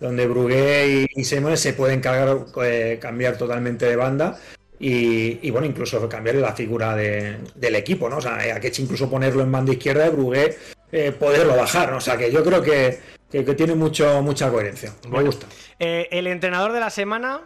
donde 0.00 0.26
Brugué 0.26 1.08
y, 1.14 1.24
Simone 1.24 1.56
se 1.56 1.72
pueden 1.72 2.00
cargar, 2.00 2.38
eh, 2.62 2.98
cambiar 3.00 3.36
totalmente 3.36 3.86
de 3.86 3.96
banda. 3.96 4.38
Y, 4.80 5.40
y, 5.42 5.50
bueno, 5.50 5.66
incluso 5.66 6.08
cambiar 6.08 6.36
la 6.36 6.52
figura 6.54 6.94
de- 6.94 7.38
del 7.56 7.74
equipo, 7.74 8.08
¿no? 8.08 8.18
O 8.18 8.20
sea, 8.20 8.36
a 8.54 8.60
Kechi 8.60 8.82
incluso 8.82 9.10
ponerlo 9.10 9.42
en 9.42 9.50
banda 9.50 9.72
izquierda 9.72 10.06
y 10.06 10.10
Brugué 10.10 10.56
eh, 10.92 11.10
poderlo 11.10 11.56
bajar, 11.56 11.90
¿no? 11.90 11.96
O 11.96 12.00
sea, 12.00 12.16
que 12.16 12.30
yo 12.30 12.44
creo 12.44 12.62
que, 12.62 12.98
que- 13.30 13.44
que 13.44 13.54
tiene 13.54 13.74
mucho, 13.74 14.22
mucha 14.22 14.50
coherencia. 14.50 14.92
Me 15.04 15.10
Bueno. 15.10 15.26
gusta. 15.26 15.46
Eh, 15.78 16.08
el 16.10 16.26
entrenador 16.26 16.72
de 16.72 16.80
la 16.80 16.90
semana, 16.90 17.40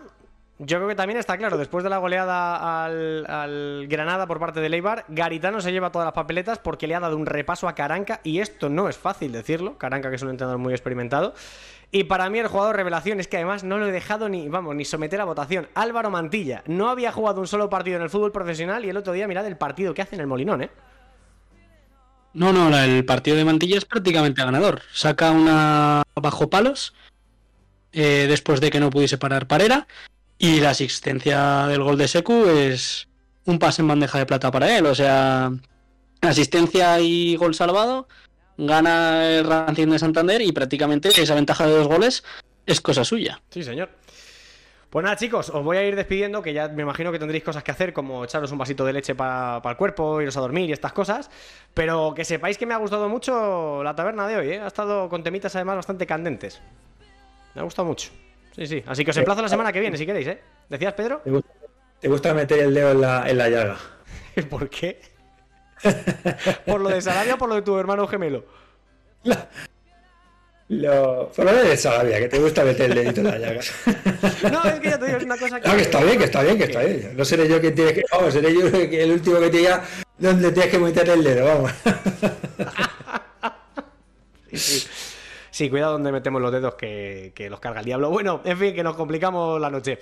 yo 0.59 0.77
creo 0.79 0.89
que 0.89 0.95
también 0.95 1.19
está 1.19 1.37
claro, 1.37 1.57
después 1.59 1.83
de 1.83 1.91
la 1.91 1.99
goleada 1.99 2.85
al, 2.85 3.27
al 3.29 3.87
Granada 3.89 4.27
por 4.27 4.39
parte 4.39 4.61
de 4.61 4.69
Leibar, 4.69 5.05
Garitano 5.09 5.61
se 5.61 5.73
lleva 5.73 5.91
todas 5.91 6.07
las 6.07 6.15
papeletas 6.15 6.59
porque 6.59 6.87
le 6.87 6.95
ha 6.95 7.01
dado 7.01 7.17
un 7.17 7.27
repaso 7.27 7.67
a 7.69 7.75
Caranca 7.75 8.21
y 8.23 8.39
esto 8.41 8.69
no 8.69 8.89
es 8.89 8.97
fácil 8.97 9.33
decirlo, 9.33 9.77
Caranca 9.79 10.09
que 10.11 10.17
es 10.17 10.23
un 10.23 10.31
entrenador 10.31 10.59
muy 10.59 10.73
experimentado. 10.73 11.35
Y 11.95 12.05
para 12.05 12.31
mí 12.31 12.39
el 12.39 12.47
jugador 12.47 12.77
revelación 12.77 13.21
es 13.21 13.29
que 13.29 13.37
además 13.37 13.65
no 13.65 13.77
lo 13.77 13.87
he 13.87 13.93
dejado 13.93 14.31
ni, 14.31 14.49
vamos, 14.49 14.75
ni 14.75 14.85
someter 14.87 15.21
a 15.21 15.25
votación. 15.25 15.69
Álvaro 15.75 16.09
Mantilla 16.11 16.63
no 16.67 16.89
había 16.89 17.13
jugado 17.13 17.41
un 17.41 17.47
solo 17.47 17.69
partido 17.69 17.97
en 17.99 18.03
el 18.03 18.09
fútbol 18.09 18.33
profesional 18.33 18.85
y 18.87 18.89
el 18.89 18.97
otro 18.97 19.13
día 19.13 19.29
mirad 19.29 19.47
el 19.47 19.59
partido 19.59 19.93
que 19.93 20.01
hace 20.01 20.15
en 20.15 20.23
el 20.23 20.27
Molinón, 20.27 20.63
¿eh? 20.63 20.71
No, 22.35 22.53
no, 22.53 22.77
el 22.79 23.05
partido 23.05 23.37
de 23.37 23.45
Mantilla 23.45 23.79
es 23.79 23.85
prácticamente 23.85 24.43
ganador. 24.43 24.83
Saca 24.93 25.31
una 25.31 26.03
bajo 26.15 26.49
palos 26.49 26.95
eh, 27.93 28.27
después 28.29 28.61
de 28.61 28.71
que 28.71 28.81
no 28.81 28.91
pudiese 28.91 29.19
parar 29.19 29.47
Parera. 29.47 29.87
Y 30.39 30.61
la 30.61 30.71
asistencia 30.71 31.67
del 31.67 31.83
gol 31.83 31.99
de 31.99 32.09
Secu 32.09 32.47
es 32.47 33.09
un 33.45 33.59
pase 33.59 33.83
en 33.83 33.89
bandeja 33.89 34.19
de 34.19 34.27
plata 34.27 34.51
para 34.51 34.77
él. 34.77 34.87
O 34.87 34.95
sea, 34.95 35.53
asistencia 36.21 36.99
y 37.01 37.37
gol 37.37 37.55
salvado. 37.55 38.09
Gana 38.57 39.27
el 39.29 39.45
Racing 39.45 39.89
de 39.89 39.99
Santander 39.99 40.43
y 40.43 40.53
prácticamente 40.53 41.09
esa 41.21 41.35
ventaja 41.35 41.67
de 41.67 41.75
dos 41.75 41.89
goles 41.89 42.25
es 42.67 42.81
cosa 42.81 43.05
suya. 43.05 43.41
Sí, 43.51 43.63
señor. 43.63 43.91
Pues 44.93 45.05
nada, 45.05 45.17
chicos, 45.17 45.49
os 45.49 45.65
voy 45.65 45.79
a 45.79 45.89
ir 45.89 45.97
despidiendo, 45.97 46.43
que 46.43 46.53
ya 46.53 46.69
me 46.69 46.83
imagino 46.83 47.11
que 47.11 47.19
tendréis 47.19 47.43
cosas 47.43 47.65
que 47.65 47.71
hacer, 47.71 47.95
como 47.95 48.25
echaros 48.25 48.53
un 48.53 48.59
vasito 48.59 48.85
de 48.85 48.93
leche 48.93 49.15
para 49.15 49.63
el 49.65 49.77
cuerpo, 49.79 50.21
iros 50.21 50.37
a 50.37 50.41
dormir 50.41 50.69
y 50.69 50.73
estas 50.75 50.93
cosas. 50.93 51.31
Pero 51.73 52.13
que 52.15 52.27
sepáis 52.27 52.59
que 52.59 52.67
me 52.67 52.75
ha 52.75 52.77
gustado 52.77 53.09
mucho 53.09 53.83
la 53.83 53.97
taberna 53.97 54.29
de 54.29 54.37
hoy, 54.37 54.51
¿eh? 54.51 54.61
Ha 54.61 54.67
estado 54.67 55.09
con 55.09 55.23
temitas 55.23 55.57
además 55.57 55.77
bastante 55.77 56.07
candentes. 56.07 56.61
Me 57.55 57.63
ha 57.63 57.65
gustado 57.65 57.89
mucho. 57.89 58.11
Sí, 58.55 58.67
sí. 58.67 58.85
Así 58.87 59.03
que 59.03 59.13
os 59.13 59.17
emplazo 59.17 59.41
la 59.41 59.49
semana 59.49 59.73
que 59.73 59.81
viene, 59.81 59.97
si 59.97 60.05
queréis, 60.05 60.27
¿eh? 60.27 60.43
¿Decías, 60.69 60.93
Pedro? 60.93 61.23
¿Te 61.25 61.31
gusta, 61.31 61.51
te 61.99 62.09
gusta 62.09 62.35
meter 62.35 62.59
el 62.59 62.75
dedo 62.75 62.91
en 62.91 63.01
la, 63.01 63.31
en 63.31 63.39
la 63.39 63.49
llaga? 63.49 63.79
¿Por 64.51 64.69
qué? 64.69 65.01
¿Por 66.67 66.83
lo 66.83 66.91
de 66.91 67.01
Sarabia 67.01 67.37
o 67.37 67.39
por 67.39 67.49
lo 67.49 67.55
de 67.55 67.63
tu 67.63 67.79
hermano 67.79 68.07
gemelo? 68.07 68.45
Lo, 70.73 71.31
por 71.37 71.45
lo 71.45 71.53
de 71.53 71.77
Sarabia, 71.77 72.19
que 72.19 72.29
te 72.29 72.39
gusta 72.39 72.65
meter 72.65 72.91
el 72.91 72.97
dedito 72.97 73.21
en 73.21 73.27
la 73.27 73.39
llaga. 73.39 73.61
No, 74.51 74.65
es 74.65 74.81
que 74.81 74.89
ya 74.89 74.99
te 74.99 75.05
digo, 75.05 75.19
es 75.19 75.25
una 75.25 75.37
cosa 75.37 75.61
que... 75.61 75.69
No, 75.69 75.77
que 75.77 75.83
está 75.83 76.03
bien, 76.03 76.19
que 76.19 76.25
está 76.25 76.43
bien, 76.43 76.57
que 76.57 76.65
está 76.65 76.81
bien. 76.81 77.15
No 77.15 77.25
seré 77.27 77.47
yo 77.47 77.61
quien 77.61 77.75
tiene 77.75 77.93
que. 77.93 78.03
Vamos, 78.11 78.33
seré 78.33 78.55
yo 78.55 78.67
el 78.69 79.13
último 79.13 79.39
que 79.39 79.51
te 79.51 79.59
diga 79.59 79.85
dónde 80.17 80.51
tienes 80.51 80.71
que 80.71 80.79
meter 80.79 81.11
el 81.11 81.23
dedo, 81.25 81.45
vamos. 81.47 81.73
Sí, 84.55 84.87
Sí, 85.51 85.71
cuidado 85.71 85.93
donde 85.93 86.13
metemos 86.13 86.41
los 86.41 86.53
dedos 86.53 86.75
que, 86.75 87.33
que 87.35 87.51
los 87.51 87.61
carga 87.61 87.81
el 87.81 87.87
diablo. 87.87 88.11
Bueno, 88.11 88.41
en 88.45 88.57
fin, 88.59 88.75
que 88.75 88.83
nos 88.83 88.97
complicamos 88.97 89.61
la 89.61 89.71
noche. 89.71 89.99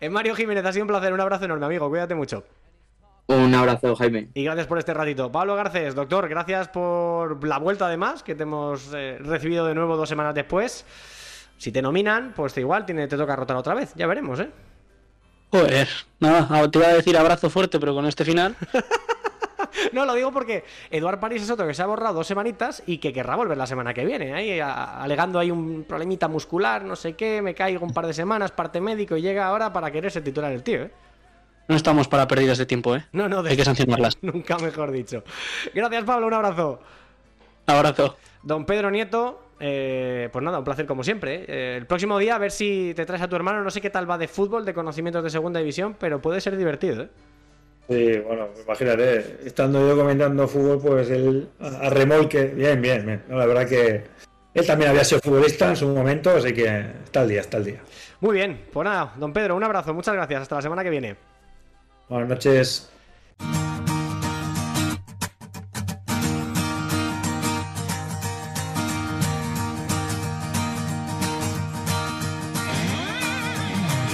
Eh, 0.00 0.10
Mario 0.10 0.34
Jiménez, 0.34 0.64
ha 0.64 0.72
sido 0.72 0.84
un 0.84 0.88
placer, 0.88 1.12
un 1.12 1.20
abrazo 1.20 1.46
enorme, 1.46 1.64
amigo. 1.66 1.88
Cuídate 1.88 2.14
mucho. 2.14 2.44
Un 3.30 3.54
abrazo, 3.54 3.94
Jaime. 3.94 4.28
Y 4.34 4.42
gracias 4.44 4.66
por 4.66 4.78
este 4.78 4.92
ratito. 4.92 5.30
Pablo 5.30 5.54
Garcés, 5.54 5.94
doctor, 5.94 6.28
gracias 6.28 6.68
por 6.68 7.46
la 7.46 7.58
vuelta 7.58 7.86
además, 7.86 8.22
que 8.24 8.34
te 8.34 8.42
hemos 8.42 8.92
eh, 8.92 9.18
recibido 9.20 9.66
de 9.66 9.74
nuevo 9.74 9.96
dos 9.96 10.08
semanas 10.08 10.34
después. 10.34 10.84
Si 11.56 11.70
te 11.70 11.80
nominan, 11.80 12.32
pues 12.34 12.56
igual 12.58 12.84
tiene, 12.86 13.06
te 13.06 13.16
toca 13.16 13.36
rotar 13.36 13.56
otra 13.56 13.74
vez. 13.74 13.92
Ya 13.94 14.08
veremos, 14.08 14.40
¿eh? 14.40 14.50
Joder, 15.52 15.88
nada, 16.18 16.68
te 16.70 16.78
iba 16.78 16.88
a 16.88 16.94
decir 16.94 17.16
abrazo 17.16 17.50
fuerte, 17.50 17.78
pero 17.78 17.94
con 17.94 18.06
este 18.06 18.24
final. 18.24 18.56
No, 19.92 20.04
lo 20.04 20.14
digo 20.14 20.32
porque 20.32 20.64
Eduard 20.90 21.20
París 21.20 21.42
es 21.42 21.50
otro 21.50 21.66
que 21.66 21.74
se 21.74 21.82
ha 21.82 21.86
borrado 21.86 22.14
dos 22.14 22.26
semanitas 22.26 22.82
y 22.86 22.98
que 22.98 23.12
querrá 23.12 23.36
volver 23.36 23.56
la 23.56 23.66
semana 23.66 23.94
que 23.94 24.04
viene. 24.04 24.32
Ahí, 24.34 24.58
a- 24.58 25.00
alegando 25.00 25.38
ahí 25.38 25.50
un 25.50 25.84
problemita 25.84 26.28
muscular, 26.28 26.82
no 26.84 26.96
sé 26.96 27.14
qué, 27.14 27.40
me 27.40 27.54
caigo 27.54 27.84
un 27.84 27.92
par 27.92 28.06
de 28.06 28.12
semanas, 28.14 28.50
parte 28.52 28.80
médico 28.80 29.16
y 29.16 29.22
llega 29.22 29.46
ahora 29.46 29.72
para 29.72 29.90
quererse 29.90 30.20
titular 30.22 30.50
el 30.52 30.62
tío, 30.62 30.82
¿eh? 30.84 30.90
No 31.70 31.76
estamos 31.76 32.08
para 32.08 32.26
pérdidas 32.26 32.58
de 32.58 32.66
tiempo, 32.66 32.96
¿eh? 32.96 33.04
No, 33.12 33.28
no, 33.28 33.44
de- 33.44 33.50
Hay 33.50 33.56
que 33.56 33.64
sancionarlas. 33.64 34.18
Nunca 34.22 34.58
mejor 34.58 34.90
dicho. 34.90 35.22
Gracias, 35.72 36.02
Pablo, 36.02 36.26
un 36.26 36.34
abrazo. 36.34 36.80
Abrazo. 37.66 38.16
Don 38.42 38.66
Pedro 38.66 38.90
Nieto, 38.90 39.40
eh, 39.60 40.28
pues 40.32 40.44
nada, 40.44 40.58
un 40.58 40.64
placer 40.64 40.84
como 40.86 41.04
siempre. 41.04 41.34
¿eh? 41.36 41.44
Eh, 41.46 41.76
el 41.78 41.86
próximo 41.86 42.18
día 42.18 42.34
a 42.34 42.38
ver 42.38 42.50
si 42.50 42.92
te 42.96 43.06
traes 43.06 43.22
a 43.22 43.28
tu 43.28 43.36
hermano, 43.36 43.62
no 43.62 43.70
sé 43.70 43.80
qué 43.80 43.88
tal 43.88 44.10
va 44.10 44.18
de 44.18 44.26
fútbol, 44.26 44.64
de 44.64 44.74
conocimientos 44.74 45.22
de 45.22 45.30
segunda 45.30 45.60
división, 45.60 45.94
pero 45.96 46.20
puede 46.20 46.40
ser 46.40 46.56
divertido, 46.56 47.04
¿eh? 47.04 47.08
Sí, 47.88 48.18
bueno, 48.18 48.48
imagínate, 48.64 49.38
estando 49.44 49.86
yo 49.88 49.96
comentando 49.96 50.48
fútbol, 50.48 50.80
pues 50.80 51.08
él 51.10 51.48
a 51.60 51.88
remolque, 51.90 52.46
bien, 52.46 52.82
bien, 52.82 53.06
bien. 53.06 53.22
No, 53.28 53.36
la 53.38 53.46
verdad 53.46 53.68
que 53.68 54.04
él 54.54 54.66
también 54.66 54.90
había 54.90 55.04
sido 55.04 55.20
futbolista 55.20 55.68
en 55.68 55.76
su 55.76 55.86
momento, 55.88 56.30
así 56.30 56.52
que 56.52 56.66
está 57.04 57.20
al 57.20 57.28
día, 57.28 57.40
está 57.40 57.58
al 57.58 57.64
día. 57.64 57.80
Muy 58.20 58.34
bien, 58.36 58.60
pues 58.72 58.84
nada, 58.84 59.12
don 59.16 59.32
Pedro, 59.32 59.54
un 59.54 59.62
abrazo, 59.64 59.94
muchas 59.94 60.14
gracias, 60.14 60.42
hasta 60.42 60.56
la 60.56 60.62
semana 60.62 60.82
que 60.82 60.90
viene. 60.90 61.16
Buenas 62.10 62.28
noches. 62.28 62.88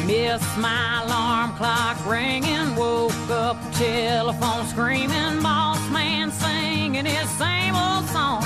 Missed 0.05 0.59
my 0.59 1.03
alarm 1.07 1.55
clock 1.57 1.97
ringing, 2.07 2.77
woke 2.77 3.13
up 3.31 3.57
telephone 3.73 4.67
screaming, 4.67 5.43
boss 5.43 5.81
man 5.91 6.31
singing 6.31 7.07
his 7.07 7.31
same 7.31 7.75
old 7.75 8.05
song. 8.11 8.45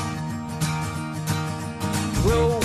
Road 2.25 2.63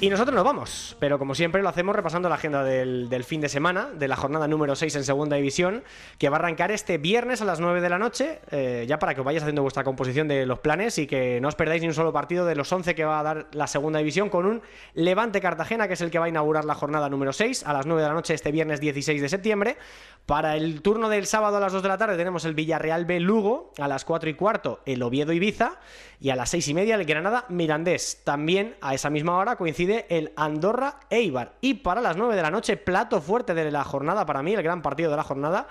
Y 0.00 0.10
nosotros 0.10 0.32
nos 0.36 0.44
vamos, 0.44 0.96
pero 1.00 1.18
como 1.18 1.34
siempre 1.34 1.60
lo 1.60 1.68
hacemos 1.68 1.96
repasando 1.96 2.28
la 2.28 2.36
agenda 2.36 2.62
del, 2.62 3.24
fin 3.24 3.40
de 3.40 3.48
semana, 3.48 3.88
de 3.92 4.06
la 4.06 4.14
jornada 4.14 4.46
número 4.46 4.76
6 4.76 4.94
en 4.94 5.02
Segunda 5.02 5.34
División, 5.34 5.82
que 6.18 6.28
va 6.28 6.36
a 6.36 6.38
arrancar 6.38 6.70
este 6.70 6.98
viernes 6.98 7.42
a 7.42 7.44
las 7.44 7.58
9 7.58 7.80
de 7.80 7.88
la 7.90 7.98
noche, 7.98 8.38
eh, 8.52 8.86
ya 8.88 9.00
para 9.00 9.14
que 9.14 9.22
os 9.22 9.24
vayáis 9.24 9.42
haciendo 9.42 9.62
vuestra 9.62 9.82
composición 9.82 10.28
de 10.28 10.46
los 10.46 10.60
planes 10.60 10.98
y 10.98 11.08
que 11.08 11.40
no 11.40 11.48
os 11.48 11.56
perdáis 11.56 11.82
ni 11.82 11.88
un 11.88 11.94
solo 11.94 12.12
partido 12.12 12.46
de 12.46 12.54
los 12.54 12.72
11 12.72 12.94
que 12.94 13.04
va 13.04 13.18
a 13.18 13.22
dar 13.24 13.48
la 13.50 13.66
Segunda 13.66 13.98
División 13.98 14.30
con 14.30 14.46
un 14.46 14.62
Levante 14.94 15.40
Cartagena, 15.40 15.88
que 15.88 15.94
es 15.94 16.00
el 16.00 16.12
que 16.12 16.20
va 16.20 16.26
a 16.26 16.28
inaugurar 16.28 16.64
la 16.64 16.76
jornada 16.76 17.08
número 17.08 17.32
6 17.32 17.64
a 17.66 17.72
las 17.72 17.84
9 17.84 18.00
de 18.00 18.06
la 18.06 18.14
noche 18.14 18.34
este 18.34 18.52
viernes 18.52 18.78
16 18.78 19.20
de 19.20 19.28
septiembre. 19.28 19.78
Para 20.26 20.56
el 20.56 20.80
turno 20.80 21.08
del 21.08 21.26
sábado 21.26 21.56
a 21.56 21.60
las 21.60 21.72
2 21.72 21.82
de 21.82 21.88
la 21.88 21.98
tarde 21.98 22.16
tenemos 22.16 22.44
el 22.44 22.54
Villarreal 22.54 23.04
B 23.04 23.18
Lugo, 23.18 23.72
a 23.78 23.88
las 23.88 24.04
4 24.04 24.30
y 24.30 24.34
cuarto 24.34 24.80
el 24.86 25.02
Oviedo 25.02 25.32
Ibiza 25.32 25.80
y 26.20 26.30
a 26.30 26.36
las 26.36 26.50
6 26.50 26.68
y 26.68 26.74
media 26.74 26.94
el 26.94 27.04
Granada 27.04 27.46
Mirandés. 27.48 28.20
También 28.22 28.76
a 28.80 28.94
esa 28.94 29.10
misma 29.10 29.38
hora 29.38 29.56
coincide 29.56 29.87
el 30.08 30.32
Andorra 30.36 31.00
Eibar. 31.10 31.54
Y 31.60 31.74
para 31.74 32.00
las 32.00 32.16
9 32.16 32.36
de 32.36 32.42
la 32.42 32.50
noche, 32.50 32.76
plato 32.76 33.20
fuerte 33.20 33.54
de 33.54 33.70
la 33.70 33.84
jornada, 33.84 34.26
para 34.26 34.42
mí, 34.42 34.54
el 34.54 34.62
gran 34.62 34.82
partido 34.82 35.10
de 35.10 35.16
la 35.16 35.22
jornada, 35.22 35.68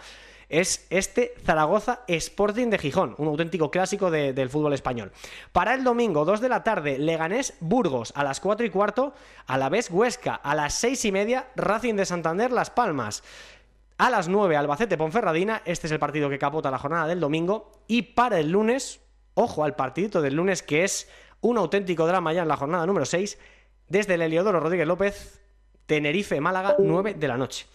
es 0.49 0.87
este 0.89 1.33
Zaragoza 1.45 2.01
Sporting 2.07 2.69
de 2.69 2.77
Gijón, 2.77 3.15
un 3.17 3.27
auténtico 3.27 3.69
clásico 3.69 4.09
de, 4.09 4.33
del 4.33 4.49
fútbol 4.49 4.73
español. 4.73 5.11
Para 5.51 5.73
el 5.73 5.83
domingo, 5.83 6.25
2 6.25 6.39
de 6.41 6.49
la 6.49 6.63
tarde, 6.63 6.97
Leganés 6.97 7.55
Burgos, 7.59 8.13
a 8.15 8.23
las 8.23 8.39
4 8.39 8.65
y 8.65 8.69
cuarto, 8.69 9.13
a 9.45 9.57
la 9.57 9.69
vez 9.69 9.89
Huesca, 9.91 10.35
a 10.35 10.55
las 10.55 10.73
6 10.75 11.05
y 11.05 11.11
media, 11.11 11.47
Racing 11.55 11.95
de 11.95 12.05
Santander 12.05 12.51
Las 12.51 12.69
Palmas. 12.69 13.23
A 13.97 14.09
las 14.09 14.27
9, 14.27 14.55
Albacete 14.55 14.97
Ponferradina, 14.97 15.63
este 15.65 15.87
es 15.87 15.91
el 15.91 15.99
partido 15.99 16.29
que 16.29 16.37
capota 16.37 16.71
la 16.71 16.77
jornada 16.77 17.07
del 17.07 17.19
domingo. 17.19 17.71
Y 17.87 18.03
para 18.03 18.39
el 18.39 18.51
lunes, 18.51 19.01
ojo 19.33 19.63
al 19.63 19.75
partidito 19.75 20.21
del 20.21 20.35
lunes, 20.35 20.61
que 20.61 20.83
es 20.83 21.09
un 21.41 21.57
auténtico 21.57 22.05
drama 22.05 22.31
ya 22.31 22.43
en 22.43 22.47
la 22.47 22.57
jornada 22.57 22.85
número 22.85 23.05
6, 23.05 23.37
desde 23.89 24.15
el 24.15 24.21
Heliodoro 24.21 24.59
Rodríguez 24.59 24.87
López, 24.87 25.41
Tenerife, 25.85 26.41
Málaga, 26.41 26.75
9 26.79 27.15
de 27.15 27.27
la 27.27 27.37
noche. 27.37 27.65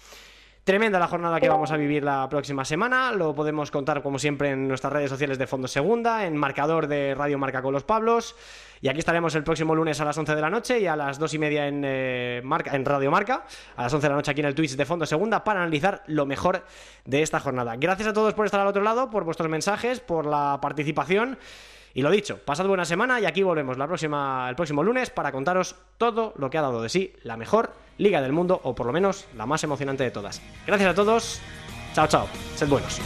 Tremenda 0.64 1.01
la 1.01 1.09
jornada 1.09 1.40
que 1.40 1.48
vamos 1.48 1.72
a 1.72 1.76
vivir 1.76 2.05
la 2.05 2.28
próxima 2.28 2.64
semana. 2.64 3.10
Lo 3.10 3.34
podemos 3.34 3.72
contar, 3.72 4.01
como 4.01 4.20
siempre, 4.20 4.51
en 4.51 4.68
nuestras 4.68 4.93
redes 4.93 5.10
sociales 5.10 5.36
de 5.36 5.48
Fondo 5.48 5.66
Segunda, 5.66 6.24
en 6.24 6.36
marcador 6.36 6.86
de 6.86 7.16
Radio 7.16 7.36
Marca 7.36 7.62
con 7.62 7.72
los 7.72 7.82
Pablos. 7.82 8.36
Y 8.80 8.89
aquí 8.89 9.01
estaremos 9.01 9.34
el 9.34 9.43
próximo 9.43 9.74
lunes 9.74 10.01
a 10.01 10.05
las 10.05 10.16
11 10.16 10.36
de 10.36 10.40
la 10.40 10.51
noche 10.51 10.78
y 10.78 10.86
a 10.86 10.94
las 10.94 11.18
2 11.18 11.34
y 11.34 11.39
media 11.40 11.66
en, 11.66 11.82
eh, 11.84 12.43
Marca, 12.44 12.76
en 12.76 12.84
Radio 12.84 13.10
Marca, 13.10 13.44
a 13.74 13.82
las 13.82 13.93
11 13.93 14.06
de 14.06 14.10
la 14.10 14.14
noche 14.14 14.30
aquí 14.30 14.40
en 14.40 14.47
el 14.47 14.55
Twitch 14.55 14.76
de 14.76 14.84
Fondo 14.84 15.05
Segunda, 15.05 15.43
para 15.43 15.62
analizar 15.62 16.05
lo 16.06 16.26
mejor 16.26 16.64
de 17.06 17.22
esta 17.22 17.40
jornada. 17.40 17.74
Gracias 17.76 18.06
a 18.06 18.12
todos 18.12 18.32
por 18.32 18.47
estar 18.47 18.60
al 18.60 18.68
otro 18.68 18.82
lado, 18.82 19.10
por 19.10 19.24
vuestros 19.24 19.48
mensajes, 19.48 19.98
por 19.98 20.26
la 20.26 20.60
participación. 20.62 21.39
Y 21.94 22.02
lo 22.02 22.10
dicho, 22.10 22.39
pasad 22.39 22.66
buena 22.66 22.85
semana 22.85 23.20
y 23.20 23.27
aquí 23.27 23.43
volvemos 23.43 23.77
la 23.78 23.86
próxima, 23.86 24.48
el 24.48 24.56
próximo 24.56 24.82
lunes 24.82 25.10
para 25.10 25.32
contaros 25.32 25.77
todo 25.98 26.32
lo 26.36 26.51
que 26.51 26.59
ha 26.59 26.62
dado 26.62 26.82
de 26.82 26.89
sí 26.89 27.14
la 27.23 27.36
mejor 27.36 27.73
liga 27.98 28.23
del 28.23 28.32
mundo, 28.32 28.60
o 28.64 28.74
por 28.74 28.86
lo 28.86 28.93
menos 28.93 29.27
la 29.36 29.47
más 29.47 29.62
emocionante 29.64 30.05
de 30.05 30.10
todas. 30.10 30.40
Gracias 30.66 30.90
a 30.90 30.94
todos, 30.94 31.40
chao 31.94 32.06
chao, 32.06 32.27
sed 32.56 32.69
buenos. 32.69 33.01